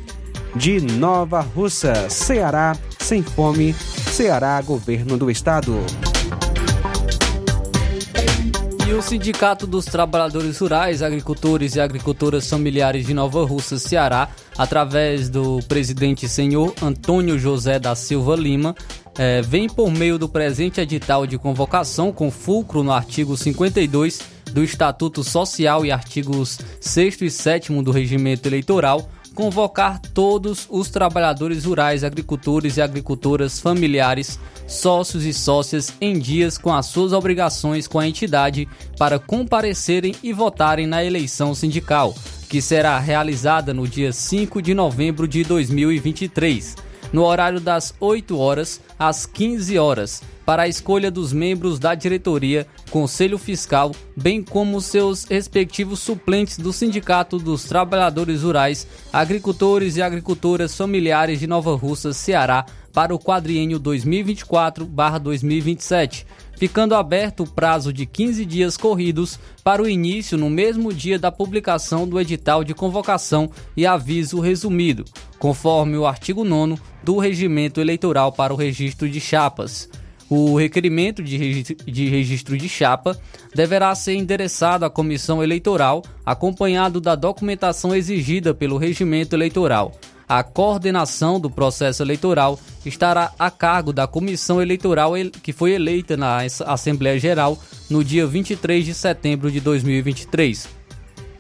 de 0.55 0.81
Nova 0.81 1.41
Russa. 1.41 2.09
Ceará 2.09 2.77
sem 2.99 3.23
fome. 3.23 3.73
Ceará, 3.73 4.61
governo 4.61 5.17
do 5.17 5.31
estado. 5.31 5.79
E 8.89 8.93
o 8.95 9.03
Sindicato 9.03 9.67
dos 9.67 9.85
Trabalhadores 9.85 10.57
Rurais, 10.59 11.03
Agricultores 11.03 11.77
e 11.77 11.81
Agricultoras 11.81 12.49
Familiares 12.49 13.05
de 13.05 13.13
Nova 13.13 13.45
Russa, 13.45 13.79
Ceará, 13.79 14.31
através 14.57 15.29
do 15.29 15.59
presidente 15.69 16.27
senhor 16.27 16.73
Antônio 16.81 17.39
José 17.39 17.79
da 17.79 17.95
Silva 17.95 18.35
Lima, 18.35 18.75
eh, 19.19 19.43
vem 19.43 19.69
por 19.69 19.91
meio 19.91 20.19
do 20.19 20.27
presente 20.27 20.81
edital 20.81 21.27
de 21.27 21.37
convocação 21.37 22.11
com 22.11 22.31
fulcro 22.31 22.83
no 22.83 22.91
artigo 22.91 23.37
52 23.37 24.21
do 24.55 24.65
Estatuto 24.65 25.23
Social 25.23 25.85
e 25.85 25.93
artigos 25.93 26.59
6 26.81 27.21
e 27.21 27.31
7 27.31 27.83
do 27.83 27.91
Regimento 27.91 28.49
Eleitoral, 28.49 29.07
convocar 29.39 30.01
todos 30.01 30.67
os 30.69 30.91
trabalhadores 30.91 31.65
rurais, 31.65 32.03
agricultores 32.03 32.77
e 32.77 32.83
agricultoras 32.83 33.61
familiares, 33.61 34.37
sócios 34.67 35.25
e 35.25 35.33
sócias 35.33 35.95
em 36.01 36.19
dias 36.19 36.59
com 36.59 36.75
as 36.75 36.87
suas 36.87 37.13
obrigações 37.13 37.87
com 37.87 38.01
a 38.01 38.09
entidade 38.09 38.69
para 38.99 39.17
comparecerem 39.17 40.13
e 40.25 40.33
votarem 40.33 40.89
na 40.89 41.05
eleição 41.05 41.55
sindical, 41.55 42.17
que 42.49 42.61
será 42.61 42.99
realizada 42.99 43.73
no 43.73 43.87
dia 43.87 44.13
5 44.13 44.61
de 44.61 44.75
novembro 44.75 45.29
de 45.29 45.45
2023, 45.45 46.75
no 47.13 47.23
horário 47.23 47.61
das 47.61 47.95
8 48.01 48.37
horas 48.37 48.81
às 48.99 49.25
15 49.25 49.79
horas 49.79 50.21
para 50.49 50.63
a 50.63 50.69
escolha 50.69 51.11
dos 51.11 51.31
membros 51.31 51.79
da 51.79 51.95
diretoria, 51.95 52.67
Conselho 52.91 53.37
Fiscal, 53.37 53.93
bem 54.17 54.43
como 54.43 54.81
seus 54.81 55.25
respectivos 55.25 56.01
suplentes 56.01 56.57
do 56.57 56.73
Sindicato 56.73 57.37
dos 57.37 57.65
Trabalhadores 57.65 58.45
Rurais, 58.45 58.87
Agricultores 59.13 59.99
e 59.99 60.03
Agricultoras 60.03 60.75
Familiares 60.75 61.39
de 61.39 61.47
Nova 61.47 61.77
Russa, 61.77 62.15
Ceará, 62.15 62.65
para 62.95 63.15
o 63.15 63.19
quadriênio 63.19 63.79
2024-2027, 63.79 66.25
ficando 66.57 66.95
aberto 66.95 67.43
o 67.43 67.47
prazo 67.47 67.93
de 67.93 68.07
15 68.07 68.47
dias 68.47 68.79
corridos 68.79 69.39
para 69.63 69.83
o 69.83 69.89
início 69.89 70.39
no 70.39 70.49
mesmo 70.49 70.95
dia 70.95 71.19
da 71.19 71.31
publicação 71.31 72.09
do 72.09 72.19
edital 72.19 72.65
de 72.65 72.73
convocação 72.73 73.51
e 73.77 73.85
aviso 73.85 74.41
resumido, 74.41 75.05
conforme 75.39 75.99
o 75.99 76.07
artigo 76.07 76.43
9 76.43 76.81
do 77.05 77.19
Regimento 77.19 77.83
Eleitoral 77.83 78.33
para 78.33 78.55
o 78.55 78.57
Registro 78.57 79.11
de 79.11 79.21
Chapas. 79.21 79.91
O 80.31 80.59
requerimento 80.59 81.23
de 81.23 81.37
registro, 82.09 82.57
de 82.57 82.69
chapa 82.69 83.19
deverá 83.55 83.95
ser 83.95 84.15
endereçado 84.15 84.85
à 84.85 84.91
comissão 84.91 85.43
eleitoral, 85.43 86.05
acompanhado 86.25 87.01
da 87.01 87.15
documentação 87.15 87.95
exigida 87.95 88.53
pelo 88.53 88.77
regimento 88.77 89.35
eleitoral. 89.35 89.93
A 90.29 90.43
coordenação 90.43 91.41
do 91.41 91.49
processo 91.49 92.03
eleitoral 92.03 92.61
estará 92.85 93.33
a 93.39 93.51
cargo 93.51 93.95
da 93.95 94.07
comissão 94.07 94.61
eleitoral 94.61 95.13
que 95.43 95.55
foi 95.55 95.73
eleita 95.73 96.19
na 96.19 96.41
Assembleia 96.67 97.19
Geral 97.19 97.59
no 97.89 98.05
dia 98.05 98.27
23 98.27 98.85
de 98.85 98.93
setembro 98.93 99.51
de 99.51 99.61
2023. 99.61 100.69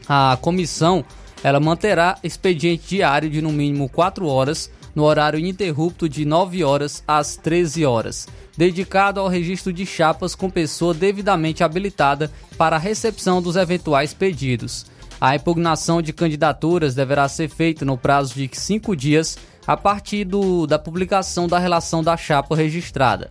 A 0.08 0.38
comissão 0.40 1.04
ela 1.44 1.60
manterá 1.60 2.18
expediente 2.24 2.88
diário 2.88 3.28
de 3.28 3.42
no 3.42 3.52
mínimo 3.52 3.90
4 3.90 4.26
horas 4.26 4.70
no 4.98 5.04
horário 5.04 5.38
ininterrupto 5.38 6.08
de 6.08 6.24
9 6.24 6.64
horas 6.64 7.04
às 7.06 7.36
13 7.36 7.86
horas, 7.86 8.26
dedicado 8.56 9.20
ao 9.20 9.28
registro 9.28 9.72
de 9.72 9.86
chapas 9.86 10.34
com 10.34 10.50
pessoa 10.50 10.92
devidamente 10.92 11.62
habilitada 11.62 12.28
para 12.56 12.74
a 12.74 12.80
recepção 12.80 13.40
dos 13.40 13.54
eventuais 13.54 14.12
pedidos. 14.12 14.86
A 15.20 15.36
impugnação 15.36 16.02
de 16.02 16.12
candidaturas 16.12 16.96
deverá 16.96 17.28
ser 17.28 17.48
feita 17.48 17.84
no 17.84 17.96
prazo 17.96 18.34
de 18.34 18.50
cinco 18.54 18.96
dias 18.96 19.38
a 19.64 19.76
partir 19.76 20.24
do, 20.24 20.66
da 20.66 20.80
publicação 20.80 21.46
da 21.46 21.60
relação 21.60 22.02
da 22.02 22.16
chapa 22.16 22.56
registrada. 22.56 23.30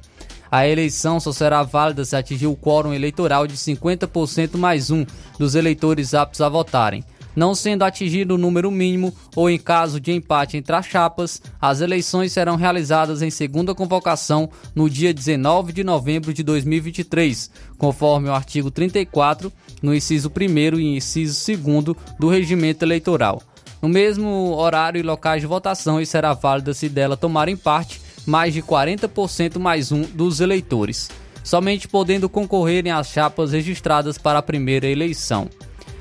A 0.49 0.65
eleição 0.65 1.19
só 1.19 1.33
será 1.33 1.63
válida 1.63 2.05
se 2.05 2.15
atingir 2.15 2.47
o 2.47 2.55
quórum 2.55 2.93
eleitoral 2.93 3.45
de 3.45 3.57
50% 3.57 4.55
mais 4.55 4.89
um 4.89 5.05
dos 5.37 5.53
eleitores 5.53 6.13
aptos 6.13 6.39
a 6.39 6.47
votarem. 6.47 7.03
Não 7.37 7.53
sendo 7.53 7.83
atingido 7.83 8.33
o 8.33 8.37
número 8.37 8.71
mínimo 8.71 9.13
ou 9.35 9.47
em 9.47 9.59
caso 9.59 9.99
de 9.99 10.11
empate 10.11 10.57
entre 10.57 10.75
as 10.75 10.87
chapas, 10.87 11.39
as 11.61 11.81
eleições 11.81 12.33
serão 12.33 12.55
realizadas 12.55 13.21
em 13.21 13.29
segunda 13.29 13.75
convocação 13.75 14.49
no 14.73 14.89
dia 14.89 15.13
19 15.13 15.71
de 15.71 15.83
novembro 15.83 16.33
de 16.33 16.41
2023, 16.41 17.51
conforme 17.77 18.27
o 18.27 18.33
artigo 18.33 18.71
34, 18.71 19.53
no 19.83 19.93
inciso 19.93 20.31
1 20.35 20.79
e 20.79 20.97
inciso 20.97 21.39
2 21.55 21.95
do 22.19 22.27
Regimento 22.27 22.83
Eleitoral. 22.83 23.43
No 23.83 23.87
mesmo 23.87 24.55
horário 24.55 24.97
e 24.97 25.03
locais 25.03 25.39
de 25.39 25.45
votação, 25.45 26.01
e 26.01 26.07
será 26.07 26.33
válida 26.33 26.73
se 26.73 26.89
dela 26.89 27.15
tomarem 27.15 27.55
parte 27.55 28.01
mais 28.25 28.51
de 28.51 28.63
40% 28.63 29.59
mais 29.59 29.91
um 29.91 30.01
dos 30.01 30.39
eleitores, 30.39 31.07
somente 31.43 31.87
podendo 31.87 32.27
concorrerem 32.27 32.91
às 32.91 33.09
chapas 33.09 33.51
registradas 33.51 34.17
para 34.17 34.39
a 34.39 34.41
primeira 34.41 34.87
eleição. 34.87 35.47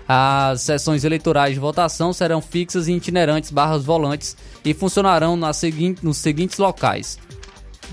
As 0.09 0.63
sessões 0.63 1.05
eleitorais 1.05 1.55
de 1.55 1.61
votação 1.61 2.13
serão 2.13 2.41
fixas 2.41 2.87
e 2.87 2.93
itinerantes 2.93 3.51
barras 3.51 3.85
volantes 3.85 4.37
e 4.65 4.73
funcionarão 4.73 5.37
nas 5.37 5.61
nos 6.03 6.19
seguintes 6.19 6.59
locais. 6.59 7.19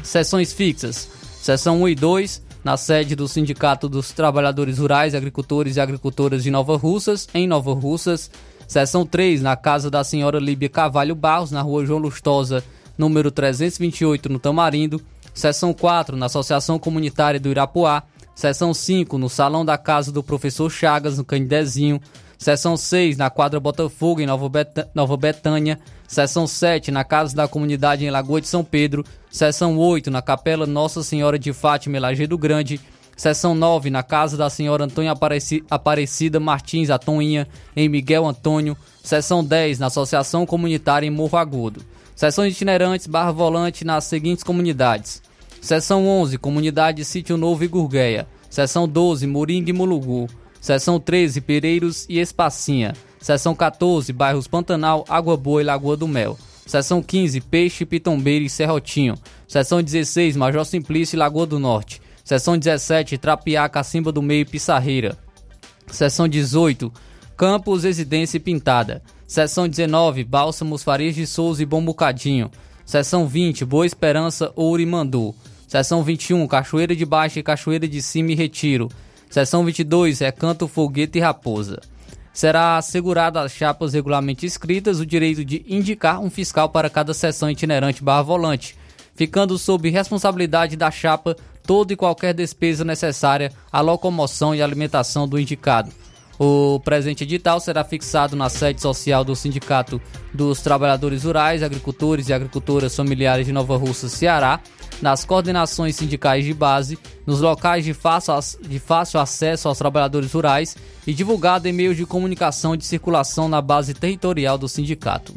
Sessões 0.04 0.54
fixas. 0.54 1.10
Sessão 1.42 1.82
1 1.82 1.90
e 1.90 1.96
2, 1.96 2.42
na 2.64 2.78
sede 2.78 3.16
do 3.16 3.28
Sindicato 3.28 3.90
dos 3.90 4.12
Trabalhadores 4.12 4.78
Rurais, 4.78 5.14
Agricultores 5.14 5.76
e 5.76 5.82
Agricultoras 5.82 6.44
de 6.44 6.50
Nova 6.50 6.78
Russas, 6.78 7.28
em 7.34 7.48
Nova 7.48 7.74
Russas. 7.74 8.32
Seção 8.68 9.06
3, 9.06 9.42
na 9.42 9.56
Casa 9.56 9.92
da 9.92 10.04
Senhora 10.04 10.40
Líbia 10.40 10.70
Cavalho 10.70 11.16
Barros, 11.16 11.52
na 11.52 11.62
Rua 11.62 11.86
João 11.86 12.00
Lustosa, 12.00 12.64
número 12.98 13.30
328, 13.30 14.30
no 14.30 14.40
Tamarindo. 14.40 15.02
Seção 15.34 15.74
4, 15.74 16.16
na 16.16 16.28
Associação 16.28 16.80
Comunitária 16.80 17.40
do 17.40 17.50
Irapuá. 17.50 18.04
Seção 18.36 18.74
5, 18.74 19.18
no 19.18 19.30
Salão 19.30 19.64
da 19.64 19.78
Casa 19.78 20.12
do 20.12 20.24
Professor 20.24 20.70
Chagas, 20.70 21.18
no 21.18 21.26
Candezinho. 21.26 22.02
Seção 22.38 22.76
6, 22.76 23.16
na 23.16 23.30
Quadra 23.30 23.60
Botafogo, 23.60 24.20
em 24.20 24.26
Nova, 24.26 24.50
Bet 24.50 24.86
Nova 24.94 25.16
Betânia. 25.16 25.80
Seção 26.08 26.46
7, 26.46 26.92
na 26.92 27.04
Casa 27.04 27.36
da 27.36 27.48
Comunidade, 27.48 28.06
em 28.06 28.10
Lagoa 28.10 28.42
de 28.42 28.48
São 28.48 28.64
Pedro. 28.64 29.06
Seção 29.32 29.78
8, 29.78 30.12
na 30.12 30.22
Capela 30.22 30.66
Nossa 30.66 31.04
Senhora 31.04 31.40
de 31.40 31.54
Fátima, 31.54 31.98
em 31.98 32.00
Lajeado 32.02 32.38
Grande. 32.38 32.82
Seção 33.16 33.54
9, 33.54 33.90
na 33.90 34.04
Casa 34.04 34.36
da 34.36 34.50
Senhora 34.50 34.84
Antônia 34.84 35.14
Aparecida 35.70 36.40
Martins, 36.40 36.90
a 36.90 36.98
Toinha, 36.98 37.48
em 37.76 37.88
Miguel 37.88 38.26
Antônio. 38.26 38.76
Seção 39.04 39.44
10, 39.44 39.80
na 39.80 39.88
Associação 39.88 40.46
Comunitária, 40.46 41.06
em 41.06 41.12
Morro 41.12 41.38
Agudo. 41.38 41.82
Seção 42.16 42.46
itinerantes 42.46 43.08
barra 43.08 43.32
volante 43.32 43.86
nas 43.86 44.04
seguintes 44.06 44.44
comunidades. 44.44 45.22
Seção 45.64 46.06
11, 46.06 46.38
Comunidade 46.40 47.06
Sítio 47.06 47.38
Novo 47.38 47.64
e 47.64 47.70
Gurgueia. 47.70 48.28
Seção 48.50 48.86
12, 48.86 49.26
Moringa 49.26 49.70
e 49.70 49.74
Mulugu. 49.74 50.28
Seção 50.60 51.00
13, 51.00 51.40
Pereiros 51.40 52.06
e 52.10 52.20
Espacinha. 52.20 52.92
Seção 53.18 53.56
14, 53.56 54.12
Bairros 54.12 54.46
Pantanal, 54.46 55.06
Água 55.08 55.38
Boa 55.38 55.62
e 55.62 55.64
Lagoa 55.64 55.96
do 55.96 56.06
Mel. 56.06 56.38
Seção 56.66 57.02
15, 57.02 57.40
Peixe, 57.40 57.86
Pitombeira 57.86 58.44
e 58.44 58.50
Serrotinho. 58.50 59.16
Seção 59.48 59.82
16, 59.82 60.36
Major 60.36 60.66
Simplício 60.66 61.16
e 61.16 61.20
Lagoa 61.20 61.46
do 61.46 61.58
Norte. 61.58 62.02
Seção 62.26 62.58
17, 62.58 63.18
Trapiá, 63.18 63.70
Cacimba 63.70 64.12
do 64.12 64.22
Meio 64.22 64.42
e 64.42 64.46
Pissarreira. 64.46 65.18
Seção 65.88 66.28
18, 66.28 66.92
Campos, 67.38 67.86
Residência 67.86 68.36
e 68.36 68.42
Pintada. 68.42 69.02
Seção 69.26 69.70
19, 69.70 70.26
Bálsamos, 70.26 70.84
Farias 70.84 71.16
de 71.16 71.26
Souza 71.26 71.64
e 71.64 71.66
Bom 71.66 71.82
Bocadinho. 71.86 72.52
Seção 72.86 73.26
20, 73.26 73.64
Boa 73.64 73.86
Esperança, 73.86 74.52
Ouro 74.58 74.82
e 74.82 74.86
Mandu. 74.86 75.34
Seção 75.74 76.04
21, 76.04 76.46
Cachoeira 76.46 76.96
de 76.96 77.04
Baixo 77.04 77.40
e 77.40 77.42
Cachoeira 77.42 77.88
de 77.88 78.00
Cima 78.00 78.32
e 78.32 78.36
Retiro. 78.36 78.90
Seção 79.28 79.66
22, 79.66 80.20
Recanto, 80.20 80.68
Foguete 80.68 81.18
e 81.18 81.22
Raposa. 81.22 81.82
Será 82.32 82.78
assegurado 82.78 83.40
às 83.40 83.54
chapas 83.54 83.96
regularmente 83.96 84.46
inscritas 84.46 85.00
o 85.00 85.06
direito 85.06 85.44
de 85.44 85.66
indicar 85.68 86.20
um 86.20 86.30
fiscal 86.30 86.70
para 86.70 86.92
cada 86.92 87.12
seção 87.12 87.50
itinerante 87.50 88.04
barra 88.04 88.22
volante, 88.22 88.78
ficando 89.16 89.58
sob 89.58 89.90
responsabilidade 89.90 90.76
da 90.78 90.92
chapa 90.92 91.36
toda 91.66 91.92
e 91.92 91.96
qualquer 91.96 92.36
despesa 92.36 92.86
necessária 92.86 93.52
à 93.72 93.82
locomoção 93.82 94.54
e 94.54 94.62
alimentação 94.62 95.28
do 95.28 95.40
indicado. 95.40 95.92
O 96.38 96.80
presente 96.82 97.24
edital 97.24 97.60
será 97.60 97.84
fixado 97.84 98.36
na 98.36 98.48
sede 98.48 98.80
social 98.80 99.24
do 99.24 99.36
Sindicato 99.36 100.00
dos 100.32 100.62
Trabalhadores 100.62 101.24
Rurais, 101.24 101.64
Agricultores 101.64 102.30
e 102.30 102.34
Agricultoras 102.34 102.96
Familiares 102.96 103.48
de 103.48 103.52
Nova 103.52 103.76
Russa, 103.76 104.08
Ceará, 104.08 104.60
nas 105.04 105.26
coordenações 105.26 105.98
sindicais 105.98 106.46
de 106.46 106.54
base, 106.54 106.98
nos 107.28 107.42
locais 107.42 107.84
de 107.84 107.94
fácil, 107.94 109.20
acesso 109.20 109.68
aos 109.68 109.78
trabalhadores 109.78 110.32
rurais 110.32 110.78
e 111.06 111.14
divulgado 111.14 111.68
em 111.68 111.74
meios 111.74 111.98
de 111.98 112.06
comunicação 112.06 112.78
de 112.78 112.86
circulação 112.86 113.50
na 113.50 113.62
base 113.62 113.94
territorial 113.94 114.58
do 114.58 114.70
sindicato. 114.70 115.36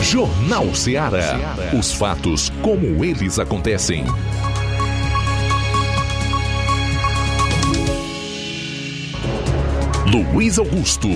Jornal 0.00 0.74
Ceará. 0.74 1.36
Os 1.78 1.92
fatos 1.92 2.50
como 2.62 3.04
eles 3.04 3.38
acontecem. 3.38 4.06
Luiz 10.10 10.58
Augusto. 10.58 11.06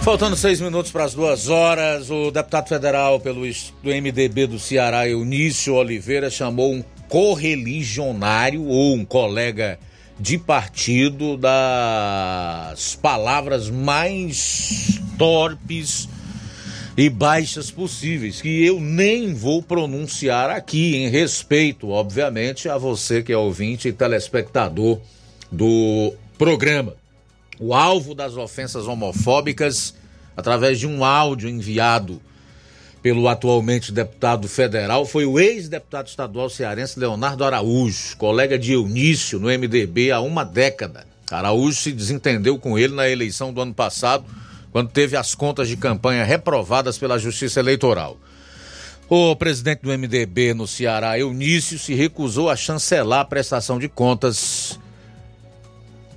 Faltando 0.00 0.36
seis 0.36 0.60
minutos 0.60 0.92
para 0.92 1.02
as 1.02 1.14
duas 1.14 1.48
horas, 1.48 2.10
o 2.10 2.30
deputado 2.30 2.68
federal 2.68 3.18
pelo 3.18 3.40
do 3.82 3.90
MDB 3.90 4.46
do 4.46 4.56
Ceará, 4.56 5.08
Eunício 5.08 5.74
Oliveira, 5.74 6.30
chamou 6.30 6.72
um 6.72 6.84
correligionário 7.08 8.64
ou 8.66 8.94
um 8.94 9.04
colega 9.04 9.80
de 10.18 10.38
partido 10.38 11.36
das 11.36 12.94
palavras 12.94 13.68
mais 13.68 15.00
torpes 15.18 16.08
e 16.96 17.10
baixas 17.10 17.72
possíveis, 17.72 18.40
que 18.40 18.64
eu 18.64 18.78
nem 18.78 19.34
vou 19.34 19.60
pronunciar 19.60 20.50
aqui, 20.50 20.94
em 20.94 21.08
respeito, 21.08 21.88
obviamente, 21.88 22.68
a 22.68 22.78
você 22.78 23.24
que 23.24 23.32
é 23.32 23.36
ouvinte 23.36 23.88
e 23.88 23.92
telespectador 23.92 25.00
do 25.50 26.14
programa. 26.38 26.94
O 27.58 27.72
alvo 27.72 28.14
das 28.14 28.36
ofensas 28.36 28.86
homofóbicas, 28.86 29.94
através 30.36 30.78
de 30.78 30.86
um 30.86 31.04
áudio 31.04 31.48
enviado 31.48 32.20
pelo 33.02 33.28
atualmente 33.28 33.92
deputado 33.92 34.48
federal, 34.48 35.04
foi 35.06 35.26
o 35.26 35.38
ex-deputado 35.38 36.08
estadual 36.08 36.48
cearense 36.48 36.98
Leonardo 36.98 37.44
Araújo, 37.44 38.16
colega 38.16 38.58
de 38.58 38.72
Eunício 38.72 39.38
no 39.38 39.48
MDB 39.48 40.10
há 40.10 40.20
uma 40.20 40.42
década. 40.42 41.06
Araújo 41.30 41.80
se 41.80 41.92
desentendeu 41.92 42.58
com 42.58 42.78
ele 42.78 42.94
na 42.94 43.08
eleição 43.08 43.52
do 43.52 43.60
ano 43.60 43.74
passado, 43.74 44.24
quando 44.72 44.90
teve 44.90 45.16
as 45.16 45.34
contas 45.34 45.68
de 45.68 45.76
campanha 45.76 46.24
reprovadas 46.24 46.98
pela 46.98 47.18
Justiça 47.18 47.60
Eleitoral. 47.60 48.18
O 49.08 49.36
presidente 49.36 49.82
do 49.82 49.90
MDB 49.90 50.54
no 50.54 50.66
Ceará, 50.66 51.18
Eunício, 51.18 51.78
se 51.78 51.94
recusou 51.94 52.48
a 52.48 52.56
chancelar 52.56 53.20
a 53.20 53.24
prestação 53.24 53.78
de 53.78 53.88
contas 53.88 54.80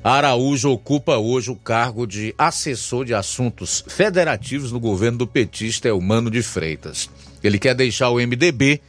Araújo 0.03 0.72
ocupa 0.72 1.18
hoje 1.18 1.52
o 1.52 1.56
cargo 1.56 2.06
de 2.06 2.34
assessor 2.38 3.06
de 3.06 3.14
assuntos 3.14 3.84
federativos 3.88 4.72
no 4.72 4.80
governo 4.80 5.19
do 5.19 5.28
petista 5.28 5.88
Elmano 5.88 6.30
de 6.32 6.41
Freitas. 6.41 7.10
Ele 7.44 7.60
quer 7.60 7.76
deixar 7.76 8.10
o 8.10 8.15
MDB 8.15 8.82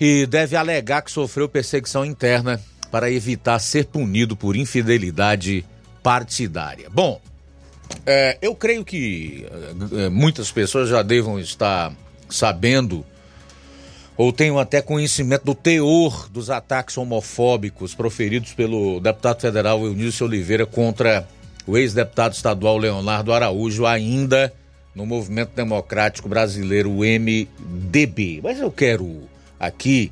e 0.00 0.26
deve 0.26 0.56
alegar 0.56 1.02
que 1.02 1.10
sofreu 1.10 1.48
perseguição 1.48 2.04
interna 2.04 2.60
para 2.90 3.10
evitar 3.10 3.58
ser 3.58 3.86
punido 3.86 4.36
por 4.36 4.56
infidelidade 4.56 5.64
partidária. 6.02 6.88
Bom, 6.90 7.20
é, 8.06 8.38
eu 8.40 8.54
creio 8.54 8.84
que 8.84 9.46
é, 9.92 10.08
muitas 10.08 10.50
pessoas 10.50 10.88
já 10.88 11.02
devam 11.02 11.38
estar 11.38 11.92
sabendo 12.28 13.04
ou 14.18 14.32
tenham 14.32 14.58
até 14.58 14.82
conhecimento 14.82 15.44
do 15.44 15.54
teor 15.54 16.28
dos 16.28 16.50
ataques 16.50 16.98
homofóbicos 16.98 17.94
proferidos 17.94 18.52
pelo 18.52 18.98
deputado 18.98 19.40
federal 19.40 19.84
Eunício 19.84 20.26
Oliveira 20.26 20.66
contra 20.66 21.26
o 21.64 21.78
ex-deputado 21.78 22.32
estadual 22.32 22.76
Leonardo 22.76 23.32
Araújo, 23.32 23.86
ainda 23.86 24.52
no 24.92 25.06
Movimento 25.06 25.50
Democrático 25.54 26.28
Brasileiro, 26.28 26.90
o 26.90 27.02
MDB. 27.02 28.40
Mas 28.42 28.58
eu 28.58 28.72
quero 28.72 29.28
aqui 29.60 30.10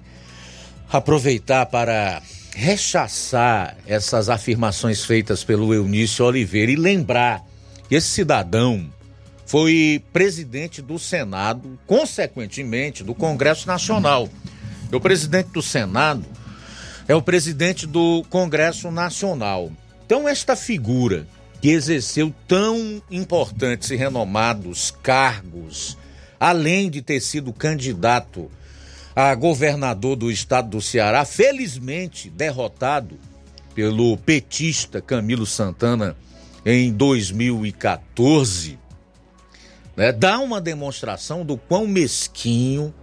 aproveitar 0.93 1.67
para 1.67 2.23
rechaçar 2.55 3.77
essas 3.89 4.29
afirmações 4.29 5.05
feitas 5.05 5.43
pelo 5.43 5.75
Eunício 5.75 6.25
Oliveira 6.25 6.71
e 6.71 6.77
lembrar 6.77 7.45
que 7.89 7.97
esse 7.97 8.07
cidadão 8.09 8.89
foi 9.47 10.03
presidente 10.13 10.83
do 10.83 10.99
Senado, 10.99 11.79
consequentemente 11.87 13.05
do 13.05 13.15
Congresso 13.15 13.67
Nacional. 13.67 14.29
O 14.93 15.01
presidente 15.01 15.51
do 15.51 15.63
Senado 15.63 16.27
é 17.07 17.15
o 17.15 17.23
presidente 17.23 17.87
do 17.87 18.25
Congresso 18.29 18.91
Nacional. 18.91 19.71
Então, 20.05 20.29
esta 20.29 20.57
figura 20.57 21.27
que 21.61 21.69
exerceu 21.69 22.35
tão 22.47 23.01
importantes 23.11 23.91
e 23.91 23.97
renomados 23.97 24.91
cargos, 25.03 25.97
além 26.39 26.91
de 26.91 27.01
ter 27.01 27.21
sido 27.21 27.53
candidato 27.53 28.51
a 29.15 29.35
governador 29.35 30.17
do 30.17 30.31
estado 30.31 30.71
do 30.71 30.83
Ceará, 30.83 31.25
felizmente 31.25 32.29
derrotado 32.29 33.19
pelo 33.75 34.17
petista 34.19 35.01
Camilo 35.01 35.47
Santana 35.47 36.17
em 36.65 36.93
2014 36.93 38.86
né, 39.97 40.13
dá 40.13 40.39
uma 40.39 40.61
demonstração 40.61 41.45
do 41.45 41.57
quão 41.57 41.87
mesquinho, 41.87 42.95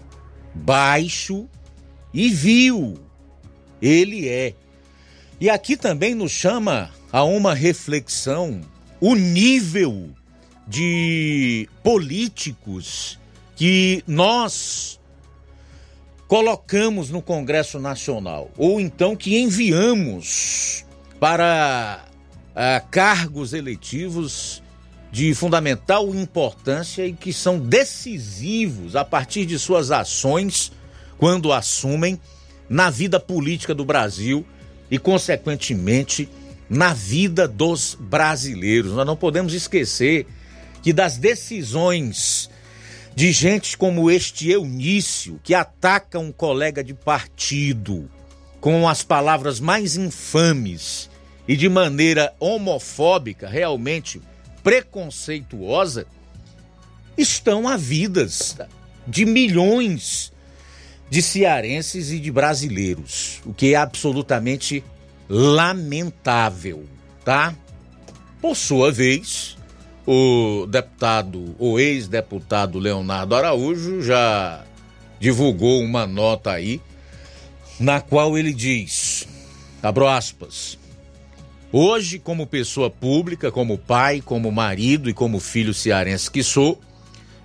baixo 0.54 1.48
e 2.14 2.30
vil 2.30 3.00
ele 3.82 4.30
é. 4.30 4.54
E 5.42 5.50
aqui 5.50 5.76
também 5.76 6.16
nos 6.16 6.32
chama 6.32 6.92
a 7.12 7.24
uma 7.24 7.54
reflexão 7.54 8.62
o 9.02 9.16
nível 9.16 10.10
de 10.66 11.68
políticos 11.84 13.20
que 13.56 14.02
nós 14.08 15.00
colocamos 16.28 17.10
no 17.10 17.22
Congresso 17.22 17.78
Nacional, 17.80 18.50
ou 18.58 18.80
então 18.80 19.16
que 19.16 19.38
enviamos 19.38 20.86
para 21.20 22.06
uh, 22.52 22.88
cargos 22.90 23.54
eletivos 23.54 24.63
de 25.14 25.32
fundamental 25.36 26.10
importância 26.16 27.06
e 27.06 27.14
que 27.14 27.32
são 27.32 27.60
decisivos 27.60 28.96
a 28.96 29.06
partir 29.06 29.46
de 29.46 29.60
suas 29.60 29.92
ações 29.92 30.72
quando 31.20 31.54
assumem 31.54 32.20
na 32.68 32.90
vida 32.90 33.20
política 33.20 33.76
do 33.76 33.86
Brasil 33.86 34.44
e, 34.90 34.98
consequentemente, 34.98 36.28
na 36.68 36.96
vida 36.96 37.48
dos 37.48 37.96
brasileiros. 38.00 38.94
Nós 38.94 39.06
não 39.06 39.16
podemos 39.16 39.54
esquecer 39.54 40.26
que 40.82 40.92
das 40.92 41.16
decisões 41.16 42.50
de 43.16 43.32
gente 43.32 43.78
como 43.78 44.10
este 44.10 44.50
Eunício, 44.50 45.40
que 45.44 45.54
ataca 45.54 46.18
um 46.18 46.32
colega 46.32 46.84
de 46.84 46.96
partido 46.96 48.10
com 48.60 48.90
as 48.90 49.04
palavras 49.04 49.60
mais 49.60 49.96
infames 49.96 51.08
e 51.48 51.56
de 51.56 51.70
maneira 51.70 52.34
homofóbica, 52.40 53.48
realmente 53.48 54.20
preconceituosa, 54.64 56.08
estão 57.18 57.68
a 57.68 57.78
vidas 57.78 58.58
de 59.06 59.26
milhões 59.26 60.32
de 61.10 61.22
cearenses 61.22 62.12
e 62.12 62.20
de 62.20 62.32
brasileiros, 62.32 63.42
o 63.46 63.54
que 63.54 63.74
é 63.74 63.76
absolutamente 63.76 64.84
lamentável, 65.30 66.86
tá? 67.24 67.54
Por 68.42 68.56
sua 68.56 68.92
vez, 68.92 69.58
o 70.08 70.66
deputado, 70.68 71.56
o 71.60 71.80
ex-deputado 71.80 72.80
Leonardo 72.80 73.36
Araújo 73.36 74.02
já 74.02 74.64
divulgou 75.20 75.82
uma 75.82 76.08
nota 76.08 76.52
aí 76.52 76.82
na 77.80 78.02
qual 78.02 78.38
ele 78.38 78.54
diz, 78.54 79.28
abro 79.82 80.08
aspas, 80.08 80.78
Hoje, 81.76 82.20
como 82.20 82.46
pessoa 82.46 82.88
pública, 82.88 83.52
como 83.52 83.80
pai, 83.80 84.22
como 84.22 84.52
marido 84.52 85.10
e 85.10 85.14
como 85.14 85.40
filho 85.40 85.74
cearense 85.74 86.30
que 86.30 86.44
sou, 86.44 86.80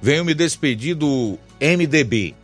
venho 0.03 0.23
me 0.23 0.35
despedir 0.35 0.95
do 0.95 1.39
MDB. 1.59 2.35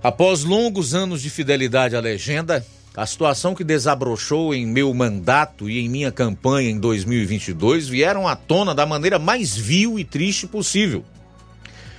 Após 0.00 0.44
longos 0.44 0.94
anos 0.94 1.20
de 1.20 1.30
fidelidade 1.30 1.96
à 1.96 2.00
legenda, 2.00 2.64
a 2.96 3.04
situação 3.06 3.56
que 3.56 3.64
desabrochou 3.64 4.54
em 4.54 4.64
meu 4.64 4.94
mandato 4.94 5.68
e 5.68 5.80
em 5.80 5.88
minha 5.88 6.12
campanha 6.12 6.70
em 6.70 6.78
2022 6.78 7.88
vieram 7.88 8.28
à 8.28 8.36
tona 8.36 8.72
da 8.72 8.86
maneira 8.86 9.18
mais 9.18 9.56
vil 9.56 9.98
e 9.98 10.04
triste 10.04 10.46
possível. 10.46 11.04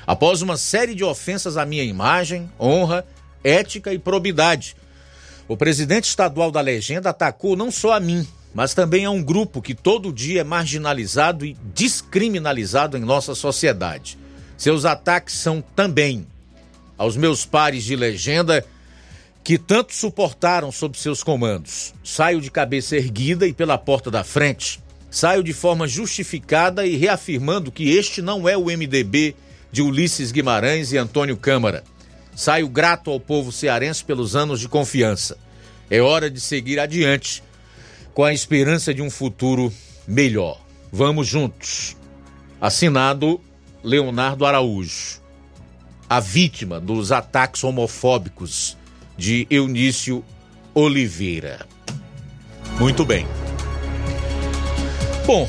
Após 0.08 0.42
uma 0.42 0.56
série 0.56 0.96
de 0.96 1.04
ofensas 1.04 1.58
à 1.58 1.66
minha 1.66 1.84
imagem, 1.84 2.50
honra, 2.58 3.06
ética 3.44 3.94
e 3.94 4.00
probidade, 4.00 4.74
o 5.50 5.58
presidente 5.58 6.06
estadual 6.06 6.50
da 6.50 6.62
legenda 6.62 7.10
atacou 7.10 7.58
não 7.58 7.70
só 7.70 7.92
a 7.92 8.00
mim, 8.00 8.26
mas 8.56 8.74
também 8.74 9.04
a 9.04 9.12
um 9.12 9.22
grupo 9.22 9.62
que 9.62 9.76
todo 9.76 10.14
dia 10.14 10.40
é 10.40 10.44
marginalizado 10.44 11.46
e 11.46 11.58
descriminalizado 11.76 12.98
em 12.98 13.02
nossa 13.02 13.36
sociedade. 13.36 14.18
Seus 14.58 14.86
ataques 14.86 15.36
são 15.36 15.62
também 15.76 16.26
aos 16.98 17.18
meus 17.18 17.46
pares 17.46 17.84
de 17.84 17.98
legenda 17.98 18.66
que 19.44 19.58
tanto 19.58 19.94
suportaram 19.94 20.72
sob 20.72 20.98
seus 20.98 21.22
comandos. 21.22 21.94
Saio 22.02 22.40
de 22.40 22.50
cabeça 22.50 22.96
erguida 22.96 23.46
e 23.46 23.52
pela 23.52 23.78
porta 23.78 24.10
da 24.10 24.24
frente. 24.24 24.82
Saio 25.12 25.44
de 25.44 25.52
forma 25.52 25.86
justificada 25.86 26.86
e 26.86 26.96
reafirmando 26.96 27.74
que 27.74 27.90
este 27.90 28.22
não 28.22 28.48
é 28.48 28.56
o 28.56 28.68
MDB 28.68 29.36
de 29.70 29.82
Ulisses 29.82 30.32
Guimarães 30.32 30.94
e 30.94 30.98
Antônio 30.98 31.36
Câmara. 31.36 31.84
Saio 32.34 32.70
grato 32.70 33.12
ao 33.12 33.20
povo 33.20 33.52
cearense 33.52 34.02
pelos 34.02 34.34
anos 34.34 34.62
de 34.62 34.70
confiança. 34.70 35.38
É 35.90 36.02
hora 36.02 36.30
de 36.32 36.40
seguir 36.40 36.80
adiante 36.80 37.44
com 38.16 38.24
a 38.24 38.34
esperança 38.34 38.94
de 38.94 39.02
um 39.02 39.12
futuro 39.12 39.72
melhor. 40.08 40.62
Vamos 40.90 41.28
juntos. 41.28 41.98
Assinado 42.62 43.42
Leonardo 43.84 44.46
Araújo, 44.46 45.22
a 46.10 46.22
vítima 46.22 46.80
dos 46.80 47.12
ataques 47.12 47.64
homofóbicos 47.64 48.78
de 49.18 49.46
Eunício 49.50 50.24
Oliveira. 50.74 51.68
Muito 52.80 53.06
bem. 53.06 53.28
Bom, 55.26 55.48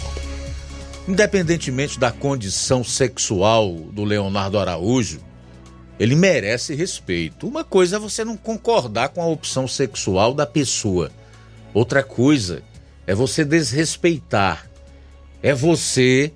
independentemente 1.06 2.00
da 2.00 2.10
condição 2.10 2.82
sexual 2.82 3.72
do 3.92 4.02
Leonardo 4.02 4.58
Araújo, 4.58 5.20
ele 6.00 6.16
merece 6.16 6.74
respeito. 6.74 7.46
Uma 7.46 7.62
coisa 7.62 7.96
é 7.96 7.98
você 8.00 8.24
não 8.24 8.36
concordar 8.36 9.10
com 9.10 9.22
a 9.22 9.26
opção 9.26 9.68
sexual 9.68 10.34
da 10.34 10.44
pessoa. 10.44 11.12
Outra 11.76 12.02
coisa 12.02 12.62
é 13.06 13.14
você 13.14 13.44
desrespeitar, 13.44 14.66
é 15.42 15.52
você 15.52 16.32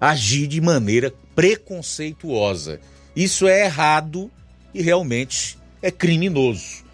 agir 0.00 0.46
de 0.46 0.62
maneira 0.62 1.12
preconceituosa. 1.34 2.80
Isso 3.14 3.46
é 3.46 3.66
errado 3.66 4.30
e 4.72 4.80
realmente 4.80 5.58
é 5.82 5.90
criminoso. 5.90 6.86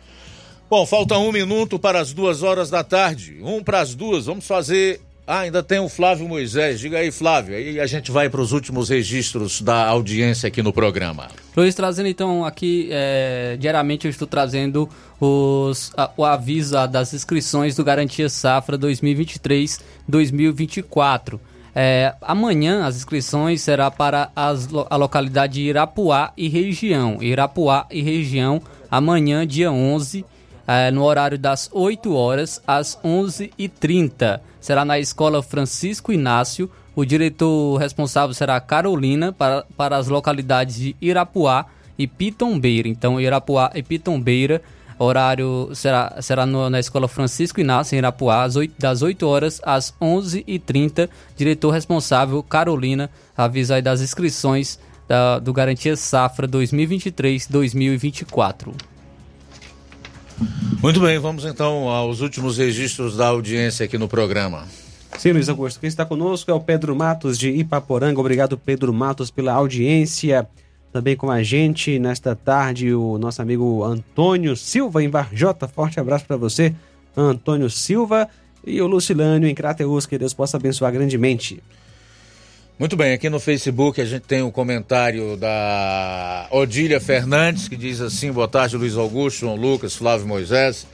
Bom, 0.68 0.84
falta 0.84 1.16
um 1.18 1.30
minuto 1.30 1.78
para 1.78 2.00
as 2.00 2.12
duas 2.12 2.42
horas 2.42 2.68
da 2.68 2.82
tarde. 2.82 3.38
Um 3.40 3.62
para 3.62 3.78
as 3.78 3.94
duas. 3.94 4.26
Vamos 4.26 4.44
fazer 4.44 5.00
ah, 5.26 5.40
ainda 5.40 5.62
tem 5.62 5.78
o 5.78 5.88
Flávio 5.88 6.28
Moisés. 6.28 6.78
Diga 6.78 6.98
aí, 6.98 7.10
Flávio. 7.10 7.56
Aí 7.56 7.80
a 7.80 7.86
gente 7.86 8.10
vai 8.10 8.28
para 8.28 8.42
os 8.42 8.52
últimos 8.52 8.90
registros 8.90 9.62
da 9.62 9.86
audiência 9.86 10.48
aqui 10.48 10.62
no 10.62 10.70
programa. 10.72 11.28
Luiz, 11.56 11.74
trazendo 11.74 12.08
então 12.08 12.44
aqui, 12.44 12.88
é, 12.90 13.56
diariamente 13.58 14.06
eu 14.06 14.10
estou 14.10 14.28
trazendo 14.28 14.86
os, 15.18 15.90
a, 15.96 16.10
o 16.16 16.24
aviso 16.24 16.74
das 16.88 17.14
inscrições 17.14 17.74
do 17.74 17.82
Garantia 17.82 18.28
Safra 18.28 18.78
2023-2024. 18.78 21.40
É, 21.74 22.14
amanhã 22.20 22.84
as 22.84 22.96
inscrições 22.96 23.62
será 23.62 23.90
para 23.90 24.30
as, 24.36 24.68
a 24.90 24.96
localidade 24.96 25.54
de 25.54 25.62
Irapuá 25.62 26.34
e 26.36 26.48
região. 26.48 27.16
Irapuá 27.22 27.86
e 27.90 28.02
região, 28.02 28.60
amanhã, 28.90 29.46
dia 29.46 29.72
11, 29.72 30.22
é, 30.66 30.90
no 30.90 31.04
horário 31.04 31.38
das 31.38 31.68
8 31.72 32.14
horas 32.14 32.60
às 32.66 32.98
11h30 33.04 34.40
será 34.60 34.84
na 34.84 34.98
Escola 34.98 35.42
Francisco 35.42 36.12
Inácio. 36.12 36.70
O 36.96 37.04
diretor 37.04 37.76
responsável 37.76 38.32
será 38.32 38.60
Carolina 38.60 39.32
para, 39.32 39.64
para 39.76 39.96
as 39.96 40.06
localidades 40.08 40.76
de 40.76 40.96
Irapuá 41.00 41.66
e 41.98 42.06
Pitombeira. 42.06 42.88
Então, 42.88 43.20
Irapuá 43.20 43.72
e 43.74 43.82
Pitombeira, 43.82 44.62
horário 44.98 45.70
será, 45.74 46.16
será 46.22 46.46
no, 46.46 46.70
na 46.70 46.80
Escola 46.80 47.08
Francisco 47.08 47.60
Inácio, 47.60 47.94
em 47.94 47.98
Irapuá, 47.98 48.44
às 48.44 48.56
8, 48.56 48.74
das 48.78 49.02
8 49.02 49.26
horas 49.26 49.60
às 49.64 49.92
11h30. 50.00 51.10
Diretor 51.36 51.70
responsável 51.70 52.42
Carolina 52.42 53.10
avisa 53.36 53.74
aí 53.74 53.82
das 53.82 54.00
inscrições 54.00 54.78
da, 55.06 55.38
do 55.38 55.52
Garantia 55.52 55.96
Safra 55.96 56.48
2023-2024. 56.48 58.93
Muito 60.82 61.00
bem, 61.00 61.18
vamos 61.18 61.44
então 61.44 61.88
aos 61.88 62.20
últimos 62.20 62.58
registros 62.58 63.16
da 63.16 63.28
audiência 63.28 63.84
aqui 63.84 63.96
no 63.96 64.08
programa. 64.08 64.66
Sim, 65.18 65.32
Luiz 65.32 65.48
Augusto. 65.48 65.80
Quem 65.80 65.88
está 65.88 66.04
conosco 66.04 66.50
é 66.50 66.54
o 66.54 66.60
Pedro 66.60 66.94
Matos 66.94 67.38
de 67.38 67.48
Ipaporanga. 67.50 68.20
Obrigado, 68.20 68.58
Pedro 68.58 68.92
Matos, 68.92 69.30
pela 69.30 69.52
audiência. 69.52 70.46
Também 70.92 71.16
com 71.16 71.30
a 71.30 71.42
gente 71.42 71.98
nesta 71.98 72.36
tarde 72.36 72.92
o 72.92 73.18
nosso 73.18 73.40
amigo 73.40 73.82
Antônio 73.82 74.56
Silva 74.56 75.02
em 75.02 75.08
Varjota. 75.08 75.66
Forte 75.66 75.98
abraço 75.98 76.26
para 76.26 76.36
você, 76.36 76.74
Antônio 77.16 77.70
Silva. 77.70 78.28
E 78.66 78.80
o 78.80 78.86
Lucilânio 78.86 79.48
em 79.48 79.54
Crateus. 79.54 80.06
Que 80.06 80.18
Deus 80.18 80.34
possa 80.34 80.56
abençoar 80.56 80.92
grandemente. 80.92 81.62
Muito 82.76 82.96
bem, 82.96 83.12
aqui 83.12 83.30
no 83.30 83.38
Facebook 83.38 84.00
a 84.00 84.04
gente 84.04 84.22
tem 84.22 84.42
um 84.42 84.50
comentário 84.50 85.36
da 85.36 86.48
Odília 86.50 87.00
Fernandes, 87.00 87.68
que 87.68 87.76
diz 87.76 88.00
assim: 88.00 88.32
Boa 88.32 88.48
tarde, 88.48 88.76
Luiz 88.76 88.96
Augusto, 88.96 89.42
João 89.42 89.54
Lucas, 89.54 89.94
Flávio 89.94 90.26
Moisés. 90.26 90.84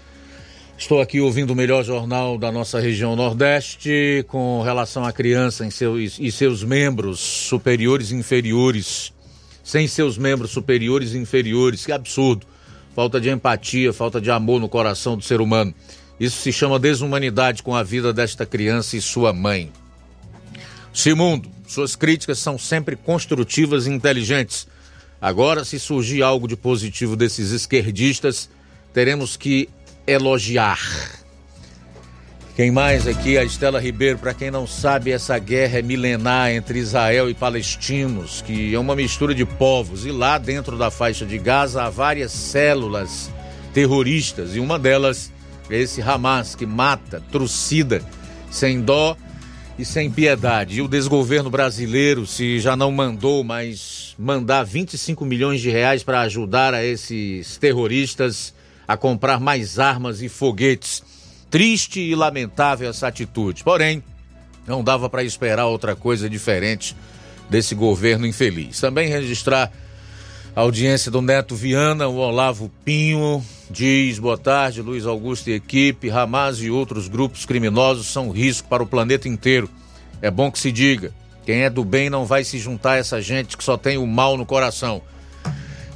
Estou 0.77 1.01
aqui 1.01 1.23
ouvindo 1.23 1.53
o 1.53 1.57
melhor 1.57 1.83
jornal 1.83 2.37
da 2.37 2.53
nossa 2.53 2.79
região 2.79 3.17
Nordeste 3.17 4.27
com 4.29 4.61
relação 4.61 5.07
à 5.07 5.13
criança 5.13 5.65
em 5.65 5.71
seus, 5.71 6.19
e 6.19 6.31
seus 6.31 6.63
membros 6.63 7.19
superiores 7.19 8.11
e 8.11 8.15
inferiores. 8.15 9.11
Sem 9.65 9.89
seus 9.89 10.19
membros 10.19 10.51
superiores 10.51 11.15
e 11.15 11.19
inferiores. 11.19 11.87
Que 11.87 11.93
absurdo. 11.93 12.47
Falta 12.95 13.19
de 13.19 13.31
empatia, 13.31 13.91
falta 13.91 14.21
de 14.21 14.31
amor 14.31 14.61
no 14.61 14.69
coração 14.69 15.17
do 15.17 15.25
ser 15.25 15.41
humano. 15.41 15.73
Isso 16.19 16.43
se 16.43 16.53
chama 16.53 16.79
desumanidade 16.79 17.63
com 17.63 17.75
a 17.75 17.83
vida 17.83 18.13
desta 18.13 18.45
criança 18.45 18.99
e 18.99 19.01
sua 19.01 19.33
mãe. 19.33 19.73
Simundo, 20.93 21.49
suas 21.71 21.95
críticas 21.95 22.41
são 22.41 22.59
sempre 22.59 22.97
construtivas 22.97 23.87
e 23.87 23.91
inteligentes. 23.91 24.67
Agora, 25.23 25.65
se 25.65 25.79
surgir 25.79 26.21
algo 26.21 26.49
de 26.49 26.57
positivo 26.57 27.15
desses 27.15 27.53
esquerdistas, 27.53 28.51
teremos 28.93 29.37
que 29.37 29.69
elogiar. 30.05 30.81
Quem 32.57 32.73
mais 32.73 33.07
aqui? 33.07 33.39
A 33.39 33.45
Estela 33.45 33.79
Ribeiro. 33.81 34.19
Para 34.19 34.35
quem 34.35 34.51
não 34.51 34.67
sabe, 34.67 35.13
essa 35.13 35.39
guerra 35.39 35.79
é 35.79 35.83
milenar 35.83 36.51
entre 36.51 36.81
Israel 36.81 37.31
e 37.31 37.35
palestinos, 37.35 38.43
que 38.43 38.75
é 38.75 38.79
uma 38.79 38.97
mistura 38.97 39.33
de 39.33 39.45
povos. 39.45 40.05
E 40.05 40.11
lá 40.11 40.39
dentro 40.39 40.77
da 40.77 40.91
faixa 40.91 41.25
de 41.25 41.39
Gaza 41.39 41.85
há 41.85 41.89
várias 41.89 42.33
células 42.33 43.31
terroristas, 43.73 44.57
e 44.57 44.59
uma 44.59 44.77
delas 44.77 45.31
é 45.71 45.79
esse 45.79 46.03
Hamas 46.03 46.57
que 46.57 46.67
mata, 46.67 47.23
trucida, 47.31 48.03
sem 48.51 48.81
dó 48.81 49.17
e 49.81 49.85
sem 49.85 50.11
piedade. 50.11 50.77
E 50.77 50.83
o 50.83 50.89
desgoverno 50.89 51.49
brasileiro, 51.49 52.27
se 52.27 52.61
já 52.61 52.77
não 52.77 52.93
mandou, 52.93 53.43
mas 53.43 54.15
mandar 54.19 54.63
25 54.63 55.25
milhões 55.25 55.63
de 55.63 55.71
reais 55.71 56.03
para 56.03 56.21
ajudar 56.21 56.75
a 56.75 56.85
esses 56.85 57.57
terroristas 57.57 58.53
a 58.87 58.95
comprar 58.95 59.41
mais 59.41 59.79
armas 59.79 60.21
e 60.21 60.29
foguetes. 60.29 61.03
Triste 61.49 61.99
e 61.99 62.15
lamentável 62.15 62.91
essa 62.91 63.09
atitude. 63.09 63.65
Porém, 63.65 64.05
não 64.67 64.85
dava 64.85 65.09
para 65.09 65.25
esperar 65.25 65.65
outra 65.65 65.97
coisa 65.97 66.29
diferente 66.29 66.95
desse 67.49 67.75
governo 67.75 68.27
infeliz. 68.27 68.79
Também 68.79 69.09
registrar 69.09 69.73
audiência 70.55 71.11
do 71.11 71.23
Neto 71.23 71.55
Viana, 71.55 72.09
o 72.09 72.17
Olavo 72.17 72.71
Pinho, 72.85 73.45
diz: 73.71 74.19
boa 74.19 74.37
tarde, 74.37 74.83
Luiz 74.83 75.07
Augusto 75.07 75.49
e 75.49 75.55
equipe. 75.55 76.11
Hamas 76.11 76.61
e 76.61 76.71
outros 76.71 77.09
grupos 77.09 77.45
criminosos 77.45 78.09
são 78.09 78.31
risco 78.31 78.69
para 78.69 78.83
o 78.83 78.87
planeta 78.87 79.29
inteiro. 79.29 79.71
É 80.21 80.31
bom 80.31 80.51
que 80.51 80.59
se 80.59 80.73
diga: 80.73 81.13
quem 81.45 81.63
é 81.63 81.71
do 81.71 81.85
bem 81.85 82.11
não 82.11 82.25
vai 82.25 82.45
se 82.45 82.59
juntar 82.59 82.93
a 82.93 82.97
essa 82.97 83.21
gente 83.21 83.57
que 83.57 83.65
só 83.65 83.77
tem 83.77 83.97
o 83.97 84.07
mal 84.07 84.37
no 84.37 84.47
coração. 84.47 85.03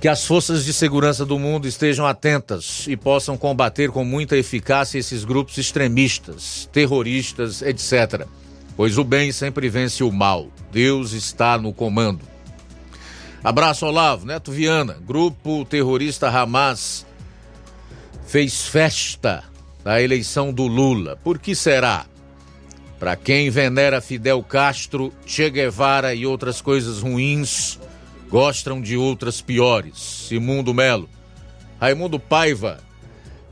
Que 0.01 0.09
as 0.09 0.26
forças 0.26 0.66
de 0.66 0.72
segurança 0.72 1.24
do 1.24 1.39
mundo 1.39 1.66
estejam 1.66 2.06
atentas 2.06 2.85
e 2.86 2.94
possam 2.94 3.39
combater 3.39 3.90
com 3.90 4.05
muita 4.05 4.36
eficácia 4.36 4.98
esses 4.98 5.24
grupos 5.24 5.56
extremistas, 5.56 6.68
terroristas, 6.70 7.62
etc. 7.62 8.26
Pois 8.76 8.98
o 8.98 9.05
bem 9.05 9.32
sempre 9.32 9.68
vence 9.70 10.05
o 10.05 10.12
mal. 10.12 10.48
Deus 10.70 11.12
está 11.12 11.56
no 11.56 11.72
comando. 11.72 12.34
Abraço, 13.45 13.85
Olavo. 13.85 14.25
Neto 14.25 14.51
Viana, 14.51 14.97
grupo 15.07 15.66
terrorista 15.66 16.31
Hamas 16.31 17.05
fez 18.27 18.66
festa 18.66 19.45
da 19.85 20.01
eleição 20.01 20.51
do 20.51 20.66
Lula. 20.66 21.16
Por 21.23 21.39
que 21.39 21.55
será? 21.55 22.07
Para 22.99 23.16
quem 23.16 23.51
venera 23.51 24.01
Fidel 24.01 24.43
Castro, 24.43 25.12
Che 25.27 25.51
Guevara 25.51 26.15
e 26.15 26.25
outras 26.25 26.62
coisas 26.62 27.03
ruins, 27.03 27.79
gostam 28.31 28.81
de 28.81 28.97
outras 28.97 29.43
piores. 29.43 30.27
Simundo 30.27 30.73
Melo. 30.73 31.07
Raimundo 31.79 32.19
Paiva. 32.19 32.79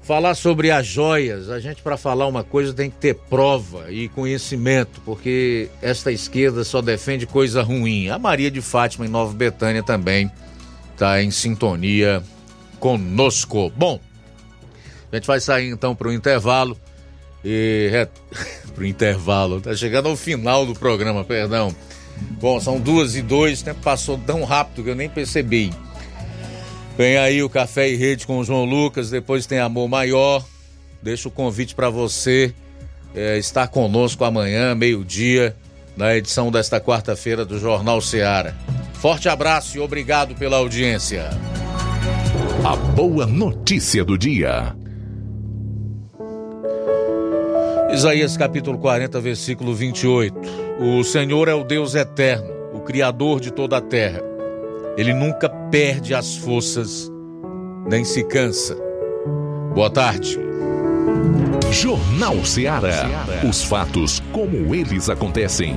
Falar 0.02 0.34
sobre 0.34 0.72
as 0.72 0.84
joias, 0.84 1.48
a 1.48 1.60
gente 1.60 1.80
para 1.80 1.96
falar 1.96 2.26
uma 2.26 2.42
coisa 2.42 2.74
tem 2.74 2.90
que 2.90 2.96
ter 2.96 3.14
prova 3.14 3.90
e 3.90 4.08
conhecimento, 4.08 5.00
porque 5.04 5.70
esta 5.80 6.10
esquerda 6.10 6.64
só 6.64 6.82
defende 6.82 7.24
coisa 7.24 7.62
ruim. 7.62 8.08
A 8.08 8.18
Maria 8.18 8.50
de 8.50 8.60
Fátima 8.60 9.06
em 9.06 9.08
Nova 9.08 9.32
Betânia 9.32 9.80
também 9.80 10.28
está 10.92 11.22
em 11.22 11.30
sintonia 11.30 12.20
conosco. 12.80 13.70
Bom, 13.76 14.00
a 15.12 15.14
gente 15.16 15.26
vai 15.26 15.38
sair 15.38 15.70
então 15.70 15.94
para 15.94 16.08
o 16.08 16.12
intervalo 16.12 16.76
e 17.44 18.08
para 18.74 18.82
o 18.82 18.86
intervalo. 18.86 19.60
Tá 19.60 19.76
chegando 19.76 20.08
ao 20.08 20.16
final 20.16 20.66
do 20.66 20.74
programa, 20.74 21.22
perdão. 21.22 21.72
Bom, 22.40 22.60
são 22.60 22.80
duas 22.80 23.14
e 23.14 23.22
dois, 23.22 23.60
o 23.60 23.64
tempo 23.64 23.80
passou 23.82 24.18
tão 24.18 24.42
rápido 24.42 24.82
que 24.82 24.90
eu 24.90 24.96
nem 24.96 25.08
percebi. 25.08 25.72
Vem 26.96 27.16
aí 27.16 27.42
o 27.42 27.48
Café 27.48 27.88
e 27.88 27.96
Rede 27.96 28.26
com 28.26 28.38
o 28.38 28.44
João 28.44 28.64
Lucas, 28.64 29.10
depois 29.10 29.46
tem 29.46 29.58
Amor 29.58 29.88
Maior. 29.88 30.44
Deixo 31.02 31.28
o 31.28 31.32
convite 31.32 31.74
para 31.74 31.88
você 31.88 32.54
é, 33.14 33.38
estar 33.38 33.68
conosco 33.68 34.24
amanhã, 34.24 34.74
meio-dia, 34.74 35.56
na 35.96 36.14
edição 36.14 36.50
desta 36.50 36.80
quarta-feira 36.80 37.44
do 37.44 37.58
Jornal 37.58 38.00
Seara. 38.00 38.56
Forte 38.94 39.28
abraço 39.28 39.76
e 39.76 39.80
obrigado 39.80 40.34
pela 40.34 40.58
audiência. 40.58 41.30
A 42.64 42.76
boa 42.76 43.26
notícia 43.26 44.04
do 44.04 44.16
dia. 44.16 44.76
Isaías 47.92 48.36
capítulo 48.36 48.78
40, 48.78 49.20
versículo 49.20 49.74
28. 49.74 50.34
O 50.80 51.02
Senhor 51.02 51.48
é 51.48 51.54
o 51.54 51.64
Deus 51.64 51.94
eterno, 51.94 52.48
o 52.72 52.80
Criador 52.80 53.40
de 53.40 53.50
toda 53.50 53.78
a 53.78 53.80
terra. 53.80 54.31
Ele 54.96 55.14
nunca 55.14 55.48
perde 55.48 56.14
as 56.14 56.36
forças, 56.36 57.10
nem 57.88 58.04
se 58.04 58.22
cansa. 58.24 58.76
Boa 59.74 59.90
tarde. 59.90 60.38
Jornal 61.70 62.44
Ceará. 62.44 63.08
Os 63.48 63.64
fatos 63.64 64.20
como 64.32 64.74
eles 64.74 65.08
acontecem. 65.08 65.74